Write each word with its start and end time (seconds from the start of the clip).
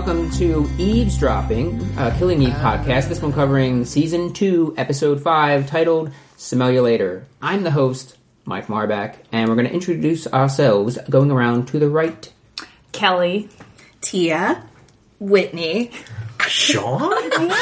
everybody, 0.00 0.20
and 0.20 0.30
welcome 0.30 0.30
to 0.38 0.82
Eavesdropping, 0.82 1.98
uh, 1.98 2.14
Killing 2.18 2.42
Eve 2.42 2.52
podcast. 2.54 3.08
This 3.08 3.20
one 3.20 3.32
covering 3.32 3.84
season 3.84 4.32
two, 4.32 4.74
episode 4.76 5.22
five, 5.22 5.66
titled 5.66 6.12
"Smell 6.36 6.70
You 6.70 6.82
Later." 6.82 7.26
I'm 7.42 7.62
the 7.64 7.70
host, 7.70 8.16
Mike 8.44 8.68
Marback, 8.68 9.16
and 9.32 9.48
we're 9.48 9.56
going 9.56 9.66
to 9.66 9.72
introduce 9.74 10.26
ourselves, 10.26 10.98
going 11.08 11.30
around 11.30 11.68
to 11.68 11.78
the 11.78 11.88
right. 11.88 12.32
Kelly. 12.92 13.48
Tia. 14.00 14.64
Whitney. 15.18 15.90
Sean? 16.46 17.12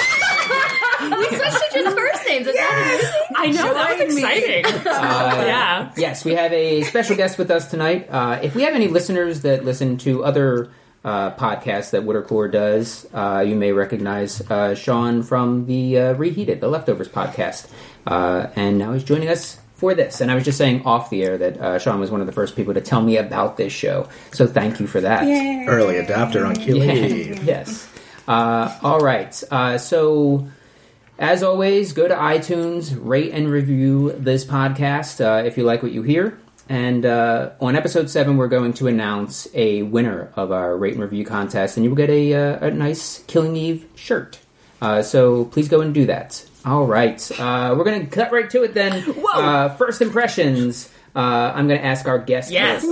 We 1.01 1.27
switched 1.27 1.63
each 1.71 1.87
other's 1.87 1.95
first 1.95 2.27
names. 2.27 2.47
Is 2.49 2.55
that 2.55 3.27
I 3.37 3.47
know 3.47 3.73
that 3.73 3.99
was 3.99 4.17
exciting. 4.17 4.65
yeah. 4.85 5.93
Yes, 5.97 6.25
we 6.25 6.35
have 6.35 6.53
a 6.53 6.83
special 6.83 7.15
guest 7.15 7.39
with 7.39 7.53
us 7.53 7.71
tonight. 7.71 8.09
Uh, 8.11 8.41
if 8.43 8.57
we 8.57 8.63
have 8.63 8.75
any 8.75 8.89
listeners 8.89 9.43
that 9.43 9.65
listen 9.65 9.97
to 9.99 10.25
other 10.25 10.73
uh, 11.05 11.31
podcasts 11.33 11.91
that 11.91 12.03
Wittercore 12.03 12.51
does, 12.51 13.07
uh, 13.15 13.45
you 13.47 13.55
may 13.55 13.73
recognize 13.73 14.41
uh, 14.51 14.75
Sean 14.75 15.23
from 15.23 15.67
the 15.67 15.99
uh, 15.99 16.13
Reheated, 16.15 16.61
the 16.61 16.69
Leftovers 16.69 17.09
podcast. 17.09 17.71
Uh, 18.07 18.49
and 18.57 18.79
now 18.79 18.93
he's 18.93 19.05
joining 19.05 19.29
us 19.29 19.59
for 19.75 19.95
this. 19.95 20.21
And 20.21 20.31
I 20.31 20.35
was 20.35 20.45
just 20.45 20.59
saying 20.59 20.85
off 20.85 21.09
the 21.09 21.23
air 21.23 21.39
that 21.39 21.57
uh, 21.59 21.79
Sean 21.79 22.01
was 22.01 22.11
one 22.11 22.21
of 22.21 22.27
the 22.27 22.33
first 22.33 22.57
people 22.57 22.75
to 22.75 22.81
tell 22.81 23.01
me 23.01 23.17
about 23.17 23.57
this 23.57 23.73
show. 23.73 24.09
So 24.33 24.47
thank 24.47 24.81
you 24.81 24.87
for 24.89 25.01
that. 25.01 25.23
Early 25.69 25.95
adopter 25.95 26.47
on 26.47 26.57
Killing 26.57 26.91
Eve. 26.91 27.45
yes. 27.45 27.89
Uh, 28.27 28.77
all 28.83 28.99
right. 28.99 29.43
Uh, 29.51 29.79
so, 29.79 30.49
as 31.19 31.43
always, 31.43 31.93
go 31.93 32.09
to 32.09 32.15
iTunes, 32.15 32.97
rate 33.01 33.33
and 33.33 33.49
review 33.49 34.13
this 34.19 34.45
podcast 34.45 35.25
uh, 35.25 35.45
if 35.45 35.57
you 35.57 35.63
like 35.63 35.83
what 35.83 35.93
you 35.93 36.03
hear. 36.03 36.39
And 36.69 37.07
uh, 37.07 37.51
on 37.61 37.77
episode 37.77 38.11
seven, 38.11 38.37
we're 38.37 38.49
going 38.49 38.75
to 38.75 38.89
announce 38.89 39.49
a 39.55 39.83
winner 39.83 40.31
of 40.37 40.53
our 40.53 40.77
rate 40.77 40.93
and 40.95 41.03
review 41.03 41.25
contest, 41.25 41.77
and 41.77 41.85
you 41.85 41.91
will 41.91 41.97
get 41.97 42.11
a, 42.11 42.35
uh, 42.35 42.67
a 42.67 42.71
nice 42.71 43.21
Killing 43.27 43.57
Eve 43.57 43.87
shirt. 43.95 44.39
Uh, 44.83 45.01
so 45.03 45.47
please 45.47 45.69
go 45.69 45.81
and 45.81 45.95
do 45.95 46.07
that. 46.07 46.45
All 46.65 46.85
right, 46.87 47.19
uh, 47.41 47.75
we're 47.77 47.85
going 47.85 48.01
to 48.05 48.07
cut 48.07 48.33
right 48.33 48.51
to 48.51 48.63
it 48.65 48.75
then. 48.75 49.03
Whoa. 49.03 49.41
Uh, 49.41 49.75
first 49.77 50.03
impressions. 50.03 50.91
Uh, 51.17 51.53
I'm 51.55 51.67
going 51.69 51.81
to 51.81 51.87
ask 51.87 52.07
our 52.07 52.19
guest. 52.19 52.51
Yes. 52.51 52.83
first. 52.85 52.91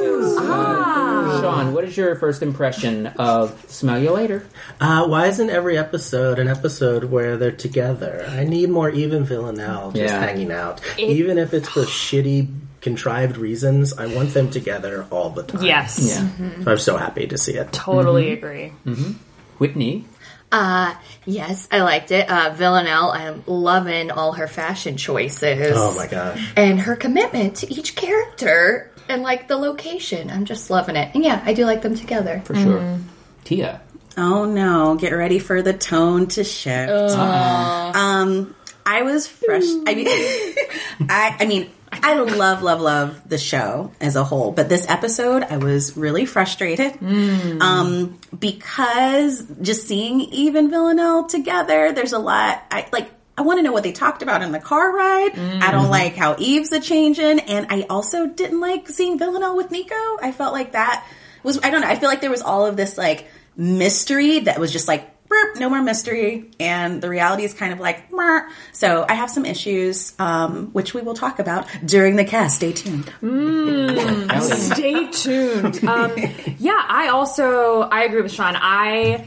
Yes. 0.00 0.38
Uh, 0.38 1.40
Sean, 1.42 1.74
what 1.74 1.84
is 1.84 1.96
your 1.96 2.16
first 2.16 2.42
impression 2.42 3.06
of 3.08 3.62
Smell 3.70 3.98
You 4.02 4.10
Later? 4.12 4.46
Uh, 4.80 5.06
why 5.06 5.26
isn't 5.26 5.50
every 5.50 5.76
episode 5.76 6.38
an 6.38 6.48
episode 6.48 7.04
where 7.04 7.36
they're 7.36 7.52
together? 7.52 8.26
I 8.30 8.44
need 8.44 8.70
more 8.70 8.88
even 8.90 9.24
Villanelle 9.24 9.92
just 9.92 10.12
Yeah. 10.14 10.20
hanging 10.20 10.50
out. 10.50 10.80
even 10.98 11.38
if 11.38 11.52
it's 11.52 11.68
for 11.68 11.82
shitty, 11.82 12.48
contrived 12.88 13.36
reasons, 13.36 13.92
I 13.92 14.06
want 14.06 14.32
them 14.32 14.50
together 14.50 15.06
all 15.10 15.28
the 15.28 15.42
time. 15.42 15.62
Yes. 15.62 15.98
Yeah. 16.00 16.64
So 16.64 16.70
I'm 16.70 16.78
so 16.78 16.96
happy 16.96 17.26
to 17.26 17.36
see 17.36 17.52
it. 17.52 17.70
Totally 17.70 18.32
agree. 18.32 18.72
Whitney. 19.58 20.06
Uh, 20.50 20.94
yes, 21.26 21.68
I 21.70 21.82
liked 21.82 22.10
it. 22.10 22.30
Uh, 22.30 22.54
Villanelle, 22.54 23.10
I'm 23.10 23.42
loving 23.46 24.10
all 24.10 24.32
her 24.32 24.48
fashion 24.48 24.96
choices. 24.96 25.72
Oh 25.76 25.94
my 25.94 26.06
gosh. 26.06 26.52
And 26.56 26.80
her 26.80 26.96
commitment 26.96 27.56
to 27.56 27.70
each 27.70 27.94
character 27.94 28.90
and 29.10 29.22
like 29.22 29.48
the 29.48 29.58
location. 29.58 30.30
I'm 30.30 30.46
just 30.46 30.70
loving 30.70 30.96
it. 30.96 31.14
And 31.14 31.22
yeah, 31.22 31.42
I 31.44 31.52
do 31.52 31.66
like 31.66 31.82
them 31.82 31.94
together. 31.94 32.40
For 32.46 32.54
sure. 32.54 32.98
Tia. 33.44 33.82
Oh 34.16 34.46
no, 34.46 34.96
get 34.96 35.12
ready 35.12 35.38
for 35.38 35.60
the 35.60 35.74
tone 35.74 36.26
to 36.28 36.42
shift. 36.42 36.90
Um, 36.90 38.54
I 38.86 39.02
was 39.02 39.26
fresh. 39.26 39.64
I 39.86 39.94
mean, 39.94 40.06
I, 41.10 41.36
I 41.40 41.46
mean, 41.46 41.70
I 41.90 42.14
love, 42.20 42.62
love, 42.62 42.80
love 42.80 43.28
the 43.28 43.38
show 43.38 43.92
as 44.00 44.16
a 44.16 44.24
whole, 44.24 44.52
but 44.52 44.68
this 44.68 44.88
episode, 44.88 45.42
I 45.42 45.56
was 45.58 45.96
really 45.96 46.26
frustrated. 46.26 46.98
Um, 47.62 48.18
because 48.38 49.42
just 49.62 49.86
seeing 49.86 50.20
Eve 50.20 50.54
and 50.54 50.70
Villanelle 50.70 51.26
together, 51.26 51.92
there's 51.92 52.12
a 52.12 52.18
lot. 52.18 52.62
I 52.70 52.88
like. 52.92 53.10
I 53.36 53.42
want 53.42 53.60
to 53.60 53.62
know 53.62 53.70
what 53.72 53.84
they 53.84 53.92
talked 53.92 54.22
about 54.22 54.42
in 54.42 54.50
the 54.50 54.58
car 54.58 54.92
ride. 54.92 55.38
I 55.62 55.70
don't 55.70 55.90
like 55.90 56.16
how 56.16 56.34
Eve's 56.38 56.72
a 56.72 56.80
changing, 56.80 57.38
and 57.38 57.68
I 57.70 57.86
also 57.88 58.26
didn't 58.26 58.58
like 58.60 58.88
seeing 58.88 59.16
Villanelle 59.16 59.56
with 59.56 59.70
Nico. 59.70 59.94
I 60.20 60.32
felt 60.32 60.52
like 60.52 60.72
that 60.72 61.06
was 61.44 61.60
I 61.62 61.70
don't 61.70 61.82
know. 61.82 61.86
I 61.88 61.94
feel 61.94 62.08
like 62.08 62.20
there 62.20 62.30
was 62.30 62.42
all 62.42 62.66
of 62.66 62.76
this 62.76 62.98
like 62.98 63.28
mystery 63.56 64.40
that 64.40 64.58
was 64.58 64.72
just 64.72 64.88
like 64.88 65.08
no 65.56 65.68
more 65.68 65.82
mystery, 65.82 66.50
and 66.58 67.02
the 67.02 67.08
reality 67.08 67.44
is 67.44 67.54
kind 67.54 67.72
of 67.72 67.80
like 67.80 68.12
Meh. 68.12 68.48
so. 68.72 69.04
I 69.08 69.14
have 69.14 69.30
some 69.30 69.44
issues, 69.44 70.14
um, 70.18 70.68
which 70.72 70.94
we 70.94 71.02
will 71.02 71.14
talk 71.14 71.38
about 71.38 71.66
during 71.84 72.16
the 72.16 72.24
cast. 72.24 72.56
Stay 72.56 72.72
tuned. 72.72 73.12
Ellie. 73.22 74.56
Stay 74.56 75.10
tuned. 75.10 75.84
Um, 75.84 76.12
yeah, 76.58 76.82
I 76.88 77.08
also 77.08 77.80
I 77.82 78.04
agree 78.04 78.22
with 78.22 78.32
Sean. 78.32 78.54
I 78.56 79.26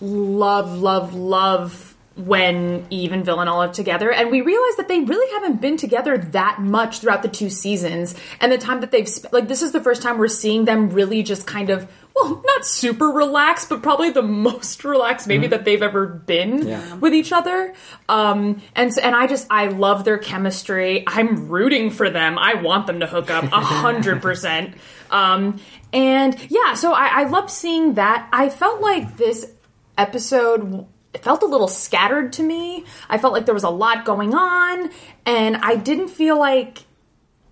love, 0.00 0.80
love, 0.80 1.14
love 1.14 1.91
when 2.16 2.86
Eve 2.90 3.12
and 3.12 3.24
Villanelle 3.24 3.62
are 3.62 3.72
together, 3.72 4.12
and 4.12 4.30
we 4.30 4.40
realize 4.42 4.76
that 4.76 4.88
they 4.88 5.00
really 5.00 5.32
haven't 5.32 5.60
been 5.60 5.76
together 5.76 6.18
that 6.18 6.60
much 6.60 7.00
throughout 7.00 7.22
the 7.22 7.28
two 7.28 7.48
seasons. 7.48 8.14
And 8.40 8.52
the 8.52 8.58
time 8.58 8.80
that 8.80 8.90
they've 8.90 9.08
sp- 9.08 9.32
like 9.32 9.48
this 9.48 9.62
is 9.62 9.72
the 9.72 9.80
first 9.82 10.02
time 10.02 10.18
we're 10.18 10.28
seeing 10.28 10.64
them 10.66 10.90
really 10.90 11.22
just 11.22 11.46
kind 11.46 11.70
of 11.70 11.90
well, 12.14 12.42
not 12.44 12.66
super 12.66 13.06
relaxed, 13.06 13.70
but 13.70 13.82
probably 13.82 14.10
the 14.10 14.20
most 14.50 14.84
relaxed 14.84 15.26
maybe 15.26 15.46
that 15.46 15.64
they've 15.64 15.82
ever 15.82 16.06
been 16.06 16.68
Yeah. 16.68 16.94
with 16.96 17.14
each 17.14 17.32
other. 17.32 17.72
Um, 18.08 18.60
and 18.76 18.92
so, 18.92 19.00
and 19.00 19.16
I 19.16 19.26
just 19.26 19.46
I 19.50 19.68
love 19.68 20.04
their 20.04 20.18
chemistry. 20.18 21.04
I'm 21.06 21.48
rooting 21.48 21.90
for 21.90 22.10
them. 22.10 22.38
I 22.38 22.54
want 22.56 22.86
them 22.86 23.00
to 23.00 23.06
hook 23.06 23.30
up 23.30 23.44
a 23.44 23.60
hundred 23.60 24.20
percent. 24.28 24.74
Um, 25.10 25.58
and 25.94 26.36
yeah, 26.50 26.74
so 26.74 26.92
I, 26.92 27.22
I 27.22 27.24
love 27.24 27.50
seeing 27.50 27.94
that. 27.94 28.28
I 28.32 28.50
felt 28.50 28.82
like 28.82 29.16
this 29.16 29.50
episode 29.96 30.86
it 31.14 31.22
felt 31.22 31.42
a 31.42 31.46
little 31.46 31.68
scattered 31.68 32.32
to 32.34 32.42
me. 32.42 32.84
I 33.08 33.18
felt 33.18 33.32
like 33.32 33.44
there 33.44 33.54
was 33.54 33.64
a 33.64 33.70
lot 33.70 34.04
going 34.04 34.34
on, 34.34 34.90
and 35.26 35.56
I 35.56 35.76
didn't 35.76 36.08
feel 36.08 36.38
like 36.38 36.78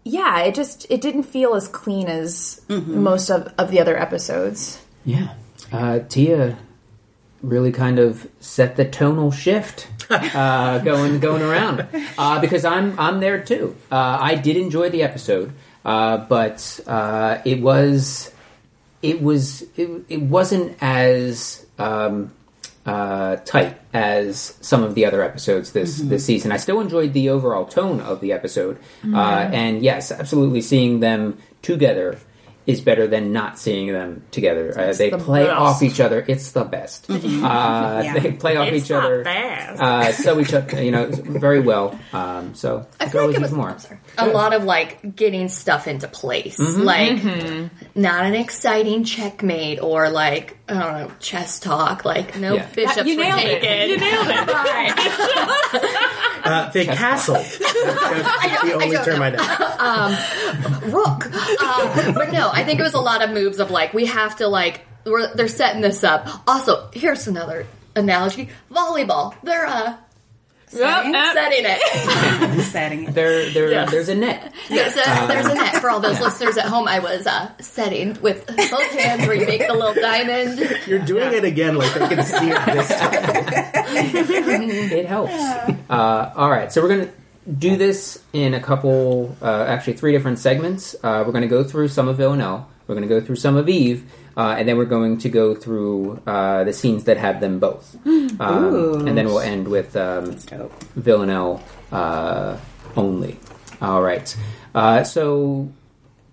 yeah, 0.05 0.41
it 0.41 0.55
just 0.55 0.87
it 0.91 1.01
didn't 1.01 1.25
feel 1.25 1.55
as 1.55 1.69
clean 1.69 2.09
as 2.09 2.61
most 2.69 3.31
of, 3.31 3.53
of 3.59 3.71
the 3.71 3.81
other 3.81 3.97
episodes. 3.99 4.83
Yeah. 5.05 5.35
Uh, 5.73 6.01
Tia 6.09 6.59
really 7.43 7.73
kind 7.73 7.99
of 7.99 8.29
set 8.41 8.77
the 8.77 8.85
tonal 8.85 9.31
shift 9.31 9.89
uh, 10.11 10.79
going 10.79 11.21
going 11.21 11.43
around 11.43 11.87
uh, 12.19 12.41
because 12.41 12.65
I'm 12.65 12.99
I'm 12.99 13.21
there 13.21 13.43
too. 13.43 13.77
Uh, 13.91 14.19
I 14.21 14.35
did 14.37 14.57
enjoy 14.57 14.91
the 14.91 15.03
episode, 15.03 15.53
uh, 15.85 16.19
but 16.19 16.81
uh, 16.87 17.39
it 17.45 17.61
was 17.61 18.33
it 19.03 19.23
was 19.23 19.63
it, 19.77 20.05
it 20.09 20.23
wasn't 20.23 20.77
as 20.83 21.65
um, 21.79 22.33
uh, 22.87 23.37
tight 23.45 23.79
as 23.93 24.57
some 24.61 24.83
of 24.83 24.95
the 24.95 25.05
other 25.07 25.23
episodes 25.23 25.73
this 25.73 25.99
this 25.99 26.25
season. 26.25 26.51
I 26.53 26.57
still 26.57 26.81
enjoyed 26.81 27.13
the 27.13 27.29
overall 27.31 27.67
tone 27.67 28.01
of 28.01 28.21
the 28.21 28.33
episode, 28.33 28.79
uh, 29.13 29.17
and 29.19 29.83
yes, 29.83 30.11
absolutely 30.13 30.63
seeing 30.63 31.01
them 31.01 31.39
together 31.63 32.19
is 32.67 32.81
better 32.83 33.07
than 33.07 33.33
not 33.33 33.59
seeing 33.59 33.91
them 33.91 34.23
together. 34.31 34.79
Uh, 34.79 34.93
they 34.93 35.11
the 35.11 35.19
play 35.19 35.45
best. 35.45 35.57
off 35.57 35.83
each 35.83 35.99
other. 35.99 36.25
It's 36.29 36.53
the 36.53 36.63
best. 36.63 37.11
Uh, 37.11 37.15
Yeah. 38.05 38.19
They 38.19 38.33
play 38.33 38.57
off 38.57 38.69
It's 38.69 38.85
each 38.85 38.91
other. 38.93 39.25
best. 39.25 39.81
Uh, 39.81 40.13
so 40.13 40.39
each 40.39 40.53
other, 40.55 40.83
you 40.83 40.91
know, 40.91 41.07
very 41.11 41.59
well. 41.61 41.99
Um, 42.13 42.55
so 42.55 42.87
I 43.01 43.05
could 43.05 43.13
feel 43.13 43.27
like 43.27 43.37
it 43.37 43.43
was 43.43 43.53
more. 43.53 43.77
A 44.19 44.29
lot 44.29 44.53
of 44.53 44.65
like 44.65 45.17
getting 45.17 45.49
stuff 45.49 45.89
into 45.89 46.07
place. 46.07 46.59
Like 46.61 47.23
not 47.95 48.25
an 48.27 48.35
exciting 48.35 49.05
checkmate 49.05 49.81
or 49.83 50.11
like 50.11 50.60
I 50.71 50.75
don't 50.81 50.93
know 51.09 51.13
chess 51.21 51.59
talk. 51.61 52.05
Like 52.05 52.39
no 52.39 52.55
Yeah. 52.55 52.67
bishops 52.75 53.07
you 53.09 53.17
were 53.17 53.25
nailed 53.25 53.41
it. 53.41 53.61
taken. 53.61 53.89
You 53.91 53.97
nailed 53.99 54.27
it. 54.31 55.97
Uh, 56.43 56.71
they 56.71 56.87
castled. 56.87 57.37
That's 57.45 58.63
the 58.63 58.73
only 58.73 58.91
don't 58.97 59.05
term 59.05 59.19
know. 59.19 59.37
I 59.39 60.81
know. 60.81 60.87
rook. 60.99 61.27
Um, 61.27 62.15
but 62.15 62.33
no, 62.33 62.51
I 62.51 62.65
think 62.65 62.81
it 62.81 62.83
was 62.83 62.95
a 62.95 63.01
lot 63.01 63.23
of 63.23 63.31
moves 63.31 63.61
of 63.61 63.71
like 63.71 63.93
we 63.93 64.07
have 64.07 64.37
to 64.37 64.49
like 64.49 64.81
we're, 65.05 65.33
they're 65.35 65.49
setting 65.49 65.83
this 65.83 66.03
up. 66.03 66.27
Also, 66.49 66.89
here's 66.95 67.27
another 67.29 67.67
analogy: 67.95 68.49
volleyball. 68.73 69.35
They're 69.43 69.67
uh 69.67 69.97
Yep, 70.73 71.05
yep. 71.07 71.35
setting 71.35 71.65
it. 71.67 72.65
Setting 72.71 73.05
it. 73.05 73.15
There, 73.15 73.51
there, 73.51 73.71
Yes. 73.73 73.91
there's 73.91 74.09
a 74.09 74.15
net. 74.15 74.53
There's 74.69 74.95
a 74.95 75.27
there's 75.27 75.47
a 75.47 75.55
net 75.55 75.77
for 75.81 75.91
all 75.91 75.99
those 76.01 76.21
listeners 76.21 76.57
at 76.57 76.67
home. 76.67 76.87
I 76.87 77.01
was 77.01 77.27
uh, 77.27 77.51
setting 77.61 78.17
with 78.23 78.47
both 78.47 78.91
hands 78.93 79.27
where 79.27 79.35
you 79.35 79.47
make 79.47 79.67
the 79.67 79.73
little 79.75 79.95
diamond. 79.95 80.61
You're 80.87 81.01
doing 81.01 81.33
it 81.35 81.45
again 81.45 81.77
like 81.77 81.93
they 81.95 82.09
can 82.15 82.23
see 82.25 82.51
it 82.51 82.67
this 82.67 82.89
time. 82.89 83.71
It 84.71 85.07
helps. 85.07 85.33
Uh, 85.91 86.33
all 86.37 86.51
right, 86.51 86.71
so 86.73 86.81
we're 86.83 86.89
gonna 86.89 87.11
do 87.59 87.77
this 87.77 88.23
in 88.33 88.55
a 88.55 88.61
couple, 88.61 89.37
uh, 89.43 89.65
actually 89.69 89.95
three 89.95 90.13
different 90.13 90.39
segments. 90.39 90.95
Uh, 91.03 91.25
we're 91.27 91.33
gonna 91.33 91.49
go 91.49 91.65
through 91.65 91.89
some 91.89 92.07
of 92.09 92.17
Villanelle. 92.17 92.69
We're 92.91 92.97
gonna 92.97 93.07
go 93.07 93.21
through 93.21 93.37
some 93.37 93.57
of 93.57 93.69
Eve. 93.69 94.11
Uh, 94.37 94.55
and 94.59 94.67
then 94.67 94.79
we're 94.79 94.85
going 94.85 95.19
to 95.19 95.29
go 95.29 95.55
through 95.55 96.23
uh, 96.27 96.65
the 96.65 96.73
scenes 96.73 97.05
that 97.05 97.19
have 97.19 97.41
them 97.41 97.59
both, 97.59 97.95
um, 98.07 99.07
and 99.07 99.19
then 99.19 99.27
we'll 99.27 99.41
end 99.41 99.67
with 99.67 99.97
um, 99.97 100.37
Villanelle 100.95 101.61
uh, 101.91 102.57
only. 102.97 103.37
All 103.83 104.01
right. 104.01 104.35
Uh, 104.75 105.03
so 105.05 105.69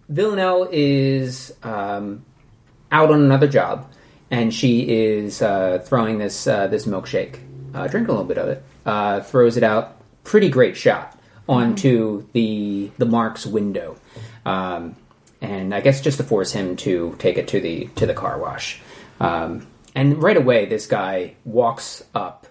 Villanelle 0.09 0.67
is 0.71 1.53
um, 1.63 2.23
out 2.91 3.11
on 3.11 3.21
another 3.21 3.47
job, 3.47 3.91
and 4.31 4.53
she 4.53 4.81
is 4.87 5.41
uh, 5.41 5.79
throwing 5.83 6.17
this 6.17 6.47
uh, 6.47 6.67
this 6.67 6.85
milkshake, 6.85 7.39
uh, 7.73 7.87
drinking 7.87 8.09
a 8.09 8.13
little 8.13 8.25
bit 8.25 8.37
of 8.37 8.49
it, 8.49 8.63
uh, 8.85 9.21
throws 9.21 9.57
it 9.57 9.63
out. 9.63 9.97
Pretty 10.23 10.49
great 10.49 10.77
shot 10.77 11.17
onto 11.49 12.27
the 12.33 12.91
the 12.97 13.05
Mark's 13.05 13.45
window, 13.45 13.97
um, 14.45 14.95
and 15.41 15.73
I 15.73 15.81
guess 15.81 16.01
just 16.01 16.17
to 16.17 16.23
force 16.23 16.51
him 16.51 16.75
to 16.77 17.15
take 17.19 17.37
it 17.37 17.47
to 17.49 17.61
the 17.61 17.85
to 17.95 18.05
the 18.05 18.13
car 18.13 18.37
wash. 18.39 18.81
Um, 19.19 19.67
and 19.95 20.21
right 20.21 20.37
away, 20.37 20.65
this 20.65 20.85
guy 20.87 21.35
walks 21.45 22.03
up, 22.13 22.47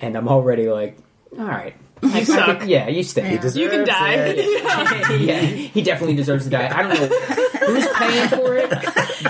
and 0.00 0.16
I'm 0.16 0.28
already 0.28 0.68
like, 0.68 0.98
all 1.38 1.44
right. 1.44 1.74
I, 2.02 2.20
I 2.20 2.24
suck. 2.24 2.60
could- 2.60 2.68
yeah, 2.68 2.88
you 2.88 3.02
stay. 3.02 3.32
You 3.34 3.68
can 3.68 3.84
die. 3.86 4.14
it. 4.14 4.38
yeah, 5.20 5.40
he 5.40 5.82
definitely 5.82 6.16
deserves 6.16 6.44
to 6.44 6.50
die. 6.50 6.66
I 6.74 6.82
don't 6.82 6.98
know 6.98 7.06
who's 7.66 7.86
paying 7.92 8.28
for 8.30 8.56
it, 8.56 8.70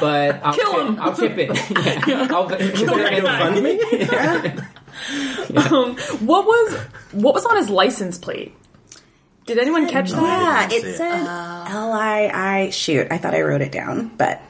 but 0.00 0.40
I'll 0.44 0.54
Kill 0.54 0.72
chip, 0.74 0.86
him. 0.86 1.00
I'll 1.00 1.16
chip 1.16 1.36
it. 1.36 1.50
Yeah, 2.06 2.28
I'll, 2.34 2.46
Kill 2.48 2.96
that 2.96 3.22
guy. 3.24 3.50
GoFundMe? 3.50 4.66
Um, 5.72 5.96
what 6.26 6.46
was 6.46 6.74
what 7.12 7.34
was 7.34 7.44
on 7.46 7.56
his 7.56 7.68
license 7.70 8.18
plate? 8.18 8.54
Did 9.46 9.58
anyone 9.58 9.88
catch 9.88 10.10
that? 10.10 10.22
Yeah, 10.22 10.68
didn't 10.68 10.88
it 10.88 10.92
see 10.92 10.96
said 10.98 11.26
L 11.26 11.92
I 11.92 12.30
I. 12.32 12.70
Shoot, 12.70 13.08
I 13.10 13.18
thought 13.18 13.34
I 13.34 13.42
wrote 13.42 13.62
it 13.62 13.72
down, 13.72 14.08
but 14.16 14.40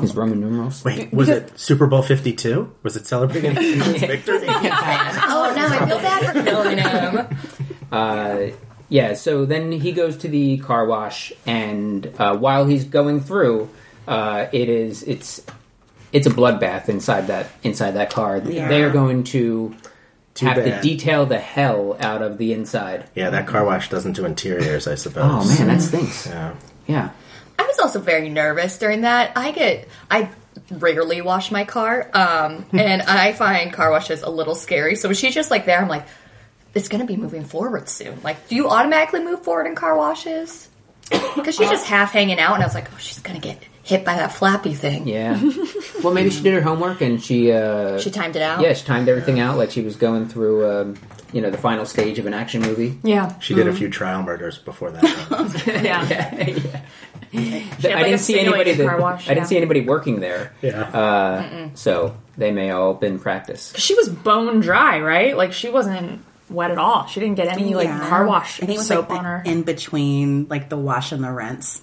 His 0.00 0.14
Roman 0.16 0.40
numerals. 0.40 0.84
Wait, 0.84 1.12
was 1.12 1.28
it 1.28 1.58
Super 1.58 1.86
Bowl 1.86 2.02
52? 2.02 2.72
Was 2.82 2.96
it 2.96 3.06
celebrating 3.06 3.54
his 3.56 4.00
victory? 4.00 4.38
Oh, 4.48 5.52
now 5.54 5.68
I 5.68 5.86
feel 5.86 5.98
bad 5.98 6.32
for 6.34 6.42
killing 6.42 6.78
him. 6.78 7.38
Uh, 7.92 8.56
yeah, 8.88 9.14
so 9.14 9.44
then 9.44 9.70
he 9.72 9.92
goes 9.92 10.16
to 10.18 10.28
the 10.28 10.58
car 10.58 10.84
wash, 10.86 11.32
and 11.46 12.12
uh, 12.18 12.36
while 12.36 12.66
he's 12.66 12.84
going 12.84 13.20
through, 13.20 13.68
uh, 14.08 14.46
it 14.52 14.68
is 14.68 15.02
it's 15.04 15.42
it's 16.12 16.26
a 16.26 16.30
bloodbath 16.30 16.88
inside 16.88 17.28
that 17.28 17.48
inside 17.62 17.92
that 17.92 18.10
car. 18.10 18.38
Yeah. 18.38 18.68
They 18.68 18.82
are 18.82 18.90
going 18.90 19.22
to 19.24 19.76
Too 20.40 20.46
have 20.46 20.64
to 20.64 20.80
detail 20.80 21.26
the 21.26 21.38
hell 21.38 21.96
out 22.00 22.22
of 22.22 22.38
the 22.38 22.52
inside. 22.52 23.08
Yeah, 23.14 23.30
that 23.30 23.46
car 23.46 23.64
wash 23.64 23.90
doesn't 23.90 24.14
do 24.14 24.24
interiors, 24.24 24.88
I 24.88 24.94
suppose. 24.94 25.24
Oh 25.24 25.46
man, 25.58 25.68
that 25.68 25.82
stinks. 25.82 26.26
Yeah. 26.26 26.54
Yeah. 26.86 27.10
I 27.58 27.66
was 27.66 27.78
also 27.78 28.00
very 28.00 28.30
nervous 28.30 28.78
during 28.78 29.02
that. 29.02 29.32
I 29.36 29.52
get 29.52 29.86
I 30.10 30.30
regularly 30.70 31.20
wash 31.20 31.50
my 31.50 31.64
car, 31.64 32.10
um, 32.14 32.64
and 32.72 33.02
I 33.02 33.32
find 33.34 33.70
car 33.72 33.90
washes 33.90 34.22
a 34.22 34.30
little 34.30 34.54
scary. 34.54 34.96
So 34.96 35.12
she's 35.12 35.34
just 35.34 35.50
like 35.50 35.66
there, 35.66 35.80
I'm 35.80 35.88
like, 35.88 36.06
it's 36.74 36.88
gonna 36.88 37.04
be 37.04 37.16
moving 37.16 37.44
forward 37.44 37.88
soon. 37.88 38.22
Like, 38.22 38.48
do 38.48 38.56
you 38.56 38.70
automatically 38.70 39.22
move 39.22 39.42
forward 39.42 39.66
in 39.66 39.74
car 39.74 39.96
washes? 39.96 40.68
Because 41.10 41.56
she's 41.56 41.68
just 41.68 41.86
half 41.86 42.12
hanging 42.12 42.38
out, 42.38 42.54
and 42.54 42.62
I 42.62 42.66
was 42.66 42.74
like, 42.74 42.90
oh, 42.92 42.98
she's 42.98 43.18
gonna 43.18 43.40
get 43.40 43.62
hit 43.90 44.04
by 44.04 44.14
that 44.14 44.32
flappy 44.32 44.72
thing. 44.72 45.06
Yeah. 45.06 45.38
well, 46.02 46.14
maybe 46.14 46.30
she 46.30 46.42
did 46.42 46.54
her 46.54 46.62
homework 46.62 47.00
and 47.00 47.22
she. 47.22 47.52
Uh, 47.52 47.98
She 47.98 48.10
timed 48.10 48.36
it 48.36 48.42
out. 48.42 48.62
Yeah, 48.62 48.72
she 48.72 48.86
timed 48.86 49.08
everything 49.08 49.40
out 49.40 49.58
like 49.58 49.70
she 49.70 49.82
was 49.82 49.96
going 49.96 50.28
through, 50.28 50.70
um, 50.70 50.98
you 51.32 51.40
know, 51.40 51.50
the 51.50 51.58
final 51.58 51.84
stage 51.84 52.18
of 52.18 52.26
an 52.26 52.32
action 52.32 52.62
movie. 52.62 52.98
Yeah, 53.02 53.38
She 53.40 53.54
did 53.54 53.68
a 53.68 53.74
few 53.74 53.90
trial 53.90 54.22
murders 54.22 54.58
before 54.58 54.92
that. 54.92 55.02
yeah. 55.84 56.08
yeah. 56.08 57.58
had, 57.58 57.92
I 57.92 57.94
like, 57.94 58.04
didn't 58.06 58.20
see 58.20 58.38
anybody. 58.40 58.72
That, 58.72 58.88
car 58.88 59.00
wash, 59.00 59.26
I 59.26 59.34
didn't 59.34 59.38
yeah. 59.38 59.48
see 59.48 59.56
anybody 59.56 59.80
working 59.82 60.20
there. 60.20 60.52
yeah. 60.62 60.82
Uh, 60.82 61.68
so 61.74 62.16
they 62.38 62.52
may 62.52 62.70
all 62.70 62.94
been 62.94 63.18
practice. 63.18 63.74
She 63.76 63.94
was 63.94 64.08
bone 64.08 64.60
dry, 64.60 65.00
right? 65.00 65.36
Like 65.36 65.52
she 65.52 65.68
wasn't 65.68 66.24
wet 66.48 66.70
at 66.70 66.78
all. 66.78 67.06
She 67.06 67.20
didn't 67.20 67.36
get 67.36 67.48
any 67.48 67.74
like 67.74 67.86
yeah. 67.86 68.08
car 68.08 68.26
wash 68.26 68.60
I 68.62 68.66
think 68.66 68.76
it 68.76 68.78
was 68.78 68.88
soap 68.88 69.10
like 69.10 69.18
on 69.18 69.24
her. 69.24 69.42
in 69.44 69.62
between, 69.62 70.48
like 70.48 70.68
the 70.68 70.76
wash 70.76 71.12
and 71.12 71.22
the 71.22 71.30
rinse. 71.30 71.82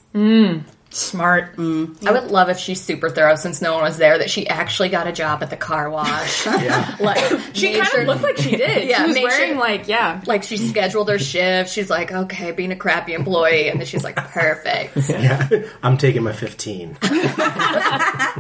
Smart. 0.89 1.56
I 1.57 2.12
would 2.12 2.31
love 2.31 2.50
if 2.50 2.57
she's 2.60 2.80
super 2.81 3.10
thorough 3.10 3.36
since 3.36 3.62
no 3.62 3.74
one 3.74 3.84
was 3.84 3.98
there 3.98 4.18
that 4.19 4.30
she 4.30 4.48
actually 4.48 4.88
got 4.89 5.06
a 5.06 5.12
job 5.12 5.44
at 5.44 5.50
the 5.50 5.57
car 5.57 5.89
wash. 5.89 6.45
yeah. 6.45 6.95
like 7.00 7.18
She 7.54 7.74
kind 7.74 7.86
sure- 7.88 8.01
of 8.01 8.07
looked 8.07 8.22
like 8.24 8.38
she 8.38 8.56
did. 8.56 8.88
Yeah, 8.88 9.01
she 9.04 9.07
was 9.07 9.16
wearing 9.18 9.50
sure- 9.51 9.60
like 9.60 9.88
yeah. 9.88 10.22
like 10.25 10.44
she 10.44 10.56
scheduled 10.57 11.10
her 11.10 11.19
shift. 11.19 11.72
She's 11.72 11.89
like, 11.89 12.12
okay, 12.12 12.51
being 12.51 12.72
a 12.72 12.75
crappy 12.75 13.13
employee, 13.13 13.68
and 13.69 13.80
then 13.80 13.86
she's 13.86 14.04
like, 14.04 14.16
perfect. 14.16 14.95
Yeah. 15.10 15.48
I'm 15.84 15.98
taking 15.98 16.24
my 16.24 16.31
15. 16.34 16.98
Uh, 17.01 18.36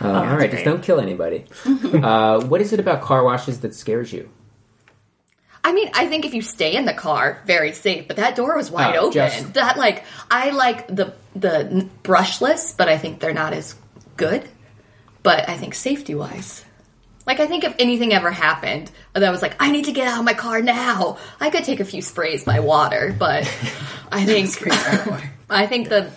all 0.00 0.12
right, 0.26 0.36
great. 0.38 0.50
just 0.52 0.64
don't 0.64 0.82
kill 0.82 1.00
anybody. 1.00 1.44
uh, 1.66 2.40
what 2.44 2.60
is 2.60 2.72
it 2.72 2.80
about 2.80 3.02
car 3.02 3.24
washes 3.24 3.60
that 3.60 3.74
scares 3.74 4.12
you? 4.12 4.28
I 5.64 5.72
mean, 5.72 5.90
I 5.92 6.06
think 6.06 6.24
if 6.24 6.34
you 6.34 6.40
stay 6.40 6.76
in 6.76 6.84
the 6.86 6.94
car, 6.94 7.42
very 7.44 7.72
safe. 7.72 8.06
But 8.08 8.16
that 8.16 8.36
door 8.36 8.56
was 8.56 8.70
wide 8.70 8.94
Oh, 8.96 9.00
open. 9.08 9.12
just- 9.12 9.54
That 9.54 9.76
like, 9.76 10.04
I 10.30 10.50
like 10.50 10.86
the 10.86 11.12
the 11.40 11.86
brushless, 12.02 12.76
but 12.76 12.88
I 12.88 12.98
think 12.98 13.20
they're 13.20 13.32
not 13.34 13.52
as 13.52 13.74
good. 14.16 14.44
But 15.22 15.48
I 15.48 15.56
think 15.56 15.74
safety 15.74 16.14
wise. 16.14 16.64
Like 17.26 17.40
I 17.40 17.46
think 17.46 17.64
if 17.64 17.74
anything 17.78 18.14
ever 18.14 18.30
happened 18.30 18.90
that 19.12 19.30
was 19.30 19.42
like 19.42 19.56
I 19.60 19.70
need 19.70 19.84
to 19.86 19.92
get 19.92 20.08
out 20.08 20.20
of 20.20 20.24
my 20.24 20.32
car 20.34 20.62
now, 20.62 21.18
I 21.40 21.50
could 21.50 21.64
take 21.64 21.80
a 21.80 21.84
few 21.84 22.00
sprays 22.00 22.44
by 22.44 22.60
water, 22.60 23.14
but 23.18 23.44
I 24.12 24.24
think 24.24 24.48
I 25.50 25.66
think 25.66 25.88
the 25.90 26.10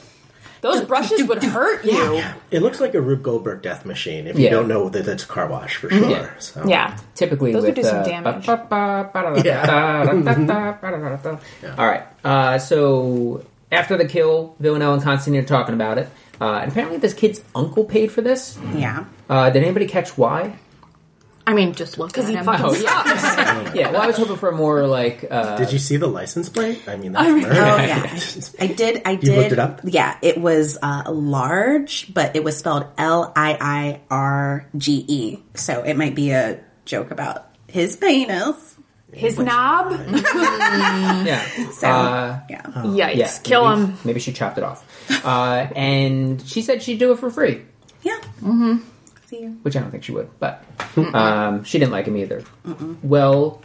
Those 0.61 0.81
brushes 0.85 1.23
would 1.27 1.43
hurt 1.43 1.83
you. 1.83 2.23
It 2.51 2.61
looks 2.61 2.79
like 2.79 2.93
a 2.93 3.01
Rube 3.01 3.23
Goldberg 3.23 3.61
death 3.61 3.83
machine 3.83 4.27
if 4.27 4.37
you 4.37 4.45
Yeah. 4.45 4.51
don't 4.51 4.67
know 4.69 4.87
that 4.89 5.03
that's 5.03 5.23
a 5.23 5.27
car 5.27 5.47
wash 5.47 5.75
for 5.75 5.89
sure. 5.89 6.09
Yeah. 6.09 6.29
So. 6.39 6.63
Yeah. 6.65 6.97
Typically, 7.15 7.51
Those 7.51 7.63
with 7.63 7.75
would 7.75 7.81
do 7.81 7.89
some 7.89 7.99
uh, 8.01 8.03
damage. 8.03 8.45
ba- 8.45 8.67
ba- 8.69 9.09
ba- 9.11 9.33
ba- 9.35 9.41
Yeah. 9.43 9.65
da- 9.65 10.03
da- 10.05 10.13
da- 10.13 10.33
da- 10.45 10.77
da- 10.81 11.17
da- 11.17 11.39
da. 11.61 11.75
All 11.77 11.87
right. 11.87 12.03
Uh, 12.23 12.59
so 12.59 13.43
after 13.71 13.97
the 13.97 14.05
kill, 14.05 14.55
Villanelle 14.59 14.93
and 14.93 15.03
Constantine 15.03 15.41
are 15.43 15.45
talking 15.45 15.73
about 15.73 15.97
it. 15.97 16.09
Uh, 16.39 16.59
and 16.59 16.71
apparently, 16.71 16.97
this 16.97 17.13
kid's 17.13 17.41
uncle 17.55 17.85
paid 17.85 18.11
for 18.11 18.21
this. 18.21 18.57
Yeah. 18.73 19.05
Uh, 19.29 19.49
did 19.49 19.63
anybody 19.63 19.87
catch 19.87 20.17
why? 20.17 20.57
I 21.45 21.53
mean, 21.53 21.73
just 21.73 21.97
look 21.97 22.17
at 22.17 22.25
he 22.25 22.33
him. 22.33 22.45
fucking 22.45 22.65
Oh 22.65 22.73
yeah, 22.73 23.73
yeah. 23.73 23.91
Well, 23.91 24.01
I 24.01 24.07
was 24.07 24.15
hoping 24.15 24.37
for 24.37 24.49
a 24.49 24.55
more 24.55 24.85
like. 24.85 25.25
Uh, 25.29 25.57
Did 25.57 25.73
you 25.73 25.79
see 25.79 25.97
the 25.97 26.07
license 26.07 26.49
plate? 26.49 26.81
I 26.87 26.97
mean, 26.97 27.13
that's 27.13 27.29
murder. 27.29 27.49
Oh 27.49 27.77
yeah, 27.77 28.15
I 28.59 28.67
did. 28.67 29.01
I 29.05 29.15
did. 29.15 29.23
You 29.23 29.35
looked 29.35 29.51
it 29.51 29.59
up? 29.59 29.81
Yeah, 29.83 30.17
it 30.21 30.39
was 30.39 30.77
uh, 30.81 31.11
large, 31.11 32.13
but 32.13 32.35
it 32.35 32.43
was 32.43 32.57
spelled 32.57 32.85
L 32.97 33.33
I 33.35 33.57
I 33.59 34.01
R 34.09 34.67
G 34.77 35.03
E. 35.07 35.43
So 35.55 35.81
it 35.81 35.95
might 35.95 36.13
be 36.15 36.31
a 36.31 36.63
joke 36.85 37.11
about 37.11 37.47
his 37.67 37.95
penis. 37.95 38.70
His 39.13 39.37
knob. 39.37 39.91
yeah. 40.11 41.45
So 41.71 41.87
Uh, 41.87 42.39
yeah, 42.49 42.61
Yikes! 42.63 43.15
yeah. 43.15 43.31
Kill 43.43 43.69
maybe, 43.69 43.91
him. 43.91 43.97
Maybe 44.05 44.19
she 44.19 44.31
chopped 44.33 44.57
it 44.57 44.63
off. 44.63 44.85
Uh, 45.25 45.67
and 45.75 46.41
she 46.47 46.61
said 46.61 46.81
she'd 46.83 46.99
do 46.99 47.11
it 47.11 47.19
for 47.19 47.29
free. 47.29 47.61
yeah. 48.03 48.17
Mm-hmm. 48.41 48.77
See 49.27 49.41
you. 49.43 49.49
which 49.61 49.75
I 49.77 49.79
don't 49.79 49.91
think 49.91 50.03
she 50.03 50.11
would, 50.11 50.29
but 50.39 50.63
um, 50.97 51.63
she 51.63 51.79
didn't 51.79 51.93
like 51.93 52.05
him 52.05 52.17
either. 52.17 52.43
Well 53.01 53.61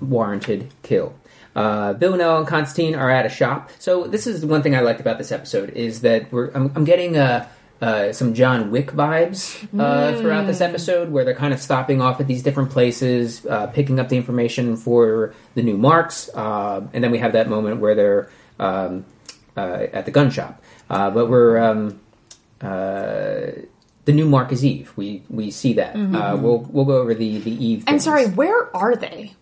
warranted 0.00 0.72
kill. 0.82 1.14
Uh, 1.56 1.94
Villanelle 1.94 2.38
and 2.38 2.46
Constantine 2.46 2.94
are 2.94 3.10
at 3.10 3.26
a 3.26 3.28
shop. 3.28 3.70
So 3.80 4.04
this 4.06 4.28
is 4.28 4.46
one 4.46 4.62
thing 4.62 4.76
I 4.76 4.80
liked 4.80 5.00
about 5.00 5.18
this 5.18 5.32
episode 5.32 5.70
is 5.70 6.02
that 6.02 6.30
we're 6.32 6.50
I'm, 6.52 6.70
I'm 6.76 6.84
getting 6.84 7.16
uh, 7.16 7.48
uh, 7.80 8.12
some 8.12 8.34
John 8.34 8.70
Wick 8.70 8.92
vibes 8.92 9.62
uh, 9.78 10.18
throughout 10.20 10.46
this 10.46 10.60
episode, 10.60 11.10
where 11.10 11.24
they're 11.24 11.34
kind 11.34 11.54
of 11.54 11.60
stopping 11.60 12.02
off 12.02 12.20
at 12.20 12.26
these 12.26 12.42
different 12.42 12.70
places, 12.70 13.44
uh, 13.46 13.68
picking 13.68 13.98
up 13.98 14.08
the 14.08 14.16
information 14.16 14.76
for 14.76 15.34
the 15.54 15.62
new 15.62 15.76
marks, 15.76 16.28
uh, 16.34 16.86
and 16.92 17.02
then 17.02 17.10
we 17.10 17.18
have 17.18 17.32
that 17.32 17.48
moment 17.48 17.80
where 17.80 17.94
they're 17.94 18.30
um, 18.58 19.04
uh, 19.56 19.86
at 19.92 20.04
the 20.04 20.10
gun 20.10 20.30
shop. 20.30 20.62
Uh, 20.88 21.10
but 21.10 21.30
we're 21.30 21.58
um, 21.58 22.00
uh, 22.60 23.52
the 24.04 24.12
new 24.12 24.26
mark 24.26 24.52
is 24.52 24.64
Eve. 24.64 24.92
We 24.96 25.22
we 25.30 25.50
see 25.50 25.74
that. 25.74 25.96
Uh, 25.96 26.36
we'll 26.36 26.58
we'll 26.70 26.84
go 26.84 26.98
over 26.98 27.14
the 27.14 27.38
the 27.38 27.64
Eve. 27.64 27.84
And 27.86 28.02
sorry, 28.02 28.26
where 28.26 28.74
are 28.76 28.96
they? 28.96 29.34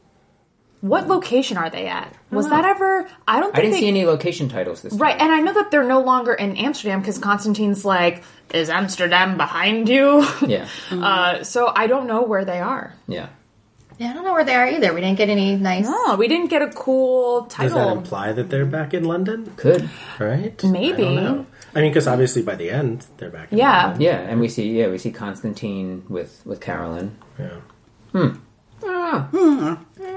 What 0.80 1.08
location 1.08 1.56
are 1.56 1.70
they 1.70 1.86
at? 1.88 2.14
Was 2.30 2.48
that 2.50 2.64
ever? 2.64 3.08
I 3.26 3.40
don't. 3.40 3.50
Think 3.52 3.56
I 3.58 3.60
didn't 3.62 3.72
they, 3.74 3.80
see 3.80 3.88
any 3.88 4.04
location 4.06 4.48
titles 4.48 4.80
this 4.82 4.94
Right, 4.94 5.18
time. 5.18 5.28
and 5.28 5.32
I 5.34 5.40
know 5.40 5.52
that 5.54 5.70
they're 5.72 5.82
no 5.82 6.00
longer 6.00 6.32
in 6.32 6.56
Amsterdam 6.56 7.00
because 7.00 7.18
Constantine's 7.18 7.84
like, 7.84 8.22
"Is 8.54 8.70
Amsterdam 8.70 9.36
behind 9.36 9.88
you?" 9.88 10.24
Yeah, 10.46 10.68
Uh, 10.92 11.42
so 11.42 11.72
I 11.74 11.88
don't 11.88 12.06
know 12.06 12.22
where 12.22 12.44
they 12.44 12.60
are. 12.60 12.94
yeah. 13.08 13.30
Yeah, 13.98 14.10
I 14.10 14.12
don't 14.14 14.22
know 14.24 14.32
where 14.32 14.44
they 14.44 14.54
are 14.54 14.68
either. 14.68 14.94
We 14.94 15.00
didn't 15.00 15.18
get 15.18 15.28
any 15.28 15.56
nice. 15.56 15.86
Oh, 15.88 16.14
we 16.16 16.28
didn't 16.28 16.50
get 16.50 16.62
a 16.62 16.68
cool 16.68 17.46
title. 17.46 17.76
Does 17.76 17.84
that 17.88 17.96
imply 17.96 18.32
that 18.32 18.48
they're 18.48 18.64
back 18.64 18.94
in 18.94 19.02
London? 19.02 19.52
Could 19.56 19.90
Right? 20.20 20.62
Maybe. 20.62 21.02
I 21.02 21.14
don't 21.14 21.24
know. 21.24 21.46
I 21.74 21.80
mean, 21.80 21.90
because 21.90 22.06
obviously 22.06 22.42
by 22.42 22.54
the 22.54 22.70
end 22.70 23.04
they're 23.16 23.28
back. 23.30 23.50
In 23.50 23.58
Yeah. 23.58 23.82
London. 23.86 24.02
yeah, 24.02 24.18
and 24.20 24.38
we 24.38 24.46
see 24.48 24.70
yeah 24.78 24.86
we 24.86 24.98
see 24.98 25.10
Constantine 25.10 26.04
with 26.08 26.40
with 26.44 26.60
Carolyn. 26.60 27.16
Yeah. 27.40 28.30
Ah. 28.84 29.28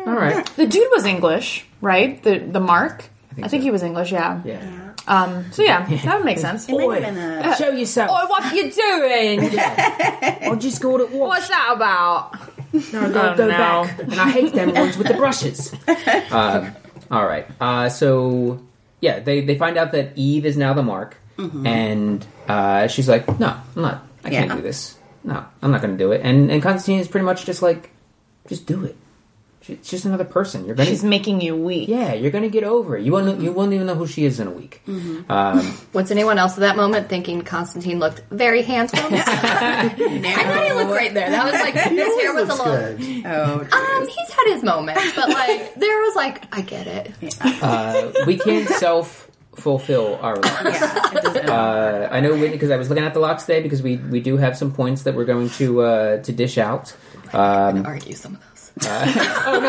All 0.07 0.13
right. 0.13 0.45
the 0.55 0.65
dude 0.67 0.87
was 0.91 1.05
English, 1.05 1.65
right? 1.81 2.21
The 2.23 2.39
the 2.39 2.59
Mark. 2.59 3.05
I 3.41 3.47
think, 3.47 3.61
so. 3.61 3.65
he 3.65 3.71
was 3.71 3.81
English. 3.83 4.11
Yeah. 4.11 4.41
Yeah. 4.43 4.93
Um. 5.07 5.51
So 5.51 5.63
yeah, 5.63 5.85
that 6.05 6.17
would 6.17 6.25
make 6.25 6.37
sense. 6.39 6.67
It 6.69 6.73
might 6.77 7.03
have 7.03 7.15
been 7.15 7.45
a- 7.45 7.55
show 7.55 7.69
yourself. 7.69 8.11
Oh, 8.13 8.27
what 8.27 8.53
you 8.53 8.69
doing? 8.71 9.59
I 9.59 10.55
just 10.59 10.81
go 10.81 10.97
to 10.97 11.05
walk. 11.05 11.29
What's 11.29 11.47
that 11.49 11.71
about? 11.75 12.33
No, 12.73 13.11
go, 13.11 13.31
Oh, 13.33 13.35
go 13.37 13.47
no. 13.47 13.57
back. 13.57 13.99
And 13.99 14.13
I 14.15 14.29
hate 14.29 14.53
them 14.53 14.73
ones 14.73 14.97
with 14.97 15.07
the 15.07 15.15
brushes. 15.15 15.73
Um, 16.31 16.75
all 17.09 17.25
right. 17.25 17.45
Uh, 17.59 17.89
so 17.89 18.61
yeah, 19.01 19.19
they 19.19 19.41
they 19.41 19.57
find 19.57 19.77
out 19.77 19.91
that 19.93 20.13
Eve 20.17 20.45
is 20.45 20.55
now 20.57 20.73
the 20.73 20.83
mark, 20.83 21.17
and 21.37 22.25
uh, 22.47 22.87
she's 22.87 23.09
like, 23.09 23.27
"No, 23.39 23.55
I'm 23.75 23.81
not. 23.81 24.05
I 24.23 24.29
can't 24.29 24.51
do 24.51 24.61
this. 24.61 24.97
no, 25.23 25.43
I'm 25.61 25.71
not 25.71 25.81
going 25.81 25.97
to 25.97 26.03
do 26.03 26.11
it. 26.11 26.21
And 26.23 26.51
and 26.51 26.61
Constantine 26.61 26.99
is 26.99 27.07
pretty 27.07 27.25
much 27.25 27.45
just 27.45 27.61
like, 27.61 27.90
just 28.47 28.65
do 28.65 28.85
it. 28.85 28.95
It's 29.67 29.91
just 29.91 30.05
another 30.05 30.25
person. 30.25 30.65
You're 30.65 30.73
gonna, 30.73 30.89
She's 30.89 31.03
making 31.03 31.39
you 31.39 31.55
weak. 31.55 31.87
yeah, 31.87 32.13
you're 32.13 32.31
gonna 32.31 32.49
get 32.49 32.63
over 32.63 32.97
it. 32.97 33.05
You 33.05 33.11
won't, 33.11 33.39
you 33.41 33.51
won't 33.51 33.71
even 33.73 33.85
know 33.85 33.93
who 33.93 34.07
she 34.07 34.25
is 34.25 34.39
in 34.39 34.47
a 34.47 34.51
week. 34.51 34.81
Um, 34.87 35.77
Was 35.93 36.09
anyone 36.09 36.39
else 36.39 36.53
at 36.53 36.61
that 36.61 36.75
moment 36.75 37.09
thinking 37.09 37.43
Constantine 37.43 37.99
looked 37.99 38.23
very 38.31 38.63
handsome? 38.63 38.99
I 39.13 39.89
thought 39.89 40.65
he 40.65 40.73
looked 40.73 40.89
great 40.89 41.13
there. 41.13 41.29
That 41.29 41.43
was 41.45 41.53
like 41.53 41.75
his 41.75 42.21
hair 42.21 42.33
was 42.33 42.43
a 42.49 42.55
Looks 42.55 42.65
little. 42.65 42.97
good. 42.97 43.25
Oh, 43.27 43.59
Um, 43.99 44.07
he's 44.07 44.29
had 44.31 44.53
his 44.53 44.63
moments, 44.63 45.13
but 45.15 45.29
like 45.29 45.75
there 45.75 46.01
was 46.01 46.15
like 46.15 46.43
I 46.55 46.61
get 46.61 46.87
it. 46.87 47.35
uh, 47.61 48.11
we 48.25 48.39
can't 48.39 48.67
self 48.67 49.29
fulfill 49.57 50.15
our 50.21 50.37
locks. 50.37 50.63
yeah. 50.63 51.51
Uh, 51.51 52.09
I 52.11 52.19
know 52.21 52.31
Whitney 52.31 52.49
because 52.51 52.71
I 52.71 52.77
was 52.77 52.89
looking 52.89 53.03
at 53.03 53.13
the 53.13 53.19
locks 53.19 53.43
today 53.43 53.61
because 53.61 53.83
we 53.83 53.97
we 53.97 54.21
do 54.21 54.37
have 54.37 54.57
some 54.57 54.71
points 54.73 55.03
that 55.03 55.13
we're 55.13 55.25
going 55.25 55.49
to 55.51 55.81
uh, 55.81 56.17
to 56.23 56.31
dish 56.31 56.57
out. 56.57 56.95
Um, 57.33 57.85
Argue 57.85 58.13
some 58.15 58.35
of 58.35 58.39
those. 58.41 58.71
oh 58.87 59.59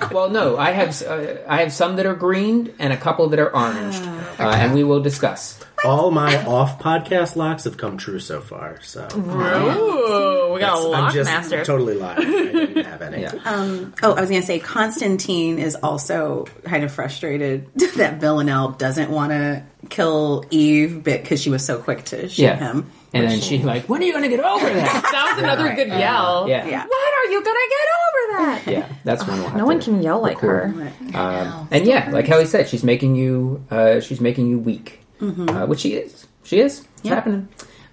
no! 0.00 0.08
Well, 0.10 0.30
no, 0.30 0.56
I 0.56 0.70
have 0.72 1.02
uh, 1.02 1.36
I 1.46 1.60
have 1.60 1.72
some 1.72 1.96
that 1.96 2.06
are 2.06 2.14
green 2.14 2.74
and 2.78 2.92
a 2.92 2.96
couple 2.96 3.28
that 3.28 3.38
are 3.38 3.54
orange, 3.54 3.96
uh, 3.96 4.42
and 4.56 4.74
we 4.74 4.84
will 4.84 5.00
discuss. 5.00 5.60
All 5.84 6.10
my 6.10 6.44
off 6.44 6.80
podcast 6.80 7.36
locks 7.36 7.62
have 7.64 7.76
come 7.76 7.98
true 7.98 8.18
so 8.18 8.40
far. 8.40 8.80
So 8.82 9.06
Ooh, 9.14 10.52
we 10.54 10.60
got 10.60 10.82
a 10.84 10.92
I'm 10.96 11.12
just 11.12 11.30
master. 11.30 11.64
totally 11.64 11.94
lying. 11.94 12.18
I 12.18 12.24
didn't 12.24 12.84
have 12.86 13.02
any. 13.02 13.22
Yeah. 13.22 13.32
Um, 13.44 13.94
oh, 14.02 14.14
I 14.14 14.20
was 14.20 14.28
going 14.30 14.40
to 14.42 14.46
say 14.46 14.58
Constantine 14.58 15.58
is 15.60 15.76
also 15.76 16.46
kind 16.64 16.82
of 16.84 16.90
frustrated 16.92 17.72
that 17.96 18.18
Villanelle 18.20 18.70
doesn't 18.72 19.10
want 19.10 19.30
to 19.30 19.62
kill 19.88 20.44
Eve 20.50 21.04
because 21.04 21.40
she 21.40 21.50
was 21.50 21.64
so 21.64 21.78
quick 21.80 22.04
to 22.06 22.28
shoot 22.28 22.42
Yeah. 22.42 22.56
him. 22.56 22.90
And 23.14 23.26
then 23.28 23.40
she's 23.40 23.64
like, 23.64 23.88
"When 23.88 24.02
are 24.02 24.04
you 24.04 24.12
going 24.12 24.24
to 24.24 24.28
get 24.28 24.40
over 24.44 24.66
that?" 24.66 25.02
that 25.12 25.30
was 25.34 25.42
another 25.42 25.74
good 25.74 25.88
yell. 25.88 26.46
Yeah, 26.48 26.66
Yeah. 26.66 26.82
When 26.82 26.90
are 26.90 27.30
you 27.32 27.42
gonna 27.42 27.68
get 27.70 27.88
over 27.98 28.42
that? 28.42 28.62
yeah. 28.66 28.88
That's 29.04 29.26
when 29.26 29.38
we'll 29.38 29.46
have 29.48 29.54
No 29.56 29.60
to 29.60 29.66
one 29.66 29.80
can 29.80 30.02
yell 30.02 30.20
like 30.20 30.42
record. 30.42 30.74
her. 30.74 31.18
Um, 31.18 31.68
and 31.70 31.86
yeah, 31.86 32.10
like 32.10 32.26
Kelly 32.26 32.44
said, 32.46 32.68
she's 32.68 32.84
making 32.84 33.14
you 33.16 33.64
uh, 33.70 34.00
she's 34.00 34.20
making 34.20 34.48
you 34.48 34.58
weak, 34.58 35.00
uh, 35.22 35.64
which 35.66 35.80
she 35.80 35.94
is. 35.94 36.26
She 36.44 36.60
is. 36.60 36.80
It's 36.80 37.04
Yeah. 37.04 37.14
happening. 37.14 37.48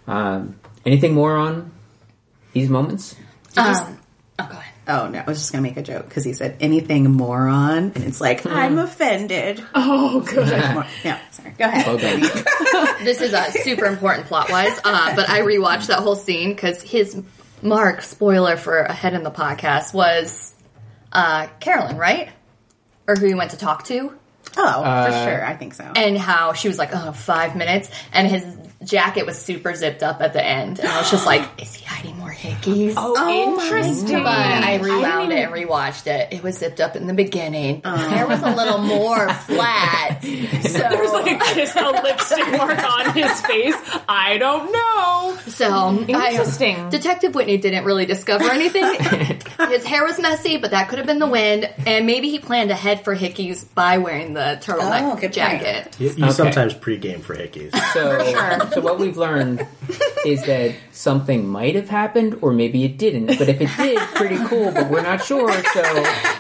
Um, 0.08 0.56
anything 0.86 1.14
more 1.14 1.36
on 1.38 1.72
these 2.54 2.70
moments? 2.70 3.16
Um, 3.58 3.98
oh, 4.88 4.98
go 4.98 5.02
ahead. 5.04 5.12
No, 5.14 5.20
I 5.20 5.24
was 5.26 5.40
just 5.40 5.52
going 5.52 5.64
to 5.64 5.70
make 5.70 5.78
a 5.78 5.84
joke 5.84 6.06
because 6.08 6.24
he 6.24 6.34
said 6.34 6.58
anything 6.60 7.12
moron, 7.12 7.92
and 7.96 8.04
it's 8.04 8.20
like 8.22 8.46
I'm 8.46 8.78
offended. 8.78 9.64
Oh, 9.76 10.20
good. 10.22 10.48
yeah, 11.04 11.20
sorry. 11.32 11.52
Go 11.58 11.66
ahead. 11.66 11.86
Well 11.88 11.98
done. 11.98 12.96
This 13.06 13.22
is 13.22 13.34
uh, 13.34 13.52
super 13.52 13.86
important 13.86 14.28
plot 14.28 14.50
wise, 14.50 14.80
uh, 14.84 15.16
but 15.16 15.30
I 15.30 15.42
rewatched 15.42 15.88
that 15.88 16.00
whole 16.00 16.16
scene 16.16 16.50
because 16.50 16.82
his 16.82 17.22
mark 17.62 18.02
spoiler 18.02 18.58
for 18.58 18.80
ahead 18.80 19.14
in 19.14 19.24
the 19.24 19.32
podcast 19.32 19.94
was 19.94 20.56
uh, 21.12 21.48
Carolyn, 21.60 21.98
right? 21.98 22.30
Or 23.08 23.16
who 23.16 23.28
he 23.28 23.34
went 23.36 23.52
to 23.52 23.58
talk 23.58 23.84
to, 23.86 24.12
Oh, 24.58 25.06
for 25.06 25.12
sure. 25.30 25.46
I 25.46 25.56
think 25.56 25.74
so. 25.74 25.84
and 25.84 26.18
how 26.18 26.54
she 26.54 26.68
was 26.68 26.78
like, 26.78 26.90
"Oh, 26.94 27.12
five 27.12 27.56
minutes," 27.56 27.90
and 28.14 28.28
his 28.28 28.46
jacket 28.84 29.26
was 29.26 29.38
super 29.38 29.74
zipped 29.74 30.04
up 30.04 30.22
at 30.22 30.34
the 30.34 30.44
end, 30.46 30.80
and 30.80 30.88
I 30.88 30.98
was 31.00 31.10
just 31.10 31.26
like, 31.26 31.48
"Is 31.62 31.74
he 31.74 31.86
hiding 31.86 32.18
more 32.18 32.32
hickeys?" 32.32 32.94
Oh, 32.98 33.16
oh 33.18 33.60
interesting. 33.60 34.24
But 34.24 34.28
I 34.28 34.78
didn't 34.78 34.86
rewound 34.86 35.32
it 35.32 35.36
even- 35.40 35.54
and 35.56 35.70
rewatched 35.70 36.08
it. 36.08 36.34
It 36.34 36.44
was 36.44 36.58
zipped 36.58 36.80
up 36.82 36.96
in 36.96 37.08
the 37.08 37.14
beginning. 37.14 37.82
His 37.84 38.02
hair 38.08 38.28
was 38.28 38.42
a 38.42 38.54
little 38.56 38.80
more 38.80 39.30
flat. 39.46 40.24
So 40.66 40.80
There 40.80 41.00
was 41.02 41.12
like 41.14 41.32
a 41.42 41.54
kiss, 41.54 41.76
a 41.76 41.90
lipstick 41.90 42.52
mark 42.52 42.84
on 42.84 43.14
his 43.14 43.40
face. 43.42 43.76
I 44.10 44.38
don't 44.38 44.72
know. 44.72 45.38
So 45.48 45.98
Interesting. 46.08 46.76
I, 46.78 46.90
Detective 46.90 47.34
Whitney 47.36 47.58
didn't 47.58 47.86
really 47.86 48.06
discover 48.06 48.46
anything. 48.50 48.84
His 49.70 49.86
hair 49.86 50.04
was 50.04 50.20
messy, 50.20 50.58
but 50.58 50.72
that 50.72 50.90
could 50.90 50.98
have 50.98 51.08
been 51.08 51.20
the 51.20 51.28
wind, 51.28 51.70
and 51.86 52.06
maybe 52.06 52.30
he 52.30 52.40
planned 52.40 52.72
ahead 52.72 53.04
for 53.06 53.16
hickeys 53.16 53.66
by 53.74 54.00
wearing 54.00 54.34
the 54.34 54.60
turtleneck 54.62 55.02
Oh, 55.04 55.12
good 55.14 55.22
point. 55.22 55.34
jacket. 55.34 55.96
You, 56.00 56.10
you 56.10 56.24
Okay. 56.26 56.34
sometimes 56.34 56.74
pregame 56.74 57.22
for 57.22 57.36
hickeys. 57.36 57.72
So, 57.94 58.75
so 58.76 58.82
what 58.82 59.00
we've 59.00 59.18
learned 59.18 59.66
is 60.26 60.44
that 60.46 60.76
something 60.92 61.48
might 61.48 61.76
have 61.76 61.90
happened, 61.90 62.40
or 62.42 62.52
maybe 62.52 62.84
it 62.84 62.98
didn't. 62.98 63.38
But 63.38 63.50
if 63.50 63.62
it 63.62 63.70
did, 63.78 63.98
pretty 64.16 64.38
cool. 64.46 64.72
But 64.72 64.90
we're 64.90 65.02
not 65.02 65.24
sure. 65.24 65.52
So 65.74 65.84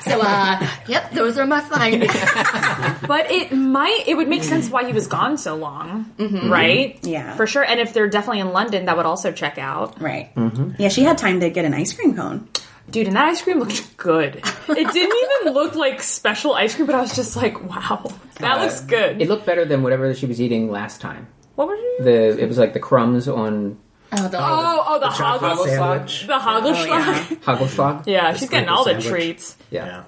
So, 0.01 0.21
uh, 0.21 0.67
yep, 0.87 1.11
those 1.11 1.37
are 1.37 1.47
my 1.47 1.61
findings. 1.61 2.13
But 3.07 3.31
it 3.31 3.51
might, 3.51 4.03
it 4.07 4.15
would 4.15 4.27
make 4.27 4.43
sense 4.43 4.69
why 4.69 4.85
he 4.85 4.93
was 4.93 5.07
gone 5.07 5.37
so 5.37 5.55
long, 5.55 6.11
mm-hmm. 6.17 6.51
right? 6.51 6.95
Mm-hmm. 6.97 7.07
Yeah. 7.07 7.35
For 7.35 7.47
sure. 7.47 7.63
And 7.63 7.79
if 7.79 7.93
they're 7.93 8.07
definitely 8.07 8.39
in 8.39 8.51
London, 8.51 8.85
that 8.85 8.97
would 8.97 9.05
also 9.05 9.31
check 9.31 9.57
out. 9.57 10.01
right. 10.01 10.33
Mm-hmm. 10.35 10.71
Yeah, 10.79 10.89
she 10.89 11.03
had 11.03 11.17
time 11.17 11.39
to 11.41 11.49
get 11.49 11.65
an 11.65 11.73
ice 11.73 11.93
cream 11.93 12.15
cone. 12.15 12.47
Dude, 12.89 13.07
and 13.07 13.15
that 13.15 13.25
ice 13.25 13.41
cream 13.41 13.59
looked 13.59 13.97
good. 13.97 14.35
It 14.35 14.93
didn't 14.93 15.41
even 15.41 15.53
look 15.53 15.75
like 15.75 16.01
special 16.03 16.53
ice 16.53 16.75
cream, 16.75 16.85
but 16.85 16.95
I 16.95 17.01
was 17.01 17.15
just 17.15 17.35
like, 17.35 17.61
wow, 17.69 18.11
that 18.39 18.57
uh, 18.57 18.61
looks 18.61 18.81
good. 18.81 19.21
it 19.21 19.27
looked 19.27 19.45
better 19.45 19.65
than 19.65 19.81
whatever 19.81 20.13
she 20.13 20.25
was 20.25 20.39
eating 20.39 20.69
last 20.71 21.01
time. 21.01 21.27
What 21.55 21.67
was 21.67 21.79
it? 21.79 22.03
The 22.03 22.43
it 22.43 22.47
was 22.47 22.57
like 22.57 22.73
the 22.73 22.79
crumbs 22.79 23.27
on 23.27 23.77
Oh, 24.11 24.27
the, 24.27 24.37
Oh, 24.39 24.83
oh, 24.87 24.99
the, 24.99 25.09
chocolate 25.09 25.51
hoggle, 25.51 25.65
sandwich. 25.65 26.27
the 26.27 26.33
hoggle 26.33 26.85
yeah. 26.87 27.25
Hagelschlag. 27.43 28.03
Yeah, 28.07 28.33
she's 28.33 28.49
getting 28.49 28.69
sprinkle 28.69 28.75
all 28.75 28.83
the 28.85 29.01
treats. 29.01 29.57
Yeah. 29.71 30.03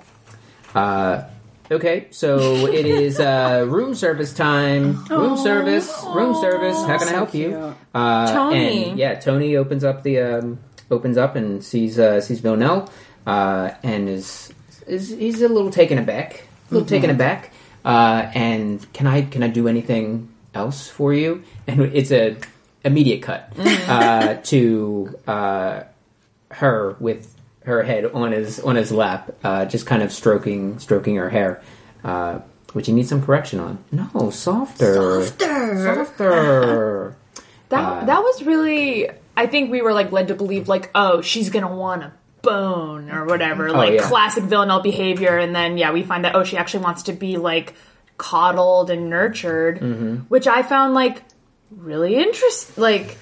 Yeah. 0.75 0.79
Uh, 0.79 1.29
okay, 1.71 2.07
so 2.11 2.67
it 2.67 2.85
is 2.85 3.19
uh, 3.19 3.65
room 3.67 3.95
service 3.95 4.33
time. 4.33 5.03
Room 5.05 5.35
service. 5.37 5.91
Room 6.13 6.35
service. 6.39 6.77
How 6.85 6.97
can 6.99 7.07
I 7.07 7.11
help 7.11 7.33
you? 7.33 7.75
Uh, 7.93 8.31
Tony. 8.33 8.89
And, 8.89 8.99
yeah, 8.99 9.15
Tony 9.15 9.55
opens 9.57 9.83
up 9.83 10.03
the 10.03 10.19
um, 10.19 10.59
opens 10.91 11.17
up 11.17 11.35
and 11.35 11.63
sees 11.63 11.97
uh, 11.99 12.21
sees 12.21 12.39
Villanelle 12.39 12.89
uh, 13.25 13.71
and 13.83 14.07
is 14.07 14.53
is 14.85 15.09
he's 15.09 15.41
a 15.41 15.49
little 15.49 15.71
taken 15.71 15.97
aback. 15.97 16.43
A 16.69 16.73
little 16.75 16.87
taken 16.87 17.09
aback. 17.09 17.51
Uh, 17.83 18.29
and 18.35 18.85
can 18.93 19.07
I 19.07 19.23
can 19.23 19.43
I 19.43 19.47
do 19.47 19.67
anything 19.67 20.29
else 20.57 20.89
for 20.89 21.13
you? 21.13 21.43
And 21.67 21.81
it's 21.81 22.11
a 22.11 22.37
immediate 22.83 23.21
cut 23.21 23.53
uh, 23.57 24.35
to 24.35 25.19
uh, 25.27 25.83
her 26.51 26.95
with 26.99 27.33
her 27.63 27.83
head 27.83 28.05
on 28.05 28.31
his 28.31 28.59
on 28.59 28.75
his 28.75 28.91
lap, 28.91 29.35
uh, 29.43 29.65
just 29.65 29.85
kind 29.85 30.01
of 30.01 30.11
stroking 30.11 30.79
stroking 30.79 31.15
her 31.15 31.29
hair, 31.29 31.61
uh, 32.03 32.39
which 32.73 32.87
you 32.87 32.93
need 32.93 33.07
some 33.07 33.21
correction 33.21 33.59
on. 33.59 33.83
No, 33.91 34.29
softer, 34.29 35.25
Softer. 35.25 36.05
softer. 36.05 37.15
That 37.69 38.05
that 38.05 38.23
was 38.23 38.43
really. 38.43 39.09
I 39.35 39.45
think 39.45 39.71
we 39.71 39.81
were 39.81 39.91
like 39.91 40.13
led 40.13 40.29
to 40.29 40.35
believe 40.35 40.69
like, 40.69 40.89
oh, 40.95 41.21
she's 41.21 41.49
gonna 41.49 41.75
want 41.75 42.03
a 42.03 42.13
bone 42.41 43.11
or 43.11 43.25
whatever, 43.25 43.71
like 43.71 43.95
yeah. 43.95 44.07
classic 44.07 44.45
Villanelle 44.45 44.79
behavior, 44.81 45.37
and 45.37 45.53
then 45.53 45.77
yeah, 45.77 45.91
we 45.91 46.03
find 46.03 46.23
that 46.23 46.33
oh, 46.33 46.45
she 46.45 46.55
actually 46.55 46.85
wants 46.85 47.03
to 47.03 47.13
be 47.13 47.35
like 47.35 47.73
coddled 48.17 48.89
and 48.89 49.09
nurtured, 49.09 49.79
mm-hmm. 49.79 50.15
which 50.29 50.47
I 50.47 50.63
found 50.63 50.93
like 50.93 51.23
really 51.71 52.15
interesting. 52.15 52.81
Like 52.81 53.17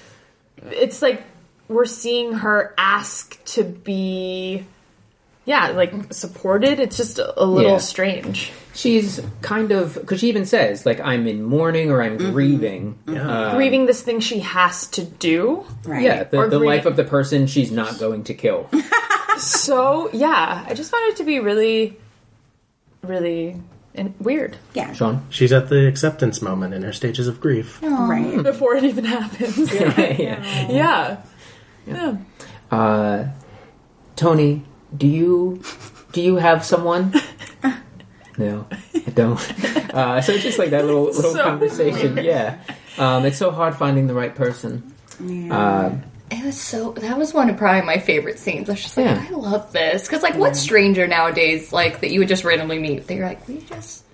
it's 0.70 1.02
like 1.02 1.22
we're 1.68 1.86
seeing 1.86 2.32
her 2.34 2.74
ask 2.78 3.42
to 3.46 3.64
be. 3.64 4.64
Yeah, 5.44 5.68
like 5.68 6.12
supported. 6.12 6.80
It's 6.80 6.96
just 6.96 7.20
a, 7.20 7.40
a 7.40 7.46
little 7.46 7.72
Yeah. 7.72 7.78
strange. 7.78 8.50
She's 8.74 9.20
kind 9.42 9.70
of 9.70 9.94
because 9.94 10.18
she 10.18 10.28
even 10.28 10.44
says 10.44 10.84
like 10.84 10.98
I'm 10.98 11.28
in 11.28 11.44
mourning 11.44 11.92
or 11.92 12.02
I'm 12.02 12.18
mm-hmm. 12.18 12.32
grieving. 12.32 12.98
Mm-hmm. 13.06 13.28
Uh, 13.28 13.54
Grieving 13.54 13.86
this 13.86 14.02
thing 14.02 14.18
she 14.18 14.40
has 14.40 14.88
to 14.88 15.04
do. 15.04 15.64
Right. 15.84 16.02
yeah, 16.02 16.24
the, 16.24 16.48
the 16.48 16.58
life 16.58 16.84
of 16.84 16.96
the 16.96 17.04
person 17.04 17.46
she's 17.46 17.70
not 17.70 17.98
going 18.00 18.24
to 18.24 18.34
kill. 18.34 18.68
So 19.38 20.08
yeah, 20.12 20.64
I 20.66 20.74
just 20.74 20.90
found 20.90 21.12
it 21.12 21.16
to 21.16 21.24
be 21.24 21.40
really, 21.40 21.98
really 23.02 23.60
in- 23.96 24.14
weird 24.20 24.56
Yeah. 24.74 24.92
Sean, 24.92 25.26
She's 25.30 25.52
at 25.52 25.68
the 25.68 25.86
acceptance 25.86 26.40
moment 26.42 26.74
in 26.74 26.82
her 26.82 26.92
stages 26.92 27.26
of 27.28 27.40
grief. 27.40 27.80
Right. 27.82 28.42
before 28.42 28.76
it 28.76 28.84
even 28.84 29.04
happens. 29.04 29.72
yeah. 29.74 30.68
yeah, 30.70 31.16
yeah. 31.86 32.16
Uh, 32.70 33.28
Tony, 34.16 34.62
do 34.96 35.06
you 35.06 35.62
do 36.12 36.20
you 36.20 36.36
have 36.36 36.64
someone? 36.64 37.12
No, 38.38 38.66
I 38.94 39.10
don't. 39.14 39.40
Uh, 39.94 40.20
so 40.20 40.32
it's 40.32 40.42
just 40.42 40.58
like 40.58 40.68
that 40.68 40.84
little 40.84 41.04
little 41.04 41.32
So 41.32 41.42
conversation. 41.42 42.18
Yeah, 42.18 42.58
um, 42.98 43.24
it's 43.24 43.38
so 43.38 43.50
hard 43.50 43.74
finding 43.74 44.08
the 44.08 44.14
right 44.14 44.34
person. 44.34 44.92
Um, 45.50 46.02
It 46.30 46.44
was 46.44 46.60
so. 46.60 46.92
That 46.92 47.16
was 47.18 47.32
one 47.32 47.48
of 47.50 47.56
probably 47.56 47.82
my 47.82 47.98
favorite 47.98 48.38
scenes. 48.38 48.68
I 48.68 48.72
was 48.72 48.82
just 48.82 48.96
like, 48.96 49.06
Yeah. 49.06 49.26
I 49.28 49.32
love 49.32 49.72
this 49.72 50.02
because, 50.06 50.22
like, 50.22 50.34
what 50.36 50.56
stranger 50.56 51.06
nowadays, 51.06 51.72
like 51.72 52.00
that 52.00 52.10
you 52.10 52.18
would 52.20 52.28
just 52.28 52.44
randomly 52.44 52.78
meet? 52.80 53.06
They're 53.06 53.24
like, 53.24 53.46
"Will 53.46 53.54
you 53.56 53.60
just 53.62 54.04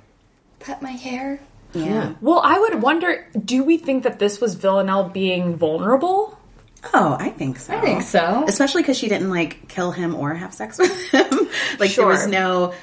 pet 0.60 0.82
my 0.82 0.90
hair?" 0.90 1.40
Yeah. 1.72 2.12
Well, 2.20 2.40
I 2.44 2.58
would 2.58 2.82
wonder: 2.82 3.26
Do 3.42 3.64
we 3.64 3.78
think 3.78 4.02
that 4.04 4.18
this 4.18 4.40
was 4.42 4.56
Villanelle 4.56 5.08
being 5.08 5.56
vulnerable? 5.56 6.38
Oh, 6.92 7.16
I 7.18 7.30
think 7.30 7.58
so. 7.58 7.74
I 7.76 7.80
think 7.80 8.02
so. 8.02 8.44
Especially 8.46 8.82
because 8.82 8.98
she 8.98 9.08
didn't 9.08 9.30
like 9.30 9.68
kill 9.68 9.92
him 9.92 10.14
or 10.14 10.34
have 10.34 10.52
sex 10.52 10.78
with 10.78 10.94
him. 11.12 11.48
like 11.78 11.90
Sure. 11.90 12.04
there 12.04 12.06
was 12.08 12.26
no. 12.26 12.74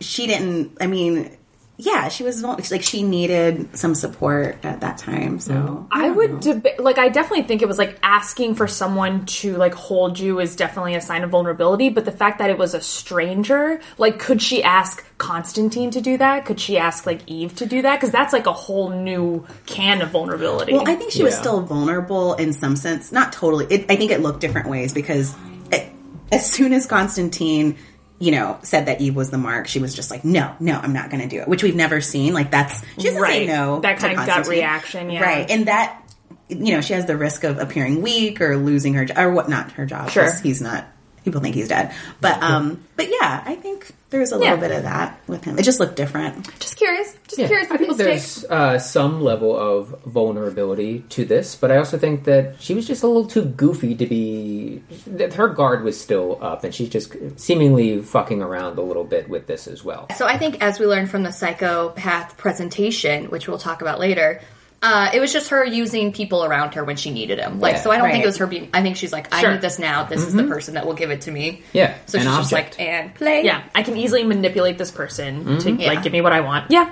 She 0.00 0.26
didn't. 0.26 0.78
I 0.80 0.86
mean, 0.86 1.36
yeah, 1.84 2.08
she 2.08 2.22
was 2.22 2.42
like 2.42 2.82
she 2.82 3.02
needed 3.02 3.76
some 3.76 3.94
support 3.94 4.64
at 4.64 4.80
that 4.80 4.98
time. 4.98 5.40
So 5.40 5.86
I 5.90 6.10
would 6.10 6.32
deba- 6.32 6.78
like. 6.78 6.98
I 6.98 7.08
definitely 7.08 7.44
think 7.44 7.62
it 7.62 7.68
was 7.68 7.78
like 7.78 7.98
asking 8.02 8.54
for 8.54 8.66
someone 8.66 9.24
to 9.26 9.56
like 9.56 9.74
hold 9.74 10.18
you 10.18 10.40
is 10.40 10.56
definitely 10.56 10.94
a 10.94 11.00
sign 11.00 11.24
of 11.24 11.30
vulnerability, 11.30 11.88
but 11.88 12.04
the 12.04 12.12
fact 12.12 12.38
that 12.38 12.50
it 12.50 12.58
was 12.58 12.74
a 12.74 12.80
stranger, 12.80 13.80
like 13.98 14.18
could 14.18 14.42
she 14.42 14.62
ask 14.62 15.04
Constantine 15.18 15.90
to 15.92 16.00
do 16.00 16.16
that? 16.18 16.44
Could 16.44 16.60
she 16.60 16.78
ask 16.78 17.06
like 17.06 17.20
Eve 17.26 17.54
to 17.56 17.66
do 17.66 17.82
that? 17.82 18.00
Cuz 18.00 18.10
that's 18.10 18.32
like 18.32 18.46
a 18.46 18.52
whole 18.52 18.90
new 18.90 19.46
can 19.66 20.02
of 20.02 20.10
vulnerability. 20.10 20.72
Well, 20.72 20.88
I 20.88 20.94
think 20.94 21.12
she 21.12 21.22
was 21.22 21.36
still 21.36 21.60
vulnerable 21.60 22.34
in 22.34 22.52
some 22.52 22.76
sense. 22.76 23.12
Not 23.12 23.32
totally. 23.32 23.66
It, 23.70 23.86
I 23.90 23.96
think 23.96 24.10
it 24.10 24.20
looked 24.20 24.40
different 24.40 24.68
ways 24.68 24.92
because 24.92 25.34
it, 25.72 25.90
as 26.32 26.50
soon 26.50 26.72
as 26.72 26.86
Constantine, 26.86 27.76
you 28.20 28.30
know, 28.30 28.58
said 28.62 28.86
that 28.86 29.00
Eve 29.00 29.16
was 29.16 29.30
the 29.30 29.38
mark, 29.38 29.66
she 29.66 29.78
was 29.80 29.94
just 29.94 30.10
like, 30.10 30.24
no, 30.24 30.54
no, 30.60 30.74
I'm 30.78 30.92
not 30.92 31.10
going 31.10 31.22
to 31.22 31.28
do 31.28 31.40
it, 31.40 31.48
which 31.48 31.62
we've 31.62 31.74
never 31.74 32.00
seen. 32.00 32.32
Like 32.34 32.50
that's, 32.52 32.80
she 32.98 33.04
doesn't 33.08 33.14
say 33.14 33.18
Right. 33.20 33.46
no. 33.48 33.80
That 33.80 33.98
kind 33.98 34.18
of 34.18 34.26
gut 34.26 34.46
reaction, 34.46 35.10
yeah. 35.10 35.22
Right. 35.22 35.50
And 35.50 35.66
that, 35.66 36.02
you 36.48 36.74
know, 36.74 36.80
she 36.82 36.92
has 36.92 37.06
the 37.06 37.16
risk 37.16 37.44
of 37.44 37.58
appearing 37.58 38.02
weak 38.02 38.40
or 38.40 38.56
losing 38.56 38.94
her, 38.94 39.06
jo- 39.06 39.14
or 39.16 39.30
what, 39.32 39.48
not 39.48 39.72
her 39.72 39.86
job. 39.86 40.10
Sure. 40.10 40.30
He's 40.42 40.60
not, 40.60 40.86
people 41.30 41.40
think 41.40 41.54
he's 41.54 41.68
dead. 41.68 41.92
But, 42.20 42.42
um, 42.42 42.82
but 42.96 43.08
yeah, 43.08 43.42
I 43.46 43.54
think 43.56 43.92
there's 44.10 44.32
a 44.32 44.36
little 44.38 44.54
Yeah. 44.54 44.60
bit 44.60 44.72
of 44.72 44.82
that 44.82 45.20
with 45.28 45.44
him. 45.44 45.58
It 45.58 45.62
just 45.62 45.78
looked 45.80 45.96
different. 45.96 46.46
just 46.58 46.76
curious, 46.76 47.14
just 47.28 47.38
Yeah, 47.38 47.46
curious 47.46 47.70
I 47.70 47.76
think 47.76 47.96
there's 47.96 48.44
uh, 48.46 48.78
some 48.78 49.22
level 49.22 49.56
of 49.56 49.94
vulnerability 50.06 51.04
to 51.10 51.24
this, 51.24 51.54
but 51.54 51.70
I 51.70 51.76
also 51.76 51.96
think 51.98 52.24
that 52.24 52.56
she 52.60 52.74
was 52.74 52.86
just 52.86 53.02
a 53.02 53.06
little 53.06 53.26
too 53.26 53.44
goofy 53.44 53.94
to 53.94 54.06
be. 54.06 54.82
That 55.06 55.34
her 55.34 55.48
guard 55.48 55.84
was 55.84 56.00
still 56.00 56.38
up, 56.42 56.64
and 56.64 56.74
she's 56.74 56.88
just 56.88 57.14
seemingly 57.36 58.00
fucking 58.02 58.42
around 58.42 58.78
a 58.78 58.82
little 58.82 59.04
bit 59.04 59.28
with 59.28 59.46
this 59.46 59.66
as 59.68 59.84
well. 59.84 60.08
So 60.16 60.26
I 60.26 60.36
think 60.38 60.60
as 60.62 60.78
we 60.80 60.86
learned 60.86 61.10
from 61.10 61.22
the 61.22 61.32
psychopath 61.32 62.36
presentation, 62.36 63.26
which 63.30 63.46
we'll 63.48 63.58
talk 63.58 63.80
about 63.82 64.00
later, 64.00 64.40
uh, 64.82 65.10
it 65.12 65.20
was 65.20 65.32
just 65.32 65.50
her 65.50 65.64
using 65.64 66.12
people 66.12 66.44
around 66.44 66.74
her 66.74 66.84
when 66.84 66.96
she 66.96 67.10
needed 67.10 67.38
them. 67.38 67.60
Like, 67.60 67.74
Yeah. 67.76 67.80
so 67.82 67.90
I 67.90 67.98
don't 67.98 68.10
think 68.10 68.24
it 68.24 68.26
was 68.26 68.38
her 68.38 68.46
being. 68.46 68.70
I 68.72 68.82
think 68.82 68.96
she's 68.96 69.12
like, 69.12 69.32
I 69.34 69.40
Sure. 69.42 69.52
need 69.52 69.60
this 69.60 69.78
now. 69.78 70.04
This 70.04 70.22
is 70.26 70.32
the 70.32 70.44
person 70.44 70.74
that 70.74 70.86
will 70.86 70.94
give 70.94 71.10
it 71.10 71.22
to 71.22 71.30
me. 71.30 71.62
Yeah, 71.72 71.94
So 72.06 72.18
an 72.18 72.24
she's 72.26 72.36
just 72.36 72.52
like, 72.52 72.80
and 72.80 73.14
play. 73.14 73.44
Yeah, 73.44 73.62
I 73.74 73.82
can 73.82 73.96
easily 73.96 74.24
manipulate 74.24 74.78
this 74.78 74.90
person 74.90 75.58
to 75.58 75.70
Yeah. 75.72 75.88
like 75.88 76.02
give 76.02 76.12
me 76.12 76.20
what 76.22 76.32
I 76.32 76.40
want. 76.40 76.70
Yeah, 76.70 76.90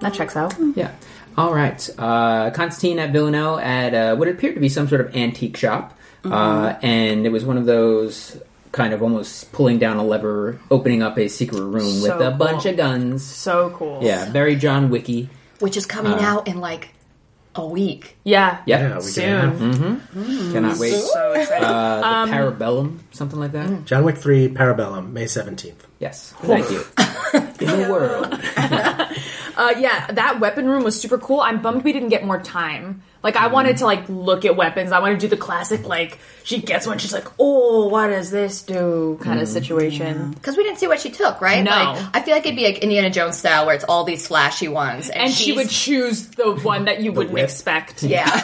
that 0.00 0.12
checks 0.14 0.36
out. 0.36 0.54
Yeah. 0.76 0.90
All 1.36 1.52
right. 1.54 1.88
Uh, 1.98 2.50
Constantine 2.50 2.98
at 2.98 3.10
Villanelle 3.10 3.58
at 3.58 3.94
uh, 3.94 4.16
what 4.16 4.28
appeared 4.28 4.54
to 4.54 4.60
be 4.60 4.68
some 4.68 4.86
sort 4.86 5.00
of 5.00 5.16
antique 5.16 5.56
shop, 5.56 5.96
uh, 6.24 6.74
and 6.82 7.26
it 7.26 7.32
was 7.32 7.44
one 7.44 7.56
of 7.56 7.66
those 7.66 8.36
kind 8.72 8.92
of 8.92 9.02
almost 9.02 9.50
pulling 9.52 9.78
down 9.78 9.96
a 9.96 10.04
lever, 10.04 10.58
opening 10.70 11.02
up 11.02 11.18
a 11.18 11.28
secret 11.28 11.62
room 11.62 11.90
So 11.90 12.18
with 12.18 12.26
a 12.26 12.30
bunch 12.32 12.66
of 12.66 12.76
guns. 12.76 13.24
So 13.24 13.70
cool. 13.76 14.00
Yeah, 14.02 14.30
very 14.30 14.56
John 14.56 14.90
Wicky. 14.90 15.28
Which 15.60 15.76
is 15.76 15.86
coming 15.86 16.18
out 16.20 16.46
in 16.48 16.60
like 16.60 16.90
a 17.56 17.64
week. 17.66 18.16
Yeah. 18.24 18.62
Yeah, 18.66 18.88
Yeah, 18.88 18.94
we 18.96 19.02
Soon. 19.02 20.00
can 20.10 20.52
cannot 20.52 20.78
wait. 20.78 20.94
So 20.94 21.32
excited. 21.32 21.64
Uh, 21.64 22.26
the 22.26 22.32
Parabellum, 22.32 22.98
something 23.12 23.38
like 23.38 23.52
that. 23.52 23.84
John 23.84 24.04
Wick 24.04 24.16
3 24.18 24.48
Parabellum, 24.48 25.12
May 25.12 25.24
17th. 25.24 25.74
Yes, 26.00 26.34
thank 26.42 26.70
you. 26.70 26.84
In 27.60 27.80
the 27.82 27.88
world, 27.90 28.26
Uh, 29.56 29.72
yeah, 29.78 30.08
that 30.10 30.40
weapon 30.40 30.66
room 30.68 30.82
was 30.82 31.00
super 31.00 31.16
cool. 31.16 31.40
I'm 31.40 31.62
bummed 31.62 31.84
we 31.84 31.92
didn't 31.92 32.08
get 32.08 32.24
more 32.24 32.40
time. 32.40 33.02
Like, 33.24 33.34
I 33.36 33.48
wanted 33.48 33.78
to 33.78 33.86
like 33.86 34.08
look 34.08 34.44
at 34.44 34.54
weapons. 34.54 34.92
I 34.92 35.00
wanted 35.00 35.14
to 35.14 35.20
do 35.20 35.28
the 35.28 35.36
classic 35.36 35.88
like 35.88 36.18
she 36.44 36.60
gets 36.60 36.86
one, 36.86 36.98
she's 36.98 37.12
like, 37.14 37.26
"Oh, 37.38 37.88
what 37.88 38.08
does 38.08 38.30
this 38.30 38.60
do?" 38.62 39.18
kind 39.22 39.40
of 39.40 39.48
situation. 39.48 40.32
Because 40.32 40.58
we 40.58 40.62
didn't 40.62 40.78
see 40.78 40.86
what 40.86 41.00
she 41.00 41.10
took, 41.10 41.40
right? 41.40 41.64
No. 41.64 41.70
Like, 41.70 42.04
I 42.12 42.20
feel 42.20 42.34
like 42.34 42.44
it'd 42.44 42.54
be 42.54 42.64
like 42.66 42.78
Indiana 42.78 43.08
Jones 43.08 43.38
style, 43.38 43.64
where 43.64 43.74
it's 43.74 43.84
all 43.84 44.04
these 44.04 44.26
flashy 44.26 44.68
ones, 44.68 45.08
and, 45.08 45.22
And 45.24 45.32
she 45.32 45.44
she's- 45.44 45.56
would 45.56 45.70
choose 45.70 46.26
the 46.28 46.52
one 46.56 46.84
that 46.84 47.00
you 47.00 47.12
wouldn't 47.12 47.32
whip? 47.32 47.44
expect. 47.44 48.02
Yeah. 48.02 48.28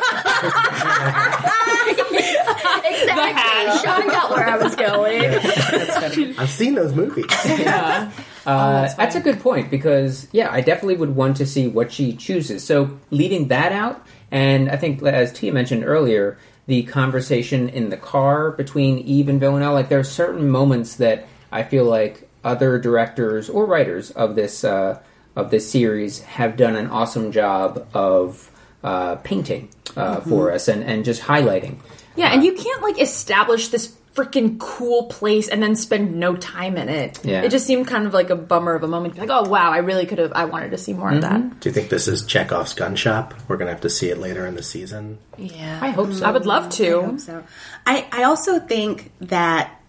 exactly. 2.84 3.78
Sean 3.82 4.08
got 4.08 4.30
where 4.30 4.48
I 4.48 4.56
was 4.56 4.74
going. 4.74 5.24
I've 6.38 6.50
seen 6.50 6.74
those 6.74 6.94
movies. 6.94 7.26
uh, 7.30 8.10
that's 8.46 9.14
a 9.14 9.20
good 9.20 9.40
point 9.40 9.70
because 9.70 10.26
yeah, 10.32 10.50
I 10.50 10.60
definitely 10.60 10.96
would 10.96 11.14
want 11.14 11.36
to 11.38 11.46
see 11.46 11.68
what 11.68 11.92
she 11.92 12.14
chooses. 12.16 12.64
So 12.64 12.98
leaving 13.10 13.48
that 13.48 13.72
out, 13.72 14.04
and 14.30 14.70
I 14.70 14.76
think 14.76 15.02
as 15.02 15.32
Tia 15.32 15.52
mentioned 15.52 15.84
earlier, 15.84 16.38
the 16.66 16.82
conversation 16.84 17.68
in 17.68 17.90
the 17.90 17.96
car 17.96 18.52
between 18.52 18.98
Eve 18.98 19.28
and 19.28 19.40
Villanelle, 19.40 19.74
like 19.74 19.88
there 19.88 19.98
are 19.98 20.04
certain 20.04 20.48
moments 20.48 20.96
that 20.96 21.26
I 21.50 21.62
feel 21.62 21.84
like 21.84 22.28
other 22.44 22.78
directors 22.78 23.50
or 23.50 23.66
writers 23.66 24.10
of 24.12 24.34
this 24.34 24.64
uh, 24.64 25.00
of 25.36 25.50
this 25.50 25.70
series 25.70 26.20
have 26.20 26.56
done 26.56 26.76
an 26.76 26.86
awesome 26.88 27.32
job 27.32 27.86
of 27.94 28.50
uh, 28.82 29.16
painting 29.16 29.68
uh, 29.96 30.20
for 30.20 30.52
us 30.52 30.68
and, 30.68 30.82
and 30.82 31.04
just 31.04 31.22
highlighting. 31.22 31.76
Yeah, 32.16 32.32
and 32.32 32.44
you 32.44 32.54
can't 32.54 32.82
like 32.82 33.00
establish 33.00 33.68
this 33.68 33.96
freaking 34.14 34.58
cool 34.58 35.04
place 35.04 35.48
and 35.48 35.62
then 35.62 35.76
spend 35.76 36.16
no 36.16 36.36
time 36.36 36.76
in 36.76 36.88
it. 36.88 37.24
Yeah. 37.24 37.42
It 37.42 37.50
just 37.50 37.66
seemed 37.66 37.86
kind 37.86 38.06
of 38.06 38.14
like 38.14 38.30
a 38.30 38.36
bummer 38.36 38.74
of 38.74 38.82
a 38.82 38.88
moment. 38.88 39.16
Like, 39.16 39.30
oh 39.30 39.48
wow, 39.48 39.70
I 39.70 39.78
really 39.78 40.06
could 40.06 40.18
have. 40.18 40.32
I 40.32 40.46
wanted 40.46 40.72
to 40.72 40.78
see 40.78 40.92
more 40.92 41.10
of 41.10 41.22
mm-hmm. 41.22 41.48
that. 41.48 41.60
Do 41.60 41.68
you 41.68 41.72
think 41.72 41.90
this 41.90 42.08
is 42.08 42.24
Chekhov's 42.24 42.74
gun 42.74 42.96
shop? 42.96 43.34
We're 43.46 43.56
going 43.56 43.66
to 43.66 43.72
have 43.72 43.82
to 43.82 43.90
see 43.90 44.08
it 44.08 44.18
later 44.18 44.46
in 44.46 44.54
the 44.54 44.62
season. 44.62 45.18
Yeah. 45.38 45.78
I 45.80 45.90
hope 45.90 46.12
so. 46.12 46.26
I 46.26 46.32
would 46.32 46.46
love 46.46 46.70
to. 46.70 47.00
I 47.00 47.04
hope 47.04 47.20
so. 47.20 47.44
I, 47.86 48.08
I 48.10 48.22
also 48.24 48.58
think 48.58 49.12
that 49.20 49.80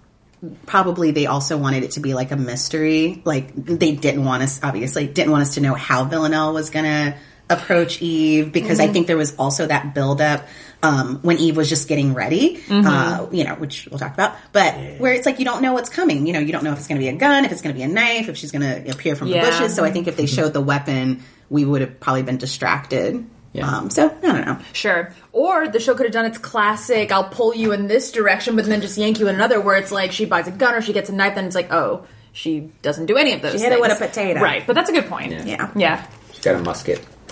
probably 0.66 1.12
they 1.12 1.26
also 1.26 1.58
wanted 1.58 1.84
it 1.84 1.92
to 1.92 2.00
be 2.00 2.14
like 2.14 2.32
a 2.32 2.38
mystery. 2.38 3.22
Like 3.26 3.54
they 3.56 3.94
didn't 3.94 4.24
want 4.24 4.44
us, 4.44 4.60
obviously, 4.64 5.08
didn't 5.08 5.32
want 5.32 5.44
us 5.44 5.56
to 5.56 5.62
know 5.62 5.74
how 5.74 6.06
Villanelle 6.06 6.54
was 6.54 6.70
going 6.70 6.86
to 6.86 7.18
approach 7.50 8.02
Eve 8.02 8.52
because 8.52 8.80
I 8.80 8.86
mm-hmm. 8.86 8.94
think 8.94 9.08
there 9.08 9.18
was 9.18 9.36
also 9.36 9.68
that 9.68 9.94
buildup 9.94 10.48
um, 10.84 11.20
when 11.22 11.38
Eve 11.38 11.58
was 11.58 11.70
just 11.70 11.88
getting 11.88 12.13
ready, 12.13 12.62
uh, 12.70 13.28
you 13.32 13.44
know, 13.44 13.56
which 13.56 13.88
we'll 13.89 14.00
talk 14.00 14.13
about, 14.13 14.36
but 14.52 14.74
where 15.00 15.13
it's 15.13 15.26
like 15.26 15.39
you 15.39 15.46
don't 15.46 15.62
know 15.62 15.74
what's 15.74 15.89
coming. 15.89 16.26
You 16.26 16.34
know, 16.34 16.39
you 16.39 16.52
don't 16.52 16.63
know 16.63 16.72
if 16.72 16.80
it's 16.80 16.88
going 16.88 17.00
to 17.00 17.04
be 17.04 17.10
a 17.10 17.15
gun, 17.15 17.46
if 17.46 17.52
it's 17.52 17.62
going 17.62 17.74
to 17.74 17.78
be 17.78 17.84
a 17.84 17.88
knife, 17.88 18.30
if 18.30 18.38
she's 18.38 18.52
going 18.52 18.62
to 18.62 18.91
appear 18.91 19.15
from 19.15 19.28
Yeah. 19.28 19.46
the 19.46 19.52
bushes. 19.52 19.76
So 19.76 19.84
I 19.84 19.91
think 19.91 20.08
if 20.08 20.17
they 20.17 20.26
showed 20.26 20.54
the 20.54 20.62
weapon, 20.62 21.24
we 21.50 21.65
would 21.65 21.82
have 21.82 22.00
probably 22.00 22.24
been 22.24 22.38
distracted. 22.38 23.26
Yeah. 23.54 23.67
Um, 23.70 23.89
so 23.89 24.08
I 24.10 24.26
don't 24.26 24.46
know. 24.46 24.60
Sure. 24.74 25.13
Or 25.34 25.67
the 25.67 25.80
show 25.80 25.94
could 25.94 26.06
have 26.06 26.13
done 26.13 26.26
its 26.26 26.38
classic, 26.38 27.12
I'll 27.12 27.26
pull 27.30 27.54
you 27.54 27.74
in 27.74 27.88
this 27.88 28.12
direction, 28.12 28.56
but 28.56 28.65
then 28.65 28.80
just 28.82 28.98
yank 28.98 29.20
you 29.20 29.28
in 29.28 29.36
another, 29.36 29.60
where 29.60 29.76
it's 29.76 29.91
like 29.91 30.12
she 30.13 30.24
buys 30.26 30.48
a 30.48 30.52
gun 30.52 30.74
or 30.74 30.82
she 30.82 30.94
gets 30.94 31.10
a 31.10 31.13
knife, 31.13 31.36
then 31.36 31.46
it's 31.46 31.56
like, 31.56 31.72
oh, 31.72 32.06
she 32.32 32.72
doesn't 32.82 33.08
do 33.08 33.17
any 33.17 33.34
of 33.34 33.41
those 33.41 33.54
She 33.54 33.60
hit 33.60 33.74
it 33.74 33.82
with 33.82 33.91
a 33.91 33.96
potato. 33.96 34.39
Right, 34.39 34.65
but 34.65 34.74
that's 34.74 34.89
a 34.89 34.94
good 34.94 35.08
point. 35.08 35.34
Yeah. 35.46 35.70
Yeah. 35.76 36.08
She's 36.08 36.21
got 36.42 36.56
a 36.56 36.60
musket. 36.64 37.06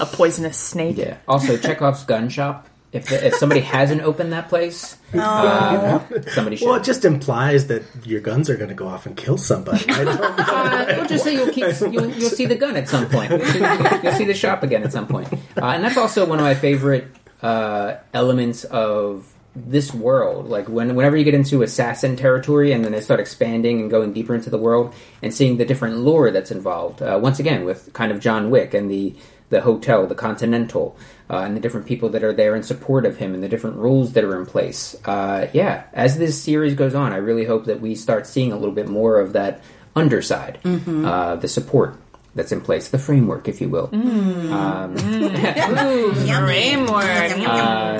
A 0.00 0.06
poisonous 0.06 0.56
snake. 0.56 0.96
Yeah. 0.96 1.18
Also, 1.28 1.56
Chekhov's 1.56 2.04
gun 2.04 2.28
shop. 2.28 2.68
If 2.92 3.06
the, 3.06 3.26
if 3.26 3.34
somebody 3.36 3.62
hasn't 3.62 4.02
opened 4.02 4.32
that 4.34 4.50
place, 4.50 4.98
uh, 5.14 6.00
somebody 6.32 6.56
should. 6.56 6.66
Well, 6.66 6.74
it 6.74 6.84
just 6.84 7.06
implies 7.06 7.68
that 7.68 7.84
your 8.04 8.20
guns 8.20 8.50
are 8.50 8.56
going 8.56 8.68
to 8.68 8.74
go 8.74 8.86
off 8.86 9.06
and 9.06 9.16
kill 9.16 9.38
somebody. 9.38 9.84
I 9.88 10.04
don't 10.04 10.20
know. 10.20 10.36
Uh, 10.52 10.84
we'll 10.96 11.06
just 11.06 11.24
say 11.24 11.34
you'll 11.34 11.52
keep 11.52 11.66
you'll, 11.80 12.06
you'll 12.10 12.30
see 12.30 12.46
the 12.46 12.54
gun 12.54 12.76
at 12.76 12.88
some 12.88 13.08
point. 13.08 13.30
You'll 13.30 13.44
see, 13.46 13.58
you'll 14.02 14.12
see 14.12 14.24
the 14.24 14.34
shop 14.34 14.62
again 14.62 14.82
at 14.82 14.92
some 14.92 15.06
point, 15.06 15.32
uh, 15.32 15.66
and 15.66 15.84
that's 15.84 15.96
also 15.96 16.26
one 16.26 16.38
of 16.38 16.44
my 16.44 16.54
favorite 16.54 17.06
uh, 17.42 17.96
elements 18.12 18.64
of 18.64 19.26
this 19.54 19.92
world. 19.92 20.48
Like 20.48 20.68
when 20.68 20.94
whenever 20.94 21.16
you 21.16 21.24
get 21.24 21.34
into 21.34 21.62
assassin 21.62 22.16
territory, 22.16 22.72
and 22.72 22.84
then 22.84 22.92
they 22.92 23.00
start 23.00 23.20
expanding 23.20 23.80
and 23.80 23.90
going 23.90 24.12
deeper 24.12 24.34
into 24.34 24.50
the 24.50 24.58
world, 24.58 24.94
and 25.22 25.32
seeing 25.32 25.56
the 25.58 25.64
different 25.64 25.98
lore 25.98 26.30
that's 26.30 26.50
involved. 26.50 27.02
Uh, 27.02 27.18
once 27.22 27.38
again, 27.38 27.64
with 27.64 27.92
kind 27.92 28.12
of 28.12 28.20
John 28.20 28.50
Wick 28.50 28.74
and 28.74 28.90
the 28.90 29.14
the 29.50 29.60
hotel, 29.60 30.06
the 30.06 30.14
Continental, 30.14 30.96
uh, 31.28 31.40
and 31.40 31.54
the 31.54 31.60
different 31.60 31.86
people 31.86 32.08
that 32.08 32.24
are 32.24 32.32
there 32.32 32.56
in 32.56 32.62
support 32.62 33.04
of 33.04 33.18
him, 33.18 33.34
and 33.34 33.42
the 33.42 33.48
different 33.48 33.76
rules 33.76 34.14
that 34.14 34.24
are 34.24 34.40
in 34.40 34.46
place. 34.46 34.96
Uh, 35.04 35.48
yeah, 35.52 35.84
as 35.92 36.16
this 36.16 36.40
series 36.42 36.74
goes 36.74 36.94
on, 36.94 37.12
I 37.12 37.16
really 37.16 37.44
hope 37.44 37.66
that 37.66 37.80
we 37.82 37.94
start 37.94 38.26
seeing 38.26 38.50
a 38.50 38.56
little 38.56 38.74
bit 38.74 38.88
more 38.88 39.20
of 39.20 39.34
that 39.34 39.60
underside, 39.94 40.58
uh, 40.64 41.36
the 41.36 41.48
support 41.48 41.98
that's 42.34 42.50
in 42.50 42.62
place, 42.62 42.88
the 42.88 42.98
framework, 42.98 43.46
if 43.46 43.60
you 43.60 43.68
will. 43.68 43.90
Um, 43.92 44.96
Framework. 46.46 47.04
uh, 47.46 47.98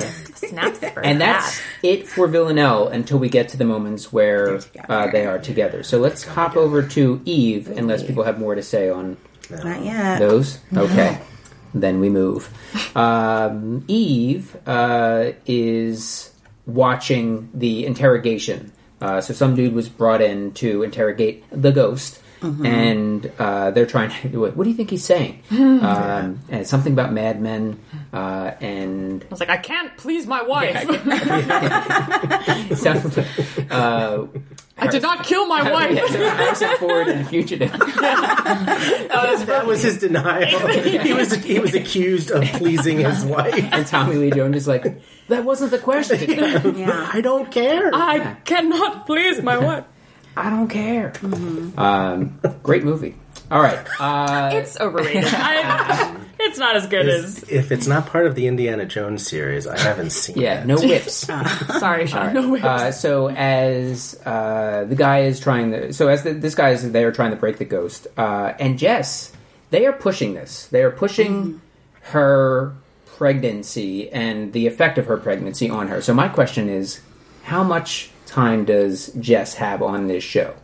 Snaps 0.49 0.79
for 0.79 1.03
and 1.03 1.19
that's 1.21 1.59
it 1.81 2.07
for 2.07 2.27
Villanelle 2.27 2.87
until 2.87 3.19
we 3.19 3.29
get 3.29 3.49
to 3.49 3.57
the 3.57 3.65
moments 3.65 4.11
where 4.13 4.59
uh, 4.89 5.11
they 5.11 5.25
are 5.25 5.39
together. 5.39 5.83
So 5.83 5.99
let's 5.99 6.23
hop 6.23 6.55
over 6.55 6.81
to 6.89 7.21
Eve, 7.25 7.67
unless 7.69 8.03
people 8.03 8.23
have 8.23 8.39
more 8.39 8.55
to 8.55 8.63
say 8.63 8.89
on 8.89 9.17
Not 9.49 9.83
yet. 9.83 10.19
those. 10.19 10.59
Okay, 10.75 11.19
then 11.73 11.99
we 11.99 12.09
move. 12.09 12.49
Um, 12.95 13.83
Eve 13.87 14.55
uh, 14.67 15.31
is 15.45 16.31
watching 16.65 17.49
the 17.53 17.85
interrogation. 17.85 18.71
Uh, 19.01 19.19
so 19.19 19.33
some 19.33 19.53
dude 19.55 19.73
was 19.73 19.89
brought 19.89 20.21
in 20.21 20.53
to 20.53 20.81
interrogate 20.83 21.43
the 21.51 21.71
ghost, 21.73 22.21
and 22.43 23.31
uh, 23.39 23.71
they're 23.71 23.85
trying 23.85 24.09
to 24.09 24.29
do 24.29 24.45
it. 24.45 24.55
What 24.55 24.65
do 24.65 24.69
you 24.69 24.75
think 24.75 24.89
he's 24.89 25.05
saying? 25.05 25.41
um, 25.51 26.41
and 26.49 26.67
something 26.67 26.91
about 26.93 27.13
Mad 27.13 27.41
Men, 27.41 27.79
uh, 28.11 28.51
and 28.59 29.23
I 29.23 29.27
was 29.29 29.39
like, 29.39 29.49
I 29.49 29.57
can't 29.57 29.95
please 29.97 30.27
my 30.27 30.41
wife. 30.41 30.85
it 30.87 32.77
sounds 32.77 33.17
uh, 33.71 34.27
I 34.77 34.87
did 34.87 35.01
not 35.01 35.23
kill 35.23 35.47
my 35.47 35.71
wife. 35.71 35.97
Harrison 35.97 36.77
Ford 36.77 37.07
and 37.07 37.27
Fugitive. 37.27 37.71
That 37.71 39.63
was 39.65 39.83
his 39.83 39.99
denial. 39.99 40.67
he 40.67 41.13
was 41.13 41.33
he 41.33 41.59
was 41.59 41.73
accused 41.73 42.31
of 42.31 42.43
pleasing 42.43 42.99
his 42.99 43.23
wife. 43.25 43.53
and 43.71 43.87
Tommy 43.87 44.15
Lee 44.15 44.31
Jones 44.31 44.57
is 44.57 44.67
like, 44.67 45.01
that 45.29 45.45
wasn't 45.45 45.71
the 45.71 45.79
question. 45.79 46.19
Yeah. 46.75 47.09
I 47.13 47.21
don't 47.21 47.49
care. 47.51 47.91
I 47.93 48.35
cannot 48.43 49.05
please 49.05 49.41
my 49.41 49.57
wife. 49.57 49.85
I 50.35 50.49
don't 50.49 50.67
care. 50.67 51.13
Um, 51.77 52.39
great 52.63 52.83
movie. 52.83 53.15
All 53.51 53.61
right. 53.61 53.77
Uh, 53.99 54.49
It's 54.53 54.79
overrated. 54.79 55.25
I, 55.27 56.15
it's 56.39 56.57
not 56.57 56.75
as 56.75 56.87
good 56.87 57.07
as. 57.07 57.43
if 57.49 57.71
it's 57.71 57.85
not 57.85 58.07
part 58.07 58.25
of 58.25 58.33
the 58.35 58.47
Indiana 58.47 58.85
Jones 58.85 59.27
series, 59.27 59.67
I 59.67 59.77
haven't 59.79 60.11
seen 60.11 60.37
it. 60.37 60.41
yeah, 60.41 60.61
it. 60.61 60.65
no 60.65 60.75
whips. 60.77 61.13
Sorry, 61.79 62.07
Sean. 62.07 62.33
No 62.33 62.49
way. 62.49 62.61
Uh, 62.61 62.91
so 62.91 63.29
as 63.29 64.19
uh, 64.25 64.85
the 64.87 64.95
guy 64.95 65.21
is 65.21 65.39
trying 65.39 65.71
to, 65.71 65.93
so 65.93 66.07
as 66.07 66.23
the, 66.23 66.33
this 66.33 66.55
guy 66.55 66.69
is 66.71 66.91
there 66.91 67.11
trying 67.11 67.31
to 67.31 67.37
break 67.37 67.57
the 67.57 67.65
ghost, 67.65 68.07
uh, 68.17 68.53
and 68.59 68.79
Jess, 68.79 69.31
they 69.69 69.85
are 69.85 69.93
pushing 69.93 70.33
this. 70.33 70.67
They 70.67 70.81
are 70.83 70.91
pushing 70.91 71.61
her 72.01 72.73
pregnancy 73.05 74.09
and 74.11 74.51
the 74.53 74.65
effect 74.67 74.97
of 74.97 75.05
her 75.05 75.17
pregnancy 75.17 75.69
on 75.69 75.87
her. 75.89 76.01
So 76.01 76.13
my 76.13 76.27
question 76.27 76.69
is, 76.69 77.01
how 77.43 77.63
much 77.63 78.09
time 78.33 78.65
does 78.65 79.07
Jess 79.19 79.53
have 79.55 79.81
on 79.81 80.07
this 80.07 80.23
show? 80.23 80.55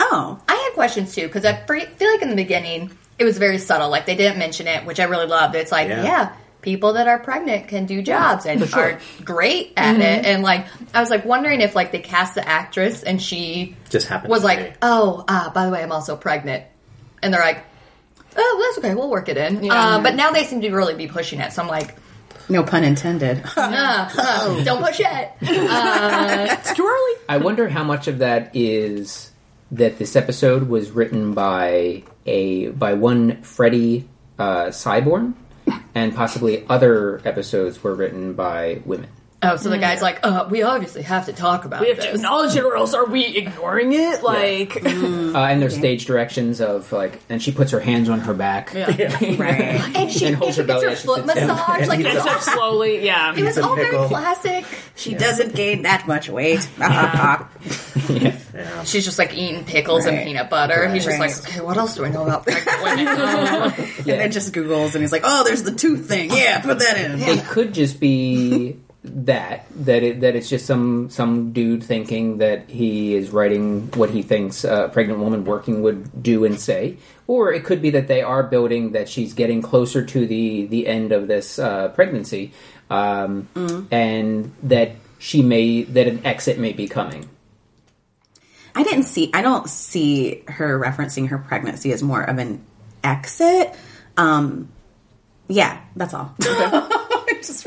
Oh, 0.00 0.40
I 0.48 0.54
had 0.54 0.74
questions 0.74 1.14
too 1.14 1.26
because 1.26 1.44
I 1.44 1.54
feel 1.64 2.10
like 2.12 2.22
in 2.22 2.30
the 2.30 2.36
beginning 2.36 2.90
it 3.18 3.24
was 3.24 3.38
very 3.38 3.58
subtle. 3.58 3.88
Like 3.88 4.06
they 4.06 4.16
didn't 4.16 4.38
mention 4.38 4.66
it, 4.66 4.84
which 4.84 4.98
I 5.00 5.04
really 5.04 5.26
loved. 5.26 5.54
It's 5.54 5.70
like, 5.70 5.88
Yeah. 5.88 6.02
yeah, 6.02 6.32
people 6.60 6.94
that 6.94 7.06
are 7.06 7.18
pregnant 7.20 7.68
can 7.68 7.86
do 7.86 8.02
jobs 8.02 8.46
and 8.46 8.66
sure. 8.68 8.94
are 8.94 9.00
great 9.24 9.74
at 9.76 9.96
it. 10.00 10.24
And 10.26 10.42
like, 10.42 10.66
I 10.92 11.00
was 11.00 11.10
like 11.10 11.24
wondering 11.24 11.60
if 11.60 11.76
like 11.76 11.92
they 11.92 12.00
cast 12.00 12.34
the 12.34 12.46
actress 12.48 13.02
and 13.04 13.22
she 13.22 13.76
Just 13.90 14.08
happened 14.08 14.30
was 14.30 14.42
like, 14.42 14.72
be. 14.72 14.76
oh, 14.82 15.24
uh, 15.28 15.50
by 15.50 15.66
the 15.66 15.72
way, 15.72 15.82
I'm 15.82 15.92
also 15.92 16.16
pregnant, 16.16 16.64
and 17.22 17.32
they're 17.32 17.40
like, 17.42 17.64
oh, 18.36 18.72
that's 18.74 18.84
okay, 18.84 18.94
we'll 18.96 19.10
work 19.10 19.28
it 19.28 19.36
in. 19.36 19.62
Yeah. 19.64 19.74
Uh, 19.74 20.02
but 20.02 20.14
now 20.16 20.32
they 20.32 20.44
seem 20.44 20.62
to 20.62 20.70
really 20.72 20.94
be 20.94 21.06
pushing 21.06 21.38
it, 21.38 21.52
so 21.52 21.62
I'm 21.62 21.68
like, 21.68 21.94
no 22.48 22.62
pun 22.62 22.84
intended. 22.84 23.42
uh, 23.56 24.08
uh, 24.18 24.64
don't 24.64 24.82
push 24.82 25.00
it. 25.00 25.30
Uh, 25.42 26.46
It's 26.50 26.72
too 26.74 26.84
early. 26.86 27.20
I 27.28 27.38
wonder 27.38 27.68
how 27.68 27.84
much 27.84 28.08
of 28.08 28.18
that 28.18 28.50
is 28.54 29.30
that 29.72 29.98
this 29.98 30.16
episode 30.16 30.68
was 30.68 30.90
written 30.90 31.32
by 31.34 32.02
a 32.26 32.68
by 32.68 32.92
one 32.94 33.42
Freddie 33.42 34.08
uh, 34.38 34.66
Syborn, 34.66 35.34
and 35.94 36.14
possibly 36.14 36.64
other 36.68 37.20
episodes 37.24 37.82
were 37.82 37.94
written 37.94 38.34
by 38.34 38.82
women. 38.84 39.08
Oh, 39.42 39.56
so 39.56 39.70
the 39.70 39.78
guy's 39.78 40.02
like, 40.02 40.20
uh, 40.22 40.46
we 40.50 40.62
obviously 40.62 41.02
have 41.02 41.26
to 41.26 41.32
talk 41.32 41.64
about 41.64 41.82
it. 41.82 41.84
We 41.84 41.88
have 41.88 41.96
this. 41.98 42.06
to 42.06 42.14
acknowledge 42.14 42.56
it, 42.56 42.64
or 42.64 42.76
else 42.76 42.94
are 42.94 43.06
we 43.06 43.24
ignoring 43.36 43.92
it? 43.92 44.22
Like, 44.22 44.76
Uh, 45.32 45.38
and 45.38 45.62
there's 45.62 45.76
stage 45.76 46.04
directions 46.06 46.60
of 46.60 46.90
like, 46.92 47.20
and 47.30 47.42
she 47.42 47.52
puts 47.52 47.70
her 47.70 47.80
hands 47.80 48.08
on 48.10 48.20
her 48.20 48.34
back. 48.34 48.72
yeah. 48.74 48.86
right. 49.38 49.96
and 49.96 50.10
she, 50.12 50.26
And 50.26 50.34
and 50.34 50.36
holds 50.36 50.56
she 50.56 50.60
her 50.62 50.66
gets 50.66 50.66
belly 50.66 50.84
her 50.86 50.90
as 50.92 51.00
she 51.00 51.06
foot 51.06 51.24
sits 51.24 51.34
down. 51.34 51.46
massage. 51.48 51.88
Like 51.88 51.98
he's 51.98 52.06
it 52.06 52.14
was, 52.14 52.24
Except 52.26 52.42
slowly, 52.44 53.04
yeah. 53.04 53.34
it 53.36 53.42
was 53.44 53.58
all 53.58 53.74
very 53.76 53.90
pickle. 53.90 54.08
classic. 54.08 54.64
She 54.94 55.14
doesn't 55.14 55.54
gain 55.54 55.82
that 55.82 56.06
much 56.06 56.28
weight. 56.28 56.68
Yeah. 56.78 57.48
She's 58.84 59.04
just 59.04 59.18
like 59.18 59.34
eating 59.34 59.64
pickles 59.64 60.04
Right. 60.04 60.14
and 60.14 60.24
peanut 60.26 60.50
butter. 60.50 60.88
He's 60.90 61.04
just 61.04 61.18
Right. 61.18 61.30
like, 61.30 61.48
okay, 61.48 61.60
what 61.60 61.76
else 61.78 61.94
do 61.94 62.04
I 62.04 62.10
know 62.10 62.24
about 62.24 62.44
pregnant 62.44 62.82
women? 62.82 63.06
And 63.98 64.06
then 64.20 64.30
just 64.32 64.52
Googles 64.52 64.94
and 64.94 65.02
he's 65.02 65.12
like, 65.12 65.22
oh, 65.24 65.44
there's 65.44 65.62
the 65.62 65.72
tooth 65.72 66.06
thing. 66.06 66.30
Yeah, 66.30 66.60
put 66.60 66.80
that 66.80 66.98
in. 66.98 67.20
It 67.20 67.44
could 67.46 67.72
just 67.72 67.98
be 67.98 68.76
that 69.04 69.66
that 69.84 70.02
it, 70.04 70.20
that 70.20 70.36
it's 70.36 70.48
just 70.48 70.64
some 70.64 71.10
some 71.10 71.52
dude 71.52 71.82
thinking 71.82 72.38
that 72.38 72.68
he 72.70 73.14
is 73.14 73.30
writing 73.30 73.90
what 73.92 74.10
he 74.10 74.22
thinks 74.22 74.62
a 74.64 74.88
pregnant 74.92 75.18
woman 75.18 75.44
working 75.44 75.82
would 75.82 76.22
do 76.22 76.44
and 76.44 76.60
say, 76.60 76.96
or 77.26 77.52
it 77.52 77.64
could 77.64 77.82
be 77.82 77.90
that 77.90 78.06
they 78.06 78.22
are 78.22 78.44
building 78.44 78.92
that 78.92 79.08
she's 79.08 79.34
getting 79.34 79.60
closer 79.60 80.04
to 80.04 80.26
the 80.26 80.66
the 80.66 80.86
end 80.86 81.10
of 81.10 81.26
this 81.26 81.58
uh, 81.58 81.88
pregnancy, 81.88 82.52
um, 82.90 83.48
and 83.90 84.52
that 84.62 84.92
she 85.18 85.42
may 85.42 85.82
that 85.82 86.06
an 86.06 86.24
exit 86.24 86.58
may 86.58 86.72
be 86.72 86.86
coming. 86.86 87.28
I 88.74 88.84
didn't 88.84 89.04
see. 89.04 89.30
I 89.34 89.42
don't 89.42 89.68
see 89.68 90.44
her 90.46 90.78
referencing 90.78 91.28
her 91.28 91.38
pregnancy 91.38 91.92
as 91.92 92.02
more 92.04 92.22
of 92.22 92.38
an 92.38 92.64
exit. 93.02 93.74
Um, 94.16 94.68
yeah, 95.48 95.80
that's 95.96 96.14
all. 96.14 96.34
Just- 96.40 97.66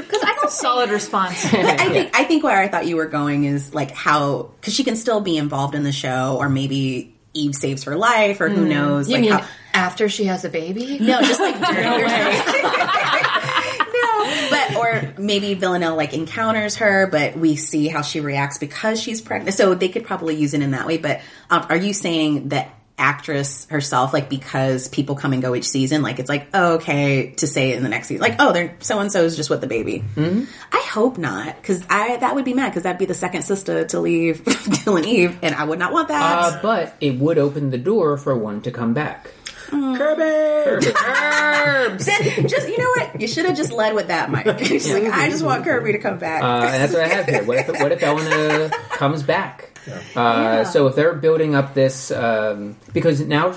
Solid 0.55 0.89
response. 0.89 1.45
I 1.53 1.89
think 1.89 2.15
I 2.17 2.23
think 2.23 2.43
where 2.43 2.59
I 2.59 2.67
thought 2.67 2.87
you 2.87 2.95
were 2.95 3.05
going 3.05 3.43
is 3.43 3.73
like 3.73 3.91
how 3.91 4.51
because 4.59 4.73
she 4.73 4.83
can 4.83 4.95
still 4.95 5.21
be 5.21 5.37
involved 5.37 5.75
in 5.75 5.83
the 5.83 5.91
show, 5.91 6.37
or 6.39 6.49
maybe 6.49 7.15
Eve 7.33 7.55
saves 7.55 7.83
her 7.83 7.95
life, 7.95 8.41
or 8.41 8.49
who 8.49 8.65
knows? 8.67 9.09
you 9.09 9.15
like 9.15 9.21
mean 9.21 9.31
how, 9.31 9.45
after 9.73 10.07
she 10.09 10.25
has 10.25 10.45
a 10.45 10.49
baby? 10.49 10.97
no, 10.99 11.21
just 11.21 11.39
like 11.39 11.55
during 11.67 11.83
her 11.83 12.07
no, 13.93 14.49
but 14.49 14.75
or 14.77 15.13
maybe 15.17 15.53
Villanelle 15.53 15.95
like 15.95 16.13
encounters 16.13 16.77
her, 16.77 17.07
but 17.07 17.37
we 17.37 17.55
see 17.55 17.87
how 17.87 18.01
she 18.01 18.21
reacts 18.21 18.57
because 18.57 19.01
she's 19.01 19.21
pregnant. 19.21 19.55
So 19.55 19.75
they 19.75 19.89
could 19.89 20.05
probably 20.05 20.35
use 20.35 20.53
it 20.53 20.61
in 20.61 20.71
that 20.71 20.87
way. 20.87 20.97
But 20.97 21.21
um, 21.49 21.65
are 21.69 21.77
you 21.77 21.93
saying 21.93 22.49
that 22.49 22.69
actress 22.97 23.65
herself, 23.69 24.13
like 24.13 24.29
because 24.29 24.87
people 24.87 25.15
come 25.15 25.33
and 25.33 25.41
go 25.41 25.55
each 25.55 25.67
season, 25.67 26.01
like 26.01 26.19
it's 26.19 26.29
like 26.29 26.47
oh, 26.53 26.75
okay 26.75 27.31
to 27.37 27.47
say 27.47 27.71
it 27.71 27.77
in 27.77 27.83
the 27.83 27.89
next 27.89 28.07
season, 28.07 28.21
like 28.21 28.35
oh, 28.39 28.53
they're 28.53 28.75
so 28.79 28.99
and 28.99 29.11
so 29.11 29.23
is 29.23 29.35
just 29.35 29.49
with 29.49 29.61
the 29.61 29.67
baby. 29.67 30.03
Mm-hmm. 30.15 30.45
I 30.71 30.87
hope 30.91 31.17
not, 31.17 31.55
because 31.55 31.83
I 31.89 32.17
that 32.17 32.35
would 32.35 32.45
be 32.45 32.53
mad 32.53 32.69
because 32.69 32.83
that'd 32.83 32.99
be 32.99 33.05
the 33.05 33.13
second 33.13 33.43
sister 33.43 33.85
to 33.85 33.99
leave 33.99 34.45
Killing 34.83 35.05
Eve, 35.05 35.39
and 35.41 35.55
I 35.55 35.63
would 35.63 35.79
not 35.79 35.91
want 35.91 36.07
that. 36.09 36.39
Uh, 36.39 36.59
but 36.61 36.95
it 37.01 37.19
would 37.19 37.37
open 37.37 37.69
the 37.69 37.77
door 37.77 38.17
for 38.17 38.37
one 38.37 38.61
to 38.61 38.71
come 38.71 38.93
back. 38.93 39.29
Kirby! 39.69 40.85
Then 42.03 42.47
just 42.47 42.67
you 42.67 42.77
know 42.77 42.93
what? 42.95 43.21
You 43.21 43.27
should 43.27 43.45
have 43.45 43.57
just 43.57 43.71
led 43.71 43.95
with 43.95 44.07
that, 44.07 44.29
Mike. 44.29 44.59
She's 44.63 44.91
like, 44.91 45.05
I 45.05 45.29
just 45.29 45.43
want 45.43 45.63
Kirby 45.63 45.93
to 45.93 45.99
come 45.99 46.17
back. 46.17 46.43
Uh, 46.43 46.61
that's 46.61 46.93
what 46.93 47.03
I 47.03 47.07
have 47.07 47.25
here. 47.25 47.43
What 47.43 47.57
if 47.57 47.67
what 47.67 47.91
if 47.91 48.03
Elena 48.03 48.69
comes 48.91 49.23
back? 49.23 49.74
Uh, 50.15 50.63
So 50.65 50.87
if 50.87 50.95
they're 50.95 51.13
building 51.13 51.55
up 51.55 51.73
this, 51.73 52.11
um, 52.11 52.75
because 52.93 53.21
now 53.21 53.53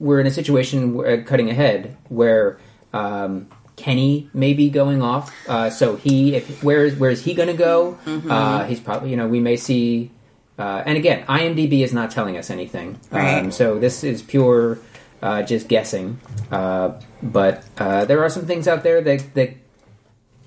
we're 0.00 0.20
in 0.20 0.26
a 0.26 0.30
situation 0.30 0.98
uh, 1.04 1.22
cutting 1.24 1.50
ahead 1.50 1.96
where 2.08 2.58
um, 2.92 3.48
Kenny 3.76 4.28
may 4.34 4.54
be 4.54 4.70
going 4.70 5.02
off. 5.02 5.32
Uh, 5.48 5.70
so 5.70 5.96
he, 5.96 6.36
if 6.36 6.62
where 6.62 6.84
is 6.84 6.94
where 6.96 7.10
is 7.10 7.24
he 7.24 7.34
going 7.34 7.48
to 7.48 7.54
go? 7.56 7.98
Uh, 8.30 8.64
he's 8.64 8.80
probably 8.80 9.10
you 9.10 9.16
know 9.16 9.26
we 9.28 9.40
may 9.40 9.56
see. 9.56 10.10
Uh, 10.56 10.82
and 10.86 10.96
again, 10.96 11.24
IMDb 11.26 11.82
is 11.82 11.92
not 11.92 12.12
telling 12.12 12.36
us 12.36 12.48
anything, 12.48 12.96
um, 13.10 13.50
so 13.50 13.78
this 13.80 14.04
is 14.04 14.22
pure 14.22 14.78
uh, 15.20 15.42
just 15.42 15.66
guessing. 15.66 16.20
Uh, 16.52 16.92
but 17.22 17.64
uh, 17.78 18.04
there 18.04 18.22
are 18.22 18.28
some 18.28 18.46
things 18.46 18.68
out 18.68 18.84
there 18.84 19.00
that 19.02 19.34
that 19.34 19.50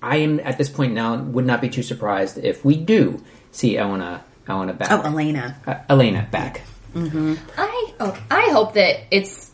I 0.01 0.17
am 0.17 0.39
at 0.39 0.58
this 0.58 0.69
point 0.69 0.93
now 0.93 1.17
would 1.17 1.45
not 1.45 1.60
be 1.60 1.67
too 1.67 1.84
surprised 1.84 2.38
if 2.38 2.63
we 2.63 2.77
do 2.77 3.21
see 3.51 3.77
Elena 3.77 4.23
Elena 4.49 4.73
back. 4.73 4.91
oh, 4.91 5.01
Elena. 5.01 5.55
Uh, 5.65 5.75
Elena 5.89 6.27
back. 6.31 6.62
I 6.95 7.91
oh, 7.99 8.17
I 8.31 8.49
hope 8.51 8.73
that 8.73 9.01
it's 9.12 9.51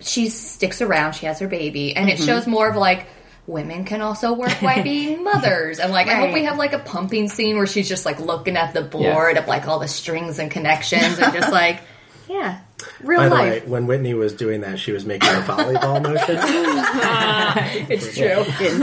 she 0.00 0.28
sticks 0.28 0.82
around. 0.82 1.14
She 1.14 1.26
has 1.26 1.38
her 1.40 1.48
baby, 1.48 1.96
and 1.96 2.08
Mm-hmm. 2.08 2.22
it 2.22 2.26
shows 2.26 2.46
more 2.46 2.68
of 2.68 2.76
like 2.76 3.06
women 3.46 3.84
can 3.84 4.02
also 4.02 4.32
work 4.34 4.50
while 4.60 4.82
being 4.82 5.24
mothers. 5.24 5.78
And 5.78 5.90
like 5.92 6.08
I 6.08 6.14
hope 6.14 6.34
we 6.34 6.44
have 6.44 6.58
like 6.58 6.72
a 6.74 6.78
pumping 6.78 7.28
scene 7.28 7.56
where 7.56 7.66
she's 7.66 7.88
just 7.88 8.04
like 8.04 8.20
looking 8.20 8.56
at 8.56 8.74
the 8.74 8.82
board 8.82 9.36
of 9.38 9.46
like 9.48 9.66
all 9.68 9.78
the 9.78 9.88
strings 9.88 10.38
and 10.38 10.50
connections, 10.50 11.18
and 11.18 11.32
just 11.32 11.50
like 11.50 11.80
yeah, 12.28 12.60
real 13.02 13.20
By 13.20 13.28
the 13.28 13.34
life. 13.34 13.62
way, 13.64 13.68
when 13.70 13.86
Whitney 13.86 14.14
was 14.14 14.32
doing 14.34 14.60
that, 14.62 14.78
she 14.78 14.92
was 14.92 15.04
making 15.06 15.28
a 15.28 15.40
volleyball 15.42 16.02
motion. 16.02 16.36
It's 17.88 18.16
true. 18.16 18.44
Didn't. 18.58 18.82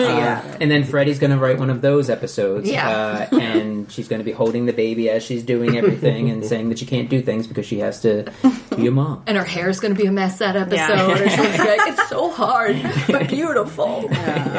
And 0.62 0.69
then 0.71 0.84
Freddie's 0.84 1.19
going 1.19 1.32
to 1.32 1.38
write 1.38 1.60
one 1.60 1.69
of 1.69 1.82
those 1.82 2.10
episodes, 2.10 2.69
Yeah. 2.69 3.27
uh, 3.32 3.36
and 3.38 3.91
she's 3.91 4.08
going 4.08 4.19
to 4.19 4.23
be 4.25 4.32
holding 4.32 4.65
the 4.65 4.73
baby 4.73 5.10
as 5.10 5.23
she's 5.23 5.43
doing 5.43 5.77
everything 5.77 6.29
and 6.29 6.43
saying 6.45 6.69
that 6.69 6.79
she 6.79 6.86
can't 6.86 7.10
do 7.10 7.21
things 7.21 7.47
because 7.47 7.65
she 7.65 7.79
has 7.79 8.01
to 8.01 8.32
be 8.75 8.88
a 8.88 8.91
mom. 8.91 9.23
And 9.27 9.38
her 9.38 9.43
hair's 9.43 9.79
gonna 9.79 9.95
be 9.95 10.06
a 10.06 10.12
mess 10.12 10.39
that 10.39 10.56
episode. 10.56 10.75
Yeah. 10.75 11.17
And 11.17 11.32
she'll 11.32 11.65
like, 11.65 11.88
it's 11.91 12.10
so 12.10 12.32
hard, 12.32 12.82
but 13.08 13.29
beautiful. 13.29 14.10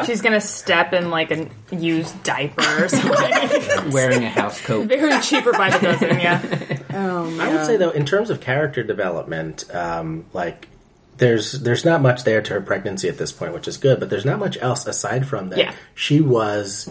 She's 0.05 0.21
gonna 0.21 0.41
step 0.41 0.93
in 0.93 1.09
like 1.09 1.31
a 1.31 1.49
used 1.71 2.21
diaper 2.23 2.85
or 2.85 2.87
something. 2.87 3.91
Wearing 3.91 4.23
a 4.23 4.29
house 4.29 4.61
coat. 4.61 4.87
Very 4.87 5.19
cheaper 5.21 5.51
by 5.51 5.69
the 5.71 5.79
dozen, 5.79 6.19
yeah. 6.19 6.41
I 6.93 7.53
would 7.53 7.65
say 7.65 7.77
though, 7.77 7.89
in 7.91 8.05
terms 8.05 8.29
of 8.29 8.39
character 8.39 8.83
development, 8.83 9.24
um, 9.73 10.25
like 10.33 10.67
there's 11.17 11.53
there's 11.53 11.85
not 11.85 12.01
much 12.01 12.23
there 12.23 12.41
to 12.41 12.53
her 12.53 12.61
pregnancy 12.61 13.07
at 13.07 13.17
this 13.17 13.31
point, 13.31 13.53
which 13.53 13.67
is 13.67 13.77
good. 13.77 13.99
But 13.99 14.09
there's 14.09 14.25
not 14.25 14.39
much 14.39 14.57
else 14.61 14.85
aside 14.85 15.27
from 15.27 15.49
that. 15.49 15.59
Yeah. 15.59 15.73
She 15.93 16.21
was 16.21 16.89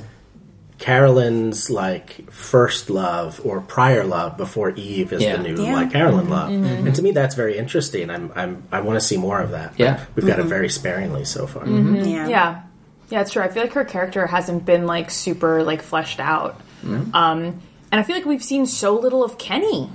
Carolyn's 0.78 1.70
like 1.70 2.30
first 2.30 2.90
love 2.90 3.40
or 3.44 3.60
prior 3.60 4.04
love 4.04 4.36
before 4.36 4.70
Eve 4.70 5.12
is 5.12 5.22
Yeah. 5.22 5.36
the 5.36 5.48
new 5.48 5.62
Yeah. 5.62 5.74
like 5.76 5.92
Carolyn 5.92 6.22
mm-hmm. 6.22 6.32
love, 6.32 6.50
mm-hmm. 6.50 6.86
and 6.86 6.96
to 6.96 7.02
me 7.02 7.12
that's 7.12 7.34
very 7.34 7.56
interesting. 7.58 8.10
I'm, 8.10 8.32
I'm 8.34 8.64
I 8.72 8.80
want 8.80 8.98
to 8.98 9.06
see 9.06 9.16
more 9.16 9.40
of 9.40 9.50
that. 9.50 9.70
but 9.72 9.80
Yeah. 9.80 10.04
we've 10.14 10.26
got 10.26 10.38
it 10.38 10.42
mm-hmm. 10.42 10.48
very 10.48 10.68
sparingly 10.68 11.24
so 11.24 11.46
far. 11.46 11.66
Yeah. 11.66 12.28
Yeah. 12.28 12.62
Yeah, 13.10 13.20
it's 13.20 13.30
true. 13.30 13.42
I 13.42 13.48
feel 13.48 13.62
like 13.62 13.74
her 13.74 13.84
character 13.84 14.26
hasn't 14.26 14.64
been 14.64 14.86
like 14.86 15.10
super 15.10 15.62
like 15.62 15.82
fleshed 15.82 16.20
out. 16.20 16.60
Um 16.84 17.60
and 17.92 18.00
I 18.00 18.02
feel 18.02 18.16
like 18.16 18.26
we've 18.26 18.42
seen 18.42 18.66
so 18.66 18.98
little 18.98 19.22
of 19.22 19.38
Kenny 19.38 19.88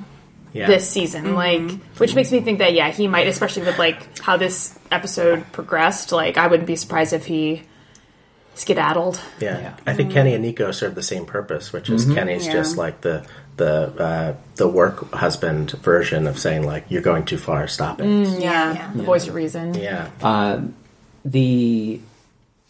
Yeah. 0.51 0.67
this 0.67 0.89
season, 0.89 1.25
mm-hmm. 1.25 1.35
like 1.35 1.79
which 1.99 2.15
makes 2.15 2.31
me 2.31 2.41
think 2.41 2.59
that 2.59 2.73
yeah, 2.73 2.89
he 2.89 3.07
might 3.07 3.27
especially 3.27 3.63
with 3.63 3.77
like 3.77 4.19
how 4.19 4.37
this 4.37 4.77
episode 4.91 5.45
progressed, 5.51 6.11
like 6.11 6.37
I 6.37 6.47
wouldn't 6.47 6.67
be 6.67 6.75
surprised 6.75 7.13
if 7.13 7.25
he 7.25 7.63
skedaddled. 8.55 9.21
Yeah. 9.39 9.75
I 9.85 9.93
think 9.93 10.09
mm-hmm. 10.09 10.17
Kenny 10.17 10.33
and 10.33 10.43
Nico 10.43 10.71
serve 10.71 10.95
the 10.95 11.03
same 11.03 11.25
purpose, 11.25 11.71
which 11.71 11.89
is 11.89 12.05
mm-hmm. 12.05 12.15
Kenny's 12.15 12.45
Yeah. 12.45 12.53
just 12.53 12.77
like 12.77 13.01
the 13.01 13.25
the 13.57 13.93
uh, 14.01 14.35
the 14.55 14.67
work 14.67 15.13
husband 15.13 15.71
version 15.71 16.27
of 16.27 16.39
saying 16.39 16.65
like 16.65 16.85
you're 16.89 17.01
going 17.01 17.25
too 17.25 17.37
far, 17.37 17.67
stop 17.67 18.01
it. 18.01 18.05
Mm, 18.05 18.41
yeah. 18.41 18.73
Yeah. 18.73 18.91
The 18.95 19.03
voice 19.03 19.27
of 19.27 19.35
reason. 19.35 19.73
Yeah, 19.75 20.09
uh, 20.21 20.61
the 21.23 21.99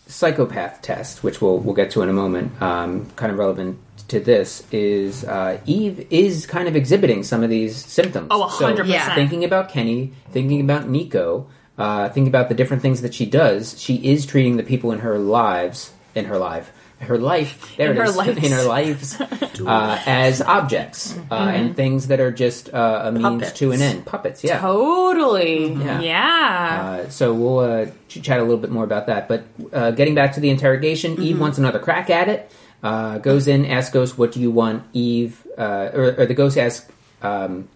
psychopath 0.08 0.82
test, 0.82 1.24
which 1.24 1.42
we'll 1.42 1.60
we'll 1.60 1.76
get 1.76 1.92
to 1.92 2.02
in 2.02 2.10
a 2.10 2.14
moment, 2.14 2.62
um, 2.62 3.10
kind 3.16 3.32
of 3.32 3.38
relevant 3.38 3.80
to 4.10 4.20
this, 4.20 4.64
is 4.72 5.24
uh, 5.24 5.60
Eve 5.66 6.06
is 6.10 6.46
kind 6.46 6.68
of 6.68 6.76
exhibiting 6.76 7.24
some 7.24 7.44
of 7.44 7.50
these 7.50 7.76
symptoms. 7.76 8.28
Oh, 8.32 8.46
a 8.48 8.52
So, 8.52 8.66
hundred 8.66 8.88
Yeah. 8.88 9.14
Thinking 9.16 9.44
about 9.44 9.70
Kenny, 9.70 10.14
thinking 10.32 10.62
about 10.62 10.90
Nico, 10.90 11.48
uh, 11.78 12.10
thinking 12.10 12.28
about 12.28 12.50
the 12.50 12.56
different 12.56 12.82
things 12.82 13.02
that 13.02 13.14
she 13.14 13.26
does, 13.26 13.80
she 13.80 13.96
is 13.96 14.26
treating 14.26 14.58
the 14.58 14.64
people 14.64 14.92
in 14.92 15.00
her 15.00 15.18
lives, 15.18 15.92
in 16.16 16.26
her 16.26 16.38
life, 16.38 16.72
her 17.00 17.18
life, 17.18 17.76
there 17.78 17.92
In 17.92 17.96
it 17.96 18.00
her 18.00 18.06
is, 18.08 18.18
lives. 18.18 18.44
in 18.44 18.52
her 18.52 18.64
lives, 18.64 19.22
uh, 19.66 20.02
as 20.06 20.42
objects 20.42 21.18
uh, 21.32 21.36
and 21.36 21.74
things 21.74 22.08
that 22.08 22.20
are 22.20 22.32
just 22.32 22.74
uh, 22.74 23.04
a 23.06 23.12
means 23.14 23.24
Puppets. 23.24 23.52
to 23.60 23.72
an 23.72 23.82
end. 23.82 24.06
Puppets, 24.06 24.44
yeah. 24.44 24.60
Totally. 24.60 25.72
Yeah. 25.74 26.02
Yeah. 26.02 27.00
Uh, 27.06 27.10
so 27.10 27.34
we'll 27.34 27.60
uh, 27.60 27.86
ch- 28.10 28.22
chat 28.22 28.40
a 28.40 28.44
little 28.44 28.58
bit 28.58 28.70
more 28.72 28.84
about 28.84 29.08
that. 29.08 29.30
But 29.30 29.44
uh, 29.72 29.92
getting 29.92 30.14
back 30.16 30.34
to 30.34 30.42
the 30.42 30.50
interrogation, 30.50 31.22
Eve 31.22 31.40
wants 31.40 31.58
another 31.58 31.80
crack 31.80 32.10
at 32.10 32.28
it. 32.28 32.52
Uh, 32.82 33.18
goes 33.18 33.48
in, 33.48 33.66
asks 33.66 33.92
Ghost, 33.94 34.18
"What 34.18 34.32
do 34.32 34.40
you 34.40 34.52
want?" 34.52 34.84
Eve, 34.94 35.46
uh, 35.58 35.90
or, 35.94 36.16
or 36.20 36.26
the 36.26 36.34
Ghost 36.34 36.58
asks 36.58 36.88
um, 37.22 37.68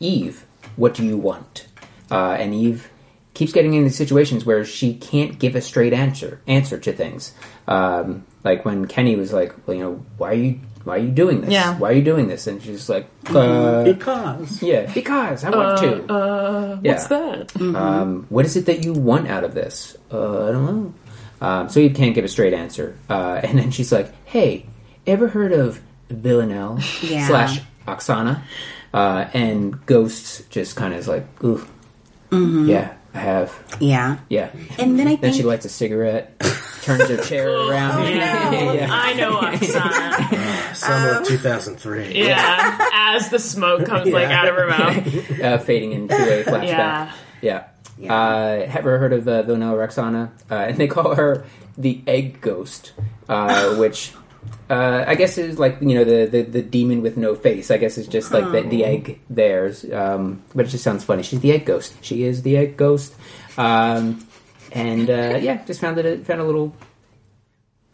Eve, 0.00 0.44
"What 0.76 0.94
do 0.94 1.04
you 1.04 1.16
want?" 1.16 1.66
Uh, 2.10 2.32
and 2.40 2.52
Eve 2.54 2.90
keeps 3.34 3.52
getting 3.52 3.74
in 3.74 3.84
these 3.84 3.94
situations 3.96 4.44
where 4.44 4.64
she 4.64 4.94
can't 4.94 5.38
give 5.38 5.54
a 5.54 5.60
straight 5.60 5.92
answer 5.92 6.40
answer 6.48 6.76
to 6.78 6.92
things. 6.92 7.32
Um, 7.68 8.24
like 8.42 8.64
when 8.64 8.86
Kenny 8.86 9.14
was 9.14 9.32
like, 9.32 9.54
"Well, 9.66 9.76
you 9.76 9.82
know, 9.84 10.04
why 10.16 10.30
are 10.30 10.34
you 10.34 10.60
why 10.84 10.96
are 10.96 10.98
you 10.98 11.10
doing 11.10 11.42
this? 11.42 11.50
Yeah. 11.50 11.76
Why 11.78 11.90
are 11.90 11.92
you 11.92 12.02
doing 12.02 12.26
this?" 12.28 12.46
And 12.48 12.60
she's 12.62 12.88
like, 12.88 13.06
uh, 13.28 13.84
because 13.84 14.60
"Yeah, 14.62 14.90
because 14.92 15.44
I 15.44 15.50
want 15.50 15.78
to." 15.78 16.12
uh, 16.12 16.78
Yeah. 16.82 16.92
what's 16.92 17.06
that? 17.08 17.54
Um, 17.60 18.26
what 18.28 18.44
is 18.44 18.56
it 18.56 18.66
that 18.66 18.84
you 18.84 18.92
want 18.92 19.28
out 19.28 19.44
of 19.44 19.54
this? 19.54 19.96
Uh, 20.10 20.48
I 20.48 20.52
don't 20.52 20.66
know. 20.66 20.94
Um, 21.40 21.68
so 21.68 21.80
you 21.80 21.90
can't 21.90 22.14
give 22.14 22.24
a 22.24 22.28
straight 22.28 22.52
answer. 22.52 22.96
Uh, 23.08 23.40
and 23.44 23.58
then 23.58 23.70
she's 23.70 23.92
like, 23.92 24.12
"Hey, 24.26 24.66
ever 25.06 25.28
heard 25.28 25.52
of 25.52 25.80
Villanelle 26.10 26.78
Yeah. 27.02 27.26
slash 27.26 27.60
Oksana?" 27.86 28.42
Uh, 28.92 29.26
and 29.34 29.84
Ghosts 29.86 30.42
just 30.50 30.74
kind 30.76 30.94
of 30.94 31.00
is 31.00 31.08
like, 31.08 31.26
"Ooh, 31.44 31.66
yeah, 32.32 32.94
I 33.14 33.18
have, 33.18 33.76
Yeah. 33.80 34.16
yeah." 34.28 34.50
And 34.78 34.98
then 34.98 35.06
I 35.08 35.16
Then 35.16 35.32
she 35.32 35.42
lights 35.42 35.64
a 35.66 35.68
cigarette, 35.68 36.38
turns 36.82 37.08
her 37.08 37.18
chair 37.22 37.50
around. 37.68 38.08
yeah. 38.14 38.88
I 38.90 39.12
know 39.14 39.36
Oksana. 39.40 40.74
summer 40.74 41.20
of 41.20 41.26
2003. 41.28 42.14
yeah. 42.26 42.78
As 42.94 43.28
the 43.30 43.38
smoke 43.38 43.84
comes 43.86 44.08
like 44.08 44.28
out 44.28 44.48
of 44.48 44.54
her 44.56 44.66
mouth. 44.68 45.40
uh, 45.40 45.58
fading 45.58 45.92
into 45.92 46.14
a 46.14 46.44
flashback. 46.44 46.66
Yeah. 46.68 47.12
Yeah. 47.40 47.64
Uh, 48.06 48.66
have 48.66 48.76
ever 48.76 48.98
heard 48.98 49.12
of 49.12 49.26
uh, 49.26 49.42
Villanelle 49.42 49.76
Roxana? 49.76 50.32
Uh, 50.50 50.54
and 50.54 50.76
they 50.76 50.86
call 50.86 51.14
her 51.14 51.44
the 51.76 52.00
egg 52.06 52.40
ghost, 52.40 52.92
uh, 53.28 53.74
which 53.76 54.12
uh, 54.70 55.04
I 55.06 55.14
guess 55.14 55.38
is 55.38 55.58
like 55.58 55.78
you 55.80 55.94
know 55.94 56.04
the, 56.04 56.26
the, 56.26 56.42
the 56.42 56.62
demon 56.62 57.02
with 57.02 57.16
no 57.16 57.34
face. 57.34 57.70
I 57.70 57.78
guess 57.78 57.98
it's 57.98 58.08
just 58.08 58.32
like 58.32 58.50
the, 58.52 58.62
the 58.62 58.84
egg 58.84 59.20
theirs, 59.30 59.84
um, 59.92 60.42
but 60.54 60.66
it 60.66 60.68
just 60.68 60.84
sounds 60.84 61.04
funny. 61.04 61.22
She's 61.22 61.40
the 61.40 61.52
egg 61.52 61.64
ghost. 61.64 61.94
She 62.02 62.24
is 62.24 62.42
the 62.42 62.56
egg 62.56 62.76
ghost. 62.76 63.14
Um, 63.56 64.26
and 64.72 65.08
uh, 65.08 65.38
yeah, 65.40 65.64
just 65.64 65.80
found 65.80 65.98
it 65.98 66.26
found 66.26 66.40
a 66.40 66.44
little 66.44 66.74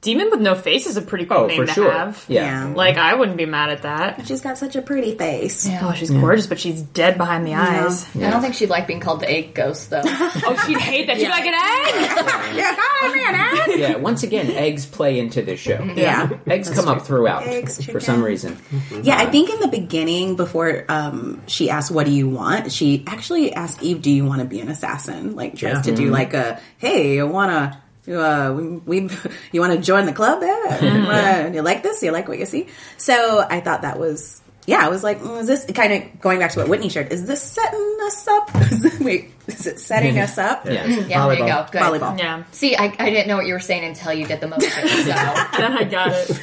Demon 0.05 0.29
with 0.31 0.41
no 0.41 0.55
face 0.55 0.87
is 0.87 0.97
a 0.97 1.03
pretty 1.03 1.25
cool 1.27 1.39
oh 1.39 1.47
name 1.47 1.61
for 1.63 1.67
to 1.67 1.73
sure 1.73 1.91
have. 1.91 2.25
yeah. 2.29 2.67
Yeah. 2.69 2.75
Like 2.75 2.97
I 2.97 3.15
wouldn't 3.15 3.37
be 3.39 3.47
mad 3.47 3.71
at 3.71 3.83
that. 3.83 4.27
she's 4.27 4.41
got 4.43 4.59
such 4.59 4.77
a 4.77 4.83
pretty 4.83 5.17
face. 5.17 5.67
Oh, 5.83 5.93
she's 5.95 6.11
gorgeous, 6.11 6.47
but 6.47 6.61
she's 6.61 6.81
dead 6.83 7.17
behind 7.19 7.47
the 7.47 7.55
eyes. 7.55 8.07
I 8.15 8.31
don't 8.31 8.41
think 8.43 8.55
she'd 8.55 8.69
like 8.69 8.87
being 8.87 9.01
called 9.01 9.21
the 9.21 9.31
egg 9.31 9.55
ghost 9.55 9.91
though. 9.91 10.03
Oh, 10.47 10.63
she'd 10.67 10.79
hate 10.79 11.07
that. 11.07 11.17
She'd 11.17 11.25
be 11.25 11.29
like 11.31 11.47
an 11.47 11.55
egg. 11.55 12.55
Yeah, 12.55 12.77
God, 12.77 13.15
man, 13.15 13.35
eh? 13.35 13.75
Yeah, 13.77 13.97
once 13.97 14.23
again, 14.23 14.51
eggs 14.51 14.85
play 14.87 15.19
into 15.19 15.43
this 15.43 15.59
show. 15.59 15.83
Yeah. 15.97 16.31
Eggs 16.47 16.69
come 16.71 16.87
up 16.89 17.03
throughout 17.03 17.47
Eggs, 17.47 17.83
for 17.85 17.99
some 18.01 18.23
reason. 18.23 18.59
Yeah, 19.03 19.17
I 19.17 19.27
think 19.27 19.49
in 19.51 19.61
the 19.61 19.69
beginning, 19.69 20.37
before 20.37 20.85
um, 20.89 21.41
she 21.47 21.71
asked, 21.71 21.91
"What 21.91 22.05
do 22.07 22.13
you 22.13 22.29
want?" 22.29 22.71
she 22.73 23.05
actually 23.07 23.53
asked 23.55 23.83
Eve, 23.83 24.03
"Do 24.03 24.11
you 24.11 24.25
want 24.27 24.41
to 24.41 24.45
be 24.47 24.61
an 24.61 24.69
assassin?" 24.69 25.35
Like 25.35 25.57
tries 25.57 25.77
Yeah. 25.77 25.83
to 25.83 25.95
do 25.97 26.11
like 26.11 26.35
a, 26.35 26.61
"Hey, 26.79 27.19
I 27.21 27.25
wanna." 27.25 27.81
Uh, 28.07 28.53
we, 28.87 29.01
we 29.01 29.11
you 29.53 29.61
want 29.61 29.73
to 29.73 29.79
join 29.81 30.07
the 30.07 30.13
club 30.13 30.41
there? 30.41 30.67
Uh, 30.67 31.51
you 31.55 31.63
like 31.63 31.83
this? 31.83 32.03
You 32.03 32.11
like 32.13 32.29
what 32.29 32.39
you 32.39 32.47
see? 32.47 32.67
So 32.99 33.45
I 33.49 33.61
thought 33.61 33.83
that 33.83 33.99
was 33.99 34.43
yeah. 34.67 34.85
I 34.85 34.89
was 34.89 35.03
like, 35.03 35.21
mm, 35.21 35.41
is 35.41 35.47
this 35.47 35.65
kind 35.75 35.93
of 35.93 36.21
going 36.21 36.39
back 36.39 36.51
to 36.53 36.59
what 36.61 36.69
Whitney 36.69 36.89
shared? 36.91 37.13
Is 37.13 37.27
this 37.27 37.43
setting 37.43 37.97
us 38.03 38.29
up? 38.29 38.51
Wait, 39.01 39.33
is 39.47 39.67
it 39.67 39.79
setting 39.79 40.19
us 40.19 40.37
up? 40.39 40.67
Yeah. 40.67 40.87
Yeah, 40.87 41.27
there 41.29 41.39
you 41.39 41.47
go. 41.47 41.67
Good. 41.71 41.81
Volleyball. 41.83 42.19
Yeah. 42.19 42.45
See, 42.53 42.77
I, 42.77 42.95
I 42.99 43.11
didn't 43.11 43.29
know 43.29 43.37
what 43.37 43.47
you 43.47 43.55
were 43.55 43.61
saying 43.61 43.85
until 43.85 44.13
you 44.13 44.27
did 44.27 44.41
the 44.41 44.49
motion. 44.49 44.71
So 44.71 45.05
Then 45.05 45.73
I 45.73 45.85
got 45.85 46.13
it. 46.13 46.41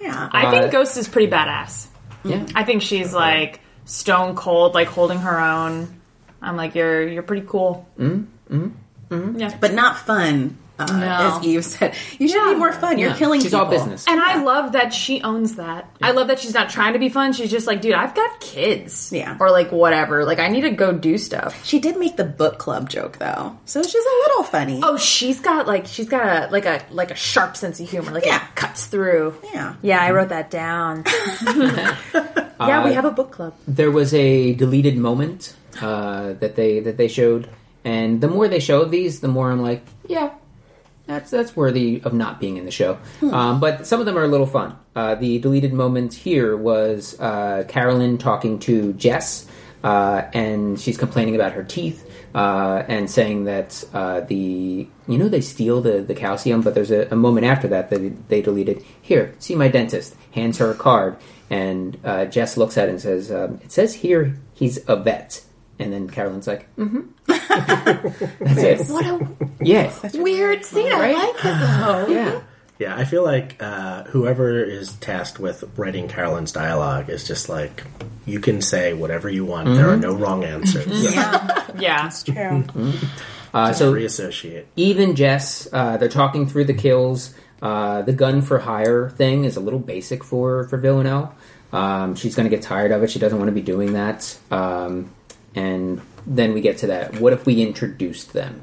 Yeah. 0.00 0.28
I 0.32 0.46
Uh, 0.46 0.50
think 0.60 0.72
Ghost 0.72 0.96
is 0.96 1.08
pretty 1.08 1.30
badass. 1.30 1.86
Yeah. 2.24 2.46
I 2.54 2.64
think 2.64 2.82
she's 2.82 3.12
like 3.14 3.60
stone 3.84 4.34
cold, 4.34 4.74
like 4.74 4.88
holding 4.88 5.18
her 5.18 5.38
own. 5.40 6.00
I'm 6.42 6.56
like, 6.56 6.74
you're 6.74 7.06
you're 7.06 7.22
pretty 7.22 7.46
cool. 7.46 7.88
Mm-hmm. 7.98 9.38
Yeah. 9.38 9.56
but 9.60 9.72
not 9.74 9.98
fun. 9.98 10.58
Uh, 10.78 10.84
No. 10.86 11.38
As 11.38 11.44
Eve 11.46 11.64
said, 11.64 11.94
you 12.18 12.28
should 12.28 12.36
Yeah. 12.36 12.52
be 12.52 12.58
more 12.58 12.72
fun. 12.72 12.98
You're 12.98 13.10
Yeah. 13.10 13.16
killing. 13.16 13.40
She's 13.40 13.54
all 13.54 13.64
business. 13.64 14.04
And 14.06 14.20
I 14.20 14.42
love 14.42 14.72
that 14.72 14.92
she 14.92 15.22
owns 15.22 15.54
that. 15.56 15.88
I 16.02 16.10
love 16.10 16.28
that 16.28 16.38
she's 16.38 16.52
not 16.52 16.68
trying 16.68 16.92
to 16.92 16.98
be 16.98 17.08
fun. 17.08 17.32
She's 17.32 17.50
just 17.50 17.66
like, 17.66 17.80
dude, 17.80 17.94
I've 17.94 18.14
got 18.14 18.40
kids. 18.40 19.10
Yeah. 19.12 19.36
Or 19.40 19.50
like 19.50 19.72
whatever. 19.72 20.24
Like 20.26 20.38
I 20.38 20.48
need 20.48 20.60
to 20.62 20.70
go 20.70 20.92
do 20.92 21.16
stuff. 21.16 21.64
She 21.64 21.78
did 21.78 21.96
make 21.98 22.16
the 22.16 22.24
book 22.24 22.58
club 22.58 22.90
joke 22.90 23.16
though, 23.18 23.56
so 23.64 23.82
she's 23.82 23.94
a 23.94 24.28
little 24.28 24.42
funny. 24.44 24.80
Oh, 24.82 24.98
she's 24.98 25.40
got 25.40 25.66
like 25.66 25.86
she's 25.86 26.08
got 26.08 26.26
a 26.26 26.52
like 26.52 26.66
a 26.66 26.82
like 26.90 27.10
a 27.10 27.14
sharp 27.16 27.56
sense 27.56 27.80
of 27.80 27.88
humor. 27.88 28.10
Like 28.12 28.26
Yeah. 28.26 28.36
it 28.44 28.54
cuts 28.54 28.84
through. 28.86 29.34
Yeah. 29.54 29.74
Yeah, 29.80 30.00
I 30.02 30.10
wrote 30.10 30.28
that 30.28 30.50
down. 30.50 31.04
yeah, 31.46 32.84
we 32.84 32.92
have 32.92 33.04
a 33.04 33.10
book 33.10 33.30
club. 33.30 33.54
there 33.66 33.90
was 33.90 34.12
a 34.14 34.52
deleted 34.54 34.96
moment 34.96 35.54
uh, 35.80 36.34
that 36.34 36.56
they 36.56 36.80
that 36.80 36.96
they 36.96 37.08
showed, 37.08 37.48
and 37.84 38.20
the 38.20 38.28
more 38.28 38.48
they 38.48 38.60
showed 38.60 38.90
these, 38.90 39.20
the 39.20 39.28
more 39.28 39.50
I'm 39.50 39.60
like, 39.62 39.82
yeah, 40.06 40.30
that's 41.06 41.30
that's 41.30 41.56
worthy 41.56 42.02
of 42.02 42.12
not 42.12 42.40
being 42.40 42.56
in 42.56 42.64
the 42.64 42.70
show. 42.70 42.98
Um, 43.22 43.60
but 43.60 43.86
some 43.86 44.00
of 44.00 44.06
them 44.06 44.18
are 44.18 44.24
a 44.24 44.28
little 44.28 44.46
fun. 44.46 44.76
Uh, 44.94 45.14
the 45.14 45.38
deleted 45.38 45.72
moment 45.72 46.12
here 46.14 46.56
was 46.56 47.18
uh, 47.20 47.64
Carolyn 47.68 48.18
talking 48.18 48.58
to 48.60 48.92
Jess, 48.94 49.46
uh, 49.84 50.22
and 50.32 50.78
she's 50.78 50.98
complaining 50.98 51.34
about 51.34 51.52
her 51.52 51.64
teeth. 51.64 52.02
Uh, 52.34 52.84
and 52.88 53.10
saying 53.10 53.44
that 53.44 53.82
uh, 53.94 54.20
the 54.20 54.86
you 55.08 55.16
know 55.16 55.26
they 55.26 55.40
steal 55.40 55.80
the, 55.80 56.02
the 56.02 56.14
calcium, 56.14 56.60
but 56.60 56.74
there's 56.74 56.90
a, 56.90 57.08
a 57.10 57.16
moment 57.16 57.46
after 57.46 57.66
that 57.68 57.88
that 57.88 58.28
they 58.28 58.42
deleted. 58.42 58.84
Here, 59.00 59.34
see 59.38 59.54
my 59.54 59.68
dentist. 59.68 60.14
Hands 60.32 60.58
her 60.58 60.72
a 60.72 60.74
card, 60.74 61.16
and 61.48 61.98
uh, 62.04 62.26
Jess 62.26 62.58
looks 62.58 62.76
at 62.76 62.88
it 62.88 62.90
and 62.90 63.00
says, 63.00 63.32
um, 63.32 63.58
"It 63.64 63.72
says 63.72 63.94
here 63.94 64.36
he's 64.52 64.86
a 64.86 64.96
vet." 64.96 65.42
And 65.78 65.94
then 65.94 66.10
Carolyn's 66.10 66.46
like, 66.46 66.68
"Mm-hmm." 66.76 67.12
That's 67.48 68.62
it. 68.62 68.92
what 68.92 69.06
a 69.06 69.28
Yeah, 69.60 69.92
weird 70.14 70.64
scene. 70.64 70.92
I 70.92 70.98
Right? 71.00 71.16
like 71.16 71.34
it 71.36 71.42
though. 71.42 72.06
yeah. 72.12 72.40
Yeah, 72.78 72.94
I 72.94 73.04
feel 73.06 73.24
like 73.24 73.56
uh, 73.60 74.04
whoever 74.04 74.62
is 74.62 74.92
tasked 74.96 75.38
with 75.40 75.64
writing 75.78 76.08
Carolyn's 76.08 76.52
dialogue 76.52 77.08
is 77.08 77.26
just 77.26 77.48
like, 77.48 77.82
you 78.26 78.38
can 78.38 78.60
say 78.60 78.92
whatever 78.92 79.30
you 79.30 79.46
want. 79.46 79.74
There 79.74 79.88
are 79.88 79.96
no 79.96 80.14
wrong 80.14 80.44
answers. 80.44 80.86
Yeah. 81.02 81.64
Yeah. 81.78 82.02
That's 82.02 82.22
true. 82.22 82.64
Uh, 83.54 83.72
so 83.72 83.92
Free 83.92 84.04
associate. 84.04 84.66
even 84.76 85.16
Jess, 85.16 85.66
uh, 85.72 85.96
they're 85.96 86.10
talking 86.10 86.46
through 86.46 86.66
the 86.66 86.74
kills. 86.74 87.32
Uh, 87.62 88.02
the 88.02 88.12
gun 88.12 88.42
for 88.42 88.58
hire 88.58 89.08
thing 89.08 89.44
is 89.46 89.56
a 89.56 89.60
little 89.60 89.78
basic 89.78 90.22
for 90.22 90.64
for 90.68 90.76
Villanelle. 90.76 91.34
Um, 91.72 92.14
she's 92.14 92.34
going 92.34 92.44
to 92.48 92.54
get 92.54 92.62
tired 92.62 92.92
of 92.92 93.02
it. 93.02 93.10
She 93.10 93.18
doesn't 93.18 93.38
want 93.38 93.48
to 93.48 93.54
be 93.54 93.62
doing 93.62 93.94
that. 93.94 94.36
Um, 94.50 95.10
and 95.54 96.02
then 96.26 96.52
we 96.54 96.60
get 96.60 96.78
to 96.78 96.88
that. 96.88 97.20
What 97.20 97.32
if 97.32 97.46
we 97.46 97.62
introduced 97.62 98.32
them? 98.32 98.62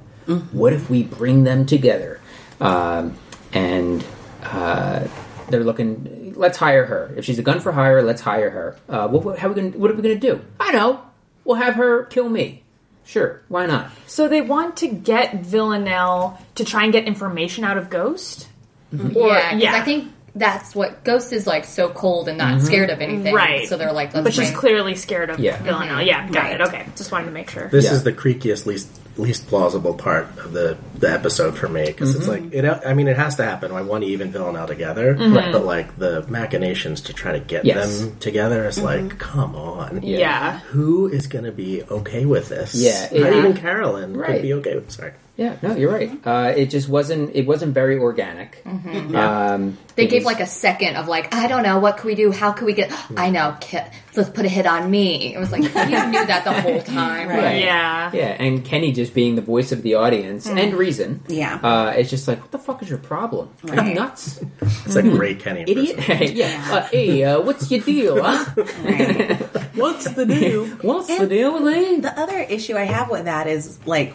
What 0.51 0.73
if 0.73 0.89
we 0.89 1.03
bring 1.03 1.43
them 1.43 1.65
together? 1.65 2.19
Um, 2.61 3.17
and 3.51 4.05
uh, 4.43 5.07
they're 5.49 5.63
looking. 5.63 6.33
let's 6.35 6.57
hire 6.57 6.85
her. 6.85 7.13
If 7.17 7.25
she's 7.25 7.39
a 7.39 7.43
gun 7.43 7.59
for 7.59 7.71
hire, 7.71 8.01
let's 8.01 8.21
hire 8.21 8.49
her. 8.49 8.77
Uh, 8.87 9.07
what, 9.09 9.23
what, 9.25 9.39
how 9.39 9.49
we 9.49 9.55
gonna, 9.55 9.69
what 9.77 9.91
are 9.91 9.95
we 9.95 10.01
going 10.01 10.19
to 10.19 10.27
do? 10.35 10.41
I 10.59 10.71
know. 10.71 11.01
We'll 11.43 11.57
have 11.57 11.75
her 11.75 12.05
kill 12.05 12.29
me. 12.29 12.63
Sure, 13.05 13.41
why 13.49 13.65
not? 13.65 13.91
So 14.07 14.29
they 14.29 14.39
want 14.39 14.77
to 14.77 14.87
get 14.87 15.43
Villanelle 15.43 16.39
to 16.55 16.63
try 16.63 16.83
and 16.85 16.93
get 16.93 17.03
information 17.05 17.65
out 17.65 17.77
of 17.77 17.89
Ghost? 17.89 18.47
Or, 18.93 19.27
yeah, 19.27 19.51
'cause 19.51 19.61
yeah. 19.61 19.75
I 19.75 19.81
think 19.81 20.13
that's 20.35 20.73
what 20.73 21.03
Ghost 21.03 21.31
is 21.31 21.45
like 21.45 21.65
so 21.65 21.89
cold 21.89 22.27
and 22.27 22.37
not 22.37 22.55
mm-hmm. 22.55 22.65
scared 22.65 22.89
of 22.89 23.01
anything. 23.01 23.35
Right. 23.35 23.67
So 23.67 23.77
they're 23.77 23.93
like, 23.93 24.13
let's 24.13 24.23
But 24.23 24.33
she's 24.33 24.49
bring- 24.49 24.59
clearly 24.59 24.95
scared 24.95 25.29
of 25.29 25.39
Yeah. 25.39 25.61
Villanelle. 25.61 25.97
Mm-hmm. 25.97 26.07
Yeah, 26.07 26.29
got 26.29 26.43
Right. 26.43 26.53
it. 26.59 26.61
Okay. 26.61 26.85
Just 26.95 27.11
wanted 27.11 27.25
to 27.25 27.31
make 27.31 27.49
sure. 27.49 27.67
This 27.69 27.85
Yeah. 27.85 27.93
is 27.93 28.03
the 28.03 28.13
creakiest, 28.13 28.65
least 28.65 28.87
least 29.15 29.45
plausible 29.45 29.93
part 29.93 30.25
of 30.39 30.53
the 30.53 30.75
the 30.97 31.07
episode 31.11 31.55
for 31.55 31.67
me 31.69 31.85
because 31.85 32.15
it's 32.15 32.25
mm-hmm. 32.25 32.45
like 32.45 32.53
it. 32.53 32.65
I 32.65 32.95
mean, 32.95 33.07
it 33.07 33.15
has 33.15 33.35
to 33.35 33.43
happen. 33.43 33.71
I 33.71 33.83
want 33.83 34.03
Eve 34.03 34.21
and 34.21 34.31
Villanelle 34.33 34.65
together, 34.65 35.13
but 35.13 35.63
like 35.63 35.99
the 35.99 36.25
machinations 36.27 37.01
to 37.01 37.13
try 37.13 37.33
to 37.33 37.39
get 37.39 37.63
Yes. 37.63 37.99
them 37.99 38.17
together 38.17 38.65
is 38.67 38.79
like, 38.79 39.19
come 39.19 39.55
on, 39.55 40.01
Yeah. 40.01 40.59
Who 40.71 41.07
is 41.07 41.27
going 41.27 41.45
to 41.45 41.51
be 41.51 41.83
okay 41.83 42.25
with 42.25 42.49
this? 42.49 42.73
Yeah, 42.73 43.01
not 43.11 43.33
yeah. 43.33 43.37
even 43.37 43.53
Carolyn 43.55 44.17
Right. 44.17 44.31
could 44.31 44.41
be 44.41 44.53
okay 44.55 44.75
with. 44.75 44.89
Sorry, 44.89 45.11
Yeah, 45.35 45.57
no, 45.63 45.75
you're 45.75 45.91
right. 45.91 46.11
Uh, 46.23 46.53
it 46.55 46.67
just 46.67 46.87
wasn't. 46.87 47.35
It 47.35 47.47
wasn't 47.47 47.73
very 47.73 47.97
organic. 47.97 48.61
Um, 48.67 49.77
They 49.95 50.05
gave 50.05 50.21
was- 50.21 50.25
like 50.25 50.39
a 50.39 50.45
second 50.45 50.95
of 50.95 51.07
like, 51.07 51.33
I 51.33 51.47
don't 51.47 51.63
know, 51.63 51.79
what 51.79 51.97
can 51.97 52.05
we 52.07 52.13
do? 52.13 52.31
How 52.31 52.51
can 52.51 52.67
we 52.67 52.73
get? 52.73 52.91
I 53.17 53.31
know, 53.31 53.55
ki- 53.59 53.79
let's 54.15 54.29
put 54.29 54.45
a 54.45 54.47
hit 54.49 54.67
on 54.67 54.91
me. 54.91 55.33
It 55.33 55.39
was 55.39 55.51
like 55.51 55.63
you 55.63 55.69
knew 55.69 56.25
that 56.27 56.43
the 56.43 56.53
whole 56.61 56.81
time, 56.99 57.29
right? 57.29 57.37
Right. 57.39 57.63
Yeah. 57.63 58.11
Yeah, 58.13 58.27
and 58.39 58.63
Kenny 58.63 58.91
just 58.91 59.15
being 59.15 59.33
the 59.35 59.41
voice 59.41 59.71
of 59.71 59.81
the 59.81 59.95
audience 59.95 60.45
and 60.47 60.73
reason. 60.75 61.21
Yeah. 61.27 61.55
Uh, 61.55 61.93
it's 61.97 62.11
just 62.11 62.27
like, 62.27 62.39
what 62.39 62.51
the 62.51 62.59
fuck 62.59 62.83
is 62.83 62.89
your 62.89 62.99
problem? 62.99 63.49
Are 63.69 63.73
you 63.73 63.81
Right. 63.81 63.95
nuts? 63.95 64.39
it's 64.61 64.95
like 64.95 65.05
great 65.05 65.39
Kenny 65.39 65.61
Idiot? 65.61 65.97
impersonation. 65.97 66.37
yeah. 66.37 66.67
Uh, 66.71 66.81
hey, 66.89 67.23
uh, 67.23 67.41
what's 67.41 67.71
your 67.71 67.81
deal, 67.81 68.21
huh? 68.23 68.45
What's 69.73 70.05
the 70.11 70.25
deal? 70.27 70.67
What's 70.83 71.07
the 71.17 71.25
deal 71.25 71.53
with 71.55 71.63
Lee? 71.63 71.99
The 71.99 72.19
other 72.19 72.37
issue 72.37 72.75
I 72.77 72.83
have 72.83 73.09
with 73.09 73.25
that 73.25 73.47
is 73.47 73.79
like, 73.87 74.13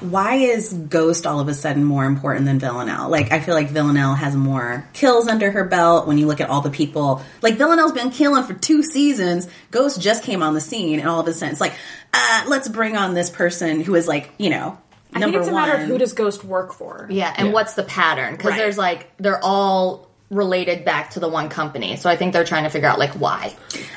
why 0.00 0.34
is 0.36 0.72
Ghost 0.72 1.26
all 1.26 1.40
of 1.40 1.48
a 1.48 1.54
sudden 1.54 1.84
more 1.84 2.04
important 2.04 2.46
than 2.46 2.58
Villanelle? 2.58 3.08
Like, 3.08 3.32
I 3.32 3.40
feel 3.40 3.54
like 3.54 3.70
Villanelle 3.70 4.14
has 4.14 4.36
more 4.36 4.88
kills 4.92 5.26
under 5.28 5.50
her 5.50 5.64
belt 5.64 6.06
when 6.06 6.16
you 6.18 6.26
look 6.26 6.40
at 6.40 6.48
all 6.48 6.60
the 6.60 6.70
people. 6.70 7.22
Like, 7.42 7.56
Villanelle's 7.56 7.92
been 7.92 8.10
killing 8.10 8.44
for 8.44 8.54
two 8.54 8.82
seasons. 8.82 9.48
Ghost 9.70 10.00
just 10.00 10.22
came 10.22 10.42
on 10.42 10.54
the 10.54 10.60
scene, 10.60 11.00
and 11.00 11.08
all 11.08 11.20
of 11.20 11.26
a 11.26 11.32
sudden 11.32 11.50
it's 11.52 11.60
like, 11.60 11.74
uh, 12.12 12.44
let's 12.48 12.68
bring 12.68 12.96
on 12.96 13.14
this 13.14 13.30
person 13.30 13.80
who 13.80 13.94
is 13.96 14.06
like, 14.06 14.30
you 14.38 14.50
know, 14.50 14.78
I 15.12 15.18
number 15.20 15.38
think 15.38 15.42
it's 15.42 15.50
a 15.50 15.54
one. 15.54 15.68
matter 15.68 15.82
of 15.82 15.88
who 15.88 15.98
does 15.98 16.12
Ghost 16.12 16.44
work 16.44 16.72
for. 16.72 17.06
Yeah, 17.10 17.32
and 17.36 17.48
Yeah. 17.48 17.54
what's 17.54 17.74
the 17.74 17.82
pattern? 17.84 18.34
Because 18.36 18.50
Right. 18.52 18.58
there's 18.58 18.78
like 18.78 19.10
they're 19.18 19.42
all 19.42 20.08
related 20.30 20.84
back 20.84 21.10
to 21.10 21.20
the 21.20 21.28
one 21.28 21.48
company, 21.48 21.96
so 21.96 22.08
I 22.10 22.16
think 22.16 22.32
they're 22.32 22.44
trying 22.44 22.64
to 22.64 22.70
figure 22.70 22.88
out 22.88 22.98
like 22.98 23.12
why. 23.12 23.54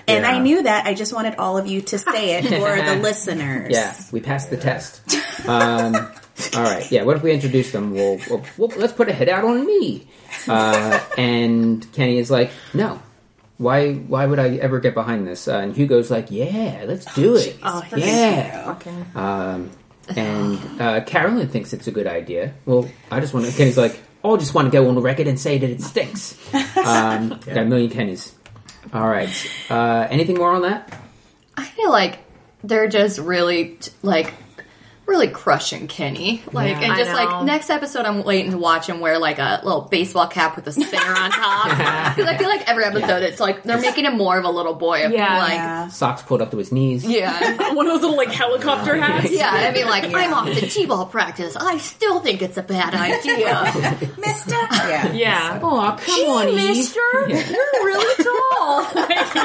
and 0.07 0.23
Yeah. 0.23 0.29
I 0.31 0.39
knew 0.39 0.63
that. 0.63 0.85
I 0.85 0.93
just 0.93 1.13
wanted 1.13 1.35
all 1.37 1.57
of 1.57 1.67
you 1.67 1.81
to 1.81 1.97
say 1.97 2.35
it 2.37 2.43
for 2.47 2.75
the 2.75 2.95
listeners. 3.01 3.71
Yeah, 3.71 3.95
we 4.11 4.19
passed 4.19 4.49
the 4.49 4.57
test. 4.57 5.01
Um, 5.47 5.95
all 6.55 6.63
right. 6.63 6.89
Yeah. 6.91 7.03
What 7.03 7.15
if 7.17 7.23
we 7.23 7.31
introduce 7.31 7.71
them? 7.71 7.93
We'll, 7.93 8.19
we'll, 8.29 8.43
we'll 8.57 8.69
let's 8.77 8.93
put 8.93 9.09
a 9.09 9.13
hit 9.13 9.29
out 9.29 9.43
on 9.45 9.65
me. 9.65 10.07
Uh, 10.47 10.99
and 11.17 11.91
Kenny 11.93 12.19
is 12.19 12.29
like, 12.29 12.51
no. 12.73 13.01
Why? 13.57 13.93
Why 13.95 14.25
would 14.27 14.37
I 14.37 14.57
ever 14.57 14.79
get 14.79 14.93
behind 14.93 15.25
this? 15.25 15.47
Uh, 15.47 15.57
and 15.57 15.75
Hugo's 15.75 16.11
like, 16.11 16.29
yeah, 16.29 16.83
let's 16.85 17.11
do 17.15 17.35
it. 17.37 17.57
Oh, 17.63 17.83
yeah. 17.95 18.75
Okay. 18.77 19.03
Um, 19.15 19.71
and 20.15 20.81
uh, 20.81 21.01
Carolyn 21.05 21.47
thinks 21.47 21.73
it's 21.73 21.87
a 21.87 21.91
good 21.91 22.05
idea. 22.05 22.53
Well, 22.65 22.87
I 23.09 23.19
just 23.19 23.33
want 23.33 23.47
to. 23.47 23.51
Kenny's 23.51 23.77
like, 23.77 23.99
oh, 23.99 24.06
I 24.23 24.35
just 24.37 24.53
want 24.53 24.67
to 24.67 24.71
go 24.71 24.89
on 24.89 24.95
the 24.95 25.01
record 25.01 25.27
and 25.27 25.39
say 25.39 25.57
that 25.57 25.69
it 25.69 25.81
stinks. 25.81 26.37
Um, 26.77 27.29
Got 27.29 27.57
a 27.57 27.65
million 27.65 27.89
Kennys. 27.89 28.31
All 28.93 29.07
right. 29.07 29.29
Uh, 29.69 30.07
anything 30.09 30.37
more 30.37 30.51
on 30.51 30.61
that? 30.61 30.97
I 31.55 31.65
feel 31.65 31.89
like 31.91 32.19
they're 32.63 32.87
just 32.87 33.19
really 33.19 33.79
like 34.03 34.33
really 35.07 35.29
crushing 35.29 35.87
Kenny. 35.87 36.43
Like 36.51 36.69
Yeah. 36.71 36.81
and 36.83 36.91
I 36.91 36.97
just 36.97 37.11
know. 37.11 37.15
like 37.17 37.45
next 37.45 37.69
episode 37.69 38.05
I'm 38.05 38.23
waiting 38.23 38.51
to 38.51 38.57
watch 38.57 38.87
him 38.87 38.99
wear 38.99 39.17
like 39.17 39.39
a 39.39 39.61
little 39.63 39.81
baseball 39.81 40.27
cap 40.27 40.55
with 40.57 40.67
a 40.67 40.71
spinner 40.73 41.15
on 41.15 41.31
top. 41.31 41.67
Because 42.17 42.29
I 42.31 42.37
feel 42.37 42.49
like 42.49 42.67
every 42.69 42.83
episode 42.83 43.23
it's 43.23 43.39
like 43.39 43.63
they're 43.63 43.79
making 43.79 44.05
him 44.05 44.17
more 44.17 44.37
of 44.37 44.43
a 44.45 44.49
little 44.49 44.73
boy. 44.73 45.05
of, 45.05 45.11
Yeah. 45.11 45.37
Like 45.39 45.53
Yeah. 45.53 45.87
Socks 45.87 46.21
pulled 46.23 46.41
up 46.41 46.51
to 46.51 46.57
his 46.57 46.71
knees. 46.71 47.05
yeah. 47.05 47.73
One 47.73 47.87
of 47.87 47.93
those 47.93 48.01
little 48.01 48.17
like 48.17 48.31
helicopter 48.31 48.95
hats. 48.95 49.31
Yeah, 49.31 49.49
I 49.51 49.71
mean, 49.71 49.85
like 49.85 50.13
I'm 50.13 50.33
off 50.33 50.47
to 50.53 50.67
t-ball 50.67 51.05
practice. 51.07 51.55
I 51.55 51.77
still 51.77 52.19
think 52.19 52.41
it's 52.41 52.57
a 52.57 52.63
bad 52.63 52.93
idea. 52.93 54.07
Mister. 54.17 54.55
Yeah. 54.55 55.13
Yeah. 55.13 55.59
Oh, 55.63 55.97
come 56.05 56.19
on, 56.29 56.49
Eve. 56.49 56.55
Mister, 56.55 56.99
you're 57.29 57.85
really 57.85 58.23
tall. 58.23 58.87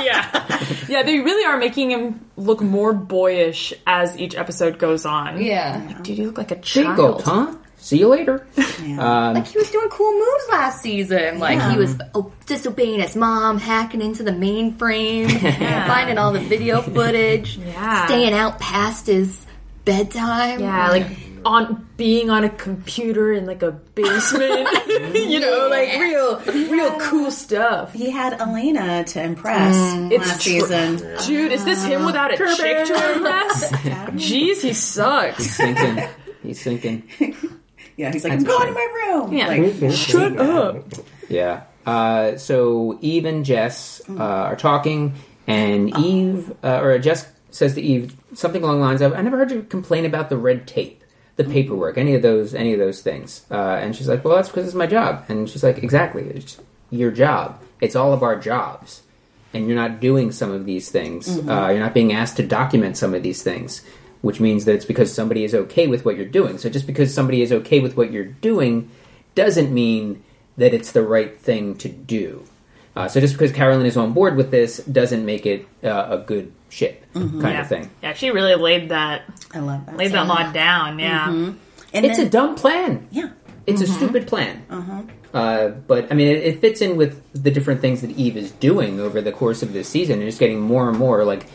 yeah. 0.03 0.46
Yeah, 0.92 1.02
they 1.02 1.20
really 1.20 1.44
are 1.46 1.57
making 1.57 1.90
him 1.90 2.24
look 2.37 2.61
more 2.61 2.92
boyish 2.92 3.72
as 3.87 4.18
each 4.18 4.35
episode 4.35 4.78
goes 4.78 5.07
on. 5.07 5.40
Yeah, 5.42 5.83
Like, 5.87 6.02
Dude, 6.02 6.18
you 6.18 6.26
look 6.26 6.37
like 6.38 6.50
a 6.50 6.61
child. 6.61 6.96
gulp, 6.96 7.22
huh? 7.22 7.55
See 7.78 7.98
you 7.98 8.09
later. 8.09 8.46
Um, 8.81 9.35
like 9.35 9.46
he 9.46 9.59
was 9.59 9.70
doing 9.70 9.88
cool 9.88 10.12
moves 10.12 10.44
last 10.50 10.83
season. 10.83 11.38
Like 11.40 11.61
he 11.72 11.78
was 11.78 11.96
oh, 12.14 12.31
disobeying 12.46 13.00
his 13.00 13.16
mom, 13.16 13.59
hacking 13.59 14.00
into 14.02 14.22
the 14.22 14.31
mainframe, 14.31 15.28
finding 15.88 16.18
all 16.18 16.33
the 16.33 16.38
video 16.40 16.81
footage, 16.83 17.57
Yeah. 17.57 18.07
staying 18.07 18.35
out 18.35 18.61
past 18.61 19.07
his 19.09 19.44
bedtime. 19.85 20.61
Yeah, 20.61 20.90
like 20.90 21.07
on 21.44 21.88
being 21.96 22.31
on 22.31 22.44
a 22.44 22.48
computer 22.48 23.33
in 23.33 23.46
like 23.46 23.62
a 23.62 23.72
basement. 23.72 24.68
you 25.14 25.40
know, 25.40 25.68
like 25.70 25.90
real 25.98 26.38
real 26.70 26.98
cool 27.00 27.31
stuff. 27.31 27.92
He 27.92 28.11
had 28.11 28.40
Elena 28.40 29.05
to 29.05 29.22
impress 29.22 29.74
It's 30.12 30.26
last 30.26 30.42
tr- 30.42 30.48
season. 30.48 30.96
Dude, 31.26 31.52
is 31.52 31.64
this 31.64 31.85
him 31.85 32.05
without 32.05 32.33
a 32.33 32.37
chick 32.37 32.87
to 32.87 33.12
impress? 33.14 33.70
Jeez, 34.12 34.62
he 34.62 34.72
sucks. 34.72 35.57
thinking. 35.57 36.09
He's 36.42 36.62
thinking. 36.62 37.05
Yeah, 37.96 38.12
he's 38.12 38.24
like, 38.24 38.33
I'm 38.33 38.42
going 38.44 38.68
to 38.68 38.72
my 38.72 38.88
room. 39.07 39.33
Yeah. 39.33 39.48
Like, 39.48 39.92
Shut 39.92 40.37
up. 40.38 40.85
Yeah. 41.28 41.64
Uh, 41.87 42.37
so 42.37 42.98
Eve 43.00 43.24
and 43.24 43.44
Jess 43.44 44.00
uh, 44.09 44.14
are 44.22 44.57
talking, 44.57 45.14
and 45.46 45.96
Eve, 45.98 46.52
uh, 46.62 46.81
or 46.81 46.98
Jess 46.98 47.26
says 47.50 47.74
to 47.74 47.83
Eve 47.83 48.16
something 48.35 48.62
along 48.62 48.78
the 48.78 48.85
lines 48.85 49.00
of, 49.02 49.12
"I 49.14 49.20
never 49.22 49.37
heard 49.37 49.50
you 49.50 49.62
complain 49.62 50.05
about 50.07 50.28
the 50.31 50.37
red 50.37 50.66
tape, 50.66 51.02
the 51.37 51.45
paperwork, 51.45 51.97
any 51.99 52.14
of 52.14 52.23
those, 52.23 52.55
any 52.55 52.73
of 52.73 52.79
those 52.79 53.01
things." 53.03 53.45
Uh, 53.51 53.79
and 53.81 53.95
she's 53.97 54.09
like, 54.09 54.25
"Well, 54.25 54.37
that's 54.37 54.49
because 54.49 54.66
it's 54.66 54.75
my 54.75 54.87
job." 54.87 55.25
And 55.29 55.49
she's 55.49 55.62
like, 55.62 55.79
"Exactly, 55.83 56.23
it's 56.25 56.59
your 56.90 57.11
job. 57.11 57.61
It's 57.81 57.97
all 57.97 58.12
of 58.12 58.23
our 58.23 58.38
jobs." 58.38 59.03
And 59.55 59.66
you're 59.66 59.77
not 59.77 60.01
doing 60.01 60.33
some 60.33 60.51
of 60.51 60.64
these 60.64 60.90
things. 60.90 61.29
Uh, 61.49 61.68
you're 61.68 61.81
not 61.81 61.92
being 61.95 62.12
asked 62.12 62.37
to 62.38 62.47
document 62.47 62.97
some 62.97 63.12
of 63.14 63.23
these 63.23 63.42
things, 63.42 63.83
which 64.23 64.40
means 64.40 64.64
that 64.64 64.75
it's 64.75 64.87
because 64.87 65.12
somebody 65.12 65.45
is 65.45 65.55
okay 65.55 65.87
with 65.88 66.05
what 66.07 66.16
you're 66.16 66.25
doing. 66.25 66.57
So 66.57 66.71
just 66.71 66.87
because 66.87 67.12
somebody 67.12 67.42
is 67.42 67.53
okay 67.53 67.81
with 67.81 67.97
what 67.97 68.11
you're 68.12 68.25
doing 68.25 68.90
doesn't 69.35 69.73
mean 69.73 70.23
that 70.57 70.73
it's 70.73 70.92
the 70.92 71.03
right 71.03 71.38
thing 71.38 71.77
to 71.77 71.88
do. 71.88 72.45
Uh, 72.95 73.09
so 73.09 73.21
just 73.21 73.35
because 73.35 73.53
Carolyn 73.53 73.87
is 73.87 73.97
on 73.97 74.12
board 74.12 74.37
with 74.37 74.51
this 74.51 74.79
doesn't 74.79 75.25
make 75.25 75.47
it 75.47 75.66
uh, 75.83 76.07
a 76.11 76.18
good 76.18 76.53
ship 76.72 77.04
kind 77.12 77.42
Yeah. 77.42 77.61
of 77.61 77.68
thing. 77.68 77.90
Yeah, 78.02 78.14
she 78.14 78.30
really 78.30 78.54
laid 78.54 78.88
that 78.88 79.22
I 79.54 79.58
love 79.61 79.85
that. 79.87 79.96
laid 79.96 80.12
that 80.12 80.26
law 80.26 80.50
down. 80.52 80.98
Yeah. 80.98 81.28
And 81.28 81.58
It's 82.06 82.16
then, 82.16 82.26
a 82.26 82.30
dumb 82.30 82.54
plan. 82.54 83.06
yeah. 83.11 83.28
It's 83.66 83.80
a 83.82 83.87
stupid 83.87 84.26
plan. 84.26 84.64
Uh, 85.35 85.68
but 85.68 86.11
I 86.11 86.14
mean, 86.14 86.28
it, 86.28 86.42
it 86.42 86.61
fits 86.61 86.80
in 86.80 86.96
with 86.96 87.22
the 87.32 87.50
different 87.50 87.80
things 87.80 88.00
that 88.00 88.11
Eve 88.18 88.37
is 88.37 88.50
doing 88.52 88.98
over 89.00 89.20
the 89.20 89.32
course 89.32 89.62
of 89.62 89.72
this 89.72 89.88
season. 89.88 90.18
And 90.18 90.28
it's 90.28 90.38
getting 90.38 90.61
more 90.61 90.88
and 90.88 90.98
more 90.98 91.24
like 91.24 91.46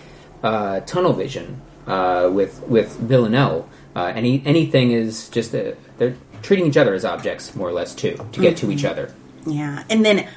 uh, 0.44 0.80
tunnel 0.82 1.14
vision 1.14 1.62
uh, 1.88 2.30
with 2.32 2.62
with 2.68 2.96
Villanelle. 2.98 3.68
Uh, 3.96 4.12
any 4.16 4.42
anything 4.46 4.92
is 4.92 5.28
just 5.30 5.54
a, 5.54 5.76
they're 5.98 6.16
treating 6.44 6.66
each 6.68 6.78
other 6.78 6.94
as 6.94 7.04
objects 7.04 7.56
more 7.56 7.68
or 7.68 7.74
less 7.74 7.94
too 7.96 8.16
to 8.32 8.40
get 8.42 8.56
to 8.58 8.72
each 8.72 8.86
other. 8.86 9.14
Yeah. 9.46 9.84
And 9.90 10.06
then 10.06 10.28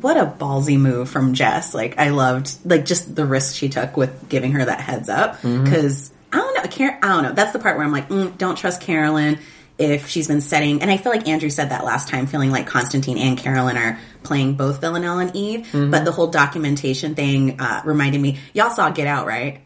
what 0.00 0.16
a 0.16 0.24
ballsy 0.26 0.78
move 0.78 1.08
from 1.08 1.34
Jess. 1.34 1.74
Like 1.74 1.98
I 1.98 2.10
loved 2.10 2.56
like 2.64 2.84
just 2.84 3.14
the 3.14 3.26
risk 3.26 3.54
she 3.54 3.68
took 3.68 3.96
with 3.96 4.28
giving 4.28 4.52
her 4.52 4.64
that 4.64 4.80
heads 4.80 5.08
up 5.08 5.40
cuz 5.42 6.10
I 6.32 6.38
don't 6.38 6.54
know, 6.54 6.62
Car- 6.70 6.98
I 7.02 7.08
don't 7.08 7.22
know. 7.24 7.32
That's 7.32 7.52
the 7.52 7.58
part 7.58 7.76
where 7.76 7.84
I'm 7.84 7.92
like, 7.92 8.08
mm, 8.08 8.36
don't 8.38 8.56
trust 8.56 8.80
Carolyn 8.80 9.38
if 9.78 10.08
she's 10.08 10.28
been 10.28 10.40
setting 10.40 10.80
and 10.82 10.90
I 10.90 10.96
feel 10.96 11.12
like 11.12 11.26
Andrew 11.28 11.50
said 11.50 11.70
that 11.70 11.84
last 11.84 12.08
time 12.08 12.26
feeling 12.26 12.50
like 12.50 12.66
Konstantin 12.66 13.18
and 13.18 13.36
Carolyn 13.36 13.76
are 13.76 13.98
playing 14.22 14.54
both 14.54 14.80
Villanelle 14.80 15.18
and 15.18 15.34
Eve, 15.34 15.68
but 15.72 16.04
the 16.04 16.12
whole 16.12 16.28
documentation 16.28 17.14
thing 17.14 17.60
uh, 17.60 17.82
reminded 17.84 18.20
me 18.20 18.38
y'all 18.54 18.70
saw 18.70 18.90
Get 18.90 19.06
Out, 19.06 19.26
right? 19.26 19.60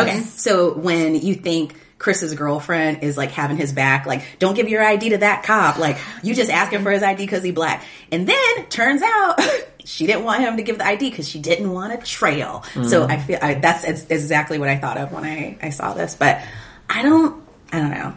Okay. 0.00 0.20
So 0.20 0.74
when 0.74 1.14
you 1.14 1.34
think 1.34 1.74
Chris's 1.98 2.34
girlfriend 2.34 3.02
is 3.02 3.16
like 3.16 3.32
having 3.32 3.56
his 3.56 3.72
back, 3.72 4.06
like, 4.06 4.22
don't 4.38 4.54
give 4.54 4.68
your 4.68 4.82
ID 4.82 5.10
to 5.10 5.18
that 5.18 5.42
cop. 5.42 5.78
Like, 5.78 5.98
you 6.22 6.34
just 6.34 6.50
ask 6.50 6.72
him 6.72 6.82
for 6.82 6.92
his 6.92 7.02
ID 7.02 7.24
because 7.24 7.42
he 7.42 7.50
black. 7.50 7.84
And 8.12 8.28
then 8.28 8.66
turns 8.68 9.02
out 9.02 9.40
she 9.84 10.06
didn't 10.06 10.24
want 10.24 10.42
him 10.42 10.56
to 10.58 10.62
give 10.62 10.78
the 10.78 10.86
ID 10.86 11.10
because 11.10 11.28
she 11.28 11.40
didn't 11.40 11.70
want 11.72 11.92
a 11.92 11.96
trail. 11.98 12.62
So 12.84 13.04
I 13.04 13.18
feel 13.18 13.38
I, 13.42 13.54
that's 13.54 13.84
it's 13.84 14.04
exactly 14.04 14.58
what 14.58 14.68
I 14.68 14.76
thought 14.76 14.96
of 14.96 15.12
when 15.12 15.24
I, 15.24 15.58
I 15.60 15.70
saw 15.70 15.92
this. 15.92 16.14
But 16.14 16.40
I 16.88 17.02
don't, 17.02 17.42
I 17.72 17.80
don't 17.80 17.90
know. 17.90 18.14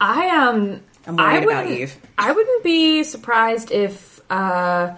I 0.00 0.28
um 0.48 0.80
I'm 1.06 1.16
worried 1.16 1.38
I 1.38 1.42
about 1.42 1.66
Eve. 1.70 1.96
I 2.18 2.32
wouldn't 2.32 2.64
be 2.64 3.02
surprised 3.04 3.70
if 3.70 4.20
uh 4.30 4.94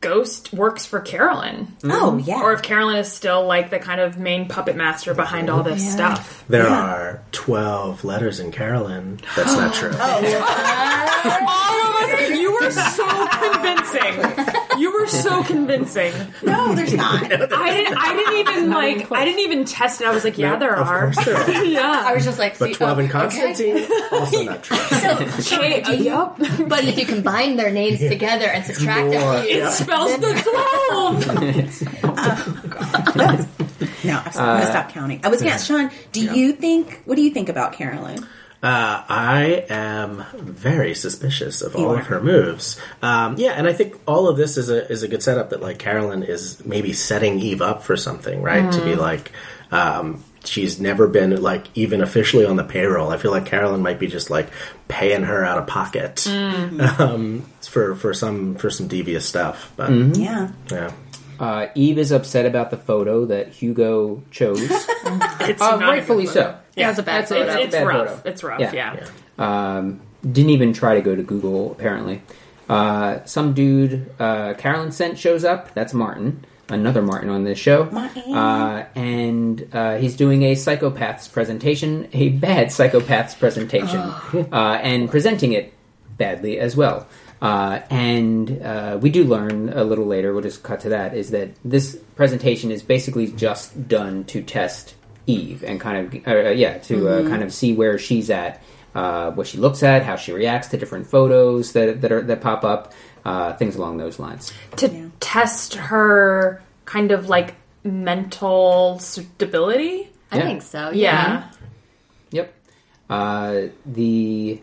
Ghost 0.00 0.52
works 0.52 0.86
for 0.86 1.00
Carolyn. 1.00 1.66
Mm-hmm. 1.82 1.90
Oh 1.92 2.16
yeah. 2.16 2.40
Or 2.42 2.52
if 2.54 2.62
Carolyn 2.62 2.96
is 2.96 3.12
still 3.12 3.46
like 3.46 3.70
the 3.70 3.78
kind 3.78 4.00
of 4.00 4.18
main 4.18 4.48
puppet 4.48 4.74
master 4.76 5.12
behind 5.14 5.50
all 5.50 5.62
this 5.62 5.92
stuff. 5.92 6.42
There 6.48 6.64
Yeah. 6.64 6.74
are 6.94 7.22
12 7.32 8.02
letters 8.04 8.40
in 8.40 8.50
Carolyn. 8.50 9.20
That's 9.36 9.52
not 9.54 9.74
true. 9.74 9.90
Oh, 9.92 9.96
all 11.48 12.04
of 12.04 12.10
us, 12.20 12.30
you 12.38 12.52
were 12.52 12.70
so 12.70 13.26
convincing. 13.28 14.46
You 15.00 15.06
were 15.06 15.10
so 15.22 15.42
convincing. 15.44 16.12
no, 16.42 16.74
there's 16.74 16.92
not. 16.92 17.22
I 17.24 17.28
didn't. 17.28 17.96
I 17.96 18.14
didn't 18.14 18.36
even 18.36 18.70
like. 18.70 19.10
I 19.10 19.24
didn't 19.24 19.40
even 19.40 19.64
test 19.64 20.00
it. 20.02 20.06
I 20.06 20.12
was 20.12 20.24
like, 20.24 20.36
yeah, 20.36 20.56
there 20.56 20.74
of 20.74 20.86
are. 20.86 21.12
course 21.12 21.24
there 21.24 21.36
are. 21.36 21.48
I 21.50 22.12
was 22.14 22.24
just 22.24 22.38
like, 22.38 22.58
But 22.58 22.68
see, 22.68 22.74
12 22.74 22.98
oh, 22.98 23.00
in 23.00 23.06
okay. 23.06 23.12
Konstantin, 23.12 23.88
also 24.12 24.42
not 24.42 24.62
true. 24.62 24.76
Hey, 25.58 25.82
uh, 25.82 25.92
yep. 25.92 26.68
But 26.68 26.84
if 26.84 26.98
you 26.98 27.06
combine 27.06 27.56
their 27.56 27.70
names 27.70 28.00
together 28.00 28.46
and 28.46 28.64
subtract 28.64 29.06
More, 29.06 29.20
them, 29.20 29.46
yeah. 29.48 29.70
Spells 29.70 30.18
the 30.18 30.32
twelve. 31.00 31.26
No, 34.04 34.18
I'm 34.18 34.32
gonna 34.34 34.66
stop 34.66 34.90
counting. 34.90 35.20
I 35.24 35.28
was 35.28 35.40
gonna 35.40 35.54
ask 35.54 35.66
Sean. 35.66 35.90
Do 36.12 36.20
you 36.20 36.52
think? 36.52 37.02
What 37.04 37.16
do 37.16 37.22
you 37.22 37.30
think 37.30 37.48
about 37.48 37.72
Carolyn? 37.72 38.26
Uh, 38.62 39.02
I 39.08 39.64
am 39.70 40.24
very 40.34 40.94
suspicious 40.94 41.62
of 41.62 41.74
all 41.76 41.94
of 41.96 42.06
her 42.08 42.20
moves. 42.20 42.78
Um, 43.00 43.36
yeah, 43.38 43.52
and 43.52 43.66
I 43.66 43.72
think 43.72 43.98
all 44.06 44.28
of 44.28 44.36
this 44.36 44.58
is 44.58 44.68
a 44.68 44.86
is 44.90 45.02
a 45.02 45.08
good 45.08 45.22
setup 45.22 45.50
that 45.50 45.62
like 45.62 45.78
Carolyn 45.78 46.22
is 46.22 46.62
maybe 46.66 46.92
setting 46.92 47.40
Eve 47.40 47.62
up 47.62 47.82
for 47.84 47.96
something, 47.96 48.42
right? 48.42 48.70
To 48.70 48.84
be 48.84 48.96
like, 48.96 49.32
um, 49.72 50.22
she's 50.44 50.78
never 50.78 51.08
been 51.08 51.40
like 51.40 51.68
even 51.74 52.02
officially 52.02 52.44
on 52.44 52.56
the 52.56 52.64
payroll. 52.64 53.08
I 53.08 53.16
feel 53.16 53.30
like 53.30 53.46
Carolyn 53.46 53.80
might 53.80 53.98
be 53.98 54.08
just 54.08 54.28
like 54.28 54.48
paying 54.88 55.22
her 55.22 55.42
out 55.42 55.56
of 55.56 55.66
pocket 55.66 56.26
um, 56.98 57.46
for 57.62 57.94
for 57.94 58.12
some 58.12 58.56
for 58.56 58.68
some 58.68 58.88
devious 58.88 59.24
stuff. 59.24 59.72
But 59.76 59.90
Yeah. 59.90 60.50
yeah, 60.70 60.92
Uh, 61.38 61.68
Eve 61.74 61.96
is 61.98 62.12
upset 62.12 62.44
about 62.44 62.70
the 62.70 62.76
photo 62.76 63.24
that 63.24 63.48
Hugo 63.48 64.22
chose. 64.30 64.60
It's 65.40 65.62
Uh, 65.62 65.76
not 65.76 65.82
a 65.82 65.86
rightfully 65.86 66.24
good 66.24 66.32
so. 66.34 66.56
Photo. 66.80 66.86
Yeah, 66.86 66.90
it's 66.90 66.98
a 66.98 67.02
bad 67.02 67.20
it's, 67.22 67.30
photo. 67.30 67.52
It's, 67.52 67.64
It's 67.64 67.74
bad 67.74 67.86
rough. 67.86 68.08
photo. 68.08 68.28
It's 68.28 68.42
rough. 68.42 68.60
Yeah. 68.60 68.72
Yeah. 68.74 69.76
Um, 69.76 70.00
didn't 70.22 70.50
even 70.50 70.72
try 70.72 70.94
to 70.94 71.00
go 71.00 71.14
to 71.14 71.22
Google, 71.22 71.72
apparently. 71.72 72.22
Uh, 72.68 73.24
some 73.24 73.52
dude 73.52 74.10
uh, 74.18 74.54
Carolyn 74.54 74.92
sent 74.92 75.18
shows 75.18 75.44
up. 75.44 75.74
That's 75.74 75.92
Martin, 75.92 76.44
another 76.68 77.02
Martin 77.02 77.28
on 77.28 77.44
this 77.44 77.58
show. 77.58 77.84
Martin. 77.90 78.34
Uh, 78.34 78.86
and 78.94 79.68
uh, 79.72 79.96
he's 79.96 80.16
doing 80.16 80.44
a 80.44 80.52
psychopaths 80.54 81.30
presentation, 81.32 82.08
a 82.12 82.28
bad 82.28 82.68
psychopaths 82.68 83.36
presentation, 83.38 83.98
uh, 84.52 84.78
and 84.82 85.10
presenting 85.10 85.52
it 85.52 85.72
badly 86.16 86.60
as 86.60 86.76
well. 86.76 87.08
Uh, 87.42 87.80
and 87.88 88.62
uh, 88.62 88.98
we 89.00 89.08
do 89.08 89.24
learn 89.24 89.70
a 89.70 89.82
little 89.82 90.04
later, 90.04 90.32
we'll 90.32 90.42
just 90.42 90.62
cut 90.62 90.80
to 90.80 90.90
that, 90.90 91.14
is 91.16 91.30
that 91.30 91.48
this 91.64 91.96
presentation 92.14 92.70
is 92.70 92.82
basically 92.82 93.28
just 93.28 93.88
done 93.88 94.24
to 94.24 94.42
test 94.42 94.94
Eve 95.30 95.64
and 95.64 95.80
kind 95.80 95.96
of, 96.14 96.26
uh, 96.26 96.50
yeah, 96.50 96.78
to 96.78 97.08
uh, 97.08 97.28
kind 97.28 97.42
of 97.42 97.52
see 97.52 97.72
where 97.72 97.98
she's 97.98 98.30
at, 98.30 98.62
uh, 98.94 99.30
what 99.32 99.46
she 99.46 99.58
looks 99.58 99.82
at, 99.82 100.02
how 100.02 100.16
she 100.16 100.32
reacts 100.32 100.68
to 100.68 100.76
different 100.76 101.06
photos 101.06 101.72
that, 101.72 102.00
that, 102.00 102.12
are, 102.12 102.22
that 102.22 102.40
pop 102.40 102.64
up, 102.64 102.92
uh, 103.24 103.52
things 103.54 103.76
along 103.76 103.98
those 103.98 104.18
lines. 104.18 104.52
To 104.76 105.10
test 105.20 105.74
her 105.74 106.62
kind 106.84 107.10
of 107.12 107.28
like 107.28 107.54
mental 107.84 108.98
stability. 108.98 110.08
I 110.32 110.38
Yeah. 110.38 110.42
think 110.44 110.62
so. 110.62 110.90
Yeah. 110.90 111.50
Yep. 112.30 112.54
Uh, 113.08 113.60
the 113.84 114.60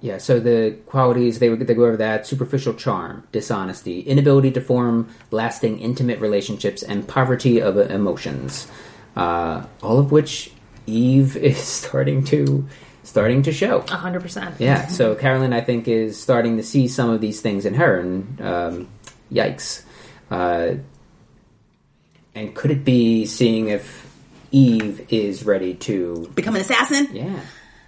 yeah. 0.00 0.18
So 0.18 0.38
the 0.40 0.76
qualities 0.86 1.38
they 1.38 1.48
they 1.48 1.74
go 1.74 1.84
over 1.84 1.96
that 1.96 2.26
superficial 2.26 2.74
charm, 2.74 3.24
dishonesty, 3.32 4.00
inability 4.00 4.50
to 4.52 4.60
form 4.60 5.08
lasting 5.30 5.78
intimate 5.80 6.20
relationships, 6.20 6.82
and 6.82 7.06
poverty 7.06 7.60
of 7.60 7.76
emotions. 7.78 8.66
Uh, 9.16 9.64
all 9.82 9.98
of 9.98 10.12
which 10.12 10.50
Eve 10.86 11.36
is 11.52 11.58
starting 11.58 12.24
to 12.24 12.66
starting 13.02 13.42
to 13.42 13.52
show. 13.52 13.78
A 13.88 13.96
hundred 13.96 14.22
percent. 14.22 14.56
Yeah. 14.58 14.86
So 14.88 15.14
Carolyn, 15.14 15.52
I 15.52 15.60
think, 15.60 15.88
is 15.88 16.20
starting 16.20 16.56
to 16.58 16.62
see 16.62 16.88
some 16.88 17.10
of 17.10 17.20
these 17.20 17.40
things 17.40 17.64
in 17.64 17.74
her, 17.74 17.98
and 17.98 18.40
um, 18.40 18.88
yikes. 19.32 19.82
Uh, 20.30 20.74
and 22.34 22.54
could 22.54 22.70
it 22.70 22.84
be 22.84 23.24
seeing 23.24 23.68
if 23.68 24.06
Eve 24.50 25.06
is 25.08 25.44
ready 25.44 25.74
to? 25.74 26.30
Become 26.34 26.56
an 26.56 26.60
assassin? 26.60 27.08
Yeah. 27.12 27.40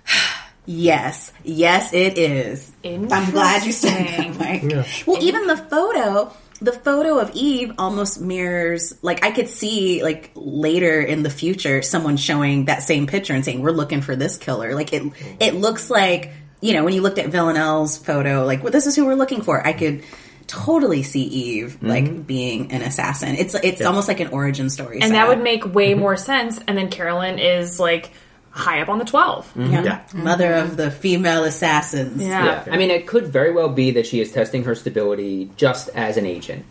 Yes. 0.70 1.32
Yes, 1.44 1.94
it 1.94 2.18
is. 2.18 2.70
I'm 2.84 3.06
glad 3.06 3.64
you 3.64 3.72
said 3.72 4.06
that 4.06 4.36
way. 4.38 4.84
Well, 5.06 5.22
even 5.22 5.46
the 5.46 5.56
photo, 5.56 6.30
the 6.60 6.72
photo 6.72 7.18
of 7.18 7.30
Eve 7.34 7.72
almost 7.78 8.20
mirrors, 8.20 8.94
like, 9.02 9.24
I 9.24 9.30
could 9.30 9.48
see, 9.48 10.02
like, 10.02 10.32
later 10.34 11.00
in 11.00 11.22
the 11.22 11.30
future, 11.30 11.82
someone 11.82 12.16
showing 12.16 12.64
that 12.64 12.82
same 12.82 13.06
picture 13.06 13.32
and 13.32 13.44
saying, 13.44 13.60
we're 13.60 13.70
looking 13.70 14.00
for 14.00 14.16
this 14.16 14.36
killer. 14.36 14.74
Like, 14.74 14.92
it, 14.92 15.12
it 15.38 15.54
looks 15.54 15.88
like, 15.88 16.32
you 16.60 16.74
know, 16.74 16.84
when 16.84 16.94
you 16.94 17.02
looked 17.02 17.18
at 17.18 17.28
Villanelle's 17.28 17.96
photo, 17.96 18.44
like, 18.44 18.62
well, 18.62 18.72
this 18.72 18.86
is 18.86 18.96
who 18.96 19.06
we're 19.06 19.14
looking 19.14 19.42
for. 19.42 19.64
I 19.64 19.72
could 19.72 20.02
totally 20.48 21.04
see 21.04 21.22
Eve, 21.22 21.76
mm-hmm. 21.76 21.86
like, 21.86 22.26
being 22.26 22.72
an 22.72 22.82
assassin. 22.82 23.36
It's, 23.36 23.54
it's 23.54 23.80
almost 23.80 24.08
like 24.08 24.18
an 24.20 24.28
origin 24.28 24.68
story. 24.68 25.00
And 25.00 25.14
that 25.14 25.28
would 25.28 25.42
make 25.42 25.64
way 25.64 25.92
mm-hmm. 25.92 26.00
more 26.00 26.16
sense. 26.16 26.58
And 26.66 26.76
then 26.76 26.90
Carolyn 26.90 27.38
is 27.38 27.78
like 27.78 28.10
high 28.58 28.80
up 28.82 28.88
on 28.88 28.98
the 28.98 29.04
12 29.04 29.52
Yeah. 29.56 29.82
Yeah. 29.82 30.02
Mother 30.14 30.54
of 30.54 30.76
the 30.76 30.90
female 30.90 31.44
assassins. 31.44 32.20
Yeah. 32.22 32.44
Yeah, 32.66 32.72
I 32.72 32.76
mean, 32.76 32.90
it 32.90 33.06
could 33.06 33.26
very 33.28 33.52
well 33.52 33.68
be 33.68 33.92
that 33.92 34.06
she 34.06 34.20
is 34.20 34.32
testing 34.32 34.64
her 34.64 34.74
stability 34.74 35.50
just 35.56 35.88
as 35.94 36.16
an 36.16 36.26
agent. 36.26 36.64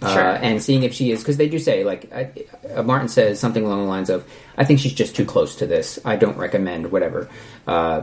Sure. 0.00 0.10
Uh, 0.10 0.36
and 0.38 0.62
seeing 0.62 0.82
if 0.82 0.92
she 0.92 1.12
is, 1.12 1.20
because 1.20 1.38
they 1.38 1.48
do 1.48 1.58
say, 1.58 1.82
like, 1.84 2.12
I, 2.12 2.30
uh, 2.74 2.82
Martin 2.82 3.08
says 3.08 3.40
something 3.40 3.64
along 3.64 3.80
the 3.82 3.88
lines 3.88 4.10
of, 4.10 4.28
I 4.58 4.64
think 4.64 4.80
she's 4.80 4.92
just 4.92 5.16
too 5.16 5.24
close 5.24 5.56
to 5.56 5.66
this. 5.66 5.98
I 6.04 6.16
don't 6.16 6.36
recommend, 6.36 6.92
whatever. 6.92 7.28
Uh, 7.66 8.02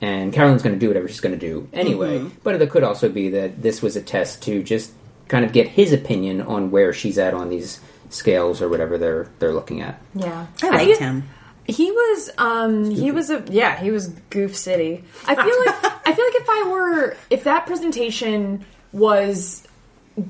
and 0.00 0.32
Carolyn's 0.32 0.62
going 0.62 0.74
to 0.74 0.78
do 0.80 0.88
whatever 0.88 1.06
she's 1.08 1.20
going 1.20 1.38
to 1.38 1.46
do 1.46 1.68
anyway. 1.72 2.24
But 2.42 2.60
it 2.62 2.70
could 2.70 2.82
also 2.82 3.08
be 3.10 3.30
that 3.30 3.60
this 3.60 3.82
was 3.82 3.94
a 3.96 4.00
test 4.02 4.42
to 4.44 4.62
just 4.62 4.92
kind 5.28 5.44
of 5.44 5.52
get 5.52 5.68
his 5.68 5.92
opinion 5.92 6.40
on 6.40 6.70
where 6.70 6.92
she's 6.92 7.18
at 7.18 7.34
on 7.34 7.48
these 7.50 7.80
scales 8.10 8.62
or 8.62 8.68
whatever 8.68 8.96
they're 8.98 9.28
they're 9.38 9.52
looking 9.54 9.80
at. 9.82 10.00
Yeah. 10.14 10.46
I 10.56 10.56
feel- 10.56 10.72
liked 10.72 10.98
him. 11.00 11.24
He 11.66 11.90
was 11.90 12.30
um 12.38 12.90
he 12.90 13.10
was 13.10 13.30
a 13.30 13.44
yeah, 13.48 13.76
he 13.78 13.90
was 13.90 14.08
goof 14.30 14.56
city. 14.56 15.04
I 15.26 15.34
feel 15.34 15.58
like 15.66 16.06
I 16.06 16.12
feel 16.12 16.24
like 16.24 16.34
if 16.34 16.48
I 16.48 16.68
were 16.70 17.16
if 17.30 17.44
that 17.44 17.66
presentation 17.66 18.64
was 18.92 19.66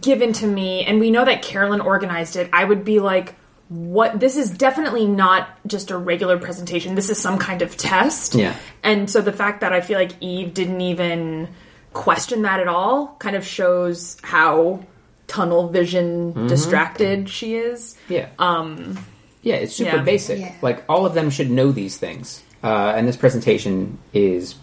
given 0.00 0.32
to 0.32 0.46
me 0.46 0.84
and 0.84 1.00
we 1.00 1.10
know 1.10 1.24
that 1.24 1.42
Carolyn 1.42 1.80
organized 1.80 2.36
it, 2.36 2.48
I 2.52 2.64
would 2.64 2.84
be 2.84 3.00
like 3.00 3.34
what 3.68 4.20
this 4.20 4.36
is 4.36 4.50
definitely 4.50 5.06
not 5.06 5.48
just 5.66 5.90
a 5.90 5.96
regular 5.96 6.38
presentation. 6.38 6.94
This 6.94 7.10
is 7.10 7.18
some 7.18 7.38
kind 7.38 7.62
of 7.62 7.76
test. 7.76 8.34
Yeah. 8.34 8.54
And 8.82 9.10
so 9.10 9.20
the 9.20 9.32
fact 9.32 9.60
that 9.62 9.72
I 9.72 9.80
feel 9.80 9.98
like 9.98 10.12
Eve 10.20 10.54
didn't 10.54 10.80
even 10.80 11.48
question 11.92 12.42
that 12.42 12.60
at 12.60 12.68
all 12.68 13.16
kind 13.18 13.36
of 13.36 13.46
shows 13.46 14.16
how 14.22 14.84
tunnel 15.26 15.68
vision 15.68 16.46
distracted 16.46 17.28
she 17.28 17.54
is. 17.56 17.96
Yeah. 18.08 18.28
Um, 18.38 18.98
yeah, 19.44 19.54
it's 19.56 19.74
super 19.76 19.96
yeah. 19.96 20.02
basic. 20.02 20.40
Yeah. 20.40 20.54
Like 20.62 20.84
all 20.88 21.06
of 21.06 21.14
them 21.14 21.30
should 21.30 21.50
know 21.50 21.70
these 21.70 21.96
things. 21.96 22.42
Uh, 22.62 22.94
and 22.96 23.06
this 23.06 23.16
presentation 23.16 23.98
is 24.12 24.54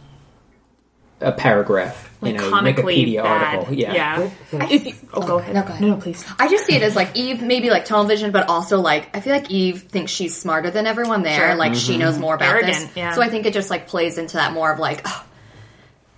a 1.20 1.32
paragraph 1.32 2.10
Like 2.20 2.34
in 2.34 2.42
a 2.42 2.50
comically 2.50 3.06
Wikipedia 3.06 3.22
bad. 3.24 3.56
article. 3.58 3.76
Yeah. 3.76 3.94
Yeah. 3.94 4.30
If 4.72 4.86
you- 4.88 4.94
oh, 5.14 5.22
go 5.28 5.38
ahead. 5.38 5.54
No, 5.54 5.62
go 5.62 5.68
ahead. 5.68 5.82
No, 5.82 5.88
no, 5.90 5.98
please. 5.98 6.26
I 6.40 6.48
just 6.50 6.66
see 6.66 6.76
it 6.76 6.82
as 6.82 6.96
like 6.96 7.16
Eve, 7.16 7.44
maybe 7.44 7.70
like 7.70 7.86
tunnel 7.86 8.06
vision, 8.06 8.32
but 8.32 8.50
also 8.50 8.82
like 8.82 9.16
I 9.16 9.20
feel 9.20 9.34
like 9.34 9.52
Eve 9.52 9.84
thinks 9.84 10.12
she's 10.12 10.36
smarter 10.36 10.72
than 10.72 10.88
everyone 10.88 11.22
there. 11.22 11.50
Sure. 11.50 11.56
Like 11.56 11.76
she 11.76 11.98
knows 11.98 12.18
more 12.18 12.34
about 12.34 12.50
Arrogant, 12.56 12.76
this. 12.76 12.98
yeah. 12.98 13.14
So 13.14 13.22
I 13.22 13.30
think 13.30 13.46
it 13.46 13.54
just 13.54 13.70
like 13.70 13.88
plays 13.88 14.18
into 14.18 14.38
that 14.38 14.52
more 14.54 14.74
of 14.74 14.80
like, 14.80 15.02
oh, 15.06 15.26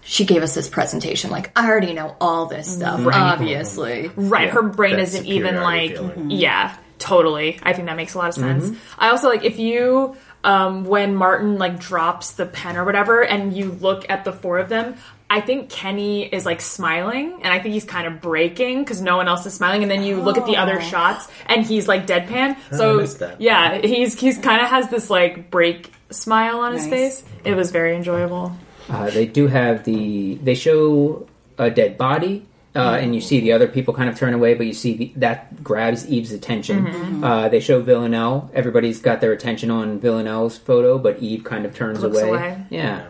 she 0.06 0.24
gave 0.24 0.42
us 0.42 0.54
this 0.56 0.70
presentation. 0.70 1.32
Like 1.32 1.52
I 1.54 1.70
already 1.70 1.92
know 1.94 2.16
all 2.22 2.46
this 2.46 2.74
stuff. 2.74 3.06
Obviously, 3.06 4.10
Right, 4.16 4.50
her 4.52 4.64
brain 4.64 4.92
That 4.96 5.02
isn't 5.02 5.26
even 5.26 5.56
like 5.58 5.92
feeling. 5.92 6.32
yeah, 6.32 6.78
totally. 7.04 7.60
I 7.62 7.74
think 7.74 7.88
that 7.88 7.98
makes 7.98 8.14
a 8.14 8.18
lot 8.18 8.30
of 8.30 8.36
sense. 8.36 8.76
I 8.98 9.10
also 9.10 9.28
like 9.30 9.44
if 9.44 9.60
you 9.60 10.16
um 10.44 10.84
when 10.86 11.16
Martin 11.16 11.58
like 11.58 11.80
drops 11.80 12.32
the 12.32 12.46
pen 12.46 12.78
or 12.78 12.84
whatever 12.86 13.24
and 13.24 13.56
you 13.56 13.72
look 13.72 14.10
at 14.10 14.24
the 14.26 14.32
four 14.32 14.58
of 14.60 14.70
them, 14.70 14.96
I 15.30 15.42
think 15.42 15.70
Kenny 15.70 16.26
is 16.26 16.46
like 16.46 16.62
smiling 16.62 17.40
and 17.44 17.48
I 17.54 17.60
think 17.60 17.74
he's 17.74 17.86
kind 17.86 18.08
of 18.08 18.22
breaking 18.22 18.86
cuz 18.86 19.02
no 19.02 19.18
one 19.18 19.28
else 19.28 19.46
is 19.46 19.54
smiling 19.54 19.82
and 19.84 19.92
then 19.92 20.04
you 20.04 20.22
look 20.22 20.38
at 20.38 20.46
the 20.46 20.58
other 20.58 20.80
shots 20.82 21.28
and 21.48 21.66
he's 21.66 21.88
like 21.88 22.08
deadpan. 22.08 22.56
So 22.72 22.98
missed 22.98 23.20
that. 23.20 23.40
yeah, 23.42 23.80
he's 23.80 24.20
he's 24.20 24.38
kind 24.38 24.62
of 24.62 24.70
has 24.70 24.90
this 24.90 25.10
like 25.10 25.50
break 25.52 25.92
smile 26.10 26.60
on 26.60 26.74
his 26.74 26.88
face. 26.88 27.24
It 27.44 27.56
was 27.56 27.72
very 27.72 27.96
enjoyable. 27.96 28.56
Uh, 28.90 29.10
they 29.10 29.26
do 29.26 29.48
have 29.48 29.84
the. 29.86 30.36
They 30.44 30.56
show 30.56 31.26
a 31.58 31.70
dead 31.72 31.98
body. 31.98 32.46
Uh, 32.76 32.98
and 33.00 33.14
you 33.14 33.22
see 33.22 33.40
the 33.40 33.52
other 33.52 33.68
people 33.68 33.94
kind 33.94 34.10
of 34.10 34.18
turn 34.18 34.34
away, 34.34 34.56
but 34.56 34.66
you 34.66 34.74
see 34.74 34.94
the, 34.96 35.14
that 35.18 35.64
grabs 35.64 36.08
Eve's 36.08 36.32
attention. 36.32 36.86
Mm-hmm. 36.88 37.24
Uh, 37.24 37.50
they 37.50 37.60
show 37.60 37.82
Villanelle. 37.82 38.50
Everybody's 38.54 39.00
got 39.00 39.22
their 39.22 39.32
attention 39.32 39.70
on 39.70 40.00
Villanelle's 40.00 40.58
photo, 40.58 40.98
but 40.98 41.20
Eve 41.20 41.44
kind 41.44 41.66
of 41.66 41.76
turns 41.76 42.02
Looks 42.02 42.18
away. 42.18 42.30
away. 42.30 42.66
Yeah. 42.72 43.06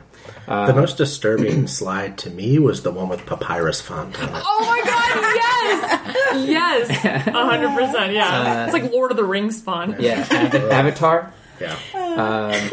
the 0.48 0.74
most 0.74 0.98
disturbing 0.98 1.68
slide 1.80 2.18
to 2.20 2.30
me 2.30 2.60
was 2.60 2.84
the 2.84 2.92
one 2.92 3.08
with 3.08 3.26
papyrus 3.26 3.80
font 3.80 4.22
on 4.22 4.36
it. 4.36 4.44
Oh 4.46 4.66
my 4.66 4.82
god, 4.86 6.50
yes! 6.50 6.90
Yes! 7.00 7.26
100%, 7.28 8.14
yeah. 8.14 8.66
it's 8.66 8.74
like 8.74 8.92
Lord 8.92 9.12
of 9.12 9.18
the 9.18 9.24
Rings 9.24 9.62
font. 9.62 10.02
Yeah, 10.02 10.28
Avatar. 10.72 11.32
Yeah. 11.62 12.70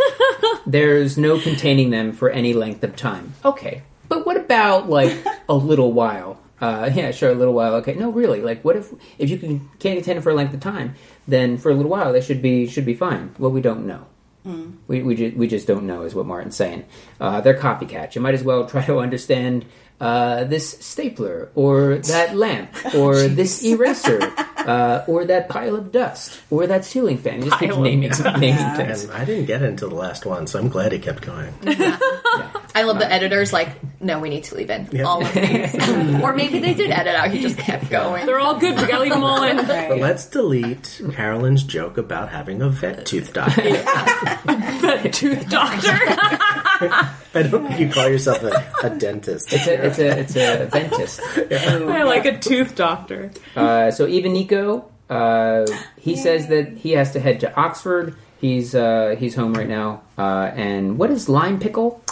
There's 0.66 1.16
no 1.16 1.38
containing 1.41 1.91
them 1.91 2.12
for 2.12 2.30
any 2.30 2.53
length 2.53 2.82
of 2.82 2.97
time. 2.97 3.34
Okay, 3.45 3.82
but 4.09 4.26
what 4.26 4.36
about 4.36 4.88
like 4.88 5.24
a 5.49 5.55
little 5.55 5.93
while? 5.93 6.41
Uh, 6.61 6.91
yeah, 6.95 7.11
sure, 7.11 7.31
a 7.31 7.35
little 7.35 7.55
while. 7.55 7.75
Okay, 7.77 7.95
no, 7.95 8.11
really. 8.11 8.41
Like, 8.41 8.63
what 8.65 8.77
if 8.77 8.93
if 9.19 9.31
you 9.31 9.39
can 9.39 9.61
can't 9.79 9.97
contain 9.97 10.17
it 10.17 10.23
for 10.23 10.31
a 10.31 10.35
length 10.35 10.55
of 10.55 10.61
time? 10.61 10.95
Then 11.29 11.59
for 11.59 11.71
a 11.71 11.75
little 11.75 11.91
while, 11.91 12.13
they 12.13 12.21
should 12.21 12.43
be 12.43 12.67
should 12.67 12.85
be 12.87 12.95
fine. 12.95 13.35
Well, 13.39 13.51
we 13.51 13.61
don't 13.61 13.87
know. 13.87 14.07
We 14.89 15.03
we, 15.03 15.15
ju- 15.15 15.35
we 15.37 15.47
just 15.49 15.67
don't 15.67 15.87
know, 15.87 16.03
is 16.03 16.15
what 16.15 16.25
Martin's 16.27 16.57
saying. 16.57 16.85
Uh, 17.21 17.41
they're 17.43 17.59
copycats. 17.59 18.15
You 18.15 18.23
might 18.23 18.35
as 18.35 18.43
well 18.43 18.67
try 18.67 18.85
to 18.87 18.99
understand 18.99 19.67
uh, 20.01 20.45
this 20.45 20.79
stapler, 20.81 21.51
or 21.55 21.99
that 21.99 22.35
lamp, 22.45 22.71
or 22.95 23.29
this 23.29 23.63
eraser, 23.63 24.19
uh, 24.57 25.05
or 25.07 25.27
that 25.27 25.51
pile 25.51 25.77
of 25.77 25.93
dust, 25.93 26.41
or 26.51 26.67
that 26.67 26.87
ceiling 26.87 27.19
fan. 27.19 27.43
You 27.43 27.51
just 27.51 27.59
keep 27.61 27.69
Pile 27.69 27.79
of 27.81 27.85
naming, 27.85 28.11
naming 28.41 28.77
things. 28.77 29.05
And 29.05 29.13
I 29.13 29.27
didn't 29.27 29.45
get 29.45 29.61
it 29.61 29.69
until 29.69 29.91
the 29.91 29.95
last 29.95 30.25
one, 30.25 30.47
so 30.47 30.59
I'm 30.59 30.71
glad 30.71 30.93
he 30.93 30.99
kept 30.99 31.23
going. 31.23 31.53
I 32.75 32.83
love 32.83 32.99
the 32.99 33.11
editors 33.11 33.53
like, 33.53 33.68
no, 34.01 34.21
we 34.21 34.29
need 34.29 34.45
to 34.45 34.55
leave 34.55 34.71
in 34.71 35.03
all 35.05 35.25
of 35.25 35.33
these. 35.33 35.75
or 36.23 36.35
maybe 36.35 36.59
they 36.59 36.75
did 36.75 36.91
edit 36.91 37.14
out, 37.14 37.31
he 37.31 37.41
just 37.41 37.59
kept 37.59 37.91
going. 37.91 38.27
They're 38.27 38.39
all 38.39 38.59
good. 38.59 38.77
We 38.77 38.87
gotta 38.87 39.03
leave 39.03 39.12
them 39.12 39.25
all 39.25 39.43
in. 39.43 39.57
But 39.57 39.99
let's 39.99 40.27
delete 40.27 41.01
Carolyn's 41.12 41.64
joke 41.64 41.99
about 41.99 42.31
having 42.31 42.62
a 42.62 42.68
vet 42.68 43.07
tooth 43.07 43.33
doctor. 43.33 43.62
Tooth 45.11 45.49
doctor. 45.49 45.89
I 47.33 47.43
don't 47.49 47.66
think 47.66 47.81
you 47.81 47.91
call 47.91 48.09
yourself 48.09 48.43
a, 48.43 48.73
a 48.83 48.91
dentist. 48.91 49.53
It's 49.53 49.66
a, 49.66 49.87
it's 49.87 49.99
a, 49.99 50.18
it's 50.18 50.37
a 50.37 50.66
dentist. 50.66 51.21
I 51.53 52.03
like 52.05 52.25
a 52.27 52.39
tooth 52.39 52.75
doctor. 52.75 53.31
Uh, 53.55 53.91
so 53.91 54.07
even 54.07 54.33
Nico, 54.33 54.91
uh, 55.09 55.66
he 55.99 56.16
says 56.16 56.49
that 56.49 56.79
he 56.79 56.93
has 56.93 57.12
to 57.12 57.21
head 57.21 57.41
to 57.41 57.55
Oxford. 57.55 58.16
He's 58.41 58.75
uh, 58.75 59.16
he's 59.18 59.35
home 59.35 59.53
right 59.55 59.68
now. 59.68 60.03
Uh, 60.16 60.51
and 60.55 60.99
what 60.99 61.11
is 61.11 61.29
lime 61.29 61.61
pickle? 61.61 62.03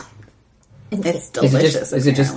It's 0.91 1.07
Is 1.07 1.30
delicious. 1.30 1.74
it 1.74 1.78
just? 1.78 1.93
Is 1.93 2.07
it 2.07 2.14
just? 2.16 2.36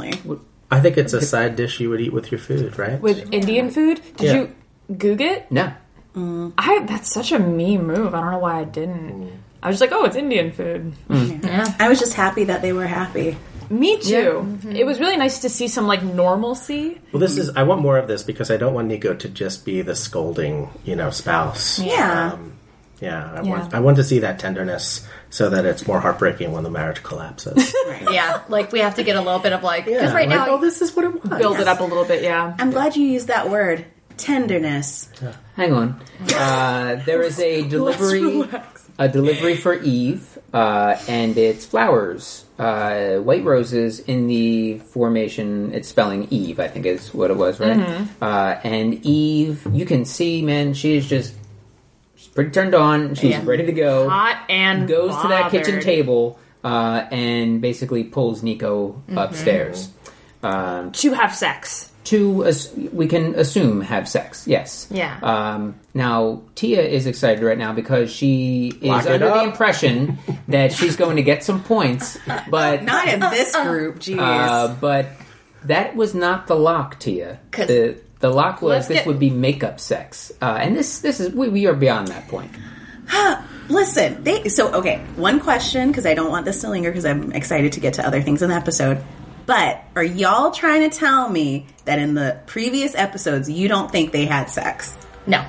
I 0.72 0.80
think 0.80 0.98
it's 0.98 1.14
a 1.14 1.22
side 1.22 1.56
dish 1.56 1.80
you 1.80 1.90
would 1.90 2.02
eat 2.02 2.14
with 2.14 2.32
your 2.32 2.40
food, 2.40 2.78
right? 2.80 3.00
With 3.02 3.32
Indian 3.34 3.70
food? 3.72 4.02
Did 4.18 4.26
Yeah. 4.26 4.34
you 4.34 4.56
goog 4.98 5.22
it? 5.22 5.52
No. 5.52 5.72
Mm. 6.16 6.54
I 6.58 6.84
that's 6.86 7.12
such 7.12 7.32
a 7.32 7.40
me 7.40 7.78
move. 7.78 8.14
I 8.14 8.22
don't 8.22 8.32
know 8.32 8.40
why 8.40 8.60
I 8.60 8.64
didn't. 8.66 9.12
Mm. 9.28 9.32
I 9.64 9.68
was 9.68 9.80
just 9.80 9.92
like, 9.92 9.98
oh, 9.98 10.06
it's 10.06 10.16
Indian 10.16 10.52
food. 10.52 10.94
Mm. 11.10 11.44
Yeah. 11.46 11.66
I 11.80 11.88
was 11.90 12.00
just 12.00 12.14
happy 12.14 12.46
that 12.46 12.62
they 12.62 12.74
were 12.74 12.88
happy. 12.88 13.38
Me 13.70 13.98
too. 13.98 14.44
Mm-hmm. 14.44 14.76
It 14.76 14.86
was 14.86 15.00
really 15.00 15.16
nice 15.16 15.40
to 15.40 15.50
see 15.50 15.70
some 15.70 15.88
like 15.88 16.04
normalcy. 16.04 17.00
Well, 17.14 17.22
this 17.22 17.38
is. 17.38 17.50
I 17.56 17.64
want 17.64 17.82
more 17.82 17.98
of 17.98 18.08
this 18.08 18.22
because 18.24 18.52
I 18.52 18.58
don't 18.58 18.74
want 18.74 18.90
Nico 18.90 19.14
to 19.14 19.30
just 19.30 19.64
be 19.64 19.82
the 19.82 19.96
scolding, 19.96 20.70
you 20.84 20.98
know, 20.98 21.10
spouse. 21.10 21.80
Yeah. 21.80 22.32
Um, 22.34 22.54
yeah, 23.02 23.32
I 23.34 23.42
Yeah. 23.42 23.50
want. 23.50 23.74
I 23.74 23.80
want 23.82 23.98
to 23.98 24.04
see 24.04 24.20
that 24.20 24.40
tenderness 24.40 25.06
so 25.30 25.50
that 25.50 25.66
it's 25.66 25.86
more 25.88 26.00
heartbreaking 26.00 26.52
when 26.54 26.64
the 26.64 26.70
marriage 26.70 27.04
collapses. 27.04 27.74
Yeah, 28.12 28.42
like 28.50 28.72
we 28.72 28.80
have 28.80 28.96
to 28.96 29.04
get 29.04 29.16
a 29.16 29.22
little 29.22 29.40
bit 29.40 29.54
of 29.54 29.64
like, 29.64 29.86
because 29.86 30.02
yeah, 30.04 30.14
right 30.14 30.28
like, 30.28 30.38
now, 30.48 30.56
oh, 30.56 30.58
this 30.62 30.82
is 30.82 30.96
what 30.96 31.06
it 31.06 31.24
was. 31.24 31.40
Build 31.40 31.60
it 31.60 31.68
up 31.68 31.80
a 31.80 31.84
little 31.84 32.04
bit, 32.06 32.24
yeah. 32.24 32.56
I'm 32.60 32.72
glad 32.72 32.96
you 32.96 33.06
used 33.06 33.28
that 33.28 33.50
word. 33.50 33.86
Tenderness. 34.18 35.10
Hang 35.56 35.74
on. 35.74 36.00
Uh, 36.36 37.02
there 37.06 37.22
is 37.22 37.40
a 37.40 37.68
delivery, 37.68 38.44
a 39.00 39.08
delivery 39.10 39.56
for 39.56 39.74
Eve, 39.74 40.38
uh, 40.54 40.98
and 41.08 41.38
it's 41.38 41.66
flowers, 41.66 42.46
uh, 42.60 43.16
white 43.18 43.44
roses 43.44 44.00
in 44.00 44.28
the 44.28 44.78
formation. 44.80 45.74
It's 45.74 45.88
spelling 45.88 46.28
Eve, 46.30 46.60
I 46.60 46.68
think 46.68 46.86
is 46.86 47.14
what 47.14 47.32
it 47.32 47.38
was, 47.38 47.60
right? 47.60 48.08
Uh, 48.22 48.60
and 48.64 48.94
Eve, 49.06 49.66
you 49.72 49.86
can 49.86 50.06
see, 50.06 50.42
man, 50.42 50.74
she 50.74 50.96
is 50.98 51.08
just 51.08 51.34
she's 51.34 51.41
pretty 52.36 52.52
turned 52.52 52.74
on. 52.76 53.16
She's 53.16 53.32
Yeah. 53.32 53.42
ready 53.44 53.66
to 53.66 53.72
go. 53.74 54.10
Hot 54.10 54.38
and 54.50 54.88
goes 54.88 55.16
to 55.22 55.28
that 55.30 55.52
kitchen 55.52 55.80
table 55.82 56.40
uh, 56.64 57.06
and 57.12 57.60
basically 57.62 58.04
pulls 58.04 58.44
Nico 58.44 59.02
upstairs. 59.16 59.90
Um, 60.44 60.92
to 60.94 61.14
have 61.14 61.36
sex. 61.36 61.88
to 62.04 62.44
as- 62.46 62.72
we 62.92 63.06
can 63.06 63.36
assume 63.36 63.80
have 63.82 64.10
sex. 64.10 64.48
Yes. 64.48 64.88
Yeah. 64.90 65.20
Um, 65.22 65.76
now 65.94 66.42
Tia 66.56 66.82
is 66.82 67.06
excited 67.06 67.44
right 67.44 67.58
now 67.60 67.74
because 67.74 68.12
she 68.12 68.74
is 68.82 68.88
Lock 68.90 69.06
it 69.06 69.12
under 69.22 69.30
the 69.30 69.44
impression 69.44 70.18
that 70.48 70.72
she's 70.74 70.96
going 70.96 71.18
to 71.18 71.22
get 71.24 71.44
some 71.44 71.62
points, 71.64 72.18
but 72.50 72.84
Not 72.92 73.08
in 73.08 73.20
this 73.20 73.56
group, 73.56 74.00
jeez. 74.00 74.18
uh, 74.18 74.74
but 74.82 75.10
that 75.66 75.96
was 75.96 76.16
not 76.16 76.48
the 76.48 76.56
lock, 76.56 76.98
Tia. 77.00 77.40
'Cause- 77.52 77.68
The 78.22 78.30
the 78.30 78.34
lock 78.34 78.62
was 78.62 78.70
Let's 78.70 78.88
this 78.88 78.98
get- 79.00 79.08
would 79.08 79.20
be 79.20 79.30
makeup 79.30 79.80
sex, 79.80 80.32
uh, 80.42 80.58
and 80.62 80.76
this 80.76 81.00
this 81.00 81.20
is 81.20 81.34
we, 81.34 81.50
we 81.50 81.68
are 81.68 81.74
beyond 81.74 82.08
that 82.10 82.28
point. 82.28 82.52
Listen, 83.68 84.24
they 84.24 84.50
so 84.50 84.74
okay. 84.74 84.98
One 85.16 85.40
question 85.40 85.90
because 85.90 86.06
I 86.06 86.14
don't 86.14 86.30
want 86.30 86.46
this 86.46 86.62
to 86.62 86.70
linger 86.70 86.90
because 86.90 87.06
I'm 87.06 87.32
excited 87.32 87.74
to 87.74 87.80
get 87.80 87.96
to 87.96 88.06
other 88.06 88.22
things 88.22 88.42
in 88.42 88.50
the 88.50 88.56
episode. 88.56 89.04
But 89.46 89.84
are 89.96 90.04
y'all 90.04 90.52
trying 90.52 90.90
to 90.90 90.96
tell 90.96 91.30
me 91.30 91.68
that 91.86 92.00
in 92.00 92.14
the 92.14 92.40
previous 92.46 92.96
episodes 92.96 93.50
you 93.50 93.68
don't 93.68 93.92
think 93.92 94.12
they 94.12 94.26
had 94.26 94.46
sex? 94.46 94.96
no. 95.26 95.46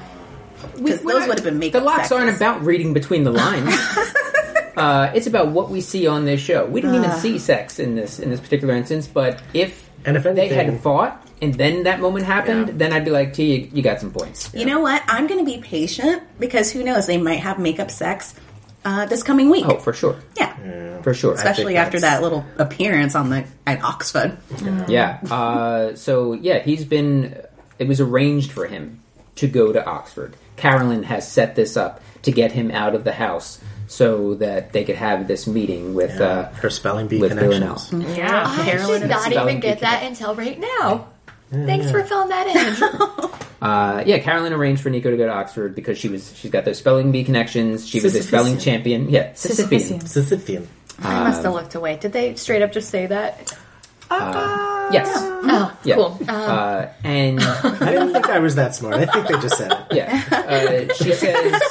Because 0.77 1.03
those 1.03 1.27
would 1.27 1.39
have 1.39 1.45
been 1.45 1.59
makeup. 1.59 1.81
The 1.83 1.85
makeup. 1.85 1.99
locks 1.99 2.13
aren't 2.13 2.35
about 2.35 2.63
reading 2.63 2.95
between 2.95 3.25
the 3.25 3.33
lines. 3.33 3.75
uh, 4.77 5.11
it's 5.13 5.27
about 5.27 5.49
what 5.49 5.71
we 5.71 5.81
see 5.81 6.07
on 6.07 6.25
this 6.25 6.41
show. 6.41 6.67
We 6.67 6.81
didn't 6.81 6.97
even 6.97 7.11
see 7.19 7.39
sex 7.39 7.81
in 7.81 7.97
this 7.97 8.21
in 8.21 8.31
this 8.31 8.41
particular 8.41 8.75
instance, 8.75 9.09
but 9.09 9.43
if 9.53 9.91
And 10.05 10.17
if 10.17 10.23
they 10.25 10.49
had 10.49 10.81
fought 10.81 11.27
and 11.41 11.55
then 11.55 11.85
that 11.85 12.01
moment 12.01 12.25
happened, 12.27 12.69
Yeah. 12.69 12.75
then 12.77 12.93
I'd 12.93 13.05
be 13.05 13.11
like, 13.11 13.33
"T, 13.35 13.55
you, 13.55 13.71
you 13.73 13.83
got 13.83 14.01
some 14.01 14.11
points." 14.11 14.51
You 14.55 14.65
know 14.67 14.81
what? 14.81 15.03
I'm 15.09 15.27
going 15.27 15.45
to 15.45 15.51
be 15.51 15.59
patient 15.63 16.23
because 16.39 16.71
who 16.73 16.83
knows? 16.83 17.07
They 17.07 17.19
might 17.19 17.41
have 17.41 17.59
makeup 17.59 17.91
sex 17.91 18.35
uh, 18.85 19.07
this 19.07 19.23
coming 19.23 19.49
week. 19.51 19.65
Oh, 19.67 19.79
for 19.79 19.93
sure, 19.93 20.17
yeah. 20.37 21.01
for 21.03 21.15
sure. 21.15 21.35
Especially 21.35 21.77
after 21.77 21.99
that's- 22.01 22.19
that 22.19 22.23
little 22.23 22.45
appearance 22.59 23.15
on 23.15 23.31
the 23.31 23.45
at 23.67 23.83
Oxford. 23.83 24.37
Yeah. 24.89 25.19
Uh, 25.31 25.95
so 25.95 26.33
yeah, 26.33 26.59
he's 26.61 26.85
been. 26.85 27.37
It 27.79 27.89
was 27.89 28.01
arranged 28.01 28.53
for 28.53 28.67
him 28.67 29.01
to 29.37 29.49
go 29.49 29.73
to 29.73 29.85
Oxford. 29.85 30.37
Carolyn 30.57 31.03
has 31.05 31.27
set 31.31 31.57
this 31.57 31.77
up 31.77 32.01
to 32.23 32.31
get 32.31 32.53
him 32.53 32.71
out 32.71 32.95
of 32.95 33.03
the 33.03 33.13
house 33.13 33.59
so 33.93 34.35
that 34.37 34.73
they 34.73 34.85
could 34.85 34.97
have 34.97 35.29
this 35.29 35.47
meeting 35.47 35.93
with. 35.95 36.19
Uh, 36.21 36.49
Her 36.53 36.71
spelling 36.71 37.09
bee 37.09 37.21
with 37.21 37.37
connections. 37.37 37.89
Villanelle. 37.91 38.17
Yeah. 38.17 38.45
I 38.47 38.65
Carolyn 38.65 39.01
did 39.03 39.11
not 39.11 39.31
even 39.33 39.61
get 39.61 39.79
bee 39.79 39.81
that 39.83 40.03
until 40.05 40.35
right 40.35 40.59
now. 40.59 41.09
Thanks 41.51 41.91
for 41.91 42.03
filling 42.03 42.31
that 42.31 42.47
in. 42.49 43.31
Uh, 43.63 44.03
yeah, 44.05 44.19
Carolyn 44.19 44.53
arranged 44.53 44.83
for 44.83 44.91
Nico 44.91 45.09
to 45.09 45.17
go 45.17 45.25
to 45.25 45.33
Oxford 45.33 45.77
because 45.77 45.97
she 45.97 46.09
was 46.09 46.37
she's 46.37 46.51
got 46.51 46.65
those 46.65 46.79
spelling 46.79 47.13
bee 47.13 47.23
connections. 47.23 47.89
She 47.89 48.01
was 48.01 48.13
a 48.17 48.23
spelling 48.25 48.59
champion. 48.59 49.09
Yeah, 49.09 49.31
Sisyphean. 49.35 50.03
Sisyphean. 50.03 50.03
Sisyphean. 50.03 50.67
I 50.99 51.23
must 51.23 51.45
have 51.45 51.53
looked 51.53 51.77
away. 51.77 51.97
Did 51.97 52.13
they 52.13 52.35
straight 52.35 52.63
up 52.63 52.73
just 52.73 52.91
say 52.91 53.07
that? 53.07 53.57
Yes. 54.11 55.09
Oh, 55.15 55.77
Yeah. 55.85 55.95
cool. 55.95 56.19
Um, 56.23 56.29
Uh, 56.29 56.87
and 57.05 57.41
I 57.43 57.93
didn't 57.93 58.13
think 58.15 58.27
I 58.29 58.41
was 58.41 58.57
that 58.57 58.75
smart. 58.75 58.95
I 58.97 59.07
think 59.07 59.29
they 59.29 59.35
just 59.41 59.57
said 59.57 59.71
it. 59.71 59.79
yeah, 59.93 60.89
uh, 60.91 60.93
she 60.95 61.13
says. 61.13 61.63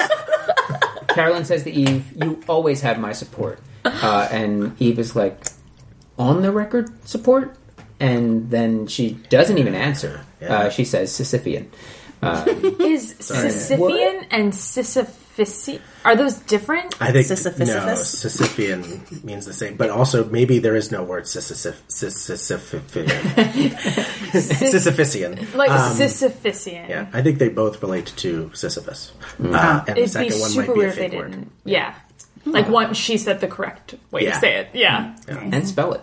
Carolyn 1.13 1.45
says 1.45 1.63
to 1.63 1.71
Eve, 1.71 2.05
"You 2.15 2.41
always 2.47 2.81
have 2.81 2.99
my 2.99 3.13
support," 3.13 3.59
uh, 3.85 4.27
and 4.31 4.75
Eve 4.81 4.99
is 4.99 5.15
like, 5.15 5.37
"On 6.17 6.41
the 6.41 6.51
record, 6.51 6.89
support." 7.07 7.55
And 7.99 8.49
then 8.49 8.87
she 8.87 9.11
doesn't 9.29 9.57
even 9.59 9.75
answer. 9.75 10.25
Yeah. 10.41 10.57
Uh, 10.57 10.69
she 10.69 10.85
says 10.85 11.11
Sisyphean. 11.11 11.67
Uh, 12.21 12.45
Is 12.79 13.13
Sisyphean 13.19 14.25
and 14.31 14.53
Sisyphici 15.37 15.79
are 16.03 16.15
those 16.15 16.35
different? 16.35 16.95
I 17.01 17.11
think 17.11 17.25
Sisyphus? 17.27 17.67
no, 17.69 17.75
Sisyphean 17.95 19.23
means 19.23 19.45
the 19.45 19.53
same, 19.53 19.77
but 19.77 19.89
also 19.89 20.25
maybe 20.25 20.59
there 20.59 20.75
is 20.75 20.91
no 20.91 21.03
word 21.03 21.27
Sisyphus, 21.27 21.77
Sisyphean. 21.87 23.07
Sisyphean. 24.31 25.55
Like 25.55 25.69
Um, 25.71 25.95
Sisyphician. 25.97 26.89
yeah, 26.89 27.07
I 27.13 27.21
think 27.21 27.39
they 27.39 27.49
both 27.49 27.81
relate 27.81 28.07
to 28.17 28.51
Sisyphus, 28.53 29.11
Mm. 29.41 29.55
uh, 29.55 29.83
and 29.87 29.97
the 29.97 30.01
It'd 30.01 30.03
be 30.03 30.07
second 30.07 30.39
one 30.41 30.49
super 30.49 30.61
might 30.61 30.65
be 30.67 30.71
a 30.71 30.75
weird 30.77 30.89
if 30.89 30.95
they 30.95 31.09
fake 31.09 31.19
word. 31.19 31.31
didn't. 31.31 31.51
Yeah. 31.65 31.93
Like 32.45 32.67
one, 32.69 32.93
she 32.95 33.17
said 33.17 33.39
the 33.39 33.47
correct 33.47 33.95
way 34.09 34.23
Yeah. 34.23 34.33
to 34.33 34.39
say 34.39 34.55
it. 34.57 34.67
Yeah. 34.73 35.15
and 35.27 35.67
spell 35.67 35.93
it. 35.93 36.01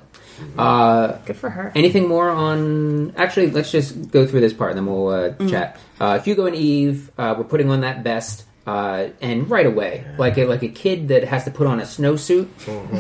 Uh, 0.57 1.19
Good 1.27 1.37
for 1.37 1.51
her. 1.51 1.73
Anything 1.75 2.07
more 2.07 2.29
on? 2.31 3.13
Actually, 3.17 3.51
let's 3.51 3.73
just 3.73 4.13
go 4.13 4.25
through 4.25 4.41
this 4.41 4.53
part, 4.53 4.71
and 4.71 4.79
then 4.79 4.87
we'll 4.87 5.09
uh, 5.09 5.31
chat. 5.49 5.77
Uh, 5.99 6.21
Hugo 6.21 6.47
and 6.47 6.55
Eve, 6.55 7.11
uh, 7.19 7.35
we're 7.37 7.43
putting 7.43 7.71
on 7.71 7.81
that 7.81 8.05
vest, 8.05 8.45
uh, 8.69 9.09
and 9.23 9.49
right 9.49 9.65
away, 9.65 10.05
like 10.19 10.37
a, 10.37 10.45
like 10.45 10.63
a 10.63 10.69
kid 10.69 11.09
that 11.09 11.25
has 11.25 11.45
to 11.45 11.51
put 11.51 11.67
on 11.67 11.81
a 11.81 11.85
snowsuit 11.85 12.49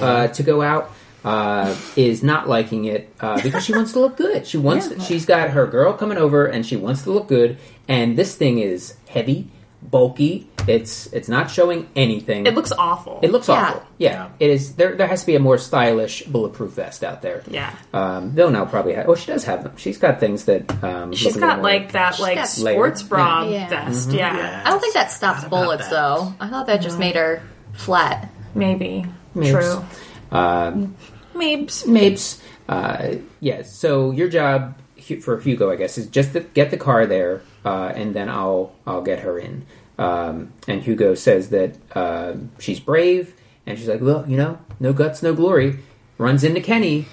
uh, 0.00 0.28
to 0.28 0.42
go 0.42 0.62
out, 0.62 0.90
uh, 1.24 1.76
is 1.94 2.22
not 2.22 2.48
liking 2.48 2.86
it 2.86 3.12
uh, 3.20 3.38
because 3.42 3.62
she 3.66 3.74
wants 3.74 3.92
to 3.92 4.00
look 4.00 4.16
good. 4.16 4.46
She 4.46 4.56
wants. 4.56 4.88
She's 5.06 5.26
got 5.26 5.50
her 5.50 5.66
girl 5.66 5.92
coming 5.92 6.16
over, 6.16 6.46
and 6.46 6.64
she 6.64 6.76
wants 6.76 7.02
to 7.02 7.10
look 7.10 7.28
good. 7.28 7.58
And 7.86 8.16
this 8.16 8.34
thing 8.34 8.60
is 8.60 8.96
heavy, 9.08 9.50
bulky, 9.82 10.46
It's 10.66 11.06
it's 11.14 11.28
not 11.30 11.50
showing 11.50 11.88
anything. 11.96 12.44
It 12.46 12.54
looks 12.54 12.72
awful. 12.72 13.20
It 13.22 13.30
looks 13.30 13.48
Yeah. 13.48 13.54
awful. 13.54 13.82
Yeah, 13.96 14.28
it 14.38 14.50
is. 14.50 14.74
There, 14.74 14.94
there 14.96 15.06
has 15.06 15.20
to 15.22 15.26
be 15.26 15.34
a 15.34 15.40
more 15.40 15.56
stylish 15.56 16.24
bulletproof 16.24 16.72
vest 16.72 17.02
out 17.02 17.22
there. 17.22 17.42
Yeah. 17.48 17.70
um, 17.94 18.34
they'll 18.34 18.50
now 18.50 18.66
probably. 18.66 18.94
Ha- 18.94 19.04
oh, 19.06 19.14
she 19.14 19.26
does 19.28 19.44
have 19.44 19.62
them. 19.62 19.72
She's 19.76 19.96
got 19.96 20.20
things 20.20 20.44
that. 20.44 20.70
Um, 20.84 21.12
She's 21.14 21.32
look 21.34 21.40
got 21.40 21.46
little 21.58 21.62
more- 21.62 21.80
like 21.80 21.92
that 21.92 22.18
like 22.20 22.44
sports 22.46 23.00
layered. 23.02 23.08
bra 23.08 23.42
Yeah. 23.44 23.50
Yeah. 23.50 23.68
vest. 23.68 24.08
Mm-hmm. 24.08 24.18
Yeah. 24.18 24.36
Yeah. 24.36 24.62
I 24.66 24.70
don't 24.70 24.80
think 24.80 24.92
that 24.94 25.10
stops 25.10 25.44
bullets 25.44 25.84
that. 25.88 25.90
though. 25.90 26.34
I 26.38 26.48
thought 26.48 26.66
that 26.66 26.82
just 26.82 26.98
made 26.98 27.14
her 27.16 27.40
flat. 27.72 28.28
maybe. 28.54 29.06
Mapes. 29.34 29.50
True. 29.52 29.84
Um, 30.32 30.96
Mapes. 31.34 31.86
Mapes. 31.86 32.42
Uh, 32.68 33.14
yes. 33.40 33.72
So 33.74 34.10
your 34.10 34.28
job 34.28 34.76
for 35.22 35.40
Hugo, 35.40 35.70
I 35.70 35.76
guess, 35.76 35.96
is 35.96 36.08
just 36.08 36.34
to 36.34 36.40
get 36.40 36.70
the 36.70 36.76
car 36.76 37.06
there, 37.06 37.40
uh, 37.64 37.92
and 37.94 38.14
then 38.14 38.28
I'll 38.28 38.74
I'll 38.86 39.02
get 39.02 39.20
her 39.20 39.38
in. 39.38 39.66
Um, 39.98 40.52
and 40.68 40.80
Hugo 40.80 41.14
says 41.14 41.50
that 41.50 41.74
uh, 41.94 42.34
she's 42.58 42.80
brave, 42.80 43.34
and 43.66 43.78
she's 43.78 43.88
like, 43.88 44.00
well, 44.00 44.24
you 44.28 44.36
know, 44.36 44.58
no 44.78 44.92
guts, 44.92 45.22
no 45.22 45.34
glory. 45.34 45.78
Runs 46.18 46.44
into 46.44 46.60
Kenny 46.60 47.06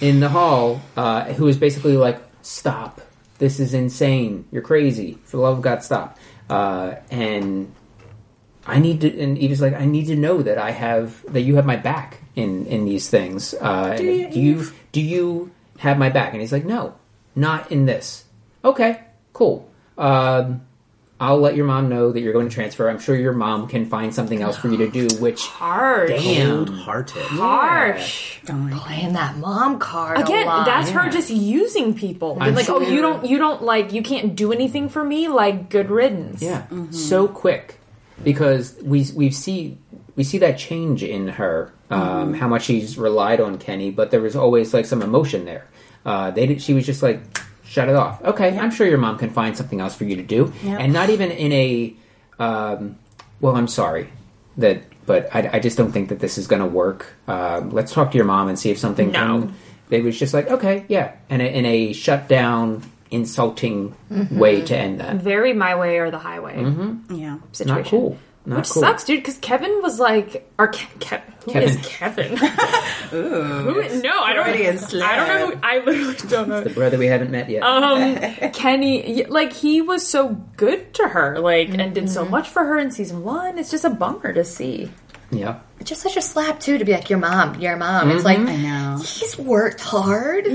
in 0.00 0.20
the 0.20 0.30
hall, 0.30 0.80
uh, 0.96 1.24
who 1.34 1.46
is 1.48 1.58
basically 1.58 1.96
like, 1.96 2.20
stop. 2.42 3.00
This 3.38 3.60
is 3.60 3.72
insane. 3.74 4.46
You're 4.50 4.62
crazy. 4.62 5.18
For 5.24 5.38
the 5.38 5.42
love 5.42 5.58
of 5.58 5.62
God, 5.62 5.82
stop. 5.82 6.18
Uh, 6.48 6.96
and 7.10 7.72
I 8.66 8.78
need 8.78 9.00
to, 9.02 9.20
and 9.20 9.38
Eva's 9.38 9.60
like, 9.60 9.74
I 9.74 9.84
need 9.84 10.06
to 10.06 10.16
know 10.16 10.42
that 10.42 10.58
I 10.58 10.72
have 10.72 11.24
that 11.32 11.42
you 11.42 11.56
have 11.56 11.64
my 11.64 11.76
back 11.76 12.20
in 12.36 12.66
in 12.66 12.84
these 12.84 13.08
things. 13.08 13.54
Uh, 13.60 13.96
do, 13.96 14.04
you, 14.04 14.30
do 14.30 14.40
you 14.40 14.72
do 14.92 15.00
you 15.00 15.50
have 15.78 15.98
my 15.98 16.10
back? 16.10 16.32
And 16.32 16.40
he's 16.40 16.52
like, 16.52 16.64
No, 16.64 16.94
not 17.34 17.70
in 17.72 17.86
this. 17.86 18.24
Okay, 18.64 19.00
cool. 19.32 19.69
Um, 20.00 20.62
I'll 21.22 21.38
let 21.38 21.54
your 21.54 21.66
mom 21.66 21.90
know 21.90 22.12
that 22.12 22.20
you're 22.20 22.32
going 22.32 22.48
to 22.48 22.54
transfer. 22.54 22.88
I'm 22.88 22.98
sure 22.98 23.14
your 23.14 23.34
mom 23.34 23.68
can 23.68 23.84
find 23.84 24.14
something 24.14 24.40
else 24.40 24.56
for 24.56 24.68
you 24.68 24.78
to 24.78 24.88
do. 24.90 25.06
Which 25.18 25.42
Harsh. 25.42 26.08
Damn. 26.08 26.64
Cold-hearted. 26.64 27.22
Harsh. 27.22 28.40
Playing 28.46 29.12
that 29.12 29.36
mom 29.36 29.78
card 29.78 30.18
Again, 30.18 30.44
a 30.44 30.46
lot. 30.46 30.64
that's 30.64 30.88
her 30.88 31.10
just 31.10 31.28
using 31.28 31.92
people. 31.94 32.38
I'm 32.40 32.54
like, 32.54 32.70
oh, 32.70 32.80
you 32.80 33.02
don't, 33.02 33.26
you 33.26 33.36
don't 33.36 33.62
like, 33.62 33.92
you 33.92 34.02
can't 34.02 34.34
do 34.34 34.50
anything 34.50 34.88
for 34.88 35.04
me. 35.04 35.28
Like, 35.28 35.68
good 35.68 35.90
riddance. 35.90 36.40
yeah, 36.40 36.64
so 36.90 37.28
quick 37.28 37.78
because 38.24 38.76
we 38.82 39.06
we 39.14 39.30
see 39.30 39.78
we 40.16 40.24
see 40.24 40.38
that 40.38 40.58
change 40.58 41.02
in 41.02 41.28
her. 41.28 41.72
Um, 41.90 42.34
How 42.34 42.48
much 42.48 42.62
she's 42.64 42.96
relied 42.96 43.40
on 43.40 43.58
Kenny, 43.58 43.90
but 43.90 44.10
there 44.10 44.20
was 44.20 44.36
always 44.36 44.72
like 44.72 44.86
some 44.86 45.02
emotion 45.02 45.44
there. 45.44 45.66
Uh, 46.06 46.30
they 46.30 46.46
did, 46.46 46.62
she 46.62 46.72
was 46.72 46.86
just 46.86 47.02
like, 47.02 47.20
shut 47.70 47.88
it 47.88 47.94
off. 47.94 48.20
Okay, 48.24 48.58
I'm 48.58 48.72
sure 48.72 48.86
your 48.86 48.98
mom 48.98 49.16
can 49.16 49.30
find 49.30 49.56
something 49.56 49.80
else 49.80 49.94
for 49.94 50.04
you 50.04 50.16
to 50.16 50.22
do, 50.22 50.52
Yep. 50.64 50.80
and 50.80 50.92
not 50.92 51.08
even 51.10 51.30
in 51.30 51.52
a. 51.52 51.94
Um, 52.38 52.98
well, 53.40 53.54
I'm 53.56 53.68
sorry 53.68 54.08
that, 54.58 54.82
but 55.06 55.28
I, 55.34 55.48
I 55.54 55.60
just 55.60 55.78
don't 55.78 55.92
think 55.92 56.08
that 56.08 56.18
this 56.18 56.36
is 56.36 56.46
going 56.46 56.60
to 56.62 56.68
work. 56.68 57.06
Um, 57.28 57.70
let's 57.70 57.92
talk 57.92 58.10
to 58.10 58.16
your 58.16 58.26
mom 58.26 58.48
and 58.48 58.58
see 58.58 58.70
if 58.70 58.78
something. 58.78 59.12
No. 59.12 59.40
Can, 59.42 59.54
it 59.90 60.02
was 60.04 60.18
just 60.18 60.34
like 60.34 60.48
okay, 60.48 60.84
yeah, 60.88 61.12
and 61.30 61.40
in 61.42 61.64
a 61.66 61.92
shut 61.92 62.28
down, 62.28 62.82
insulting 63.10 63.94
way 64.30 64.62
to 64.62 64.76
end 64.76 65.00
that. 65.00 65.16
Very 65.16 65.52
my 65.52 65.74
way 65.76 65.98
or 65.98 66.10
the 66.10 66.18
highway 66.18 66.56
Yeah. 67.10 67.38
situation. 67.52 67.66
Not 67.66 67.84
cool. 67.86 68.18
Not 68.46 68.56
Which 68.60 68.70
cool. 68.70 68.82
sucks, 68.82 69.04
dude. 69.04 69.18
Because 69.20 69.36
Kevin 69.38 69.80
was 69.82 70.00
like, 70.00 70.50
or 70.58 70.68
Ke- 70.68 70.88
Ke- 70.98 71.20
who 71.44 71.52
Kevin. 71.52 71.68
is 71.68 71.86
Kevin? 71.86 72.36
Who 73.10 73.80
is- 73.80 74.02
no, 74.02 74.10
I 74.22 74.32
don't. 74.32 74.44
Freudian 74.44 74.78
I 75.02 75.16
don't 75.16 75.28
know. 75.28 75.46
Who, 75.56 75.60
I 75.62 75.78
literally 75.84 76.14
don't 76.28 76.48
know. 76.48 76.60
The 76.62 76.70
brother 76.70 76.96
we 76.96 77.06
haven't 77.06 77.30
met 77.30 77.50
yet. 77.50 77.62
um 77.62 78.50
kenny 78.52 79.24
like 79.26 79.52
he 79.52 79.80
was 79.82 80.06
so 80.06 80.30
good 80.56 80.94
to 80.94 81.08
her 81.08 81.38
like 81.38 81.68
and 81.70 81.94
did 81.94 82.04
Mm-hmm. 82.04 82.12
so 82.12 82.24
much 82.24 82.48
for 82.48 82.64
her 82.64 82.78
in 82.78 82.90
season 82.90 83.22
one 83.24 83.58
it's 83.58 83.70
just 83.70 83.84
a 83.84 83.90
bummer 83.90 84.32
to 84.32 84.44
see 84.44 84.90
yeah. 85.30 85.60
It's 85.78 85.88
just 85.88 86.02
such 86.02 86.16
a 86.16 86.22
slap 86.22 86.60
too 86.60 86.76
to 86.78 86.84
be 86.84 86.92
like 86.92 87.08
your 87.08 87.18
mom, 87.18 87.58
your 87.60 87.76
mom. 87.76 88.10
It's 88.10 88.24
like 88.24 88.38
I 88.38 88.56
know. 88.56 88.98
he's 89.02 89.38
worked 89.38 89.80
hard. 89.80 90.46
yeah, 90.46 90.52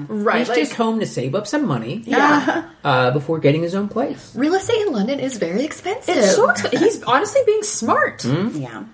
Yeah. 0.00 0.04
right 0.08 0.38
He's 0.40 0.48
like, 0.48 0.58
just 0.58 0.74
home 0.74 0.98
to 1.00 1.06
save 1.06 1.34
up 1.34 1.46
some 1.46 1.66
money 1.66 2.02
Yeah. 2.06 2.68
uh, 2.84 3.10
before 3.12 3.38
getting 3.38 3.62
his 3.62 3.74
own 3.74 3.88
place. 3.88 4.34
Real 4.34 4.54
estate 4.54 4.84
in 4.86 4.92
London 4.92 5.20
is 5.20 5.38
very 5.38 5.62
expensive. 5.64 6.16
it's 6.16 6.34
so 6.34 6.50
expensive. 6.50 6.80
he's 6.80 7.02
honestly 7.04 7.40
being 7.46 7.62
smart 7.62 8.24
Yeah. 8.24 8.84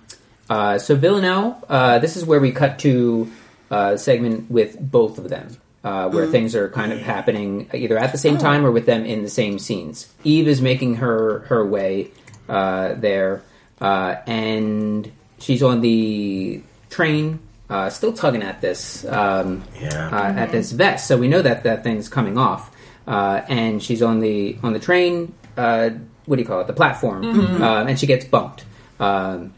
Uh, 0.49 0.77
so 0.77 0.95
Villanelle, 0.95 1.63
uh, 1.67 1.97
this 1.99 2.15
is 2.15 2.23
where 2.25 2.39
we 2.39 2.51
cut 2.51 2.77
to 2.79 3.31
uh, 3.71 3.91
a 3.95 3.97
segment 3.97 4.51
with 4.51 4.77
both 4.79 5.17
of 5.17 5.27
them, 5.29 5.47
uh, 5.83 6.07
where 6.09 6.27
things 6.27 6.53
are 6.55 6.69
kind 6.69 6.93
of 6.93 6.99
happening 6.99 7.67
either 7.73 7.97
at 7.97 8.11
the 8.11 8.17
same 8.19 8.37
time 8.37 8.63
or 8.63 8.69
with 8.69 8.85
them 8.85 9.03
in 9.05 9.23
the 9.23 9.29
same 9.29 9.57
scenes. 9.57 10.07
Eve 10.23 10.47
is 10.47 10.61
making 10.61 10.95
her 10.97 11.39
her 11.47 11.65
way 11.65 12.11
uh, 12.47 12.93
there, 12.93 13.41
uh, 13.81 14.15
and 14.27 15.11
she's 15.39 15.61
on 15.63 15.81
the 15.81 16.61
train, 16.89 17.39
uh, 17.69 17.89
still 17.89 18.13
tugging 18.13 18.43
at 18.43 18.61
this 18.61 19.05
um, 19.05 19.63
Yeah. 19.81 20.09
uh, 20.11 20.33
at 20.33 20.51
this 20.51 20.71
vest. 20.71 21.07
So 21.07 21.17
we 21.17 21.27
know 21.27 21.41
that 21.41 21.63
that 21.63 21.83
thing's 21.83 22.07
coming 22.09 22.37
off, 22.37 22.71
uh, 23.07 23.41
and 23.49 23.81
she's 23.81 24.01
on 24.01 24.19
the 24.19 24.57
on 24.63 24.73
the 24.73 24.79
train. 24.79 25.33
Uh, 25.57 25.89
what 26.25 26.35
do 26.37 26.41
you 26.41 26.47
call 26.47 26.61
it? 26.61 26.67
The 26.67 26.73
platform, 26.73 27.61
uh, 27.61 27.85
and 27.85 27.99
she 27.99 28.07
gets 28.07 28.25
bumped. 28.25 28.65
Um, 28.99 29.53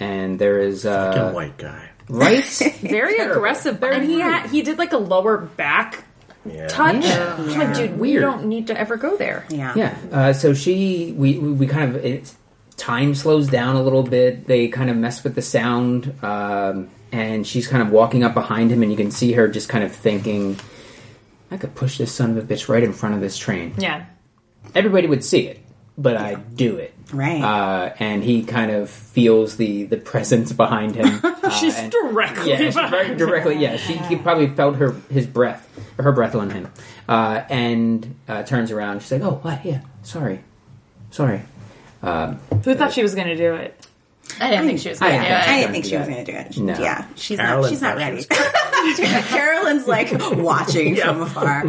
and 0.00 0.38
there 0.38 0.58
is 0.60 0.84
a 0.84 1.28
uh, 1.28 1.32
white 1.32 1.56
guy. 1.58 1.88
right. 2.08 2.44
very 2.80 3.16
Terrible. 3.16 3.36
aggressive 3.36 3.82
and 3.82 4.04
he 4.04 4.20
had 4.20 4.48
he 4.50 4.62
did 4.62 4.78
like 4.78 4.92
a 4.92 4.96
lower 4.98 5.36
back 5.38 6.04
Yeah. 6.46 6.68
touch 6.68 7.04
Yeah. 7.04 7.34
I'm 7.36 7.58
like 7.58 7.74
dude 7.74 7.98
we 7.98 8.12
Weird. 8.12 8.22
don't 8.22 8.46
need 8.46 8.68
to 8.68 8.78
ever 8.78 8.96
go 8.96 9.16
there 9.16 9.44
Yeah. 9.50 9.72
Yeah. 9.76 9.96
Uh, 10.12 10.32
so 10.32 10.54
she, 10.54 11.12
we, 11.18 11.38
we 11.38 11.52
we 11.52 11.66
kind 11.66 11.94
of 11.94 12.04
it, 12.04 12.32
time 12.78 13.14
slows 13.14 13.48
down 13.48 13.76
a 13.76 13.82
little 13.82 14.02
bit. 14.02 14.46
They 14.46 14.68
kind 14.68 14.88
of 14.88 14.96
mess 14.96 15.22
with 15.22 15.34
the 15.34 15.42
sound, 15.42 16.14
um, 16.22 16.88
and 17.12 17.46
she's 17.46 17.66
kind 17.68 17.82
of 17.82 17.90
walking 17.90 18.24
up 18.24 18.32
behind 18.32 18.70
him, 18.70 18.82
and 18.82 18.90
you 18.90 18.96
can 18.96 19.10
see 19.10 19.32
her 19.32 19.48
just 19.48 19.68
kind 19.68 19.84
of 19.84 19.92
thinking, 19.92 20.58
"I 21.50 21.56
could 21.58 21.74
push 21.74 21.98
this 21.98 22.12
son 22.12 22.30
of 22.30 22.38
a 22.38 22.42
bitch 22.54 22.68
right 22.68 22.82
in 22.82 22.92
front 22.94 23.14
of 23.14 23.20
this 23.20 23.36
train. 23.36 23.74
yeah 23.76 24.06
Everybody 24.74 25.06
would 25.06 25.24
see 25.24 25.40
it, 25.46 25.60
but 25.98 26.16
I 26.16 26.34
do 26.36 26.76
it." 26.76 26.94
Right. 27.12 27.42
Uh, 27.42 27.94
and 27.98 28.22
he 28.22 28.42
kind 28.44 28.70
of 28.70 28.90
feels 28.90 29.56
the 29.56 29.84
the 29.84 29.96
presence 29.96 30.52
behind 30.52 30.94
him. 30.94 31.20
Uh, 31.48 31.50
she's 31.50 31.78
and- 31.78 31.90
directly 31.90 32.50
yeah, 32.50 32.56
she's 32.58 32.74
very 32.74 33.14
directly. 33.16 33.56
Yeah, 33.56 33.78
she 33.78 33.94
he 33.96 34.16
probably 34.16 34.48
felt 34.48 34.76
her 34.76 34.94
his 35.10 35.26
breath, 35.26 35.66
her 35.98 36.12
breath 36.12 36.34
on 36.34 36.50
him, 36.50 36.70
uh, 37.08 37.42
and 37.48 38.14
uh, 38.28 38.42
turns 38.42 38.70
around. 38.70 39.00
She's 39.00 39.12
like, 39.12 39.22
"Oh, 39.22 39.38
what? 39.40 39.64
Yeah, 39.64 39.80
sorry, 40.02 40.40
sorry." 41.10 41.40
Um, 42.02 42.36
who 42.64 42.74
thought 42.74 42.92
she 42.92 43.02
was 43.02 43.14
gonna 43.14 43.36
do 43.36 43.54
it 43.54 43.74
I 44.40 44.50
didn't 44.50 44.66
think 44.66 44.80
she 44.80 44.88
was 44.90 45.00
I 45.00 45.08
going 45.08 45.22
to 45.22 45.26
do 45.26 45.34
didn't 45.34 45.40
it. 45.40 45.48
I 45.48 45.50
Yeah. 45.50 45.56
didn't 45.60 45.72
think 45.72 45.84
she 45.86 45.96
was 45.96 46.06
going 46.06 46.24
to 46.24 46.32
do 46.32 46.38
it. 46.38 46.58
No. 46.58 46.78
Yeah, 46.78 47.06
she's 47.16 47.38
Carolyn 47.38 47.62
not. 47.62 47.70
She's 47.70 47.82
not 47.82 47.96
ready. 47.96 48.24
Carolyn's 49.28 49.86
like 49.88 50.10
watching 50.36 50.96
from 50.96 51.22
afar. 51.22 51.64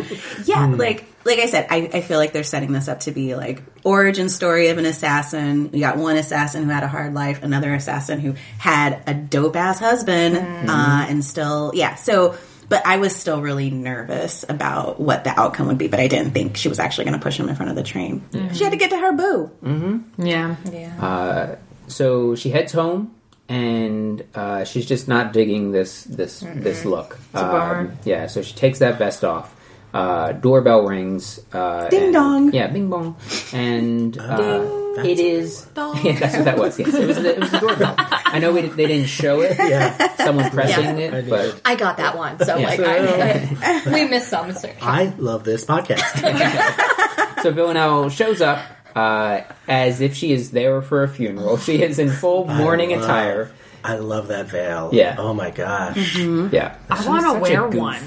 Yeah, 0.46 0.66
like 0.68 1.06
like 1.26 1.40
I 1.40 1.46
said, 1.48 1.68
I, 1.70 1.90
I 1.94 2.02
feel 2.02 2.18
like 2.18 2.32
they're 2.34 2.44
setting 2.44 2.72
this 2.72 2.88
up 2.88 3.02
to 3.02 3.12
be 3.12 3.36
like 3.36 3.62
origin 3.84 4.30
story 4.30 4.68
of 4.70 4.78
an 4.78 4.86
assassin. 4.86 5.72
We 5.72 5.80
got 5.80 5.98
one 5.98 6.18
assassin 6.18 6.64
who 6.66 6.70
had 6.70 6.84
a 6.84 6.88
hard 6.88 7.14
life, 7.14 7.42
another 7.44 7.74
assassin 7.74 8.20
who 8.20 8.36
had 8.58 9.02
a 9.08 9.14
dope 9.14 9.56
ass 9.56 9.80
husband, 9.80 10.38
uh, 10.38 11.06
and 11.10 11.24
still 11.24 11.72
yeah. 11.74 11.96
So. 11.96 12.36
But 12.70 12.86
I 12.86 12.98
was 12.98 13.16
still 13.16 13.42
really 13.42 13.72
nervous 13.72 14.46
about 14.48 15.00
what 15.00 15.24
the 15.24 15.32
outcome 15.38 15.68
would 15.68 15.78
be. 15.80 15.88
But 15.88 16.00
I 16.00 16.08
didn't 16.08 16.32
think 16.32 16.56
she 16.56 16.70
was 16.70 16.78
actually 16.80 17.06
going 17.06 17.18
to 17.20 17.24
push 17.24 17.38
him 17.40 17.50
in 17.50 17.56
front 17.56 17.72
of 17.72 17.76
the 17.76 17.84
train. 17.84 18.24
She 18.54 18.64
had 18.64 18.70
to 18.72 18.78
get 18.78 18.92
to 18.92 18.98
her 18.98 19.12
boo. 19.14 20.04
yeah 20.18 20.56
Yeah. 20.72 21.56
so 21.88 22.36
she 22.36 22.50
heads 22.52 22.72
home, 22.72 23.16
and 23.50 24.24
uh, 24.36 24.64
she's 24.66 24.86
just 24.86 25.08
not 25.08 25.34
digging 25.34 25.72
this 25.72 26.04
this 26.04 26.42
this 26.46 26.86
look. 26.86 27.18
a 27.34 27.42
bummer. 27.42 27.80
Um, 27.80 27.98
yeah, 28.06 28.28
so 28.28 28.42
she 28.44 28.54
takes 28.54 28.80
that 28.80 28.98
vest 29.00 29.24
off. 29.24 29.56
Uh, 29.92 30.34
doorbell 30.34 30.86
rings. 30.86 31.40
Uh, 31.52 31.90
Ding 31.90 32.04
and- 32.04 32.14
dong. 32.14 32.54
Yeah, 32.54 32.68
bing 32.68 32.90
bong. 32.92 33.16
And 33.52 34.16
uh, 34.20 34.89
Ding. 35.04 35.12
it 35.12 35.20
is. 35.20 35.66
Yeah, 36.04 36.20
that's 36.20 36.36
what 36.36 36.46
that 36.46 36.58
was. 36.58 36.78
Yes, 36.80 36.94
it 36.94 37.08
was. 37.08 37.18
The, 37.18 37.34
it 37.36 37.40
was 37.40 37.52
the 37.52 37.60
doorbell. 37.60 37.96
I 37.98 38.40
know 38.40 38.52
we 38.52 38.62
did, 38.62 38.72
they 38.74 38.88
didn't 38.88 39.08
show 39.08 39.42
it. 39.42 39.58
Yeah. 39.70 40.16
Someone 40.18 40.50
pressing 40.52 40.86
I 40.86 40.92
it, 41.00 41.12
did. 41.12 41.30
but 41.30 41.62
I 41.66 41.76
got 41.76 41.98
that 41.98 42.18
one. 42.18 42.40
So 42.40 42.56
Yeah. 42.58 42.68
like 42.68 42.80
I, 42.80 43.58
I, 43.62 43.82
we 43.94 44.06
missed 44.08 44.30
some. 44.30 44.52
So- 44.54 44.72
I 44.82 45.14
love 45.18 45.44
this 45.44 45.66
podcast. 45.66 47.42
So 47.44 47.52
Villanelle 47.52 48.10
shows 48.10 48.42
up 48.42 48.60
uh, 48.96 49.42
as 49.68 50.02
if 50.02 50.16
she 50.16 50.32
is 50.34 50.52
there 50.52 50.82
for 50.82 51.04
a 51.04 51.08
funeral. 51.08 51.58
She 51.58 51.82
is 51.82 52.00
in 52.00 52.10
full 52.10 52.46
mourning 52.46 52.92
love- 52.92 53.04
attire. 53.04 53.52
I 53.84 53.96
love 53.96 54.28
that 54.28 54.48
veil. 54.48 54.90
Yeah. 54.92 55.16
Oh 55.18 55.34
my 55.34 55.52
gosh. 55.52 56.18
Yeah, 56.18 56.76
I 56.90 57.08
want 57.08 57.26
to 57.34 57.40
wear 57.40 57.66
one 57.68 58.02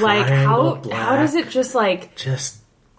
like 0.00 0.26
how 0.26 0.76
Triangle 0.76 0.92
how 0.92 1.16
does 1.16 1.34
it 1.36 1.50
just 1.50 1.74
like 1.74 2.16
Just 2.16 2.56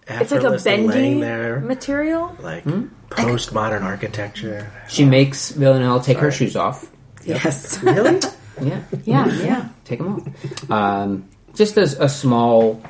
it's 0.08 0.30
like 0.30 0.42
a 0.42 0.46
effortlessly 0.46 0.72
laying 0.72 0.88
bendy 0.88 1.20
there, 1.20 1.60
material 1.60 2.36
like 2.40 2.62
Hmm? 2.64 2.86
postmodern 3.10 3.82
architecture. 3.82 4.70
She 4.88 5.04
makes 5.04 5.50
Villanelle 5.52 6.00
take 6.00 6.18
her 6.18 6.30
shoes 6.30 6.56
off. 6.56 6.90
Yes. 7.24 7.82
Really? 7.82 8.20
Yeah, 8.62 8.82
yeah 9.04 9.26
yeah 9.42 9.68
take 9.84 9.98
them 9.98 10.14
off. 10.14 10.70
Um, 10.70 11.28
just 11.54 11.76
as 11.76 11.92
a 12.00 12.08
small 12.08 12.82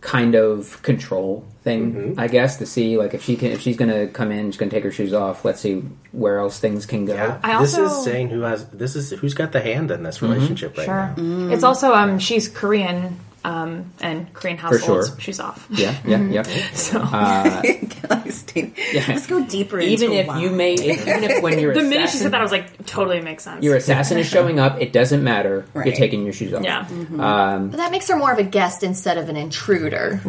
kind 0.00 0.34
of 0.34 0.80
control 0.82 1.44
thing, 1.62 2.14
I 2.18 2.28
guess, 2.28 2.58
to 2.58 2.66
see 2.66 2.96
like 2.98 3.14
if 3.14 3.22
she 3.24 3.36
can 3.36 3.52
if 3.52 3.60
she's 3.62 3.76
gonna 3.76 4.06
come 4.06 4.30
in, 4.32 4.50
she's 4.50 4.58
gonna 4.58 4.70
take 4.70 4.84
her 4.84 4.90
shoes 4.90 5.12
off. 5.14 5.44
Let's 5.44 5.60
see 5.60 5.82
where 6.12 6.38
else 6.38 6.58
things 6.60 6.84
can 6.86 7.04
go. 7.06 7.14
Yeah. 7.14 7.38
I 7.42 7.60
this 7.60 7.76
also- 7.78 7.98
is 7.98 8.04
saying 8.04 8.28
who 8.28 8.40
has 8.42 8.66
this 8.68 8.96
is 8.96 9.10
who's 9.10 9.34
got 9.34 9.52
the 9.52 9.60
hand 9.60 9.90
in 9.90 10.02
this 10.02 10.20
relationship 10.22 10.76
right 10.76 10.84
Sure. 10.84 11.14
now. 11.16 11.52
It's 11.54 11.64
also 11.64 11.94
um 11.94 12.18
she's 12.18 12.48
Korean 12.48 13.18
um 13.44 13.92
and 14.00 14.32
Korean 14.32 14.56
households. 14.58 15.08
sure. 15.08 15.20
She's 15.20 15.38
off. 15.40 15.66
Yeah, 15.70 15.94
yeah, 16.06 16.22
yeah. 16.22 16.42
So 16.74 16.98
Let's 18.10 19.26
go 19.26 19.44
deeper 19.44 19.78
Even 19.80 20.10
into 20.12 20.20
if 20.20 20.26
why. 20.26 20.40
you 20.40 20.50
may, 20.50 20.74
if, 20.74 21.02
even 21.06 21.24
if 21.24 21.42
when 21.42 21.58
you're 21.58 21.74
the 21.74 21.82
minute 21.82 21.92
she 22.10 22.18
assassin- 22.18 22.20
said 22.22 22.32
that, 22.32 22.40
I 22.40 22.42
was 22.42 22.52
like, 22.52 22.86
totally 22.86 23.20
makes 23.20 23.44
sense. 23.44 23.64
your 23.64 23.76
assassin 23.76 24.18
is 24.18 24.26
showing 24.26 24.58
up, 24.60 24.80
it 24.80 24.92
doesn't 24.92 25.22
matter. 25.24 25.66
You're 25.74 25.84
Right. 25.84 25.94
taking 25.94 26.24
your 26.24 26.32
shoes 26.32 26.52
off. 26.54 26.62
yeah, 26.64 26.80
Um, 26.80 27.68
But 27.70 27.76
that 27.78 27.90
makes 27.90 28.08
her 28.08 28.16
more 28.16 28.32
of 28.32 28.38
a 28.38 28.42
guest 28.44 28.82
instead 28.82 29.18
of 29.18 29.28
an 29.28 29.36
intruder, 29.36 30.20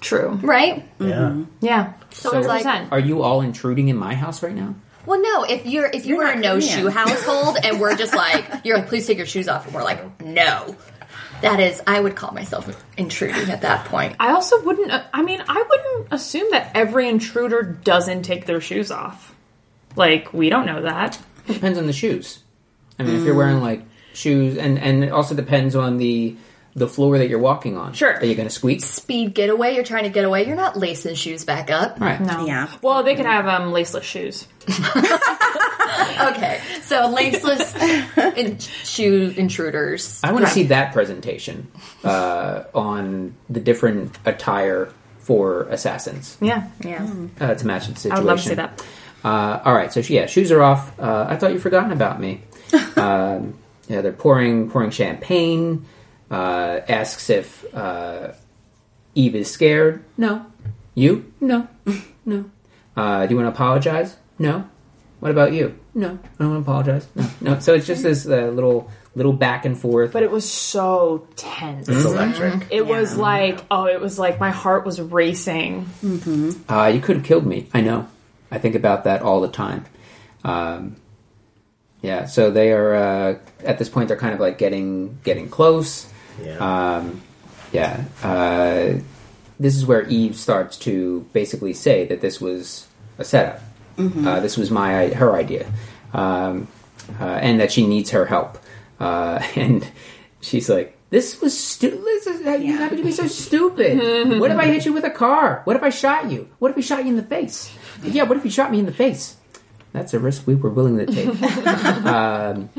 true. 0.00 0.38
right? 0.42 0.84
Yeah. 0.98 1.36
Yeah, 1.60 1.92
So 2.10 2.36
it's 2.38 2.46
like, 2.48 2.64
100%. 2.64 2.88
are 2.92 3.00
you 3.00 3.22
all 3.22 3.40
intruding 3.42 3.88
in 3.88 3.96
my 3.96 4.14
house 4.14 4.42
right 4.42 4.54
now? 4.54 4.74
well, 5.06 5.20
no. 5.20 5.44
If 5.44 5.66
you're 5.66 5.86
if 5.86 6.04
you 6.06 6.16
You're 6.16 6.24
were 6.26 6.30
a 6.30 6.34
not 6.34 6.42
no 6.42 6.54
Korean. 6.58 6.68
shoe 6.82 6.88
household 6.88 7.56
and 7.64 7.80
we're 7.80 7.96
just 7.96 8.14
like 8.14 8.44
you're 8.64 8.76
like 8.76 8.88
please 8.88 9.06
take 9.06 9.16
your 9.16 9.26
shoes 9.26 9.48
off 9.48 9.64
and 9.66 9.74
we're 9.74 9.82
like 9.82 10.20
no, 10.22 10.76
that 11.42 11.60
is 11.60 11.82
I 11.86 12.00
would 12.00 12.16
call 12.16 12.32
myself 12.32 12.84
intruding 12.96 13.50
at 13.50 13.62
that 13.62 13.86
point. 13.86 14.16
I 14.20 14.32
also 14.32 14.62
wouldn't. 14.62 14.90
uh, 14.90 15.04
I 15.12 15.22
mean, 15.22 15.42
I 15.46 15.62
wouldn't 15.68 16.12
assume 16.12 16.50
that 16.52 16.72
every 16.74 17.08
intruder 17.08 17.62
doesn't 17.62 18.22
take 18.22 18.46
their 18.46 18.60
shoes 18.60 18.90
off. 18.90 19.34
Like 19.96 20.32
we 20.32 20.50
don't 20.50 20.66
know 20.66 20.82
that. 20.82 21.18
It 21.48 21.54
depends 21.54 21.78
on 21.78 21.86
the 21.86 21.92
shoes. 21.92 22.40
I 22.98 23.02
mean, 23.02 23.16
if 23.16 23.24
you're 23.24 23.34
wearing 23.34 23.60
like 23.60 23.82
shoes, 24.12 24.56
and 24.58 24.78
and 24.78 25.04
it 25.04 25.10
also 25.12 25.34
depends 25.34 25.74
on 25.74 25.96
the 25.96 26.36
the 26.74 26.86
floor 26.88 27.18
that 27.18 27.28
you're 27.28 27.38
walking 27.40 27.76
on. 27.76 27.92
Sure. 27.94 28.14
Are 28.14 28.24
you 28.24 28.34
going 28.34 28.48
to 28.48 28.54
squeak? 28.54 28.80
Speed 28.82 29.34
getaway, 29.34 29.74
you're 29.74 29.84
trying 29.84 30.04
to 30.04 30.10
get 30.10 30.24
away. 30.24 30.46
You're 30.46 30.56
not 30.56 30.76
lacing 30.76 31.16
shoes 31.16 31.44
back 31.44 31.70
up. 31.70 32.00
Right. 32.00 32.20
No. 32.20 32.46
Yeah. 32.46 32.70
Well, 32.82 33.02
they 33.02 33.14
could 33.16 33.26
have 33.26 33.46
um, 33.46 33.72
laceless 33.72 34.02
shoes. 34.02 34.46
Okay, 36.20 36.60
so 36.82 37.14
laceless 37.14 38.36
in- 38.36 38.58
shoe 38.58 39.32
intruders. 39.36 40.20
I 40.22 40.32
want 40.32 40.44
to 40.44 40.50
see 40.50 40.64
that 40.64 40.92
presentation 40.92 41.68
uh, 42.04 42.64
on 42.74 43.34
the 43.48 43.60
different 43.60 44.18
attire 44.26 44.92
for 45.18 45.62
assassins 45.64 46.36
Yeah, 46.40 46.68
Yeah. 46.84 47.08
uh, 47.40 47.54
to 47.54 47.66
match 47.66 47.86
the 47.88 47.94
situation. 47.96 48.12
I 48.12 48.18
would 48.20 48.26
love 48.26 48.38
to 48.42 48.48
see 48.48 48.54
that. 48.54 48.84
Uh, 49.24 49.60
all 49.64 49.74
right, 49.74 49.92
so 49.92 50.00
yeah, 50.00 50.26
shoes 50.26 50.50
are 50.52 50.62
off. 50.62 50.98
Uh, 50.98 51.26
I 51.28 51.36
thought 51.36 51.52
you'd 51.52 51.62
forgotten 51.62 51.92
about 51.92 52.20
me. 52.20 52.42
um, 52.96 53.54
yeah, 53.88 54.00
they're 54.02 54.12
pouring 54.12 54.70
pouring 54.70 54.90
champagne. 54.90 55.86
Uh, 56.30 56.80
asks 56.88 57.28
if 57.30 57.64
uh, 57.74 58.32
Eve 59.14 59.34
is 59.34 59.50
scared. 59.50 60.04
No. 60.16 60.46
You? 60.94 61.32
No. 61.40 61.68
No. 62.26 62.44
Uh, 62.96 63.26
do 63.26 63.34
you 63.34 63.40
want 63.40 63.46
to 63.52 63.54
apologize? 63.54 64.14
No. 64.38 64.68
What 65.20 65.30
about 65.32 65.52
you? 65.52 65.76
No. 65.94 66.10
I 66.10 66.42
don't 66.42 66.50
want 66.52 66.64
to 66.64 66.70
apologize. 66.70 67.08
No. 67.14 67.26
No. 67.40 67.58
So 67.58 67.74
it's 67.74 67.86
just 67.86 68.02
this 68.02 68.26
uh, 68.26 68.48
little 68.48 68.90
little 69.14 69.32
back 69.32 69.64
and 69.64 69.76
forth. 69.76 70.12
But 70.12 70.22
it 70.22 70.30
was 70.30 70.48
so 70.48 71.26
tense. 71.34 71.88
It's 71.88 72.04
electric. 72.04 72.68
It 72.70 72.86
was 72.86 73.16
like, 73.16 73.64
oh, 73.70 73.86
it 73.86 74.00
was 74.00 74.18
like 74.18 74.38
my 74.38 74.50
heart 74.50 74.84
was 74.84 75.00
racing. 75.00 75.88
Uh, 76.68 76.92
you 76.94 77.00
could 77.00 77.16
have 77.16 77.24
killed 77.24 77.46
me. 77.46 77.68
I 77.74 77.80
know. 77.80 78.06
I 78.50 78.58
think 78.58 78.74
about 78.74 79.04
that 79.04 79.22
all 79.22 79.40
the 79.40 79.48
time. 79.48 79.86
Um, 80.44 80.96
yeah. 82.02 82.26
So 82.26 82.50
they 82.50 82.70
are 82.72 82.94
uh, 82.94 83.38
at 83.64 83.78
this 83.78 83.88
point. 83.88 84.08
They're 84.08 84.16
kind 84.16 84.34
of 84.34 84.40
like 84.40 84.58
getting 84.58 85.18
getting 85.24 85.48
close. 85.48 86.06
Yeah. 86.42 86.96
Um, 86.96 87.22
yeah. 87.72 88.04
Uh, 88.22 89.00
this 89.58 89.76
is 89.76 89.84
where 89.84 90.08
Eve 90.08 90.36
starts 90.36 90.78
to 90.78 91.26
basically 91.32 91.74
say 91.74 92.06
that 92.06 92.20
this 92.20 92.40
was 92.40 92.86
a 93.18 93.24
setup. 93.24 93.60
Uh, 93.98 94.40
this 94.40 94.56
was 94.56 94.70
my 94.70 95.08
her 95.08 95.34
idea, 95.34 95.70
um, 96.14 96.68
uh, 97.20 97.24
and 97.24 97.60
that 97.60 97.70
she 97.70 97.86
needs 97.86 98.10
her 98.10 98.24
help. 98.24 98.58
Uh, 98.98 99.42
and 99.56 99.86
she's 100.40 100.70
like, 100.70 100.96
"This 101.10 101.40
was 101.40 101.58
stupid. 101.58 102.00
You 102.62 102.78
happen 102.78 102.96
to 102.96 103.04
be 103.04 103.12
so 103.12 103.26
stupid. 103.26 103.98
what 104.40 104.50
if 104.50 104.58
I 104.58 104.66
hit 104.66 104.86
you 104.86 104.94
with 104.94 105.04
a 105.04 105.10
car? 105.10 105.60
What 105.64 105.76
if 105.76 105.82
I 105.82 105.90
shot 105.90 106.30
you? 106.30 106.48
What 106.60 106.70
if 106.70 106.76
he 106.76 106.82
shot 106.82 107.02
you 107.04 107.10
in 107.10 107.16
the 107.16 107.22
face? 107.22 107.70
Yeah. 108.02 108.22
What 108.22 108.38
if 108.38 108.42
he 108.42 108.48
shot 108.50 108.70
me 108.70 108.78
in 108.78 108.86
the 108.86 108.92
face? 108.92 109.36
That's 109.92 110.14
a 110.14 110.18
risk 110.18 110.46
we 110.46 110.54
were 110.54 110.70
willing 110.70 110.96
to 110.98 111.06
take. 111.06 111.42
um, 112.06 112.70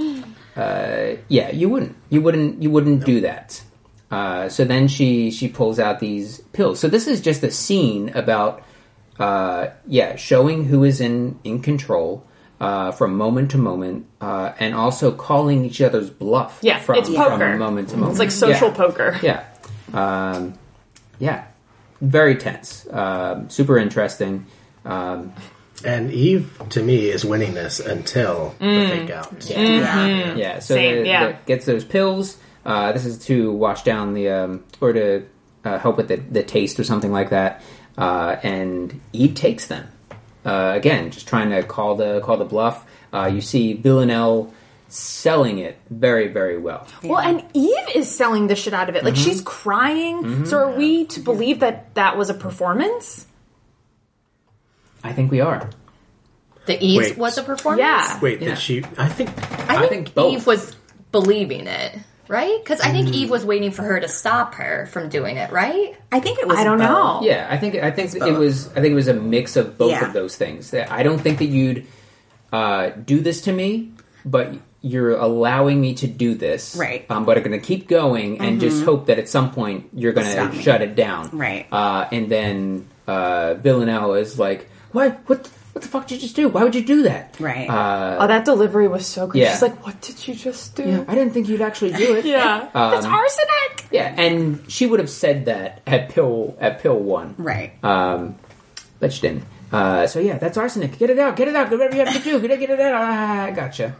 uh, 0.61 1.15
yeah, 1.27 1.49
you 1.51 1.69
wouldn't. 1.69 1.95
You 2.09 2.21
wouldn't. 2.21 2.61
You 2.61 2.69
wouldn't 2.69 3.05
do 3.05 3.21
that. 3.21 3.61
Uh, 4.09 4.49
so 4.49 4.65
then 4.65 4.87
she 4.87 5.31
she 5.31 5.47
pulls 5.47 5.79
out 5.79 5.99
these 5.99 6.41
pills. 6.53 6.79
So 6.79 6.87
this 6.87 7.07
is 7.07 7.21
just 7.21 7.43
a 7.43 7.51
scene 7.51 8.09
about 8.09 8.61
uh, 9.19 9.67
yeah, 9.87 10.15
showing 10.15 10.65
who 10.65 10.83
is 10.83 10.99
in 11.01 11.39
in 11.43 11.61
control 11.61 12.25
uh, 12.59 12.91
from 12.91 13.15
moment 13.15 13.51
to 13.51 13.57
moment, 13.57 14.05
uh, 14.19 14.51
and 14.59 14.75
also 14.75 15.11
calling 15.11 15.65
each 15.65 15.81
other's 15.81 16.09
bluff. 16.09 16.59
Yeah, 16.61 16.79
from, 16.79 16.97
it's 16.97 17.09
poker. 17.09 17.37
from 17.37 17.57
moment 17.59 17.89
to 17.89 17.97
moment. 17.97 18.11
It's 18.11 18.19
like 18.19 18.31
social 18.31 18.69
Yeah. 18.69 18.75
poker. 18.75 19.19
Yeah, 19.23 19.43
um, 19.93 20.53
yeah, 21.19 21.45
very 22.01 22.35
tense. 22.35 22.85
Um, 22.91 23.49
super 23.49 23.77
interesting. 23.77 24.45
Um, 24.85 25.33
And 25.83 26.11
Eve, 26.11 26.61
to 26.69 26.81
me, 26.83 27.09
is 27.09 27.25
winning 27.25 27.53
this 27.53 27.79
until 27.79 28.55
the 28.59 28.87
fake 28.87 29.09
out. 29.09 29.49
Yeah. 29.49 30.35
Yeah, 30.35 30.59
so 30.59 30.75
Same, 30.75 31.03
the, 31.03 31.07
yeah. 31.07 31.27
the- 31.31 31.37
gets 31.45 31.65
those 31.65 31.83
pills. 31.85 32.37
Uh, 32.65 32.91
this 32.91 33.05
is 33.05 33.17
to 33.25 33.51
wash 33.51 33.83
down 33.83 34.13
the 34.13 34.29
um, 34.29 34.63
or 34.79 34.93
to 34.93 35.25
uh, 35.65 35.79
help 35.79 35.97
with 35.97 36.07
the, 36.07 36.17
the 36.17 36.43
taste 36.43 36.79
or 36.79 36.83
something 36.83 37.11
like 37.11 37.31
that. 37.31 37.61
Uh, 37.97 38.37
and 38.43 39.01
Eve 39.13 39.33
takes 39.35 39.65
them 39.65 39.87
uh, 40.45 40.73
again, 40.75 41.11
just 41.11 41.27
trying 41.27 41.49
to 41.49 41.63
call 41.63 41.95
the 41.95 42.21
call 42.21 42.37
the 42.37 42.45
bluff. 42.45 42.85
Uh, 43.13 43.29
you 43.33 43.41
see 43.41 43.73
Villanelle 43.73 44.53
selling 44.89 45.57
it 45.59 45.79
very 45.89 46.27
very 46.27 46.57
well. 46.57 46.85
Well, 47.03 47.19
and 47.19 47.43
Eve 47.53 47.95
is 47.95 48.09
selling 48.13 48.47
the 48.47 48.55
shit 48.55 48.73
out 48.73 48.89
of 48.89 48.95
it. 48.95 49.03
Like 49.03 49.15
she's 49.15 49.41
crying. 49.41 50.45
So 50.45 50.57
are 50.57 50.71
we 50.71 51.05
to 51.05 51.19
believe 51.19 51.59
that 51.59 51.93
that 51.95 52.17
was 52.17 52.29
a 52.29 52.33
performance? 52.33 53.25
I 55.03 55.13
think 55.13 55.31
we 55.31 55.41
are. 55.41 55.69
The 56.65 56.81
Eve 56.83 56.97
Wait. 57.01 57.17
was 57.17 57.37
a 57.37 57.43
performance. 57.43 57.81
Yeah. 57.81 58.19
Wait, 58.21 58.41
Yeah. 58.41 58.49
did 58.49 58.57
she? 58.59 58.83
I 58.97 59.07
think. 59.09 59.29
I 59.69 59.77
think, 59.79 59.89
think 59.89 60.13
both. 60.13 60.33
Eve 60.33 60.45
was 60.47 60.75
believing 61.11 61.65
it, 61.67 61.97
right? 62.27 62.59
Because 62.63 62.79
I 62.81 62.89
Mm. 62.89 62.91
think 62.91 63.13
Eve 63.15 63.29
was 63.31 63.43
waiting 63.43 63.71
for 63.71 63.81
her 63.81 63.99
to 63.99 64.07
stop 64.07 64.55
her 64.55 64.87
from 64.91 65.09
doing 65.09 65.37
it, 65.37 65.51
right? 65.51 65.95
I 66.11 66.19
think 66.19 66.39
it 66.39 66.47
was. 66.47 66.57
I 66.57 66.63
don't 66.63 66.77
both. 66.77 66.87
know. 66.87 67.19
Yeah, 67.23 67.47
I 67.49 67.57
think 67.57 67.75
I 67.75 67.89
think 67.91 68.13
it 68.13 68.19
both. 68.19 68.37
was 68.37 68.67
I 68.69 68.81
think 68.81 68.91
it 68.91 68.95
was 68.95 69.07
a 69.07 69.13
mix 69.13 69.55
of 69.55 69.77
both 69.77 69.91
Yeah. 69.91 70.05
of 70.05 70.13
those 70.13 70.35
things. 70.35 70.71
That 70.71 70.91
I 70.91 71.01
don't 71.03 71.19
think 71.19 71.39
that 71.39 71.45
you'd 71.45 71.85
uh, 72.53 72.89
do 73.05 73.21
this 73.21 73.41
to 73.43 73.51
me, 73.51 73.91
but 74.25 74.53
you're 74.83 75.15
allowing 75.15 75.79
me 75.79 75.93
to 75.93 76.07
do 76.07 76.33
this, 76.35 76.75
Right. 76.77 77.05
Um, 77.09 77.23
but 77.23 77.37
I'm 77.37 77.43
going 77.43 77.57
to 77.59 77.65
keep 77.65 77.87
going 77.87 78.41
and 78.41 78.59
just 78.59 78.83
hope 78.83 79.05
that 79.05 79.19
at 79.19 79.29
some 79.29 79.51
point 79.51 79.89
you're 79.93 80.11
going 80.11 80.27
Stop 80.27 80.51
to 80.51 80.57
me. 80.57 80.63
shut 80.63 80.81
it 80.81 80.95
down, 80.95 81.29
Right. 81.33 81.65
Uh, 81.71 82.05
and 82.11 82.29
then 82.29 82.87
uh, 83.07 83.53
Villanelle 83.55 84.15
is 84.15 84.37
like, 84.39 84.67
"What? 84.91 85.19
What? 85.27 85.49
What 85.73 85.81
the 85.83 85.87
fuck 85.87 86.05
did 86.05 86.15
you 86.15 86.21
just 86.21 86.35
do? 86.35 86.49
Why 86.49 86.63
would 86.63 86.75
you 86.75 86.83
do 86.83 87.03
that?" 87.03 87.35
Right. 87.39 87.69
Uh, 87.69 88.17
Oh, 88.19 88.27
that 88.27 88.43
delivery 88.45 88.87
was 88.89 89.05
so 89.07 89.27
good. 89.27 89.39
Yeah. 89.39 89.51
She's 89.53 89.61
like, 89.61 89.85
"What 89.85 89.99
did 90.01 90.27
you 90.27 90.35
just 90.35 90.75
do?" 90.75 90.83
yeah, 90.83 91.03
I 91.07 91.15
didn't 91.15 91.33
think 91.33 91.47
you'd 91.47 91.61
actually 91.61 91.93
do 91.93 92.15
it. 92.15 92.25
Yeah, 92.35 92.67
Um, 92.73 92.93
it's 92.93 93.05
arsenic. 93.05 93.85
yeah, 93.91 94.13
and 94.17 94.63
she 94.69 94.85
would 94.85 94.99
have 94.99 95.09
said 95.09 95.45
that 95.45 95.81
at 95.87 96.09
pill 96.09 96.57
at 96.59 96.81
pill 96.81 96.99
one, 96.99 97.35
Right. 97.37 97.71
Um, 97.83 98.35
but 98.99 99.13
she 99.13 99.21
didn't. 99.21 99.43
Uh, 99.71 100.05
so 100.05 100.19
yeah, 100.19 100.37
that's 100.37 100.57
arsenic. 100.57 100.97
Get 100.99 101.09
it 101.09 101.17
out. 101.17 101.37
Get 101.37 101.47
it 101.47 101.55
out. 101.55 101.69
Do 101.69 101.77
whatever 101.77 101.95
you 101.95 102.03
have 102.05 102.13
to 102.13 102.21
do. 102.21 102.41
Get 102.41 102.51
it, 102.51 102.59
get 102.59 102.69
it 102.71 102.79
out. 102.81 102.93
Ah, 102.93 103.43
I 103.45 103.51
gotcha. 103.51 103.95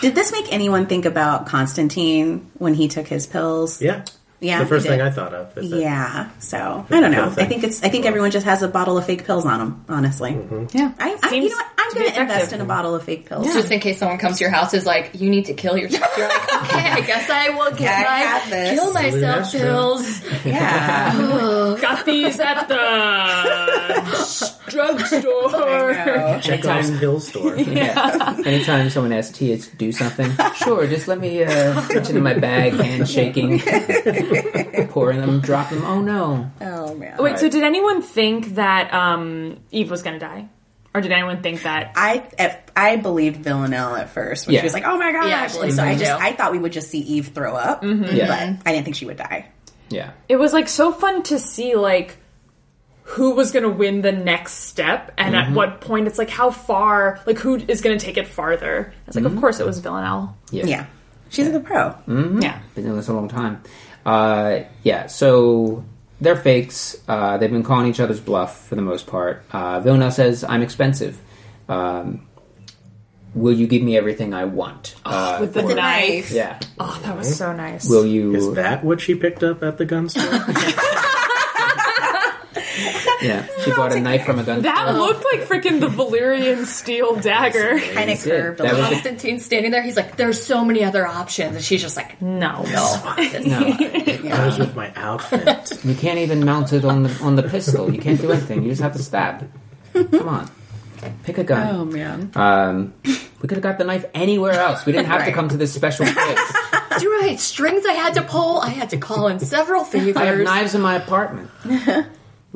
Did 0.00 0.14
this 0.14 0.30
make 0.30 0.52
anyone 0.52 0.86
think 0.86 1.04
about 1.04 1.46
Konstantin 1.48 2.48
when 2.58 2.74
he 2.74 2.86
took 2.86 3.08
his 3.08 3.26
pills? 3.26 3.82
Yeah. 3.82 4.04
Yeah, 4.40 4.58
The 4.60 4.66
first 4.66 4.86
thing. 4.86 5.00
I 5.00 5.10
thought 5.10 5.32
of. 5.32 5.56
Is 5.56 5.70
Yeah. 5.70 6.30
So 6.40 6.86
I 6.90 7.00
don't 7.00 7.10
know. 7.10 7.32
I 7.36 7.46
think 7.46 7.64
it's. 7.64 7.82
I 7.82 7.88
think 7.88 8.04
everyone 8.04 8.30
just 8.30 8.44
has 8.44 8.62
a 8.62 8.68
bottle 8.68 8.98
of 8.98 9.06
fake 9.06 9.24
pills 9.24 9.46
on 9.46 9.58
them. 9.58 9.84
Honestly. 9.88 10.32
Yeah, 10.72 10.92
I, 10.98 11.16
I 11.22 11.34
you 11.34 11.48
know 11.48 11.56
what? 11.56 11.66
I'm 11.78 11.92
to 11.92 11.98
going 11.98 12.12
to 12.12 12.20
invest 12.20 12.52
in 12.52 12.60
a 12.60 12.64
bottle 12.64 12.94
of 12.96 13.04
fake 13.04 13.26
pills. 13.26 13.46
Just 13.46 13.70
in 13.70 13.78
case 13.80 13.98
someone 13.98 14.18
comes 14.18 14.38
to 14.38 14.44
your 14.44 14.50
house 14.50 14.74
is 14.74 14.84
like, 14.84 15.12
you 15.14 15.30
need 15.30 15.46
to 15.46 15.54
kill 15.54 15.76
yourself. 15.78 16.10
You're 16.18 16.28
like, 16.28 16.54
okay, 16.64 16.88
I 16.90 17.00
guess 17.00 17.30
I 17.30 17.50
will 17.50 17.70
get 17.76 18.06
I 18.08 18.50
my 18.50 18.74
kill 18.74 18.92
myself 18.92 19.52
pills. 19.52 20.22
Yeah. 20.44 21.76
Got 21.80 22.04
these 22.06 22.38
at 22.40 22.66
the 22.68 22.76
drugstore. 24.68 25.94
Chekhov's 26.40 26.66
Anytime- 26.66 26.98
pill 26.98 27.20
store. 27.20 27.56
Yeah. 27.56 28.36
Anytime 28.44 28.90
someone 28.90 29.12
asks 29.12 29.36
Tia 29.38 29.58
to 29.58 29.76
do 29.76 29.92
something, 29.92 30.30
sure, 30.56 30.86
just 30.86 31.08
let 31.08 31.18
me 31.20 31.42
uh, 31.44 31.80
reach 31.88 32.08
into 32.08 32.20
my 32.20 32.34
bag, 32.34 32.74
hand 32.74 33.08
shaking, 33.08 33.58
pouring 34.90 35.20
them, 35.20 35.40
drop 35.40 35.70
them. 35.70 35.84
Oh 35.84 36.00
no. 36.00 36.50
oh 36.60 36.94
man. 36.94 37.16
Wait, 37.18 37.38
so 37.38 37.48
did 37.48 37.62
anyone 37.62 38.02
think 38.02 38.54
that 38.56 38.92
um, 38.94 39.58
Eve 39.70 39.90
was 39.90 40.02
going 40.02 40.14
to 40.18 40.24
die, 40.24 40.48
or 40.94 41.00
did 41.00 41.12
anyone 41.12 41.42
think 41.42 41.62
that? 41.62 41.92
I 41.96 42.28
at, 42.38 42.70
I 42.76 42.96
believed 42.96 43.38
Villanelle 43.44 43.96
at 43.96 44.10
first 44.10 44.46
when 44.46 44.54
Yeah. 44.54 44.60
she 44.60 44.64
was 44.66 44.74
like, 44.74 44.84
"Oh 44.86 44.98
my 44.98 45.12
gosh!" 45.12 45.28
Yeah, 45.28 45.60
I 45.60 45.64
and 45.64 45.74
so 45.74 45.82
I 45.82 45.94
just. 45.96 46.10
I 46.10 46.32
thought 46.32 46.52
we 46.52 46.58
would 46.58 46.72
just 46.72 46.90
see 46.90 47.00
Eve 47.00 47.28
throw 47.28 47.54
up, 47.54 47.82
Yeah. 47.84 48.26
but 48.26 48.68
I 48.68 48.72
didn't 48.72 48.84
think 48.84 48.96
she 48.96 49.06
would 49.06 49.16
die. 49.18 49.48
Yeah. 49.88 50.12
It 50.28 50.36
was 50.36 50.52
like 50.52 50.68
so 50.68 50.90
fun 50.92 51.22
to 51.24 51.38
see 51.38 51.76
like 51.76 52.16
who 53.10 53.36
was 53.36 53.52
going 53.52 53.62
to 53.62 53.68
win 53.68 54.02
the 54.02 54.10
next 54.10 54.54
step 54.64 55.12
and 55.16 55.32
Mm-hmm. 55.34 55.50
at 55.50 55.54
what 55.56 55.80
point 55.80 56.08
it's 56.08 56.18
like 56.18 56.28
how 56.28 56.50
far 56.50 57.20
like 57.24 57.38
who 57.38 57.54
is 57.54 57.80
going 57.80 57.96
to 57.96 58.04
take 58.04 58.16
it 58.16 58.26
farther 58.26 58.92
it's 59.06 59.14
like 59.14 59.24
Mm-hmm. 59.24 59.36
of 59.36 59.40
course 59.40 59.60
it 59.60 59.66
was 59.66 59.78
villanelle 59.78 60.36
Yeah. 60.50 60.66
yeah. 60.66 60.86
She's 61.28 61.46
a 61.46 61.52
good 61.52 61.64
pro. 61.64 61.94
yeah 62.40 62.58
Been 62.74 62.82
doing 62.84 62.96
this 62.96 63.06
a 63.06 63.12
long 63.12 63.28
time. 63.28 63.62
Uh, 64.06 64.64
yeah, 64.84 65.06
so 65.06 65.84
they're 66.20 66.36
fakes. 66.36 66.96
Uh, 67.08 67.36
they've 67.38 67.50
been 67.50 67.64
calling 67.64 67.88
each 67.88 68.00
other's 68.00 68.20
bluff 68.20 68.66
for 68.68 68.76
the 68.76 68.82
most 68.82 69.06
part. 69.06 69.44
Uh, 69.50 69.80
Villanelle 69.80 70.12
says, 70.12 70.44
"I'm 70.44 70.62
expensive. 70.62 71.20
Um, 71.68 72.26
will 73.34 73.52
you 73.52 73.66
give 73.66 73.82
me 73.82 73.96
everything 73.96 74.32
I 74.32 74.44
want? 74.44 74.94
Uh, 75.04 75.38
with 75.40 75.54
the 75.54 75.62
for- 75.62 75.74
knife 75.74 76.30
yeah. 76.30 76.58
oh 76.80 77.00
that 77.04 77.16
was 77.16 77.36
so 77.36 77.52
nice 77.52 77.88
Will 77.88 78.06
you? 78.06 78.34
Is 78.34 78.54
that 78.54 78.82
what 78.82 79.00
she 79.00 79.14
picked 79.14 79.42
up 79.42 79.62
at 79.62 79.78
the 79.78 79.84
gun 79.84 80.08
store? 80.08 80.24
yeah, 83.26 83.46
she 83.64 83.70
bought 83.72 83.92
a 83.92 84.00
knife 84.00 84.24
from 84.24 84.38
a 84.38 84.42
gun 84.44 84.62
that 84.62 84.88
store. 84.88 84.98
looked 84.98 85.24
like 85.32 85.42
freaking 85.48 85.80
the 85.80 85.88
Valyrian 85.88 86.64
steel 86.66 87.16
dagger 87.16 87.78
Kind 87.94 88.10
of 88.10 88.18
did. 88.22 88.30
curved 88.30 88.58
That 88.60 88.64
was 88.64 88.72
little. 88.72 88.88
the- 88.88 88.94
Konstantin's 88.96 89.44
standing 89.44 89.70
there. 89.70 89.82
He's 89.82 89.96
like, 89.96 90.16
"There's 90.16 90.42
so 90.42 90.64
many 90.64 90.84
other 90.84 91.06
options," 91.06 91.56
and 91.56 91.64
she's 91.64 91.82
just 91.82 91.96
like, 91.96 92.20
no 92.22 92.62
"No." 92.62 93.16
No, 93.46 94.36
Goes 94.36 94.58
with 94.58 94.74
my 94.74 94.92
outfit. 94.96 95.72
you 95.84 95.94
can't 95.94 96.18
even 96.18 96.44
mount 96.44 96.72
it 96.72 96.84
on 96.84 97.02
the 97.04 97.18
on 97.22 97.36
the 97.36 97.42
pistol. 97.42 97.92
You 97.92 98.00
can't 98.00 98.20
do 98.20 98.32
anything. 98.32 98.62
You 98.62 98.70
just 98.70 98.82
have 98.82 98.92
to 98.94 99.02
stab. 99.02 99.48
Come 99.92 100.28
on, 100.28 100.50
pick 101.24 101.38
a 101.38 101.44
gun. 101.44 101.74
Oh 101.74 101.84
man. 101.84 102.30
Um, 102.34 102.94
we 103.04 103.48
could 103.48 103.52
have 103.58 103.62
got 103.62 103.78
the 103.78 103.84
knife 103.84 104.04
anywhere 104.14 104.52
else. 104.52 104.84
We 104.86 104.92
didn't 104.92 105.06
have 105.08 105.20
to 105.20 105.26
Right. 105.26 105.34
come 105.34 105.48
to 105.50 105.56
this 105.56 105.72
special 105.72 106.06
place. 106.06 106.38
You're 107.02 107.18
right. 107.20 107.38
Strings 107.38 107.84
I 107.86 107.92
had 107.92 108.14
to 108.14 108.22
pull. 108.22 108.58
I 108.60 108.70
had 108.70 108.90
to 108.90 108.96
call 108.96 109.28
in 109.28 109.38
several 109.38 109.84
favors. 109.84 110.16
I 110.16 110.24
have 110.26 110.38
knives 110.40 110.74
in 110.74 110.80
my 110.80 110.94
apartment. 110.96 111.50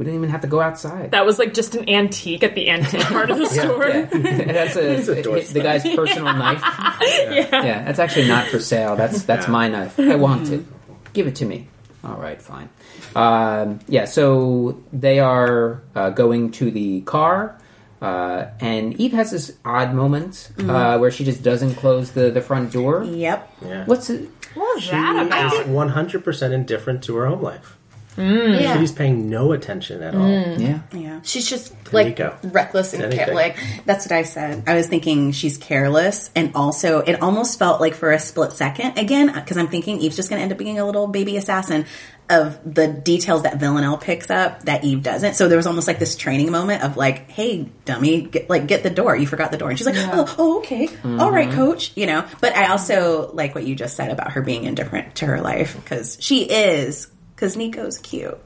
We 0.01 0.05
didn't 0.07 0.21
even 0.21 0.31
have 0.31 0.41
to 0.41 0.47
go 0.47 0.63
outside. 0.63 1.11
that 1.11 1.27
was 1.27 1.39
like 1.39 1.53
just 1.53 1.75
an 1.75 1.87
antique 1.91 2.43
at 2.43 2.55
the 2.55 2.71
antique 2.71 3.03
part 3.03 3.29
of 3.31 3.37
the 3.37 3.45
store 3.57 3.87
Yeah, 3.87 4.05
that's 4.51 4.75
a, 4.77 4.81
a 5.13 5.19
it- 5.19 5.23
doorstep. 5.25 5.53
the 5.53 5.61
guy's 5.61 5.83
personal 5.83 6.33
knife. 6.43 6.63
Yeah. 7.03 7.83
that's 7.85 7.99
actually 7.99 8.27
not 8.27 8.47
for 8.47 8.61
sale. 8.61 8.97
That's 8.97 9.25
that's 9.25 9.47
my 9.47 9.69
knife. 9.69 10.01
I 10.01 10.15
want 10.15 10.49
it. 10.49 10.65
Give 11.13 11.27
it 11.27 11.37
to 11.37 11.45
me. 11.45 11.69
All 12.03 12.17
right, 12.17 12.41
fine. 12.41 12.71
Um, 13.15 13.81
yeah, 13.89 14.07
so 14.07 14.83
they 14.91 15.19
are 15.21 15.83
uh, 15.95 16.09
going 16.09 16.53
to 16.53 16.71
the 16.71 17.03
car, 17.03 17.61
uh, 18.01 18.47
and 18.59 18.99
Eve 18.99 19.13
has 19.13 19.31
this 19.33 19.53
odd 19.67 19.93
moment 19.93 20.49
uh, 20.61 20.97
where 20.97 21.11
she 21.11 21.25
just 21.27 21.43
doesn't 21.43 21.75
close 21.75 22.13
the, 22.13 22.31
the 22.31 22.41
front 22.41 22.73
door. 22.73 23.05
Yep. 23.05 23.53
Yeah. 23.67 23.85
What's 23.85 24.09
it? 24.09 24.31
what 24.55 24.77
was 24.77 24.89
that 24.91 25.27
about 25.27 25.53
She's 25.53 25.67
100% 25.67 26.53
indifferent 26.53 27.05
to 27.05 27.17
her 27.17 27.27
home 27.27 27.43
life. 27.43 27.77
Mm. 28.17 28.61
Yeah. 28.61 28.79
She's 28.81 28.93
paying 28.93 29.31
no 29.31 29.53
attention 29.53 30.03
at 30.03 30.15
all. 30.15 30.21
Mm. 30.23 30.59
Yeah, 30.61 30.79
Yeah. 30.99 31.21
She's 31.23 31.49
just 31.49 31.73
There 31.85 32.03
you 32.03 32.09
like 32.09 32.17
go. 32.17 32.35
reckless 32.45 32.93
and 32.93 33.05
Anything. 33.05 33.27
ca- 33.27 33.33
like 33.35 33.57
That's 33.87 34.05
what 34.07 34.13
I 34.13 34.23
said. 34.25 34.65
I 34.67 34.75
was 34.75 34.89
thinking 34.89 35.33
she's 35.33 35.57
careless, 35.59 36.31
and 36.35 36.53
also 36.55 36.99
it 37.01 37.23
almost 37.23 37.59
felt 37.59 37.81
like 37.81 37.95
for 37.95 38.11
a 38.13 38.19
split 38.19 38.53
second 38.53 38.99
again 38.99 39.33
because 39.33 39.57
I'm 39.57 39.69
thinking 39.69 40.01
Eve's 40.01 40.17
just 40.17 40.29
going 40.29 40.39
to 40.39 40.43
end 40.43 40.53
up 40.53 40.59
being 40.59 40.79
a 40.79 40.85
little 40.85 41.07
baby 41.07 41.37
assassin 41.37 41.87
of 42.29 42.61
the 42.75 42.87
details 42.87 43.43
that 43.43 43.59
Villanelle 43.59 43.97
picks 43.99 44.31
up 44.31 44.63
that 44.65 44.85
Eve 44.85 45.03
doesn't. 45.03 45.35
So 45.35 45.49
there 45.49 45.57
was 45.57 45.67
almost 45.67 45.89
like 45.89 45.99
this 45.99 46.15
training 46.17 46.51
moment 46.53 46.83
of 46.85 46.97
like, 46.97 47.29
"Hey, 47.31 47.69
dummy, 47.85 48.23
get, 48.23 48.49
like 48.49 48.67
get 48.69 48.83
the 48.85 48.91
door. 48.91 49.17
You 49.17 49.27
forgot 49.27 49.51
the 49.51 49.57
door," 49.59 49.69
and 49.71 49.77
she's 49.79 49.87
like, 49.87 49.97
"Oh, 49.99 50.35
oh, 50.39 50.59
okay, 50.59 50.87
mm-hmm. 50.87 51.19
All 51.21 51.33
right, 51.33 51.51
coach." 51.51 51.93
You 51.97 52.07
know. 52.07 52.25
But 52.41 52.55
I 52.57 52.67
also 52.69 53.31
like 53.33 53.55
what 53.55 53.65
you 53.65 53.75
just 53.75 53.97
said 53.97 54.11
about 54.11 54.33
her 54.33 54.43
being 54.43 54.65
indifferent 54.65 55.17
to 55.17 55.27
her 55.27 55.41
life 55.41 55.75
because 55.75 56.19
she 56.21 56.45
is 56.45 57.09
because 57.41 57.57
Nico's 57.57 57.97
cute 57.99 58.39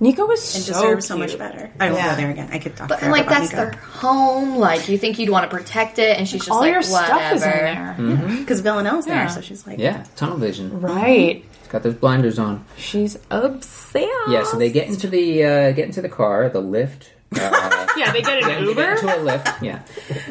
nico 0.00 0.26
was 0.26 0.56
and 0.56 0.64
so 0.64 0.72
deserves 0.72 1.06
so 1.06 1.16
much 1.16 1.38
better. 1.38 1.70
I 1.78 1.86
won't 1.92 2.02
Yeah. 2.02 2.10
go 2.10 2.20
there 2.22 2.30
again. 2.32 2.48
I 2.50 2.58
could 2.58 2.74
talk. 2.74 2.88
But 2.88 2.98
forever 2.98 3.12
like 3.12 3.26
about 3.26 3.38
that's 3.42 3.52
Nico. 3.52 3.64
their 3.66 3.72
home. 3.80 4.56
Like 4.56 4.88
you 4.88 4.98
think 4.98 5.20
you'd 5.20 5.30
want 5.30 5.48
to 5.48 5.56
protect 5.56 6.00
it, 6.00 6.18
and 6.18 6.26
she's 6.28 6.40
just 6.40 6.50
all 6.50 6.58
like, 6.58 6.72
your 6.72 6.82
whatever. 6.82 7.06
stuff 7.06 7.32
is 7.34 7.42
in 7.44 7.48
there 7.48 8.36
because 8.40 8.58
Villanelle's 8.60 9.06
there, 9.06 9.28
so 9.28 9.40
she's 9.40 9.64
like, 9.64 9.78
yeah, 9.78 10.04
tunnel 10.16 10.38
vision. 10.38 10.80
right 10.80 11.44
She's 11.62 11.68
got 11.70 11.84
those 11.84 11.94
blinders 11.94 12.40
on. 12.40 12.64
she's 12.76 13.16
obsessed 13.30 13.96
Yeah, 14.28 14.42
so 14.42 14.58
they 14.58 14.72
get 14.72 14.88
into 14.88 15.06
the 15.06 15.44
uh, 15.44 15.70
get 15.72 15.86
into 15.86 16.02
the 16.02 16.08
car, 16.08 16.48
the 16.48 16.60
Lyft. 16.60 17.06
Uh, 17.34 17.86
yeah 17.96 18.10
they 18.12 18.22
get 18.22 18.42
an 18.42 18.48
Get 18.48 18.60
uber 18.62 18.90
into 18.94 19.06
a 19.06 19.18
Lyft, 19.20 19.62
yeah, 19.62 19.82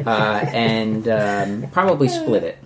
uh, 0.05 0.45
and 0.51 1.07
um, 1.07 1.71
probably 1.71 2.09
split 2.09 2.43
it. 2.43 2.57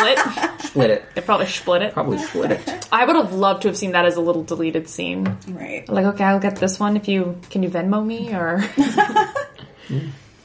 Split 0.00 0.60
Split 0.60 0.90
it. 0.90 1.04
they 1.14 1.20
probably 1.20 1.46
split 1.46 1.82
it 1.82 1.92
Probably 1.94 2.18
split 2.18 2.52
it. 2.52 2.88
i 2.92 3.04
would 3.04 3.16
have 3.16 3.32
loved 3.32 3.62
to 3.62 3.68
have 3.68 3.76
seen 3.76 3.92
that 3.92 4.04
as 4.04 4.16
a 4.16 4.20
little 4.20 4.44
deleted 4.44 4.88
scene 4.88 5.36
right. 5.48 5.88
like 5.88 6.04
okay 6.06 6.24
i'll 6.24 6.38
get 6.40 6.56
this 6.56 6.78
one 6.80 6.96
if 6.96 7.08
you 7.08 7.38
can 7.50 7.62
you 7.62 7.68
venmo 7.70 8.04
me 8.04 8.34
or 8.34 8.62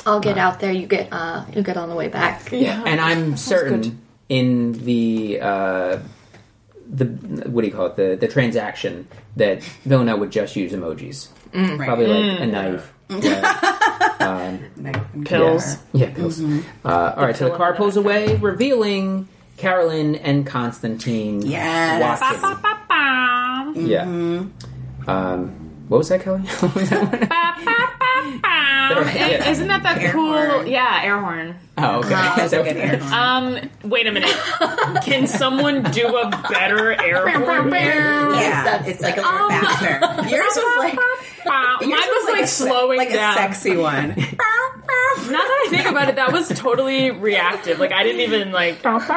I'll 0.08 0.20
get 0.20 0.38
out 0.38 0.60
there. 0.60 0.72
You 0.72 0.86
get 0.88 1.10
uh, 1.12 1.45
you 1.56 1.64
get 1.64 1.78
on 1.78 1.89
the 1.89 1.95
way 1.95 2.10
back. 2.10 2.51
Yeah, 2.51 2.84
and 2.86 3.01
I'm 3.01 3.38
certain 3.38 3.99
in 4.30 4.74
the 4.86 5.39
uh, 5.41 5.99
the 6.88 7.06
what 7.49 7.62
do 7.62 7.68
you 7.68 7.74
call 7.74 7.88
it 7.88 7.95
the 7.95 8.16
the 8.16 8.28
transaction 8.28 9.08
that 9.36 9.64
Villanelle 9.84 10.20
would 10.20 10.32
just 10.32 10.56
use 10.56 10.74
emojis, 10.74 11.30
Right. 11.53 11.78
probably 11.88 12.06
like 12.08 12.39
a 12.39 12.45
knife. 12.45 12.91
Yeah. 13.10 14.58
pills 15.26 15.78
Yeah, 15.93 16.12
pills. 16.14 16.41
Uh, 16.41 17.14
all 17.18 17.26
right, 17.26 17.36
so 17.36 17.49
the 17.49 17.56
car 17.56 17.76
pulls 17.76 17.97
away, 17.97 18.36
revealing 18.38 19.28
Carolyn 19.58 20.16
and 20.16 20.45
Konstantin 20.45 21.41
Yes. 21.41 22.22
walking. 22.22 22.41
Ba-ba-ba. 22.41 23.80
Yeah. 23.80 24.03
Um, 25.08 25.86
what 25.88 25.97
was 25.99 26.10
that, 26.10 26.22
Kelly? 26.22 26.41
What 26.60 26.76
was 26.76 26.89
that 26.89 27.03
one? 27.12 27.22
Yeah. 29.16 29.49
Isn't 29.49 29.68
that 29.68 29.84
that 29.84 29.97
Air 29.99 30.12
cool? 30.12 30.32
horn. 30.34 30.68
Yeah, 30.68 31.01
air 31.03 31.20
horn. 31.20 31.56
Oh, 31.78 31.99
okay. 31.99 32.10
That's 32.10 32.53
a 32.53 32.60
Okay. 32.62 32.74
good 32.74 32.82
air 32.82 32.97
horn. 32.99 33.14
Um, 33.14 33.70
wait 33.89 34.08
a 34.08 34.12
minute. 34.12 34.36
Can 35.03 35.28
someone 35.28 35.84
do 35.91 36.16
a 36.18 36.30
better 36.49 36.93
air 37.01 37.28
horn? 37.28 37.72
yeah, 37.74 38.64
That's- 38.64 38.88
it's 38.88 39.01
like 39.01 39.18
a 39.18 39.22
little 39.22 39.49
faster. 39.49 39.99
Yours 40.36 40.51
was 40.56 40.78
like 40.80 40.99
Mine 41.46 41.89
was 41.89 42.30
like 42.32 42.43
a 42.43 42.48
se- 42.48 42.96
like 42.98 43.14
down. 43.14 43.32
a 43.34 43.36
sexy 43.36 43.78
one. 43.78 44.16
Now 45.18 45.32
that 45.32 45.64
I 45.66 45.68
think 45.72 45.88
about 45.88 46.10
it, 46.10 46.16
that 46.18 46.32
was 46.32 46.48
totally 46.50 47.10
reactive. 47.10 47.80
Like 47.80 47.91
I 47.91 48.04
didn't 48.04 48.22
even 48.22 48.52
like. 48.52 48.84
yeah, 48.84 49.00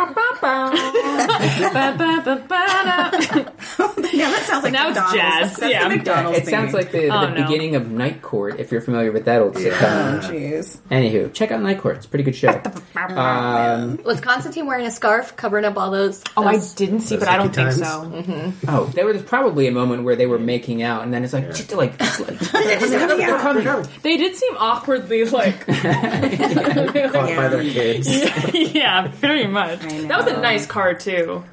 that 4.30 4.44
sounds 4.46 4.64
like 4.64 4.72
Now 4.72 4.88
it's 4.88 5.12
jazz, 5.12 5.56
That's 5.56 5.70
yeah. 5.72 5.88
the 5.88 5.96
McDonald's 5.96 6.38
It 6.38 6.46
sounds 6.46 6.72
like 6.72 6.92
the, 6.92 7.00
the 7.00 7.08
Oh, 7.08 7.28
no. 7.34 7.42
beginning 7.42 7.74
of 7.76 7.90
Night 7.90 8.22
Court, 8.22 8.58
if 8.58 8.72
you're 8.72 8.80
familiar 8.80 9.12
with 9.12 9.26
that 9.26 9.42
old 9.42 9.56
Oh, 9.56 9.60
sitcom. 9.60 10.20
jeez. 10.22 10.78
Anywho, 10.90 11.32
check 11.34 11.50
out 11.50 11.60
Night 11.62 11.78
Court. 11.80 11.96
It's 11.96 12.06
a 12.06 12.08
pretty 12.08 12.24
good 12.24 12.36
show. 12.36 12.60
Um, 12.98 14.00
Was 14.04 14.20
Konstantin 14.20 14.66
wearing 14.66 14.84
a 14.86 14.90
scarf 14.90 15.36
covering 15.36 15.64
up 15.64 15.76
all 15.78 15.90
those? 15.92 16.22
Oh, 16.36 16.42
I 16.44 16.58
didn't 16.76 17.00
see, 17.00 17.16
but 17.16 17.28
I 17.28 17.36
don't 17.36 17.54
hickey 17.54 17.70
think 17.70 17.84
times? 17.84 18.60
so. 18.66 18.68
oh, 18.68 18.84
there 18.86 19.06
was 19.06 19.22
probably 19.22 19.68
a 19.68 19.72
moment 19.72 20.02
where 20.02 20.16
they 20.16 20.26
were 20.26 20.38
making 20.38 20.82
out, 20.82 21.02
and 21.04 21.14
then 21.14 21.22
it's 21.22 21.32
like, 21.32 21.46
just 21.48 21.72
like, 21.72 21.94
it's 22.28 22.52
like 22.54 23.18
They're 23.18 23.38
coming 23.38 23.66
out. 23.66 23.88
They 24.02 24.16
did 24.16 24.34
seem 24.36 24.56
awkwardly 24.56 25.24
like. 25.24 25.66
Caught 25.66 27.12
by 27.12 27.48
their 27.48 27.62
kids. 27.62 28.08
yeah, 28.74 29.08
very 29.08 29.46
much. 29.46 29.80
That 29.80 30.24
was 30.24 30.26
a 30.32 30.40
nice 30.40 30.66
car 30.66 30.94
too. 30.94 31.44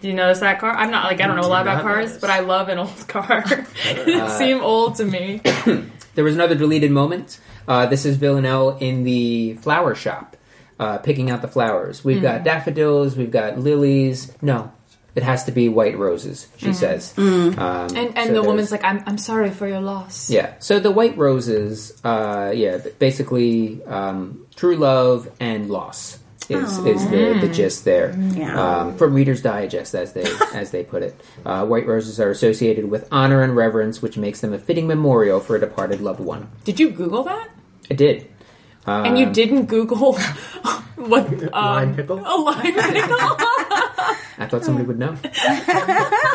Do 0.00 0.08
you 0.08 0.14
notice 0.14 0.40
that 0.40 0.60
car? 0.60 0.70
I'm 0.72 0.90
not 0.90 1.04
like 1.04 1.20
I 1.20 1.26
don't 1.26 1.36
know 1.36 1.46
a 1.46 1.48
lot 1.48 1.62
about 1.62 1.82
cars, 1.82 2.16
but 2.18 2.30
I 2.30 2.40
love 2.40 2.68
an 2.68 2.78
old 2.78 3.06
car. 3.08 3.44
it 3.46 4.30
seemed 4.38 4.60
old 4.62 4.96
to 4.96 5.04
me. 5.04 5.40
There 6.16 6.24
was 6.24 6.34
another 6.34 6.56
deleted 6.56 6.90
moment. 6.90 7.38
Uh, 7.68 7.86
this 7.86 8.04
is 8.04 8.16
Villanelle 8.16 8.76
in 8.78 9.04
the 9.04 9.54
flower 9.54 9.94
shop, 9.94 10.36
uh, 10.80 10.98
picking 10.98 11.30
out 11.30 11.40
the 11.40 11.46
flowers. 11.48 12.04
We've 12.04 12.18
Mm. 12.18 12.22
got 12.22 12.44
daffodils, 12.44 13.16
we've 13.16 13.30
got 13.30 13.60
lilies. 13.60 14.32
No, 14.42 14.72
it 15.14 15.22
has 15.22 15.44
to 15.44 15.52
be 15.52 15.68
white 15.68 15.98
roses, 15.98 16.46
she 16.56 16.72
says. 16.72 17.14
Um, 17.16 17.54
Mm. 17.54 17.96
And 17.96 17.98
and 17.98 18.14
so 18.16 18.20
the 18.26 18.32
there's- 18.32 18.46
woman's 18.46 18.70
like, 18.72 18.84
I'm 18.84 19.02
I'm 19.06 19.18
sorry 19.18 19.50
for 19.50 19.66
your 19.66 19.80
loss. 19.80 20.30
Yeah, 20.30 20.54
so 20.60 20.78
the 20.80 20.90
white 20.90 21.16
roses, 21.18 21.98
uh, 22.04 22.52
yeah, 22.54 22.78
basically 22.98 23.82
um, 23.86 24.46
true 24.56 24.76
love 24.76 25.28
and 25.40 25.68
loss 25.70 26.18
is, 26.48 26.78
is 26.78 27.08
the, 27.10 27.38
the 27.40 27.48
gist 27.48 27.84
there. 27.84 28.12
Yeah. 28.34 28.58
Um, 28.60 28.96
from 28.96 29.14
Reader's 29.14 29.40
Digest, 29.42 29.94
as 29.94 30.12
they 30.14 30.24
as 30.54 30.70
they 30.72 30.82
put 30.82 31.02
it, 31.02 31.14
uh, 31.46 31.64
white 31.66 31.86
roses 31.86 32.18
are 32.18 32.30
associated 32.30 32.90
with 32.90 33.06
honor 33.12 33.42
and 33.42 33.54
reverence, 33.54 34.02
which 34.02 34.16
makes 34.16 34.40
them 34.40 34.52
a 34.52 34.58
fitting 34.58 34.86
memorial 34.88 35.38
for 35.40 35.54
a 35.56 35.60
departed 35.60 36.00
loved 36.00 36.20
one. 36.20 36.48
Did 36.64 36.80
you 36.80 36.90
Google 36.90 37.22
that? 37.24 37.48
I 37.90 37.94
did. 37.94 38.26
Um, 38.86 39.04
And 39.04 39.18
you 39.18 39.26
didn't 39.30 39.66
Google 39.66 40.14
what 40.96 41.26
um, 41.30 41.50
Lime 41.52 41.94
pickle? 41.94 42.18
a 42.18 42.34
lime 42.36 42.74
pickle? 42.74 43.18
I 44.38 44.46
thought 44.46 44.64
somebody 44.64 44.86
would 44.86 44.98
know. 44.98 45.16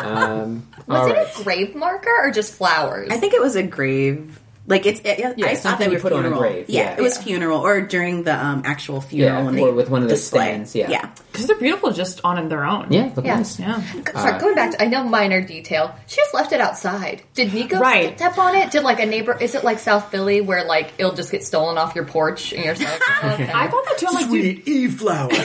um, 0.04 0.66
Was 0.86 1.10
it 1.10 1.14
right. 1.14 1.40
a 1.40 1.42
grave 1.44 1.74
marker 1.74 2.14
or 2.22 2.30
just 2.30 2.54
flowers? 2.54 3.08
I 3.10 3.16
think 3.16 3.34
it 3.34 3.40
was 3.40 3.56
a 3.56 3.62
grave 3.62 4.38
Like 4.68 4.84
it's, 4.86 5.00
it, 5.04 5.20
I 5.24 5.32
thought 5.54 5.56
something 5.58 5.88
they 5.90 5.96
were 5.96 6.00
put 6.02 6.12
on 6.12 6.20
a 6.20 6.22
funeral. 6.28 6.40
grave. 6.40 6.66
Yeah, 6.68 6.82
Yeah, 6.82 6.96
it 6.98 7.02
was 7.02 7.16
yeah. 7.18 7.22
funeral 7.24 7.60
or 7.60 7.80
during 7.82 8.24
the 8.24 8.34
um, 8.34 8.62
actual 8.64 9.00
funeral. 9.00 9.38
Yeah, 9.40 9.44
when 9.44 9.54
or 9.58 9.66
they 9.68 9.72
with 9.72 9.88
one 9.90 10.02
of 10.02 10.08
the 10.08 10.14
display. 10.14 10.46
stands, 10.46 10.74
yeah. 10.74 10.90
yeah. 10.90 11.10
Because 11.32 11.46
they're 11.48 11.56
beautiful 11.58 11.92
just 11.92 12.20
on 12.24 12.48
their 12.48 12.64
own. 12.64 12.90
Yeah, 12.92 13.12
look 13.14 13.24
Yeah. 13.24 13.36
nice. 13.36 13.58
Yeah. 13.60 13.80
Sorry, 14.12 14.40
going 14.40 14.54
back 14.54 14.72
to 14.72 14.82
I 14.82 14.86
know 14.86 15.04
minor 15.04 15.40
detail. 15.42 15.94
She 16.06 16.16
just 16.16 16.32
left 16.34 16.52
it 16.52 16.60
outside. 16.60 17.22
Did 17.34 17.52
Nico 17.54 17.78
Right. 17.78 18.16
step 18.16 18.38
on 18.38 18.54
it? 18.56 18.70
Did 18.72 18.82
like 18.82 18.98
a 19.00 19.06
neighbor? 19.06 19.36
Is 19.38 19.54
it 19.54 19.62
like 19.62 19.78
South 19.78 20.10
Philly 20.10 20.40
where 20.40 20.64
like 20.64 20.92
it'll 20.98 21.14
just 21.14 21.30
get 21.30 21.44
stolen 21.44 21.76
off 21.78 21.94
your 21.94 22.04
porch 22.06 22.52
and 22.52 22.64
you're 22.64 22.74
like, 22.76 23.00
oh, 23.22 23.30
okay. 23.34 23.50
I 23.52 23.68
thought 23.68 23.84
that 23.84 23.98
too. 23.98 24.06
I'm 24.08 24.14
like, 24.14 24.30
dude, 24.30 24.64
Sweet 24.64 24.68
Eve 24.68 24.94
flower. 24.94 25.30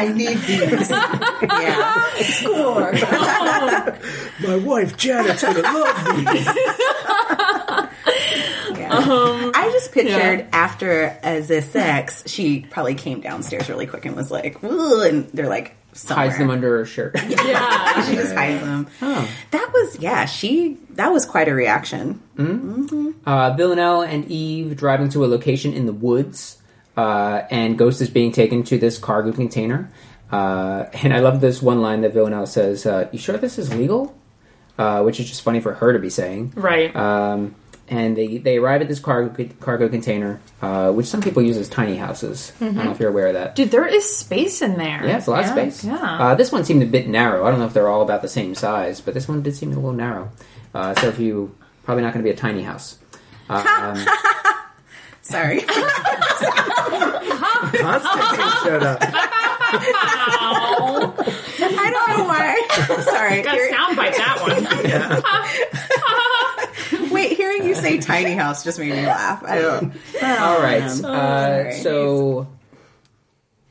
I 0.00 0.12
need 0.12 0.38
these. 0.38 0.90
yeah, 0.90 2.06
score. 2.22 2.92
My 4.48 4.56
wife 4.56 4.96
Janet's 4.96 5.42
gonna 5.42 5.62
love 5.62 6.16
these. 6.32 6.46
Yeah. 8.78 8.94
Um, 8.94 9.52
I 9.54 9.70
just 9.72 9.92
pictured 9.92 10.48
after 10.52 11.18
as 11.22 11.50
a 11.50 11.60
sex, 11.60 12.24
she 12.26 12.60
probably 12.60 12.94
came 12.94 13.20
downstairs 13.20 13.68
really 13.68 13.86
quick 13.86 14.06
and 14.06 14.16
was 14.16 14.30
like, 14.30 14.62
Ooh, 14.64 15.02
and 15.02 15.28
they're 15.28 15.48
like, 15.48 15.76
somewhere. 15.92 16.26
Hides 16.26 16.38
them 16.38 16.50
under 16.50 16.78
her 16.78 16.84
shirt. 16.84 17.16
yeah. 17.28 18.06
She 18.06 18.14
just 18.14 18.34
hides 18.34 18.62
them. 18.62 18.88
That 19.00 19.70
was 19.72 19.98
yeah. 19.98 20.26
She 20.26 20.78
that 20.90 21.12
was 21.12 21.26
quite 21.26 21.48
a 21.48 21.54
reaction. 21.54 22.22
Mm-hmm. 22.36 22.84
Mm-hmm. 22.84 23.28
Uh, 23.28 23.54
Villanelle 23.56 24.02
and 24.02 24.30
Eve 24.30 24.76
driving 24.76 25.08
to 25.10 25.24
a 25.24 25.26
location 25.26 25.72
in 25.72 25.86
the 25.86 25.92
woods, 25.92 26.59
uh, 27.00 27.46
and 27.50 27.78
Ghost 27.78 28.02
is 28.02 28.10
being 28.10 28.30
taken 28.30 28.62
to 28.64 28.76
this 28.76 28.98
cargo 28.98 29.32
container. 29.32 29.90
Uh, 30.30 30.84
and 30.92 31.14
I 31.14 31.20
love 31.20 31.40
this 31.40 31.62
one 31.62 31.80
line 31.80 32.02
that 32.02 32.12
Villanelle 32.12 32.46
says, 32.46 32.84
uh, 32.84 33.08
"You 33.10 33.18
sure 33.18 33.38
this 33.38 33.58
is 33.58 33.74
legal?" 33.74 34.14
Uh, 34.78 35.02
which 35.02 35.18
is 35.20 35.28
just 35.28 35.42
funny 35.42 35.60
for 35.60 35.74
her 35.74 35.92
to 35.92 35.98
be 35.98 36.10
saying. 36.10 36.52
Right. 36.54 36.94
Um, 36.94 37.54
and 37.88 38.16
they, 38.16 38.38
they 38.38 38.56
arrive 38.56 38.80
at 38.82 38.88
this 38.88 39.00
cargo 39.00 39.48
cargo 39.60 39.88
container, 39.88 40.40
uh, 40.62 40.92
which 40.92 41.06
some 41.06 41.22
people 41.22 41.42
use 41.42 41.56
as 41.56 41.68
tiny 41.68 41.96
houses. 41.96 42.52
I 42.60 42.66
don't 42.66 42.76
know 42.76 42.90
if 42.92 43.00
you're 43.00 43.10
aware 43.10 43.28
of 43.28 43.34
that. 43.34 43.56
Dude, 43.56 43.70
there 43.70 43.86
is 43.86 44.04
space 44.16 44.62
in 44.62 44.76
there. 44.76 45.04
Yeah, 45.04 45.16
it's 45.16 45.26
a 45.26 45.30
lot 45.30 45.44
yeah, 45.44 45.46
of 45.46 45.72
space. 45.72 45.84
Yeah. 45.84 45.94
Uh, 45.96 46.34
this 46.34 46.52
one 46.52 46.64
seemed 46.64 46.82
a 46.82 46.86
bit 46.86 47.08
narrow. 47.08 47.46
I 47.46 47.50
don't 47.50 47.58
know 47.58 47.66
if 47.66 47.74
they're 47.74 47.88
all 47.88 48.02
about 48.02 48.22
the 48.22 48.28
same 48.28 48.54
size, 48.54 49.00
but 49.00 49.14
this 49.14 49.26
one 49.26 49.42
did 49.42 49.56
seem 49.56 49.72
a 49.72 49.74
little 49.74 49.92
narrow. 49.92 50.30
Uh, 50.74 50.94
so 50.94 51.08
if 51.08 51.18
you 51.18 51.54
probably 51.84 52.02
not 52.02 52.12
going 52.12 52.24
to 52.24 52.28
be 52.30 52.34
a 52.34 52.38
tiny 52.38 52.62
house. 52.62 52.98
Um, 53.50 53.98
Sorry. 55.30 55.60
Konstantin 57.80 58.50
showed 58.64 58.82
up. 58.82 58.98
I 61.62 61.90
don't 61.92 62.18
know 62.18 62.24
why. 62.24 62.66
Sorry. 63.04 63.42
Got 63.42 63.54
Hear- 63.54 63.68
to 63.68 63.74
soundbite 63.74 64.16
that 64.16 64.36
one. 67.00 67.10
Wait, 67.12 67.36
hearing 67.36 67.64
you 67.64 67.74
say 67.74 67.98
tiny 67.98 68.32
house 68.34 68.64
just 68.64 68.78
made 68.78 68.90
me 68.92 69.04
laugh. 69.06 69.42
I 69.44 69.58
don't. 69.60 69.92
all 70.22 70.60
right. 70.60 70.82
Um, 70.82 71.04
Uh, 71.04 71.70
so, 71.72 72.46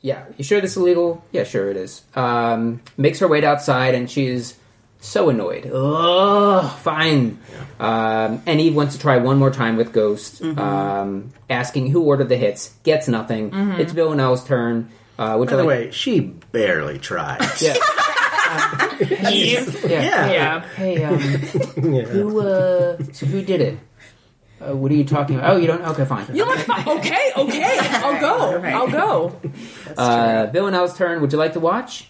yeah, 0.02 0.26
you 0.38 0.44
sure 0.44 0.62
this 0.62 0.72
is 0.72 0.78
illegal? 0.78 1.24
Yeah, 1.32 1.44
sure 1.44 1.70
it 1.72 1.78
is. 1.78 2.02
Um, 2.16 2.82
makes 2.98 3.20
her 3.20 3.28
way 3.28 3.44
outside, 3.44 3.96
and 3.96 4.10
she's 4.10 4.56
so 5.00 5.30
annoyed. 5.30 5.70
Ugh, 5.74 6.78
fine. 6.80 7.40
Um, 7.80 8.42
and 8.46 8.60
Eve 8.60 8.76
wants 8.76 8.96
to 8.96 9.02
try 9.02 9.18
one 9.18 9.38
more 9.38 9.52
time 9.52 9.78
with 9.78 9.94
Ghost, 9.94 10.42
Mm-hmm. 10.42 10.60
um, 10.60 11.32
asking 11.50 11.90
who 11.92 12.04
ordered 12.04 12.30
the 12.30 12.38
hits. 12.38 12.74
Gets 12.84 13.08
nothing. 13.08 13.52
It's 13.80 13.94
Villanelle's 13.94 14.44
turn. 14.44 14.90
Uh, 15.18 15.36
which 15.38 15.50
By 15.50 15.56
the 15.58 15.64
like- 15.64 15.68
way, 15.68 15.92
she 15.92 16.20
barely 16.22 16.98
tried. 17.00 17.40
yeah, 17.62 17.76
Eve. 19.32 19.86
yeah, 19.90 20.32
Yeah. 20.32 20.66
Hey, 20.76 21.04
um, 21.04 21.18
who? 21.20 22.40
Uh, 22.40 22.98
so 23.12 23.26
who 23.26 23.42
did 23.42 23.60
it? 23.62 23.78
Uh, 24.62 24.76
what 24.76 24.92
are 24.92 24.96
you 24.96 25.04
talking 25.06 25.38
about? 25.38 25.52
Oh, 25.52 25.58
you 25.58 25.68
don't. 25.68 25.82
Okay, 25.82 26.06
fine. 26.06 26.26
You're 26.34 26.46
like, 26.46 26.68
okay, 26.88 27.32
okay, 27.38 27.78
I'll 27.80 28.20
go. 28.20 28.60
Right. 28.60 28.74
I'll 28.74 28.90
go. 28.90 29.40
Uh, 29.98 30.48
Villanelle's 30.52 30.98
turn. 30.98 31.22
Would 31.22 31.32
you 31.32 31.38
like 31.38 31.54
to 31.54 31.60
watch? 31.62 32.10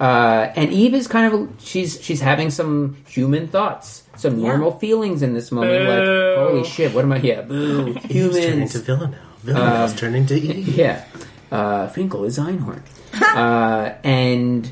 Uh, 0.00 0.52
and 0.56 0.72
Eve 0.72 0.94
is 0.94 1.06
kind 1.06 1.32
of 1.32 1.48
she's 1.60 2.02
she's 2.02 2.20
having 2.20 2.50
some 2.50 2.96
human 3.06 3.48
thoughts, 3.48 4.02
some 4.16 4.40
normal 4.40 4.72
feelings 4.78 5.22
in 5.22 5.34
this 5.34 5.52
moment. 5.52 5.72
Boo. 5.72 5.88
Like, 5.88 6.48
holy 6.48 6.64
shit, 6.64 6.94
what 6.94 7.04
am 7.04 7.12
I? 7.12 7.16
Yeah, 7.18 7.42
boo, 7.42 7.92
He's 7.92 8.02
turning 8.32 8.42
humans. 8.52 8.72
to 8.72 8.78
Villanelle. 8.80 9.20
Villanelle's 9.42 9.94
turning 9.94 10.26
to 10.26 10.34
Eve. 10.40 10.68
Yeah, 10.76 11.04
uh, 11.50 11.88
Finkle 11.88 12.24
is 12.26 12.38
Einhorn, 12.38 12.82
uh, 13.20 13.94
and 14.04 14.70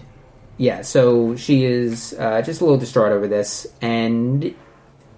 yeah, 0.56 0.82
so 0.82 1.36
she 1.36 1.64
is 1.64 2.14
uh, 2.18 2.42
just 2.42 2.60
a 2.60 2.64
little 2.64 2.78
distraught 2.78 3.12
over 3.12 3.26
this, 3.28 3.66
and 3.80 4.54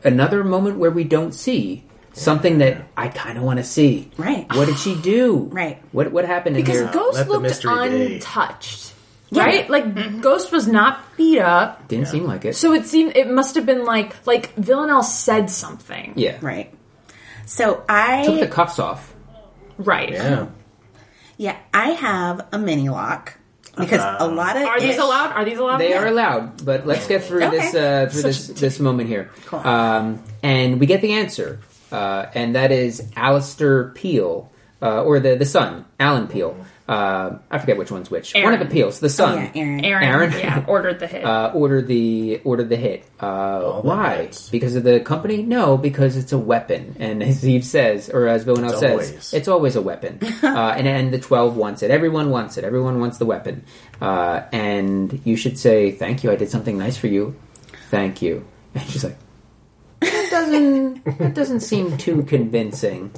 another 0.04 0.44
moment 0.44 0.78
where 0.78 0.90
we 0.90 1.04
don't 1.04 1.32
see 1.32 1.84
something 2.14 2.58
that 2.58 2.82
I 2.96 3.08
kind 3.08 3.38
of 3.38 3.44
want 3.44 3.58
to 3.58 3.64
see. 3.64 4.10
Right. 4.18 4.46
What 4.54 4.66
did 4.68 4.78
she 4.78 4.94
do? 5.00 5.48
Right. 5.50 5.82
What 5.92 6.12
what 6.12 6.24
happened 6.26 6.56
in 6.56 6.62
Because 6.62 6.80
here? 6.80 6.90
Ghost 6.92 7.16
let 7.18 7.28
looked 7.28 7.64
untouched. 7.64 8.88
be. 8.90 8.91
Untouched. 9.40 9.68
Right? 9.70 9.70
Like 9.70 10.20
Ghost 10.20 10.52
was 10.52 10.66
not 10.68 11.16
beat 11.16 11.40
up. 11.40 11.88
Didn't 11.88 12.08
seem 12.08 12.24
like 12.24 12.44
it. 12.44 12.56
So 12.56 12.72
it 12.72 12.86
seemed 12.86 13.16
it 13.16 13.28
must 13.30 13.54
have 13.56 13.66
been 13.66 13.84
like 13.84 14.14
like 14.26 14.54
Villanelle 14.54 15.02
said 15.02 15.50
something. 15.50 16.12
yeah. 16.16 16.38
Right. 16.40 16.72
So 17.46 17.84
I 17.88 18.24
Took 18.24 18.40
the 18.40 18.46
cuffs 18.48 18.78
off. 18.78 19.14
Right. 19.78 20.12
Yeah. 20.12 20.46
yeah 21.36 21.56
I 21.74 21.88
have 21.90 22.46
a 22.52 22.58
mini 22.58 22.88
lock 22.88 23.36
because 23.76 24.00
a 24.20 24.28
lot 24.28 24.56
of 24.56 24.62
Are 24.64 24.78
these 24.80 24.98
allowed? 24.98 25.32
Are 25.32 25.44
these 25.44 25.58
allowed? 25.58 25.78
They 25.78 25.94
are 25.94 26.06
allowed, 26.06 26.64
but 26.64 26.86
let's 26.86 27.06
get 27.08 27.24
through 27.24 27.44
Okay. 27.44 27.56
this 27.58 27.74
uh, 27.74 28.08
through 28.12 28.22
this 28.22 28.46
this 28.48 28.78
moment 28.80 29.08
here. 29.08 29.30
Um, 29.50 30.22
and 30.42 30.78
we 30.78 30.86
get 30.86 31.00
the 31.00 31.12
answer, 31.14 31.58
uh, 31.90 32.26
and 32.34 32.54
that 32.54 32.70
is 32.70 33.02
Alistair 33.16 33.88
Peel, 33.94 34.50
uh, 34.82 35.02
or 35.02 35.20
the 35.20 35.36
the 35.36 35.46
son, 35.46 35.86
Alan 35.98 36.28
Peel. 36.28 36.54
Uh, 36.88 37.38
I 37.50 37.58
forget 37.58 37.78
which 37.78 37.90
one's 37.92 38.10
which. 38.10 38.34
One 38.34 38.52
of 38.52 38.58
the 38.58 38.64
Aaron. 38.64 38.68
Peels, 38.68 38.98
the 39.00 39.08
son. 39.08 39.38
Oh, 39.38 39.50
yeah, 39.54 39.62
Aaron. 39.62 39.84
Aaron, 39.84 40.04
Aaron? 40.08 40.32
yeah, 40.32 40.64
ordered 40.66 40.98
the 40.98 41.06
hit. 41.06 41.24
uh, 41.24 41.52
ordered 41.54 41.86
the 41.86 42.40
ordered 42.44 42.68
the 42.68 42.76
hit. 42.76 43.04
Uh, 43.20 43.80
why? 43.82 44.22
hits. 44.24 44.48
Because 44.50 44.74
of 44.74 44.82
the 44.82 44.98
company? 45.00 45.42
No, 45.42 45.76
because 45.76 46.16
it's 46.16 46.32
a 46.32 46.38
weapon. 46.38 46.96
And 46.98 47.22
as 47.22 47.46
Eve 47.46 47.64
says, 47.64 48.10
or 48.10 48.26
as 48.26 48.42
Villanelle 48.44 48.72
It's 48.72 48.80
says, 48.80 48.90
always. 48.90 49.32
it's 49.34 49.48
always 49.48 49.76
a 49.76 49.82
weapon. 49.82 50.18
uh, 50.42 50.74
and 50.76 50.88
and 50.88 51.12
the 51.12 51.20
twelve 51.20 51.56
wants 51.56 51.82
it. 51.82 51.90
Everyone 51.92 52.30
wants 52.30 52.58
it. 52.58 52.64
Everyone 52.64 52.98
wants 52.98 53.18
the 53.18 53.26
weapon. 53.26 53.64
Uh, 54.00 54.42
and 54.52 55.20
you 55.24 55.36
should 55.36 55.58
say 55.58 55.92
thank 55.92 56.24
you. 56.24 56.32
I 56.32 56.36
did 56.36 56.50
something 56.50 56.76
nice 56.78 56.96
for 56.96 57.06
you. 57.06 57.36
Thank 57.90 58.22
you. 58.22 58.44
And 58.74 58.88
she's 58.88 59.04
like, 59.04 59.18
that 60.00 60.28
doesn't 60.30 61.18
that 61.18 61.34
doesn't 61.34 61.60
seem 61.60 61.96
too 61.98 62.22
convincing. 62.24 63.12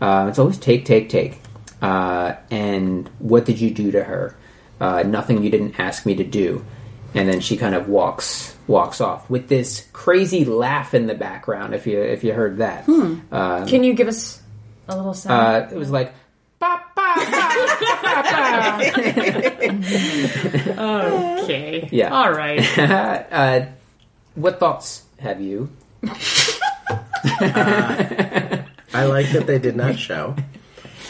Uh, 0.00 0.26
it's 0.28 0.38
always 0.38 0.58
take, 0.58 0.84
take, 0.84 1.08
take. 1.10 1.40
Uh, 1.84 2.36
and 2.50 3.08
what 3.18 3.44
did 3.44 3.60
you 3.60 3.70
do 3.70 3.92
to 3.92 4.02
her? 4.02 4.34
Uh, 4.80 5.02
nothing 5.02 5.42
you 5.42 5.50
didn't 5.50 5.78
ask 5.78 6.06
me 6.06 6.14
to 6.14 6.24
do. 6.24 6.64
And 7.12 7.28
then 7.28 7.40
she 7.40 7.58
kind 7.58 7.74
of 7.74 7.88
walks 7.88 8.56
walks 8.66 9.02
off 9.02 9.28
with 9.28 9.48
this 9.48 9.86
crazy 9.92 10.46
laugh 10.46 10.94
in 10.94 11.06
the 11.06 11.14
background. 11.14 11.74
If 11.74 11.86
you 11.86 12.00
if 12.00 12.24
you 12.24 12.32
heard 12.32 12.56
that, 12.58 12.88
uh, 13.30 13.66
Can 13.66 13.84
you 13.84 13.92
give 13.92 14.08
us 14.08 14.40
a 14.88 14.96
little 14.96 15.12
sound? 15.12 15.66
uh, 15.70 15.74
it 15.74 15.76
was 15.76 15.90
like. 15.90 16.14
Okay. 20.76 21.88
yeah. 21.92 22.08
All 22.14 22.32
right. 22.32 22.78
uh, 22.78 23.66
what 24.34 24.58
thoughts 24.58 25.02
have 25.18 25.40
you? 25.40 25.70
I 28.94 29.04
like 29.04 29.30
that 29.32 29.44
they 29.46 29.58
did 29.58 29.76
not 29.76 29.98
show. 29.98 30.34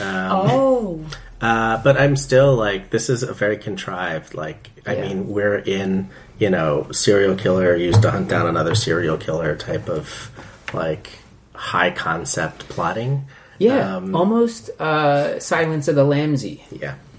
Oh. 0.01 1.01
Uh, 1.41 1.83
but 1.83 1.99
I'm 2.01 2.17
still 2.17 2.55
like, 2.57 2.91
this 2.91 3.11
is 3.11 3.23
a 3.23 3.35
very 3.35 3.57
contrived. 3.59 4.35
Like, 4.35 4.71
I 4.87 4.95
Yeah. 4.95 5.03
mean, 5.09 5.29
we're 5.29 5.57
in, 5.59 6.09
you 6.39 6.49
know, 6.51 6.87
serial 6.91 7.35
killer 7.37 7.77
used 7.77 8.03
to 8.03 8.11
hunt 8.11 8.29
down 8.29 8.47
another 8.47 8.75
serial 8.75 9.17
killer 9.19 9.55
type 9.57 9.89
of 9.89 10.31
like 10.73 11.11
high 11.55 11.91
concept 11.91 12.69
plotting. 12.69 13.27
Yeah, 13.59 13.97
Um, 13.97 14.17
almost 14.17 14.71
uh, 14.81 15.39
Silence 15.39 15.87
of 15.89 15.95
the 15.97 16.05
Lambsy. 16.05 16.63
Yeah. 16.73 16.95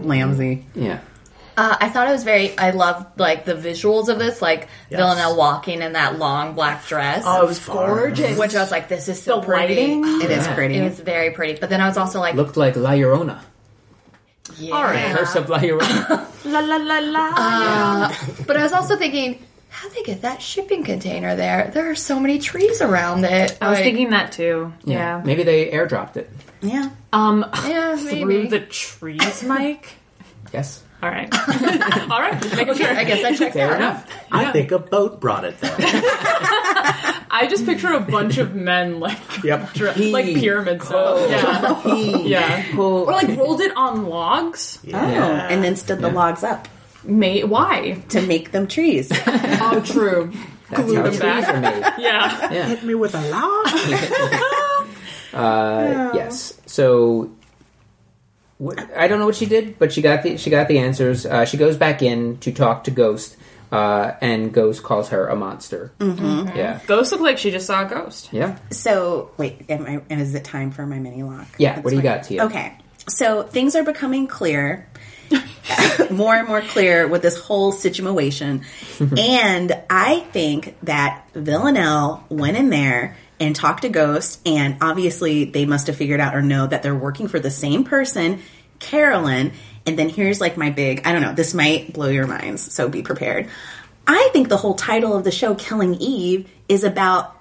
Lambsy. 0.00 0.64
Yeah. 0.74 0.98
Uh, 1.56 1.76
I 1.80 1.88
thought 1.88 2.08
it 2.08 2.12
was 2.12 2.22
very. 2.24 2.56
I 2.58 2.70
loved 2.70 3.18
like 3.18 3.44
the 3.46 3.54
visuals 3.54 4.08
of 4.08 4.18
this, 4.18 4.42
like 4.42 4.68
Yes. 4.90 4.98
Villanelle 5.00 5.36
walking 5.36 5.80
in 5.80 5.92
that 5.94 6.18
long 6.18 6.54
black 6.54 6.86
dress. 6.86 7.22
Oh, 7.26 7.42
it 7.44 7.46
was 7.46 7.58
gorgeous. 7.60 8.38
which 8.38 8.54
I 8.54 8.60
was 8.60 8.70
like, 8.70 8.88
this 8.88 9.08
is 9.08 9.22
so 9.22 9.40
The 9.40 9.46
pretty. 9.46 9.74
lighting? 9.74 10.04
It 10.22 10.30
is 10.30 10.46
Yeah. 10.46 10.54
pretty. 10.54 10.76
It 10.76 10.84
was 10.84 11.00
very 11.00 11.30
pretty. 11.30 11.58
But 11.58 11.70
then 11.70 11.80
I 11.80 11.88
was 11.88 11.96
also 11.96 12.20
like, 12.20 12.34
Looked 12.34 12.56
like 12.58 12.76
La 12.76 12.90
Llorona. 12.90 13.40
yeah. 14.58 14.74
All 14.74 14.82
right. 14.84 15.16
Curse 15.16 15.34
of 15.36 15.48
La 15.48 15.58
Llorona. 15.58 16.26
La 16.44 16.60
la 16.60 16.76
la 16.76 16.98
la. 17.00 18.12
But 18.46 18.56
I 18.56 18.62
was 18.62 18.72
also 18.72 18.96
thinking, 18.96 19.42
how'd 19.70 19.92
they 19.92 20.02
get 20.02 20.22
that 20.22 20.40
shipping 20.40 20.84
container 20.84 21.34
there? 21.34 21.70
There 21.74 21.90
are 21.90 21.94
so 21.96 22.20
many 22.20 22.38
trees 22.38 22.80
around 22.80 23.24
it. 23.24 23.56
I 23.60 23.70
was 23.70 23.78
Like, 23.78 23.84
thinking 23.84 24.10
that 24.10 24.30
too. 24.32 24.72
Yeah. 24.84 25.22
Maybe 25.24 25.42
they 25.42 25.70
airdropped 25.70 26.16
it. 26.16 26.30
yeah. 26.60 26.90
Um, 27.12 27.44
yeah, 27.66 27.96
through 28.08 28.26
maybe. 28.26 28.48
the 28.48 28.60
trees, 28.60 29.42
Mike. 29.42 29.88
Yes. 30.52 30.82
All 31.06 31.12
right. 31.12 31.32
All 32.10 32.20
right. 32.20 32.42
Just 32.42 32.56
making 32.56 32.74
sure. 32.74 32.88
I 32.88 33.04
guess 33.04 33.22
that 33.22 33.38
checks 33.38 33.54
Fair 33.54 33.70
out. 33.70 33.76
enough. 33.76 34.12
I 34.32 34.50
think 34.50 34.72
a 34.72 34.78
boat 34.80 35.20
brought 35.20 35.44
it 35.44 35.56
there. 35.60 35.74
I 35.78 37.46
just 37.48 37.64
picture 37.64 37.92
a 37.92 38.00
bunch 38.00 38.38
of 38.38 38.54
men 38.56 38.98
like 38.98 39.18
yep. 39.44 39.72
dr- 39.74 39.96
like 39.98 40.26
pyramid 40.26 40.82
style. 40.82 41.28
Yeah. 41.30 42.16
Yeah. 42.24 42.76
Or 42.78 43.04
like 43.06 43.28
rolled 43.36 43.60
it 43.60 43.76
on 43.76 44.06
logs. 44.06 44.80
Oh, 44.92 44.96
and 44.96 45.62
then 45.62 45.76
stood 45.76 46.00
the 46.00 46.10
logs 46.10 46.42
up 46.42 46.66
May 47.04 47.44
why? 47.44 48.02
to 48.08 48.20
make 48.22 48.50
them 48.50 48.66
trees. 48.66 49.12
Oh, 49.12 49.80
true. 49.84 50.32
That's 50.70 50.82
Glue 50.82 50.96
how 50.96 51.02
them 51.02 51.10
trees 51.12 51.20
back. 51.20 51.48
are 51.54 51.60
made. 51.60 52.02
Yeah. 52.02 52.52
Yeah. 52.52 52.66
Hit 52.66 52.82
me 52.82 52.94
with 52.96 53.14
a 53.14 53.20
log. 53.30 53.66
Uh, 55.32 56.12
yes. 56.14 56.54
So 56.66 57.16
what, 57.16 57.30
I 58.58 59.06
don't 59.06 59.18
know 59.18 59.26
what 59.26 59.36
she 59.36 59.46
did, 59.46 59.78
but 59.78 59.92
she 59.92 60.00
got 60.00 60.22
the 60.22 60.38
she 60.38 60.48
got 60.48 60.68
the 60.68 60.78
answers. 60.78 61.26
Uh, 61.26 61.44
she 61.44 61.56
goes 61.56 61.76
back 61.76 62.00
in 62.02 62.38
to 62.38 62.52
talk 62.52 62.84
to 62.84 62.90
Ghost, 62.90 63.36
uh, 63.70 64.12
and 64.22 64.52
Ghost 64.52 64.82
calls 64.82 65.10
her 65.10 65.26
a 65.26 65.36
monster. 65.36 65.92
Mm-hmm. 65.98 66.56
Yeah. 66.56 66.80
Ghost 66.86 67.12
looked 67.12 67.22
like 67.22 67.36
she 67.36 67.50
just 67.50 67.66
saw 67.66 67.84
a 67.84 67.88
ghost. 67.88 68.32
Yeah. 68.32 68.58
So 68.70 69.30
wait, 69.36 69.68
am 69.68 69.86
I, 69.86 70.14
is 70.14 70.34
it 70.34 70.44
time 70.44 70.70
for 70.70 70.86
my 70.86 70.98
mini 70.98 71.22
lock? 71.22 71.46
Yeah, 71.58 71.80
what 71.80 71.90
do 71.90 71.96
you 71.96 72.02
got, 72.02 72.24
Tia? 72.24 72.46
Okay, 72.46 72.74
so 73.08 73.42
things 73.42 73.76
are 73.76 73.84
becoming 73.84 74.26
clear, 74.26 74.88
more 76.10 76.34
and 76.34 76.48
more 76.48 76.62
clear 76.62 77.06
with 77.08 77.20
this 77.20 77.38
whole 77.38 77.72
situation, 77.72 78.64
and 79.18 79.82
I 79.90 80.20
think 80.32 80.76
that 80.84 81.26
Villanelle 81.34 82.24
went 82.30 82.56
in 82.56 82.70
there 82.70 83.18
and 83.38 83.54
talk 83.54 83.82
to 83.82 83.88
Ghost, 83.88 84.40
and 84.46 84.78
obviously 84.80 85.44
they 85.44 85.66
must 85.66 85.88
have 85.88 85.96
figured 85.96 86.20
out 86.20 86.34
or 86.34 86.42
know 86.42 86.66
that 86.66 86.82
they're 86.82 86.94
working 86.94 87.28
for 87.28 87.38
the 87.38 87.50
same 87.50 87.84
person, 87.84 88.40
Carolyn. 88.78 89.52
And 89.84 89.98
then 89.98 90.08
here's 90.08 90.40
like 90.40 90.56
my 90.56 90.70
big, 90.70 91.06
I 91.06 91.12
don't 91.12 91.22
know, 91.22 91.34
this 91.34 91.54
might 91.54 91.92
blow 91.92 92.08
your 92.08 92.26
minds, 92.26 92.72
so 92.72 92.88
be 92.88 93.02
prepared. 93.02 93.48
I 94.06 94.30
think 94.32 94.48
the 94.48 94.56
whole 94.56 94.74
title 94.74 95.16
of 95.16 95.24
the 95.24 95.30
show, 95.30 95.54
Killing 95.54 95.94
Eve, 95.94 96.48
is 96.68 96.84
about 96.84 97.36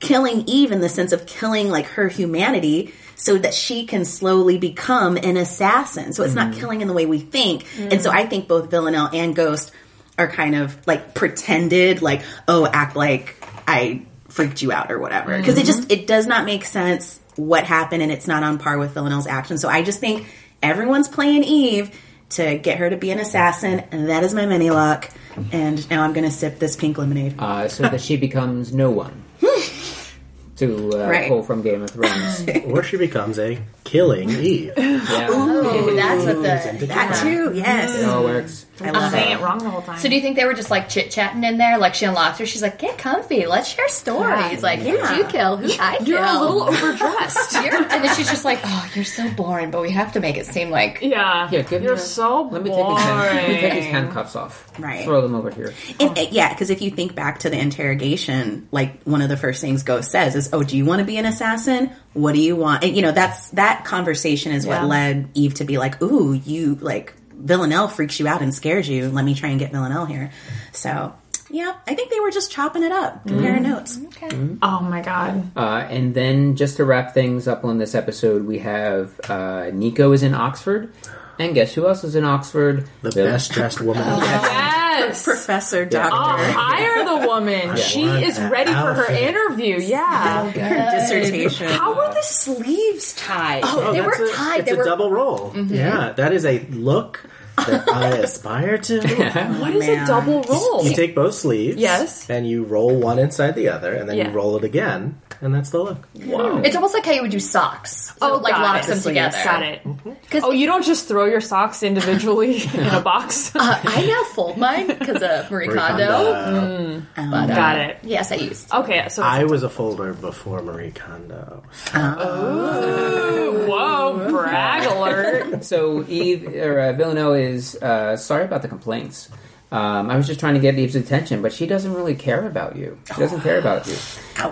killing 0.00 0.44
Eve 0.46 0.72
in 0.72 0.80
the 0.80 0.88
sense 0.88 1.12
of 1.12 1.26
killing 1.26 1.70
like 1.70 1.86
her 1.86 2.08
humanity 2.08 2.92
so 3.16 3.38
that 3.38 3.54
she 3.54 3.86
can 3.86 4.04
slowly 4.04 4.58
become 4.58 5.16
an 5.16 5.36
assassin. 5.36 6.12
So 6.12 6.24
it's 6.24 6.34
not 6.34 6.50
mm-hmm. 6.50 6.60
killing 6.60 6.80
in 6.80 6.88
the 6.88 6.94
way 6.94 7.06
we 7.06 7.20
think. 7.20 7.64
Mm-hmm. 7.64 7.88
And 7.92 8.02
so 8.02 8.10
I 8.10 8.26
think 8.26 8.48
both 8.48 8.70
Villanelle 8.70 9.08
and 9.12 9.34
Ghost 9.34 9.72
are 10.18 10.28
kind 10.28 10.54
of 10.54 10.86
like 10.86 11.14
pretended 11.14 12.02
like, 12.02 12.22
oh, 12.48 12.66
act 12.66 12.96
like 12.96 13.36
I 13.66 14.04
freaked 14.34 14.62
you 14.62 14.72
out 14.72 14.90
or 14.90 14.98
whatever. 14.98 15.36
Because 15.38 15.56
it 15.58 15.64
just 15.64 15.90
it 15.92 16.06
does 16.06 16.26
not 16.26 16.44
make 16.44 16.64
sense 16.64 17.20
what 17.36 17.64
happened 17.64 18.02
and 18.02 18.10
it's 18.12 18.26
not 18.26 18.42
on 18.42 18.58
par 18.58 18.78
with 18.78 18.92
Villanelle's 18.92 19.26
action. 19.26 19.58
So 19.58 19.68
I 19.68 19.82
just 19.82 20.00
think 20.00 20.26
everyone's 20.62 21.08
playing 21.08 21.44
Eve 21.44 21.98
to 22.30 22.58
get 22.58 22.78
her 22.78 22.90
to 22.90 22.96
be 22.96 23.10
an 23.12 23.20
assassin, 23.20 23.84
and 23.92 24.08
that 24.08 24.24
is 24.24 24.34
my 24.34 24.44
mini 24.46 24.70
lock. 24.70 25.08
And 25.52 25.88
now 25.90 26.02
I'm 26.02 26.12
gonna 26.12 26.30
sip 26.30 26.58
this 26.58 26.74
pink 26.74 26.98
lemonade. 26.98 27.36
Uh, 27.38 27.68
so 27.68 27.84
that 27.84 28.00
she 28.00 28.16
becomes 28.16 28.72
no 28.74 28.90
one. 28.90 29.22
to 30.56 30.92
uh, 30.94 31.08
Right. 31.08 31.28
pull 31.28 31.42
from 31.42 31.62
Game 31.62 31.82
of 31.82 31.90
Thrones. 31.90 32.46
or 32.66 32.82
she 32.82 32.96
becomes 32.96 33.38
a 33.38 33.58
killing 33.84 34.30
Eve. 34.30 34.72
Yeah. 34.76 35.30
Ooh, 35.30 35.94
that's 35.94 36.24
what 36.24 36.36
the. 36.36 36.86
That 36.86 37.20
too, 37.22 37.52
yes. 37.54 37.94
It 37.98 38.04
all 38.08 38.24
works. 38.24 38.66
I 38.80 38.90
love 38.90 39.12
Saying 39.12 39.30
it. 39.30 39.34
it 39.38 39.40
wrong 39.40 39.58
the 39.60 39.70
whole 39.70 39.82
time. 39.82 39.98
So 40.00 40.08
do 40.08 40.16
you 40.16 40.20
think 40.20 40.34
they 40.34 40.44
were 40.44 40.52
just 40.54 40.68
like 40.68 40.88
chit 40.88 41.12
chatting 41.12 41.44
in 41.44 41.58
there? 41.58 41.78
Like 41.78 41.94
she 41.94 42.06
unlocked 42.06 42.40
her, 42.40 42.46
she's 42.46 42.60
like, 42.62 42.76
"Get 42.80 42.98
comfy, 42.98 43.46
let's 43.46 43.68
share 43.68 43.88
stories." 43.88 44.64
Like, 44.64 44.80
who'd 44.80 44.94
Yeah. 44.98 45.16
you 45.16 45.24
kill? 45.26 45.56
Who 45.58 45.70
I 45.78 45.98
You're 46.04 46.18
a 46.24 46.40
little 46.40 46.62
overdressed. 46.64 47.52
You're- 47.62 47.76
and 47.88 48.02
then 48.04 48.14
she's 48.16 48.28
just 48.28 48.44
like, 48.44 48.58
"Oh, 48.64 48.90
you're 48.96 49.04
so 49.04 49.30
boring," 49.30 49.70
but 49.70 49.80
we 49.80 49.90
have 49.92 50.12
to 50.14 50.20
make 50.20 50.36
it 50.38 50.46
seem 50.46 50.70
like 50.70 50.98
yeah. 51.02 51.48
Here, 51.48 51.62
give 51.62 51.82
me 51.82 51.86
You're 51.86 51.94
a- 51.94 51.98
so 51.98 52.48
Let 52.50 52.64
me 52.64 52.70
take 52.70 52.84
these, 52.88 52.98
hand, 53.00 53.36
let 53.36 53.48
me 53.48 53.60
take 53.60 53.74
these 53.74 53.84
handcuffs 53.84 54.34
off. 54.34 54.68
Right. 54.76 55.04
Throw 55.04 55.20
them 55.20 55.36
over 55.36 55.50
here. 55.50 55.72
And, 56.00 56.18
uh, 56.18 56.26
yeah, 56.32 56.48
because 56.52 56.70
if 56.70 56.82
you 56.82 56.90
think 56.90 57.14
back 57.14 57.40
to 57.40 57.50
the 57.50 57.58
interrogation, 57.60 58.66
like 58.72 59.02
one 59.04 59.22
of 59.22 59.28
the 59.28 59.36
first 59.36 59.60
things 59.60 59.84
Ghost 59.84 60.10
says 60.10 60.34
is, 60.34 60.50
"Oh, 60.52 60.64
do 60.64 60.76
you 60.76 60.84
want 60.84 60.98
to 60.98 61.04
be 61.04 61.16
an 61.16 61.26
assassin? 61.26 61.90
What 62.12 62.32
do 62.34 62.40
you 62.40 62.56
want?" 62.56 62.82
And 62.82 62.96
you 62.96 63.02
know, 63.02 63.12
that's 63.12 63.50
that 63.50 63.83
conversation 63.84 64.52
is 64.52 64.66
what 64.66 64.84
led 64.84 65.28
Eve 65.34 65.54
to 65.54 65.64
be 65.64 65.78
like, 65.78 66.00
"Ooh, 66.02 66.32
you 66.32 66.76
like 66.76 67.14
Villanelle 67.32 67.88
freaks 67.88 68.18
you 68.20 68.26
out 68.28 68.42
and 68.42 68.54
scares 68.54 68.88
you. 68.88 69.08
Let 69.10 69.24
me 69.24 69.34
try 69.34 69.50
and 69.50 69.58
get 69.58 69.72
Villanelle 69.72 70.06
here." 70.06 70.30
So, 70.72 71.12
yeah, 71.50 71.74
I 71.86 71.94
think 71.94 72.10
they 72.10 72.20
were 72.20 72.30
just 72.30 72.50
chopping 72.50 72.82
it 72.82 72.92
up, 72.92 73.26
comparing 73.26 73.62
notes. 73.64 73.98
Okay. 74.06 74.28
Oh 74.62 74.80
my 74.80 75.00
god. 75.02 75.50
Uh, 75.56 75.86
and 75.90 76.14
then, 76.14 76.56
just 76.56 76.76
to 76.78 76.84
wrap 76.84 77.14
things 77.14 77.46
up 77.48 77.64
on 77.64 77.78
this 77.78 77.94
episode, 77.94 78.46
we 78.46 78.58
have 78.60 79.18
uh, 79.24 79.70
Niko 79.72 80.14
is 80.14 80.22
in 80.22 80.34
Oxford. 80.34 80.92
And 81.36 81.52
guess 81.52 81.74
who 81.74 81.88
else 81.88 82.04
is 82.04 82.14
in 82.14 82.24
Oxford? 82.24 82.88
The 83.02 83.10
best 83.10 83.50
dressed 83.50 83.80
woman. 83.80 84.02
in 84.04 84.20
the 84.20 84.24
Yes. 84.24 85.24
Professor 85.24 85.84
Doctor 85.84 86.14
Oh, 86.16 86.52
hire 86.52 87.04
the 87.04 87.26
woman. 87.26 87.76
She 87.76 88.04
is 88.04 88.36
that 88.36 88.52
ready 88.52 88.70
for 88.70 88.94
her 88.94 89.12
interview. 89.12 89.80
Yeah. 89.80 90.48
Her 90.52 90.90
dissertation. 90.96 91.66
How 91.66 91.92
are 92.00 92.13
the 92.13 92.13
sleeves 92.24 93.14
tied? 93.14 93.62
Oh, 93.64 93.92
They 93.92 94.00
that's 94.00 94.18
were 94.18 94.26
a, 94.26 94.32
tied, 94.32 94.60
It's 94.60 94.68
they 94.68 94.74
a 94.74 94.78
were- 94.78 94.84
double 94.84 95.10
roll. 95.10 95.50
Mm-hmm. 95.50 95.74
Yeah, 95.74 96.12
that 96.16 96.32
is 96.32 96.44
a 96.44 96.60
look 96.70 97.24
that 97.66 97.88
I 97.88 98.08
aspire 98.18 98.78
to. 98.78 98.96
what 99.60 99.74
is 99.74 99.86
man. 99.86 100.04
a 100.04 100.06
double 100.06 100.42
roll? 100.42 100.84
You 100.84 100.94
take 100.94 101.14
both 101.14 101.34
sleeves. 101.34 101.76
Yes. 101.76 102.28
And 102.30 102.48
you 102.48 102.64
roll 102.64 102.94
one 102.96 103.18
inside 103.18 103.54
the 103.54 103.68
other, 103.68 103.94
and 103.94 104.08
then 104.08 104.16
Yeah. 104.16 104.28
you 104.28 104.34
roll 104.34 104.56
it 104.56 104.64
again, 104.64 105.20
and 105.40 105.54
that's 105.54 105.70
the 105.70 105.78
look. 105.82 106.06
Whoa. 106.14 106.58
it's 106.64 106.74
almost 106.76 106.94
like 106.94 107.04
how 107.04 107.12
you 107.12 107.22
would 107.22 107.30
do 107.30 107.40
socks. 107.40 108.12
So 108.18 108.34
Oh, 108.34 108.36
like 108.38 108.54
got 108.54 108.62
locks 108.62 108.86
it. 108.86 108.90
them 108.90 108.98
The 108.98 109.08
together. 109.10 109.38
Got 109.44 109.62
it. 109.62 109.80
Because 110.22 110.44
Oh, 110.44 110.50
you 110.50 110.66
don't 110.66 110.84
just 110.84 111.06
throw 111.08 111.24
your 111.26 111.40
socks 111.40 111.82
individually 111.82 112.62
in 112.74 112.86
a 112.86 113.00
box? 113.00 113.54
uh, 113.54 113.80
I 113.84 114.06
now 114.06 114.24
fold 114.34 114.56
mine 114.58 114.86
because 114.88 115.22
of 115.22 115.50
Marie, 115.50 115.66
Marie 115.68 115.76
Kondo. 115.78 116.06
Kondo. 116.06 117.02
But, 117.16 117.50
uh, 117.50 117.54
Got 117.54 117.78
it. 117.78 117.98
Yes, 118.02 118.32
I 118.32 118.36
used. 118.36 118.72
Okay, 118.72 119.08
so 119.08 119.22
I 119.22 119.44
was 119.44 119.62
a 119.62 119.68
folder 119.70 120.12
before 120.14 120.62
Marie 120.62 120.90
Kondo. 120.92 121.62
Oh, 121.94 123.66
whoa, 123.68 124.30
brag 124.30 124.86
alert. 124.90 125.64
So 125.64 126.04
Eve 126.08 126.48
or 126.54 126.80
uh, 126.80 126.92
Villanelle 126.92 127.34
is 127.34 127.53
uh, 127.82 128.16
sorry 128.16 128.44
about 128.44 128.62
the 128.62 128.68
complaints. 128.68 129.30
Um, 129.72 130.10
I 130.10 130.16
was 130.16 130.26
just 130.26 130.38
trying 130.38 130.54
to 130.54 130.60
get 130.60 130.78
Eve's 130.78 130.94
attention, 130.94 131.42
but 131.42 131.52
she 131.52 131.66
doesn't 131.66 131.92
really 131.92 132.14
care 132.14 132.46
about 132.46 132.76
you. 132.76 132.98
She 133.08 133.20
doesn't 133.20 133.40
care 133.40 133.58
about 133.58 133.86
you. 133.86 133.96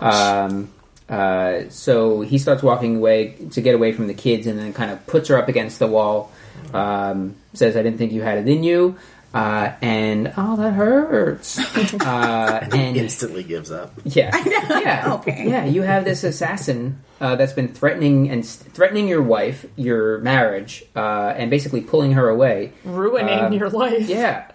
Um, 0.00 0.72
uh, 1.08 1.68
so 1.68 2.22
he 2.22 2.38
starts 2.38 2.62
walking 2.62 2.96
away 2.96 3.36
to 3.50 3.60
get 3.60 3.74
away 3.74 3.92
from 3.92 4.06
the 4.06 4.14
kids, 4.14 4.46
and 4.46 4.58
then 4.58 4.72
kind 4.72 4.90
of 4.90 5.06
puts 5.06 5.28
her 5.28 5.36
up 5.36 5.48
against 5.48 5.78
the 5.78 5.86
wall. 5.86 6.32
Um, 6.72 7.36
says, 7.54 7.76
"I 7.76 7.82
didn't 7.82 7.98
think 7.98 8.12
you 8.12 8.22
had 8.22 8.38
it 8.38 8.48
in 8.48 8.62
you," 8.64 8.96
uh, 9.34 9.72
and 9.80 10.32
oh, 10.36 10.56
that 10.56 10.72
hurts. 10.72 11.58
Uh, 12.02 12.66
and 12.72 12.96
Instantly 12.96 13.42
gives 13.42 13.70
up. 13.70 13.92
yeah, 14.04 14.30
yeah, 14.46 15.12
Okay. 15.20 15.48
yeah. 15.48 15.64
You 15.64 15.82
have 15.82 16.04
this 16.04 16.24
assassin 16.24 17.00
uh, 17.20 17.36
that's 17.36 17.52
been 17.52 17.68
threatening 17.68 18.30
and 18.30 18.44
threatening 18.46 19.08
your 19.08 19.22
wife, 19.22 19.64
your 19.76 20.18
marriage, 20.18 20.84
uh, 20.96 21.32
and 21.36 21.50
basically 21.50 21.80
pulling 21.80 22.12
her 22.12 22.28
away. 22.28 22.72
Ruining 22.84 23.38
Um, 23.38 23.52
your 23.52 23.70
life. 23.70 24.08
Yeah, 24.08 24.50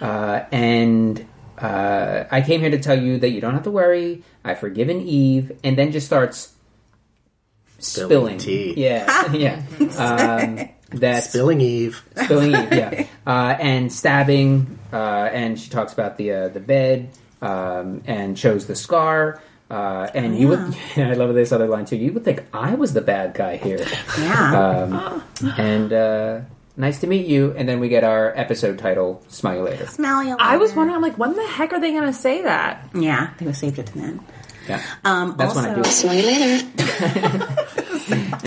uh, 0.00 0.44
and 0.52 1.26
uh, 1.58 2.24
I 2.30 2.40
came 2.42 2.60
here 2.60 2.70
to 2.70 2.78
tell 2.78 2.98
you 3.00 3.18
that 3.18 3.30
you 3.30 3.40
don't 3.40 3.54
have 3.54 3.64
to 3.64 3.70
worry. 3.70 4.22
I've 4.44 4.58
forgiven 4.58 5.00
Eve, 5.00 5.52
and 5.64 5.76
then 5.78 5.92
just 5.92 6.06
starts 6.06 6.52
spilling, 7.78 8.08
Spilling 8.08 8.38
tea. 8.38 8.74
Yeah, 8.76 9.32
yeah. 9.32 9.62
Um, 9.98 10.68
that's 10.94 11.28
Spilling 11.30 11.60
Eve. 11.60 12.02
spilling 12.16 12.54
Eve, 12.54 12.72
yeah, 12.72 13.06
uh, 13.26 13.56
and 13.58 13.92
stabbing, 13.92 14.78
uh, 14.92 15.28
and 15.32 15.58
she 15.58 15.70
talks 15.70 15.92
about 15.92 16.16
the 16.16 16.32
uh, 16.32 16.48
the 16.48 16.60
bed, 16.60 17.10
um, 17.40 18.02
and 18.06 18.38
shows 18.38 18.66
the 18.66 18.76
scar. 18.76 19.40
Uh, 19.70 20.10
and 20.14 20.38
you 20.38 20.48
would, 20.48 20.76
I 20.96 21.14
love 21.14 21.32
this 21.34 21.50
other 21.50 21.66
line 21.66 21.86
too. 21.86 21.96
You 21.96 22.12
would 22.12 22.26
think 22.26 22.44
I 22.52 22.74
was 22.74 22.92
the 22.92 23.00
bad 23.00 23.32
guy 23.32 23.56
here. 23.56 23.86
Yeah. 24.18 24.82
Um, 24.82 25.22
and 25.56 25.90
uh, 25.94 26.40
nice 26.76 27.00
to 27.00 27.06
meet 27.06 27.26
you. 27.26 27.54
And 27.56 27.66
then 27.66 27.80
we 27.80 27.88
get 27.88 28.04
our 28.04 28.36
episode 28.36 28.78
title, 28.78 29.22
Smile 29.28 29.56
You 29.56 29.62
Later. 29.62 29.86
Smell 29.86 30.22
you 30.22 30.36
I 30.38 30.58
was 30.58 30.74
wondering, 30.74 30.96
I'm 30.96 31.00
like, 31.00 31.16
when 31.16 31.32
the 31.32 31.46
heck 31.46 31.72
are 31.72 31.80
they 31.80 31.92
going 31.92 32.04
to 32.04 32.12
say 32.12 32.42
that? 32.42 32.86
Yeah, 32.94 33.32
they 33.38 33.46
would 33.46 33.56
saved 33.56 33.78
it 33.78 33.86
to 33.86 33.94
then. 33.94 34.20
Yeah. 34.68 34.82
Um, 35.04 35.36
That's 35.38 35.56
also, 35.56 35.62
when 35.62 35.70
I 35.70 35.74
do 35.74 35.80
it. 35.80 35.86
Smell 35.86 36.14
you 36.14 36.26
later. 36.26 37.78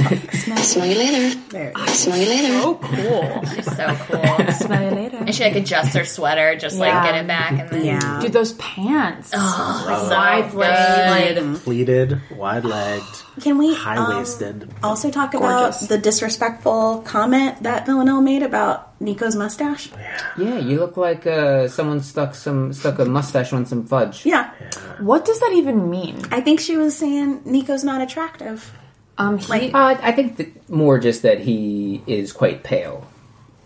Smell 0.06 0.86
you 0.88 0.96
later. 0.98 1.40
There. 1.50 1.74
Smell 1.88 2.18
you 2.18 2.26
later. 2.30 2.54
Oh, 2.64 2.80
cool. 2.82 3.46
She's 3.56 3.66
so 3.76 3.96
cool. 4.08 4.52
Smell 4.54 4.84
you 4.90 4.96
later. 4.96 5.18
and 5.18 5.34
she 5.34 5.44
like 5.44 5.56
adjusts 5.56 5.94
her 5.96 6.06
sweater, 6.06 6.56
just 6.56 6.78
like 6.78 6.94
get 7.04 7.16
it 7.16 7.28
back, 7.28 7.52
and 7.52 7.70
then 7.70 7.86
Yeah. 7.86 8.20
Dude, 8.22 8.34
those 8.34 8.54
pants. 8.54 9.32
oh, 9.34 10.08
wide 10.12 10.52
so 10.52 10.58
legged. 10.58 11.36
good. 11.44 11.56
Pleated, 11.64 12.22
wide 12.32 12.66
legged, 12.66 13.04
Can 13.42 13.58
we 13.58 13.74
high 13.76 13.98
um, 13.98 14.18
waisted. 14.18 14.70
also 14.84 15.10
talk 15.12 15.32
Gorgeous. 15.32 15.82
about 15.82 15.90
the 15.90 15.98
disrespectful 15.98 17.02
comment 17.06 17.64
that 17.64 17.86
Villanelle 17.86 18.22
made 18.22 18.44
about 18.44 18.94
Niko's 19.02 19.36
mustache? 19.36 19.90
Yeah, 19.92 20.32
yeah 20.38 20.58
you 20.60 20.80
look 20.80 20.98
like 20.98 21.26
uh, 21.28 21.68
someone 21.68 22.02
stuck 22.02 22.36
some 22.36 22.74
stuck 22.74 23.00
a 23.00 23.06
mustache 23.06 23.54
on 23.54 23.66
some 23.66 23.86
fudge. 23.86 24.26
Yeah, 24.26 24.52
What 25.00 25.26
does 25.26 25.40
that 25.40 25.52
even 25.56 25.90
mean? 25.90 26.22
I 26.32 26.42
think 26.42 26.60
she 26.60 26.78
was 26.78 26.96
saying 26.98 27.42
Niko's 27.46 27.84
not 27.84 28.02
attractive. 28.02 28.72
Um, 29.18 29.38
he, 29.38 29.48
Like- 29.48 29.74
Uh, 29.74 29.98
I 30.02 30.12
think 30.12 30.38
that 30.38 30.70
more 30.70 31.00
just 31.00 31.22
that 31.24 31.40
he 31.40 32.02
is 32.08 32.32
quite 32.34 32.64
pale. 32.64 33.08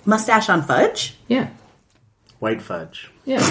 mustache 0.05 0.49
on 0.49 0.61
fudge. 0.63 1.15
Yeah. 1.27 1.47
White 2.39 2.61
fudge. 2.61 3.09
Yeah. 3.25 3.39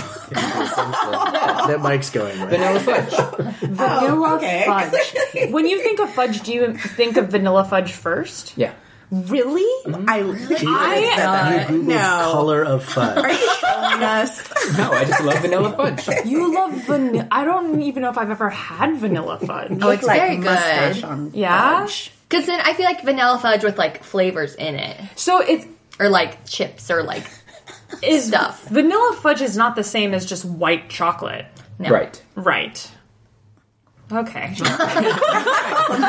That 1.69 1.81
Mike's 1.83 2.09
going 2.11 2.39
right. 2.41 2.49
Vanilla 2.49 2.81
fudge. 2.81 3.59
Vanilla 3.61 4.37
okay. 4.37 4.65
fudge. 4.67 5.51
when 5.53 5.67
you 5.67 5.83
think 5.83 6.01
of 6.01 6.09
fudge, 6.11 6.41
do 6.43 6.53
you 6.53 6.73
think 6.75 7.17
of 7.19 7.29
vanilla 7.29 7.65
fudge 7.65 7.93
first? 7.93 8.57
Yeah. 8.57 8.73
Really? 9.11 9.63
Mm-hmm. 9.91 10.05
I 10.09 10.19
really 10.19 10.57
I- 10.69 11.13
said 11.17 11.17
that. 11.25 11.69
Googled 11.69 11.83
No. 11.85 12.31
color 12.33 12.63
of 12.65 12.85
fudge. 12.85 13.17
Are 13.25 13.31
you 13.33 13.55
showing 13.61 14.03
us? 14.03 14.77
No, 14.77 14.93
I 14.93 15.05
just 15.07 15.23
love 15.23 15.39
vanilla 15.41 15.73
fudge. 15.77 16.27
You 16.27 16.55
love 16.55 16.73
vanilla. 16.85 17.27
I 17.31 17.45
don't 17.45 17.81
even 17.83 18.03
know 18.03 18.11
if 18.11 18.19
I've 18.19 18.31
ever 18.31 18.51
had 18.51 18.97
vanilla 18.99 19.39
fudge. 19.39 19.79
Oh, 19.81 19.91
it's 19.91 20.03
like 20.05 20.21
very 20.21 20.37
mustache 20.37 20.97
good. 20.97 21.05
on 21.05 21.31
Yeah? 21.35 21.81
fudge. 21.87 22.13
Because 22.29 22.45
then 22.47 22.61
I 22.61 22.75
feel 22.75 22.85
like 22.85 23.03
vanilla 23.03 23.39
fudge 23.39 23.65
with 23.65 23.79
like 23.79 24.05
flavors 24.05 24.55
in 24.55 24.75
it, 24.75 25.01
So 25.17 25.41
it's 25.41 25.65
or 25.99 26.11
like 26.11 26.45
chips, 26.47 26.91
or 26.91 27.03
like 27.03 27.25
is 28.03 28.27
Stuff. 28.27 28.65
Vanilla 28.69 29.17
fudge 29.23 29.41
is 29.41 29.57
not 29.57 29.75
the 29.75 29.83
same 29.85 30.13
as 30.13 30.27
just 30.27 30.45
white 30.45 30.91
chocolate. 30.91 31.47
no. 31.79 31.89
Right. 31.91 32.23
Right. 32.35 32.91
Okay. 34.11 34.55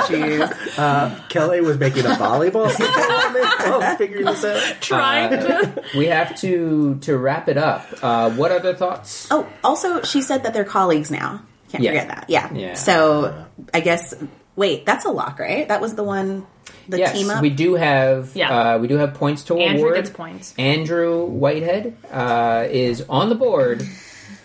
Jeez. 0.07 1.30
Kelly 1.30 1.61
was 1.61 1.77
making 1.77 2.05
a 2.05 2.09
volleyball 2.09 2.69
signal 2.76 3.11
on 3.11 3.34
me 3.34 3.39
while 3.41 3.95
figuring 3.97 4.26
this 4.26 4.43
out. 4.45 4.81
Trying 4.81 5.31
to. 5.31 5.84
We 5.97 6.07
have 6.07 6.35
to 6.41 6.95
to 7.01 7.17
wrap 7.17 7.47
it 7.49 7.57
up. 7.57 7.85
Uh, 8.01 8.31
what 8.31 8.51
other 8.51 8.73
thoughts? 8.73 9.27
Oh, 9.31 9.47
also, 9.63 10.01
she 10.03 10.21
said 10.21 10.43
that 10.43 10.53
they're 10.53 10.63
colleagues 10.63 11.11
now. 11.11 11.41
Can't 11.71 11.84
Yeah. 11.84 11.91
forget 11.91 12.07
that. 12.07 12.26
Yeah. 12.30 12.53
Yeah. 12.53 12.73
So, 12.76 13.45
I 13.73 13.80
guess. 13.81 14.13
Wait, 14.55 14.85
that's 14.85 15.05
a 15.05 15.09
lock, 15.11 15.39
right? 15.39 15.67
That 15.67 15.80
was 15.81 15.95
the 15.95 16.03
one. 16.03 16.45
The 16.89 16.97
yes, 16.99 17.13
team 17.13 17.30
up. 17.30 17.41
we 17.41 17.49
do 17.51 17.76
have. 17.76 18.35
Yeah. 18.35 18.73
Uh, 18.76 18.77
we 18.80 18.88
do 18.88 18.95
have 18.95 19.13
points 19.13 19.43
to 19.45 19.57
Andrew 19.57 19.81
award. 19.84 19.95
gets 19.95 20.09
points. 20.09 20.53
Andrew 20.57 21.23
Whitehead 21.26 21.95
uh, 22.11 22.65
is 22.69 23.05
on 23.09 23.30
the 23.30 23.35
board 23.35 23.88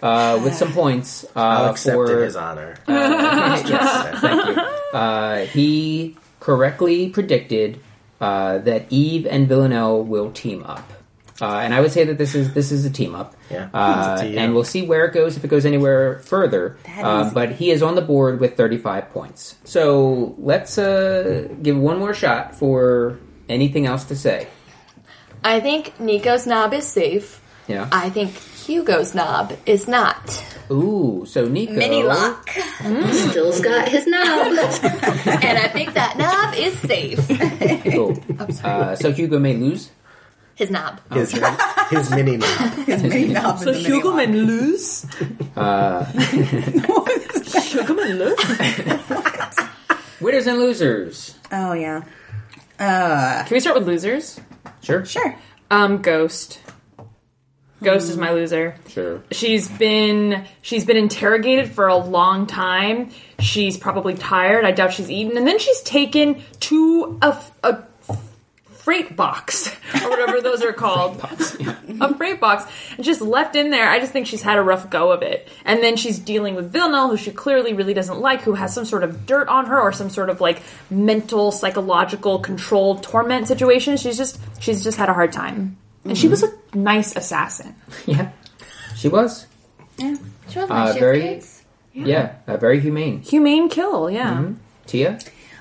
uh, 0.05 0.41
with 0.45 0.55
some 0.55 0.73
points. 0.73 1.25
Uh, 1.35 1.41
I'll 1.41 1.71
accept 1.71 1.95
for, 1.95 2.13
in 2.19 2.23
his 2.25 2.37
honor. 2.37 2.77
Yes, 2.89 4.21
thank 4.21 4.47
you. 4.57 4.63
Uh, 4.95 5.45
he 5.47 6.17
correctly 6.39 7.09
predicted 7.09 7.81
uh, 8.21 8.59
that 8.59 8.87
Eve 8.91 9.27
and 9.27 9.49
Villanelle 9.49 10.05
will 10.05 10.31
team 10.31 10.63
up. 10.63 10.89
Uh, 11.43 11.47
and 11.59 11.75
I 11.75 11.81
would 11.81 11.91
say 11.91 12.05
that 12.05 12.17
this 12.17 12.37
is 12.37 12.55
this 12.55 12.71
is 12.71 12.85
a 12.85 12.91
team 12.91 13.17
up, 13.17 13.35
Yeah, 13.51 13.69
uh, 13.75 14.23
team. 14.23 14.39
and 14.39 14.55
we'll 14.55 14.63
see 14.63 14.83
where 14.87 15.05
it 15.07 15.13
goes 15.13 15.37
if 15.37 15.43
it 15.43 15.49
goes 15.49 15.67
anywhere 15.67 16.21
further. 16.21 16.77
Uh, 16.97 17.29
but 17.35 17.51
he 17.51 17.73
is 17.73 17.83
on 17.83 17.97
the 17.97 18.03
board 18.03 18.39
with 18.39 18.57
35 18.57 19.11
points. 19.11 19.57
So 19.65 20.37
let's 20.39 20.79
uh, 20.79 21.49
give 21.61 21.77
one 21.77 21.99
more 21.99 22.15
shot 22.15 22.55
for 22.55 23.19
anything 23.49 23.85
else 23.87 24.05
to 24.05 24.15
say. 24.17 24.47
I 25.43 25.59
think 25.59 25.99
Niko's 25.99 26.47
knob 26.47 26.73
is 26.73 26.87
safe. 26.87 27.41
Yeah. 27.67 27.89
I 27.91 28.11
think 28.11 28.31
Hugo's 28.65 29.15
knob 29.15 29.53
is 29.67 29.87
not. 29.87 30.43
Ooh, 30.71 31.25
so 31.27 31.47
Niko. 31.47 31.73
Mini 31.77 32.03
lock. 32.03 32.49
Still's 32.49 33.61
got 33.61 33.89
his 33.89 34.07
knob. 34.07 34.47
and 34.57 35.59
I 35.59 35.69
think 35.69 35.93
that 35.93 36.17
knob 36.17 36.55
is 36.55 36.79
safe. 36.81 37.21
Cool. 37.93 38.17
Uh, 38.65 38.97
so 38.97 39.13
Hugo 39.13 39.39
may 39.39 39.55
lose. 39.57 39.91
His 40.55 40.71
knob. 40.71 41.01
His, 41.13 41.33
his 41.91 42.11
mini 42.11 42.37
knob. 42.37 42.73
His 42.87 43.03
mini 43.03 43.29
knob 43.33 43.61
in 43.61 43.65
the 43.67 43.73
mini 43.73 44.03
lock. 44.03 44.29
lose. 44.29 45.07
Uh, 45.57 46.05
Sugarman 47.61 48.19
lose. 48.19 48.39
winners 50.21 50.47
and 50.47 50.59
losers. 50.59 51.37
Oh 51.53 51.73
yeah. 51.75 52.03
Uh, 52.79 53.45
Can 53.45 53.55
we 53.55 53.61
start 53.61 53.77
with 53.77 53.87
losers? 53.87 54.41
Sure. 54.83 55.05
sure. 55.05 55.37
Um, 55.71 56.01
Ghost. 56.03 56.61
Ghost 57.85 58.11
is 58.11 58.17
my 58.17 58.29
hmm. 58.29 58.35
loser. 58.35 58.75
Sure. 58.89 59.23
She's 59.31 59.69
been 59.69 60.47
she's 60.63 60.85
been 60.85 60.97
interrogated 60.97 61.71
for 61.71 61.87
a 61.87 61.97
long 61.97 62.47
time. 62.47 63.11
She's 63.39 63.77
probably 63.77 64.15
tired. 64.15 64.65
I 64.65 64.73
doubt 64.73 64.93
she's 64.93 65.11
eaten, 65.11 65.37
and 65.37 65.47
then 65.47 65.59
she's 65.59 65.81
taken 65.83 66.43
to 66.61 67.19
a, 67.23 67.39
a 67.63 67.83
freight 68.85 69.17
box 69.17 69.69
or 70.03 70.11
whatever 70.11 70.43
those 70.43 70.63
are 70.63 70.73
called. 70.73 71.19
A 72.01 72.15
freight 72.17 72.39
box, 72.39 72.71
and 72.97 73.05
just 73.05 73.23
left 73.23 73.57
in 73.57 73.71
there. 73.71 73.89
I 73.89 73.99
just 73.99 74.13
think 74.13 74.27
she's 74.27 74.43
had 74.43 74.59
a 74.59 74.63
rough 74.63 74.91
go 74.91 75.11
of 75.11 75.23
it. 75.23 75.49
And 75.65 75.83
then 75.83 75.97
she's 75.97 76.19
dealing 76.19 76.55
with 76.55 76.71
Villanelle, 76.71 77.09
who 77.09 77.17
she 77.17 77.31
clearly 77.31 77.73
really 77.73 77.95
doesn't 77.95 78.19
like, 78.21 78.43
who 78.43 78.53
has 78.55 78.75
some 78.75 78.85
sort 78.85 79.03
of 79.03 79.27
dirt 79.27 79.49
on 79.49 79.67
her 79.67 79.81
or 79.81 79.93
some 79.93 80.11
sort 80.11 80.29
of 80.29 80.41
like 80.41 80.63
mental, 80.91 81.51
psychological, 81.51 82.41
controlled 82.41 83.03
torment 83.03 83.49
situation. 83.49 83.97
She's 83.97 84.19
just 84.19 84.39
she's 84.61 84.85
just 84.85 84.99
had 84.99 85.09
a 85.09 85.15
hard 85.15 85.33
time. 85.33 85.79
And 86.05 86.17
she 86.19 86.29
was 86.29 86.43
a 86.43 86.53
nice 86.75 87.17
assassin. 87.17 87.75
Yeah. 88.07 88.31
She 88.97 89.09
was. 89.09 89.47
Yeah. 89.99 90.17
She 90.49 90.59
was 90.59 90.71
Uh, 90.71 90.93
she 90.95 91.01
very- 91.01 91.21
has 91.23 91.35
kids. 91.35 91.63
Yeah. 91.95 92.35
uh, 92.47 92.57
very 92.57 92.81
humane. 92.81 93.23
Humane 93.23 93.69
kill, 93.69 94.11
yeah. 94.11 94.51
Tia? 94.87 95.19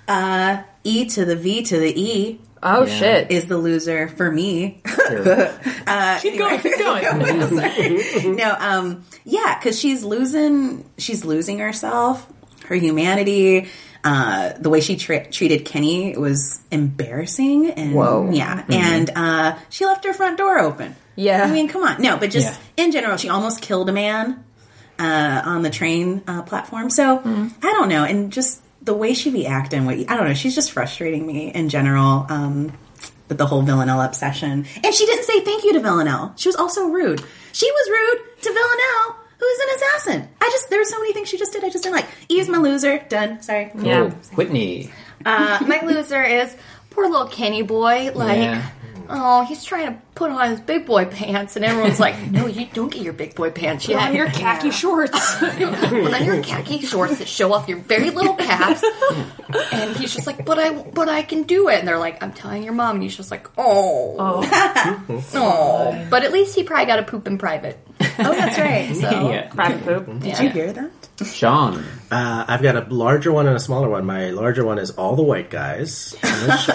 Uh, 0.07 0.63
E 0.83 1.05
to 1.05 1.25
the 1.25 1.35
V 1.35 1.63
to 1.63 1.77
the 1.79 1.93
E 2.01 2.39
Oh 2.61 2.85
Yeah. 2.85 2.97
shit. 2.99 3.31
is 3.31 3.45
the 3.45 3.57
loser 3.57 4.07
for 4.07 4.31
me. 4.31 4.81
Sure. 4.85 5.23
keep 6.21 6.37
going, 6.37 6.59
keep 6.59 6.77
going. 6.79 8.35
no, 8.35 8.55
um, 8.59 9.03
yeah, 9.25 9.57
because 9.59 9.77
she's 9.79 10.03
losing, 10.03 10.85
she's 10.97 11.23
losing 11.25 11.59
herself, 11.59 12.25
her 12.67 12.75
humanity. 12.75 13.67
Uh, 14.03 14.51
the 14.59 14.69
way 14.69 14.81
she 14.81 14.97
tra- 14.97 15.25
treated 15.31 15.63
Kenny 15.63 16.17
was 16.17 16.59
embarrassing, 16.71 17.71
and 17.71 17.93
Whoa. 17.95 18.29
yeah, 18.31 18.65
and 18.69 19.09
uh, 19.15 19.57
she 19.69 19.85
left 19.85 20.03
her 20.05 20.13
front 20.13 20.37
door 20.37 20.59
open. 20.59 20.95
Yeah. 21.15 21.43
I 21.43 21.51
mean, 21.51 21.67
come 21.69 21.83
on, 21.83 22.01
no, 22.01 22.17
but 22.17 22.29
just 22.31 22.59
Yeah. 22.77 22.83
in 22.85 22.91
general, 22.91 23.15
she 23.17 23.29
almost 23.29 23.61
killed 23.61 23.87
a 23.89 23.93
man 23.93 24.43
uh, 24.99 25.41
on 25.45 25.61
the 25.61 25.69
train 25.69 26.21
uh, 26.27 26.41
platform. 26.41 26.89
So 26.89 27.19
I 27.23 27.49
don't 27.61 27.87
know, 27.89 28.03
and 28.03 28.31
just 28.33 28.61
the 28.83 28.93
way 28.93 29.13
she 29.13 29.31
be 29.31 29.47
acting, 29.47 29.85
what 29.85 29.95
I 29.95 30.15
don't 30.17 30.27
know, 30.27 30.33
she's 30.33 30.55
just 30.55 30.71
frustrating 30.73 31.25
me 31.25 31.53
in 31.53 31.69
general. 31.69 32.25
Um, 32.29 32.73
with 33.29 33.37
the 33.37 33.45
whole 33.45 33.61
Villanelle 33.61 34.01
obsession, 34.01 34.65
and 34.83 34.93
she 34.93 35.05
didn't 35.05 35.23
say 35.23 35.39
thank 35.45 35.63
you 35.63 35.71
to 35.73 35.79
Villanelle. 35.79 36.33
She 36.35 36.49
was 36.49 36.57
also 36.57 36.87
rude. 36.89 37.23
She 37.53 37.71
was 37.71 37.89
rude 37.89 38.41
to 38.41 38.49
Villanelle, 38.51 39.22
who's 39.39 39.59
an 39.59 39.75
assassin. 39.75 40.29
I 40.41 40.49
just 40.51 40.69
there 40.69 40.79
were 40.79 40.85
so 40.85 40.99
many 40.99 41.13
things 41.13 41.29
she 41.29 41.37
just 41.37 41.53
did. 41.53 41.63
I 41.63 41.69
just 41.69 41.83
didn't 41.83 41.95
like. 41.95 42.07
Eve's 42.29 42.49
my 42.49 42.57
loser. 42.57 42.99
Done. 43.09 43.41
Sorry. 43.41 43.71
Yeah. 43.79 44.03
Oh, 44.03 44.09
Whitney. 44.35 44.91
Uh, 45.25 45.59
my 45.67 45.81
loser 45.81 46.21
is 46.23 46.55
poor 46.89 47.07
little 47.09 47.27
Kenny 47.27 47.61
boy. 47.61 48.11
Like, 48.13 48.37
Yeah. 48.37 48.69
oh, 49.09 49.43
he's 49.45 49.63
trying 49.63 49.93
to 49.93 49.99
put 50.15 50.31
on 50.31 50.49
his 50.51 50.59
big 50.61 50.85
boy 50.85 51.05
pants, 51.05 51.55
and 51.55 51.65
everyone's 51.65 51.99
like, 51.99 52.19
"No, 52.31 52.47
you 52.47 52.67
don't 52.73 52.91
get 52.91 53.01
your 53.01 53.13
big 53.13 53.35
boy 53.35 53.49
pants 53.51 53.87
yet. 53.87 53.99
on 54.09 54.15
your 54.15 54.27
khaki 54.29 54.71
shorts. 54.71 55.35
Put 55.39 56.13
on 56.13 56.25
your 56.25 56.41
khaki 56.43 56.81
shorts 56.81 57.19
that 57.19 57.27
show 57.27 57.51
off 57.53 57.67
your 57.67 57.79
very 57.79 58.09
little 58.09 58.35
calves." 58.35 58.83
and 59.71 59.95
he's 59.97 60.13
just 60.13 60.27
like, 60.27 60.45
"But 60.45 60.59
I, 60.59 60.73
but 60.73 61.09
I 61.09 61.21
can 61.23 61.43
do 61.43 61.69
it." 61.69 61.79
And 61.79 61.87
they're 61.87 61.97
like, 61.99 62.21
"I'm 62.23 62.33
telling 62.33 62.63
your 62.63 62.73
mom." 62.73 62.95
And 62.95 63.03
he's 63.03 63.15
just 63.17 63.31
like, 63.31 63.47
"Oh, 63.57 64.15
oh, 64.19 65.23
oh." 65.35 66.07
But 66.09 66.23
at 66.23 66.31
least 66.31 66.55
he 66.55 66.63
probably 66.63 66.85
got 66.85 66.99
a 66.99 67.03
poop 67.03 67.27
in 67.27 67.37
private. 67.37 67.77
Oh, 68.19 68.31
that's 68.33 68.57
right. 68.59 68.93
So, 69.03 69.29
Yeah. 69.31 69.49
private 69.49 69.83
poop. 69.83 70.19
Did 70.19 70.39
you 70.39 70.49
hear 70.49 70.73
that? 70.73 70.91
Sean. 71.25 71.83
Uh, 72.11 72.45
I've 72.47 72.61
got 72.61 72.75
a 72.75 72.93
larger 72.93 73.31
one 73.31 73.47
and 73.47 73.55
a 73.55 73.59
smaller 73.59 73.87
one. 73.89 74.05
My 74.05 74.31
larger 74.31 74.65
one 74.65 74.77
is 74.77 74.91
all 74.91 75.15
the 75.15 75.23
white 75.23 75.49
guys 75.49 76.15
on 76.23 76.47
the 76.47 76.57
show. 76.57 76.73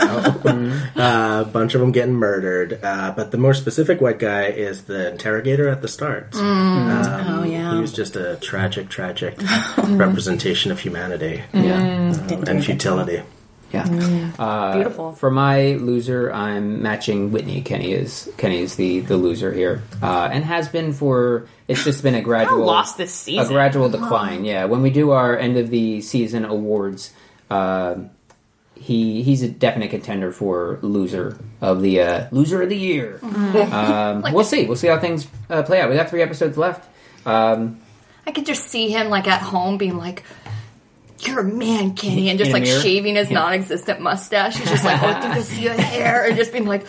uh, 1.01 1.43
a 1.43 1.45
bunch 1.45 1.75
of 1.75 1.81
them 1.81 1.93
getting 1.93 2.15
murdered. 2.15 2.79
Uh, 2.83 3.13
but 3.17 3.28
the 3.31 3.39
more 3.39 3.55
specific 3.55 4.01
white 4.01 4.19
guy 4.19 4.47
is 4.47 4.83
the 4.85 5.11
interrogator 5.13 5.69
at 5.69 5.83
the 5.83 5.89
start. 5.89 6.35
Um, 6.37 6.89
Oh, 7.29 7.45
yeah. 7.45 7.75
He 7.75 7.81
was 7.81 7.93
just 7.93 8.17
a 8.17 8.37
tragic, 8.37 8.89
tragic 8.89 9.37
representation 9.89 10.71
of 10.73 10.81
humanity 10.81 11.43
Yeah. 11.53 11.81
and 12.47 12.65
futility. 12.65 13.23
Yeah. 13.73 14.33
Uh, 14.39 14.75
Beautiful. 14.77 15.13
For 15.13 15.31
my 15.31 15.75
loser, 15.75 16.33
I'm 16.33 16.81
matching 16.83 17.33
Whitney. 17.33 17.61
Kenny 17.61 17.93
is 17.93 18.31
Kenny 18.39 18.61
is 18.61 18.77
the 18.77 19.01
the 19.01 19.19
loser 19.19 19.53
here, 19.53 19.83
uh, 20.03 20.31
and 20.33 20.43
has 20.43 20.71
been 20.71 20.95
for. 20.95 21.47
It's 21.69 21.85
just 21.85 22.03
been 22.03 22.15
a 22.15 22.23
gradual 22.23 22.65
lost 22.65 22.97
this 22.97 23.13
season. 23.13 23.45
A 23.45 23.49
gradual 23.49 23.91
decline. 23.91 24.47
Yeah. 24.47 24.65
When 24.65 24.81
we 24.81 24.89
do 24.89 25.11
our 25.11 25.37
end 25.37 25.59
of 25.59 25.69
the 25.69 26.01
season 26.01 26.47
awards, 26.47 27.13
uh, 27.51 27.97
he 28.79 29.23
he's 29.23 29.43
a 29.43 29.49
definite 29.49 29.91
contender 29.91 30.33
for 30.33 30.79
loser 30.83 31.39
of 31.61 31.83
the 31.83 32.01
uh, 32.01 32.27
loser 32.31 32.63
of 32.63 32.69
the 32.69 32.77
year. 32.77 33.19
Um, 33.23 34.23
we'll 34.33 34.45
see. 34.45 34.67
We'll 34.67 34.77
see 34.77 34.89
how 34.89 34.99
things 34.99 35.27
uh, 35.51 35.63
play 35.63 35.81
out. 35.81 35.91
We 35.91 35.97
got 35.97 36.09
three 36.11 36.23
episodes 36.23 36.57
left. 36.57 36.89
Um, 37.27 37.81
I 38.27 38.31
could 38.33 38.47
just 38.47 38.65
see 38.69 38.89
him 38.91 39.09
like 39.09 39.27
at 39.27 39.43
home 39.43 39.79
being 39.79 39.97
like, 39.97 40.23
"You're 41.21 41.41
a 41.41 41.45
man, 41.45 41.95
Kenny," 41.95 42.31
and 42.31 42.39
just 42.39 42.53
like 42.53 42.63
mirror? 42.63 42.81
shaving 42.81 43.17
his 43.17 43.31
Yeah. 43.31 43.39
non-existent 43.41 44.01
mustache. 44.01 44.57
He's 44.57 44.69
just 44.71 44.85
like, 44.85 45.03
"Oh, 45.03 45.07
I 45.09 45.21
think 45.21 45.35
I 45.35 45.41
see 45.43 45.63
your 45.63 45.75
hair," 45.75 46.27
and 46.27 46.37
just 46.37 46.53
being 46.53 46.67
like, 46.67 46.87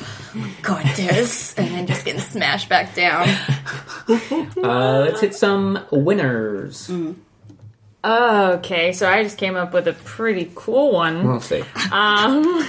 "Gorgeous," 0.61 1.53
and 1.57 1.67
then 1.71 1.87
just 1.87 2.05
getting 2.05 2.21
smashed 2.21 2.69
back 2.69 2.93
down. 2.95 3.27
uh, 4.09 4.99
let's 5.05 5.21
hit 5.21 5.35
some 5.35 5.79
winners. 5.91 6.91
Okay, 8.03 8.93
so 8.93 9.09
I 9.09 9.23
just 9.23 9.37
came 9.37 9.55
up 9.57 9.73
with 9.73 9.87
a 9.87 9.93
pretty 9.93 10.51
cool 10.55 10.93
one. 10.93 11.27
We'll 11.27 11.41
see. 11.41 11.63
Um, 11.91 12.65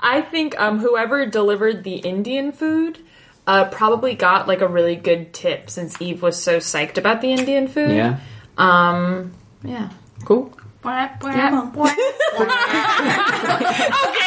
I 0.00 0.22
think 0.22 0.58
um, 0.58 0.78
whoever 0.78 1.26
delivered 1.26 1.84
the 1.84 1.96
Indian 1.96 2.52
food 2.52 2.98
uh, 3.46 3.66
probably 3.66 4.14
got 4.14 4.48
like 4.48 4.62
a 4.62 4.68
really 4.68 4.96
good 4.96 5.34
tip 5.34 5.68
since 5.68 6.00
Eve 6.00 6.22
was 6.22 6.42
so 6.42 6.58
psyched 6.58 6.96
about 6.96 7.20
the 7.20 7.32
Indian 7.32 7.68
food. 7.68 7.90
Yeah. 7.90 8.20
Um. 8.56 9.32
Yeah. 9.62 9.90
Cool. 10.24 10.56
okay, 12.40 12.48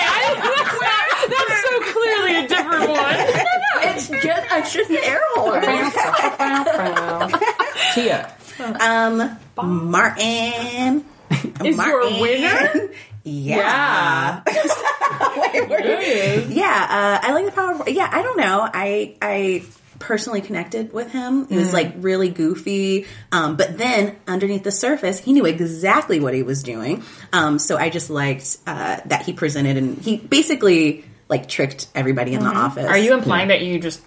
I, 0.06 1.03
that's, 1.30 1.64
so 1.64 1.80
clearly 1.92 2.46
a 2.46 2.48
different 2.48 2.90
one. 2.90 3.16
It's 3.86 4.08
just 4.08 4.48
it's 4.52 4.74
just 4.74 4.90
an 4.92 4.98
air 5.04 5.20
horn. 5.34 5.62
Tia. 7.94 8.34
Um, 8.80 9.38
Martin. 9.62 11.06
Is 11.64 11.78
your 11.78 12.22
winner? 12.22 12.90
Yeah. 13.24 14.42
Wait, 15.36 15.70
wait. 15.70 16.48
Yeah, 16.50 16.88
uh, 16.90 17.20
I 17.28 17.32
like 17.34 17.46
the 17.46 17.52
power. 17.52 17.72
Of, 17.74 17.88
yeah, 17.90 18.10
I 18.12 18.22
don't 18.22 18.38
know. 18.38 18.68
I 18.72 19.16
I 19.22 19.64
personally 20.00 20.42
connected 20.42 20.92
with 20.92 21.12
him. 21.12 21.48
He 21.48 21.58
was 21.58 21.74
like 21.74 21.94
really 21.98 22.30
goofy, 22.30 23.06
um, 23.32 23.56
but 23.56 23.78
then 23.78 24.18
underneath 24.28 24.64
the 24.64 24.72
surface, 24.72 25.20
he 25.20 25.34
knew 25.34 25.46
exactly 25.46 26.20
what 26.20 26.34
he 26.34 26.44
was 26.44 26.64
doing. 26.64 27.04
Um, 27.32 27.60
so 27.60 27.78
I 27.78 27.90
just 27.90 28.10
liked 28.10 28.58
uh, 28.68 29.00
that 29.06 29.24
he 29.26 29.34
presented 29.34 29.78
and 29.78 29.98
he 29.98 30.18
basically 30.18 31.06
like 31.34 31.48
tricked 31.50 31.88
everybody 31.96 32.34
in 32.34 32.42
the 32.44 32.50
office. 32.50 32.86
Are 32.86 32.98
you 32.98 33.14
implying 33.14 33.48
that 33.48 33.62
you 33.62 33.80
just 33.80 34.00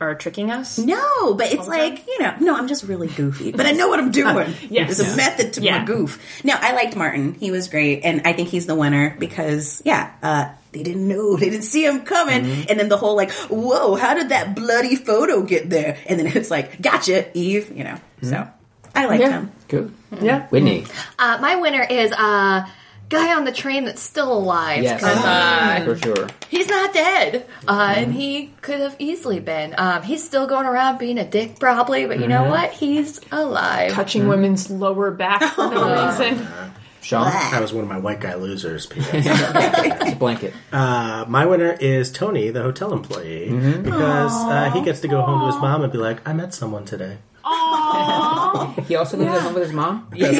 are 0.00 0.16
tricking 0.16 0.50
us? 0.50 0.78
No, 0.78 1.34
but 1.34 1.52
it's 1.52 1.68
like, 1.68 2.04
you 2.08 2.18
know, 2.20 2.34
no, 2.40 2.56
I'm 2.56 2.66
just 2.66 2.82
really 2.82 3.06
goofy, 3.06 3.52
but 3.52 3.66
I 3.66 3.70
know 3.72 3.86
what 3.88 4.00
I'm 4.00 4.10
doing. 4.22 4.52
yes. 4.68 4.98
There's 4.98 5.12
a 5.12 5.16
method 5.16 5.52
to 5.54 5.60
Yeah. 5.62 5.78
my 5.78 5.84
goof. 5.84 6.20
No, 6.44 6.54
I 6.58 6.72
liked 6.74 6.96
Martin. 6.96 7.34
He 7.34 7.52
was 7.52 7.68
great. 7.68 8.00
And 8.04 8.22
I 8.24 8.32
think 8.32 8.48
he's 8.48 8.66
the 8.66 8.74
winner 8.74 9.14
because, 9.16 9.80
yeah, 9.84 10.10
uh, 10.22 10.48
they 10.72 10.82
didn't 10.82 11.06
know, 11.06 11.36
they 11.36 11.50
didn't 11.50 11.62
see 11.66 11.84
him 11.86 12.00
coming. 12.00 12.44
And 12.68 12.80
then 12.80 12.88
the 12.88 12.96
whole 12.96 13.14
like, 13.14 13.30
whoa, 13.48 13.94
how 13.94 14.14
did 14.14 14.30
that 14.30 14.56
bloody 14.56 14.96
photo 14.96 15.42
get 15.42 15.70
there? 15.70 15.96
And 16.08 16.18
then 16.18 16.26
it's 16.36 16.50
like, 16.50 16.82
gotcha, 16.82 17.30
Eve, 17.38 17.70
you 17.76 17.84
know. 17.84 17.96
So 18.22 18.48
I 18.96 19.06
liked 19.06 19.22
Yeah. 19.22 19.30
him. 19.30 19.52
Cool. 19.68 19.90
Yeah. 20.20 20.48
Whitney. 20.48 20.84
Uh, 21.18 21.38
my 21.40 21.56
winner 21.56 21.82
is 21.88 22.10
uh, 22.10 22.66
guy 23.12 23.34
on 23.34 23.44
the 23.44 23.52
train 23.52 23.84
that's 23.84 24.02
still 24.02 24.32
alive. 24.32 24.82
Yes. 24.82 25.00
'cause, 25.00 25.24
uh, 25.24 25.82
For 25.84 25.96
sure. 25.96 26.26
he's 26.48 26.68
not 26.68 26.92
dead, 26.92 27.46
uh, 27.68 27.94
and 27.96 28.12
he 28.12 28.50
could 28.62 28.80
have 28.80 28.96
easily 28.98 29.38
been. 29.38 29.74
Um, 29.78 30.02
he's 30.02 30.24
still 30.24 30.46
going 30.46 30.66
around 30.66 30.98
being 30.98 31.18
a 31.18 31.24
dick, 31.24 31.58
probably, 31.60 32.06
but 32.06 32.18
you 32.18 32.26
know 32.26 32.44
what? 32.44 32.70
He's 32.72 33.20
alive. 33.30 33.92
Touching 33.92 34.26
women's 34.28 34.70
lower 34.70 35.10
back 35.10 35.42
for 35.54 35.68
no 35.68 36.06
reason. 36.08 36.46
Sean. 37.02 37.24
That 37.26 37.60
was 37.60 37.72
one 37.72 37.82
of 37.82 37.90
my 37.90 37.98
white 37.98 38.20
guy 38.20 38.34
losers. 38.34 38.86
P.S. 38.86 39.08
It's 39.12 40.12
a 40.12 40.16
blanket. 40.16 40.54
Uh, 40.72 41.24
my 41.26 41.46
winner 41.46 41.76
is 41.80 42.12
Tony, 42.12 42.50
the 42.50 42.62
hotel 42.62 42.92
employee, 42.92 43.50
because 43.82 44.32
uh, 44.32 44.70
he 44.72 44.82
gets 44.82 45.00
to 45.00 45.08
go 45.08 45.20
home 45.20 45.40
to 45.40 45.46
his 45.46 45.56
mom 45.56 45.82
and 45.82 45.92
be 45.92 45.98
like, 45.98 46.26
"I 46.28 46.32
met 46.32 46.54
someone 46.54 46.84
today." 46.84 47.18
He 48.86 48.96
also 48.96 49.16
lives 49.16 49.34
at 49.34 49.42
home 49.42 49.54
with 49.54 49.62
his 49.64 49.72
mom. 49.72 50.08
That's 50.16 50.36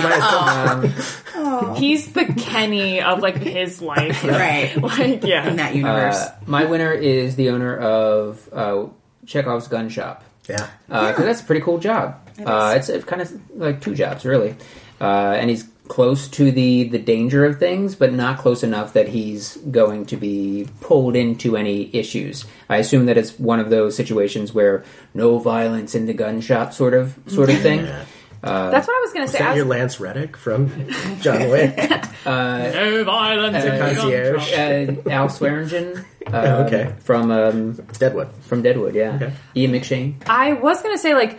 my 1.35 1.43
Um, 1.43 1.75
He's 1.77 2.13
the 2.13 2.25
Kenny 2.27 3.01
of 3.03 3.21
like 3.21 3.37
his 3.37 3.81
life. 3.83 4.23
Right. 4.33 4.77
Like, 4.77 5.25
yeah. 5.25 5.49
In 5.49 5.57
that 5.57 5.75
universe. 5.75 6.17
uh, 6.17 6.35
my 6.47 6.65
winner 6.65 6.93
is 6.93 7.37
the 7.37 7.51
owner 7.51 7.77
of 7.77 8.49
uh, 8.53 8.87
Chekhov's 9.27 9.69
gun 9.69 9.89
shop. 9.89 10.25
yeah. 10.49 10.69
because 10.89 11.25
that's 11.25 11.41
a 11.41 11.45
pretty 11.45 11.61
cool 11.63 11.79
job. 11.79 12.19
Uh, 12.45 12.75
it's 12.77 13.05
kind 13.05 13.23
of 13.23 13.33
like 13.57 13.81
two 13.81 13.95
jobs, 13.95 14.25
really. 14.25 14.57
Uh, 15.01 15.35
and 15.37 15.51
he's 15.51 15.65
close 15.93 16.27
to 16.27 16.51
the 16.51 16.85
the 16.85 16.99
danger 16.99 17.45
of 17.45 17.59
things, 17.59 17.95
but 17.95 18.15
not 18.15 18.39
close 18.39 18.63
enough 18.63 18.95
that 18.95 19.09
he's 19.09 19.59
going 19.71 20.07
to 20.07 20.17
be 20.17 20.67
pulled 20.81 21.15
into 21.15 21.55
any 21.55 21.95
issues. 21.95 22.47
I 22.71 22.79
assume 22.79 23.05
that 23.07 23.19
it's 23.19 23.39
one 23.39 23.61
of 23.61 23.69
those 23.69 23.95
situations 23.95 24.55
where 24.55 24.85
no 25.13 25.39
violence 25.39 25.95
in 25.95 26.07
the 26.07 26.15
gun 26.15 26.41
shop, 26.41 26.73
sort 26.73 26.95
of 26.95 27.19
sort 27.27 27.51
of 27.51 27.61
thing. 27.61 27.85
That's 28.41 28.89
what 28.89 28.97
I 28.97 29.01
was 29.03 29.13
gonna 29.13 29.25
Is 29.27 29.33
say. 29.33 29.39
that 29.41 29.51
I 29.51 29.55
your 29.55 29.67
Lance 29.67 30.01
Reddick 30.01 30.35
from 30.39 30.69
John 31.21 31.51
Wick? 31.51 31.77
no 32.25 33.05
violence. 33.05 33.63
in 33.63 33.73
the 33.73 33.77
gun 33.77 33.95
concierge. 33.95 34.53
Uh, 34.55 35.11
Al 35.11 35.29
Swearingen, 35.29 36.07
uh, 36.27 36.65
okay. 36.67 36.95
from 37.01 37.31
um, 37.31 37.73
Deadwood. 37.99 38.35
from 38.41 38.63
Deadwood, 38.63 38.95
yeah. 38.95 39.17
Okay. 39.17 39.33
Ian 39.57 39.73
McShane. 39.73 40.15
I 40.27 40.55
was 40.55 40.81
gonna 40.81 40.97
say 40.97 41.15
like, 41.15 41.39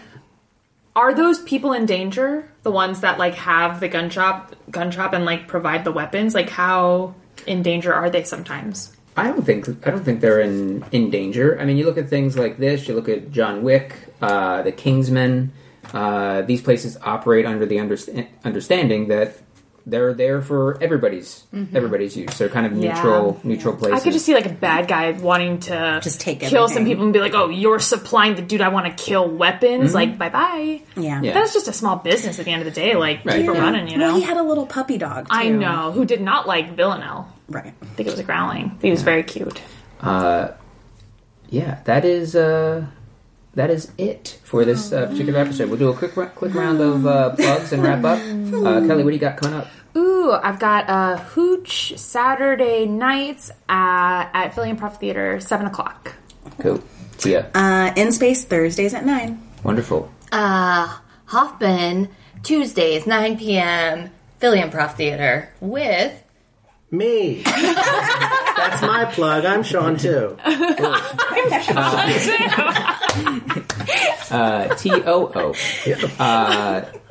are 0.96 1.14
those 1.14 1.42
people 1.42 1.74
in 1.74 1.86
danger? 1.86 2.50
The 2.64 2.72
ones 2.72 3.02
that 3.02 3.18
like 3.18 3.36
have 3.36 3.80
the 3.80 3.88
gun 3.88 4.10
shop, 4.10 4.56
gun 4.70 4.92
shop, 4.92 5.14
and 5.14 5.26
like 5.26 5.48
provide 5.48 5.84
the 5.84 5.92
weapons. 5.92 6.36
Like, 6.36 6.50
how 6.50 7.16
in 7.48 7.64
danger 7.64 7.94
are 7.94 8.10
they 8.10 8.24
sometimes? 8.24 8.96
I 9.16 9.28
don't 9.28 9.44
think 9.44 9.68
I 9.86 9.92
don't 9.92 10.04
think 10.04 10.22
they're 10.22 10.42
in 10.42 10.84
in 10.92 11.10
danger. 11.10 11.60
I 11.60 11.66
mean, 11.66 11.78
you 11.78 11.86
look 11.86 11.98
at 11.98 12.10
things 12.10 12.38
like 12.38 12.58
this. 12.58 12.88
You 12.88 12.96
look 12.96 13.10
at 13.10 13.32
John 13.32 13.64
Wick, 13.64 13.96
uh, 14.22 14.62
the 14.64 14.72
Kingsman. 14.72 15.52
Uh, 15.94 16.42
these 16.44 16.62
places 16.62 16.98
operate 17.04 17.46
under 17.46 17.66
the 17.66 17.76
understa- 17.76 18.28
understanding 18.46 19.10
that 19.10 19.38
they're 19.86 20.14
there 20.14 20.42
for 20.42 20.78
everybody's 20.82 21.44
everybody's 21.74 22.16
use. 22.16 22.38
They're 22.38 22.48
kind 22.50 22.66
of 22.66 22.74
Yeah. 22.78 22.94
neutral 22.94 23.40
neutral 23.44 23.76
places. 23.76 24.00
I 24.00 24.04
could 24.04 24.14
just 24.14 24.26
see 24.26 24.34
like 24.34 24.46
a 24.46 24.50
bad 24.54 24.88
guy 24.88 25.12
wanting 25.12 25.60
to 25.62 26.00
Just 26.02 26.22
take 26.22 26.40
kill 26.40 26.70
some 26.70 26.86
people 26.86 27.04
and 27.04 27.12
be 27.12 27.20
like, 27.20 27.34
"Oh, 27.34 27.50
you're 27.50 27.80
supplying 27.80 28.36
the 28.36 28.42
dude 28.42 28.62
I 28.62 28.70
want 28.70 28.86
to 28.86 29.04
kill 29.04 29.28
weapons." 29.30 29.94
Like, 29.94 30.18
bye 30.18 30.30
bye. 30.30 30.82
yeah. 30.96 31.22
Yeah. 31.22 31.34
That's 31.34 31.54
just 31.54 31.68
a 31.68 31.74
small 31.74 31.98
business 31.98 32.40
at 32.40 32.46
the 32.46 32.52
end 32.52 32.62
of 32.62 32.66
the 32.66 32.80
day. 32.80 32.96
Like, 32.96 33.26
Right. 33.26 33.42
keep 33.42 33.50
it 33.50 33.54
Yeah. 33.56 33.62
running, 33.62 33.88
you 33.90 33.98
know. 33.98 34.08
Well, 34.08 34.16
he 34.16 34.22
had 34.22 34.38
a 34.38 34.44
little 34.44 34.66
puppy 34.66 34.98
dog. 34.98 35.28
I 35.30 35.50
know 35.50 35.92
who 35.92 36.06
did 36.06 36.22
not 36.22 36.48
like 36.48 36.76
Villanelle. 36.78 37.28
Right. 37.50 37.74
I 37.82 37.86
think 37.96 38.08
it 38.08 38.12
was 38.12 38.20
a 38.20 38.24
growling. 38.24 38.78
He 38.82 38.90
was 38.90 39.02
very 39.02 39.24
cute. 39.24 39.62
Uh, 40.02 40.50
yeah, 41.50 41.80
that 41.84 42.06
is 42.06 42.36
uh, 42.36 42.86
that 43.56 43.70
is 43.70 43.92
it 43.98 44.40
for 44.44 44.66
this 44.66 44.92
uh, 44.92 45.08
particular 45.08 45.40
episode. 45.40 45.70
We'll 45.70 45.80
do 45.80 45.90
a 45.90 45.96
quick 45.96 46.16
ra- 46.18 46.28
quick 46.30 46.54
round 46.54 46.80
of 46.82 47.06
uh, 47.06 47.36
plugs 47.36 47.72
and 47.74 47.84
wrap 47.84 48.04
up. 48.04 48.20
Uh, 48.20 48.86
Kelly, 48.88 49.04
what 49.04 49.10
do 49.12 49.16
you 49.16 49.20
got 49.20 49.38
coming 49.38 49.56
up? 49.60 49.68
Ooh, 49.96 50.32
I've 50.32 50.58
got 50.60 50.86
a 50.88 51.18
hooch 51.20 51.94
Saturday 51.98 52.86
nights 52.88 53.52
at, 53.70 54.32
at 54.34 54.56
Philly 54.56 54.72
Improv 54.74 54.98
Theater, 55.00 55.40
seven 55.40 55.68
o'clock. 55.68 56.14
Cool, 56.60 56.82
Tia, 57.18 57.52
Uh, 57.54 57.92
in 57.96 58.12
space 58.12 58.44
Thursdays 58.46 58.94
at 58.96 59.06
nine. 59.06 59.42
wonderful. 59.64 60.12
Uh, 60.32 60.98
Hoffman, 61.26 62.10
Tuesdays, 62.42 63.06
9 63.06 63.38
p.m., 63.38 64.10
Philly 64.40 64.60
Improv 64.60 64.96
Theater 64.96 65.50
with 65.62 66.23
Me. 66.94 67.42
That's 67.44 68.82
my 68.84 69.06
plug. 69.12 69.46
I'm 69.46 69.64
Sean 69.64 69.98
too. 69.98 70.38
Uh, 74.32 74.74
T 74.76 74.90
O 74.92 75.32
O. 75.36 75.54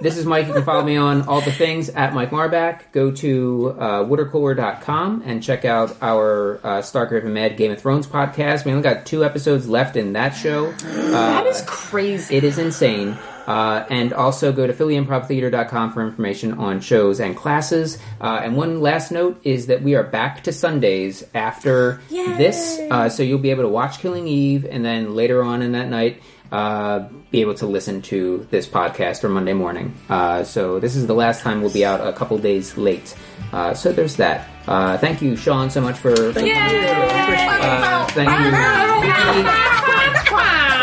Uh, 0.02 0.08
This 0.08 0.16
is 0.18 0.26
Mike. 0.26 0.46
You 0.48 0.52
can 0.52 0.64
follow 0.64 0.82
me 0.84 0.96
on 0.96 1.22
all 1.28 1.40
the 1.40 1.52
things 1.52 1.88
at 1.90 2.12
Mike 2.12 2.30
Marbach. 2.30 2.80
Go 2.92 3.10
to 3.12 3.76
uh, 3.78 4.04
watercooler.com 4.04 5.22
and 5.24 5.42
check 5.42 5.64
out 5.64 5.96
our 6.02 6.60
uh, 6.64 6.82
Stark 6.82 7.10
Raving 7.10 7.32
Mad 7.32 7.56
Game 7.56 7.70
of 7.72 7.80
Thrones 7.80 8.06
podcast. 8.06 8.64
We 8.64 8.72
only 8.72 8.82
got 8.82 9.06
two 9.06 9.24
episodes 9.24 9.68
left 9.68 9.96
in 9.96 10.12
that 10.14 10.30
show. 10.30 10.72
that 10.72 11.46
is 11.46 11.62
crazy. 11.66 12.34
It 12.36 12.44
is 12.44 12.58
insane. 12.58 13.16
Uh, 13.46 13.84
and 13.90 14.12
also 14.12 14.52
go 14.52 14.68
to 14.68 14.72
phillyimprovtheater.com 14.72 15.92
for 15.92 16.06
information 16.06 16.52
on 16.54 16.80
shows 16.80 17.18
and 17.18 17.36
classes. 17.36 17.98
Uh, 18.20 18.40
and 18.44 18.56
one 18.56 18.80
last 18.80 19.10
note 19.10 19.40
is 19.42 19.66
that 19.66 19.82
we 19.82 19.96
are 19.96 20.04
back 20.04 20.44
to 20.44 20.52
Sundays 20.52 21.24
after 21.34 22.00
Yay. 22.08 22.24
this. 22.36 22.78
Uh, 22.90 23.08
so 23.08 23.24
you'll 23.24 23.40
be 23.40 23.50
able 23.50 23.64
to 23.64 23.68
watch 23.68 23.98
Killing 23.98 24.28
Eve 24.28 24.64
and 24.64 24.84
then 24.84 25.16
later 25.16 25.42
on 25.42 25.60
in 25.60 25.72
that 25.72 25.88
night 25.88 26.22
uh, 26.52 27.08
be 27.30 27.40
able 27.40 27.54
to 27.54 27.66
listen 27.66 28.02
to 28.02 28.46
this 28.50 28.68
podcast 28.68 29.22
for 29.22 29.28
Monday 29.28 29.54
morning. 29.54 29.94
Uh, 30.08 30.44
so 30.44 30.78
this 30.78 30.94
is 30.94 31.06
the 31.06 31.14
last 31.14 31.40
time 31.40 31.62
we'll 31.62 31.72
be 31.72 31.84
out 31.84 32.06
a 32.06 32.12
couple 32.12 32.36
days 32.38 32.76
late. 32.76 33.16
Uh, 33.52 33.74
so 33.74 33.90
there's 33.90 34.16
that. 34.16 34.48
Uh, 34.68 34.96
thank 34.98 35.20
you, 35.22 35.34
Sean, 35.34 35.70
so 35.70 35.80
much 35.80 35.96
for. 35.98 36.14
Thank 36.32 36.46
you. 36.46 36.54
Uh, 36.54 38.06
thank 38.08 38.28
you. 38.30 38.50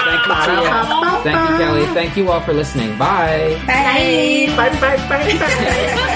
Thank 0.10 0.28
you, 0.28 0.34
Tia. 0.46 1.22
Thank 1.24 1.50
you, 1.50 1.58
Kelly. 1.58 1.86
Thank 1.94 2.18
you 2.18 2.32
all 2.32 2.42
for 2.42 2.54
listening. 2.54 2.98
Bye. 2.98 3.62
Bye. 3.68 4.52
Bye 4.58 4.70
bye 4.80 4.98
bye 5.08 5.38
bye. 5.38 6.16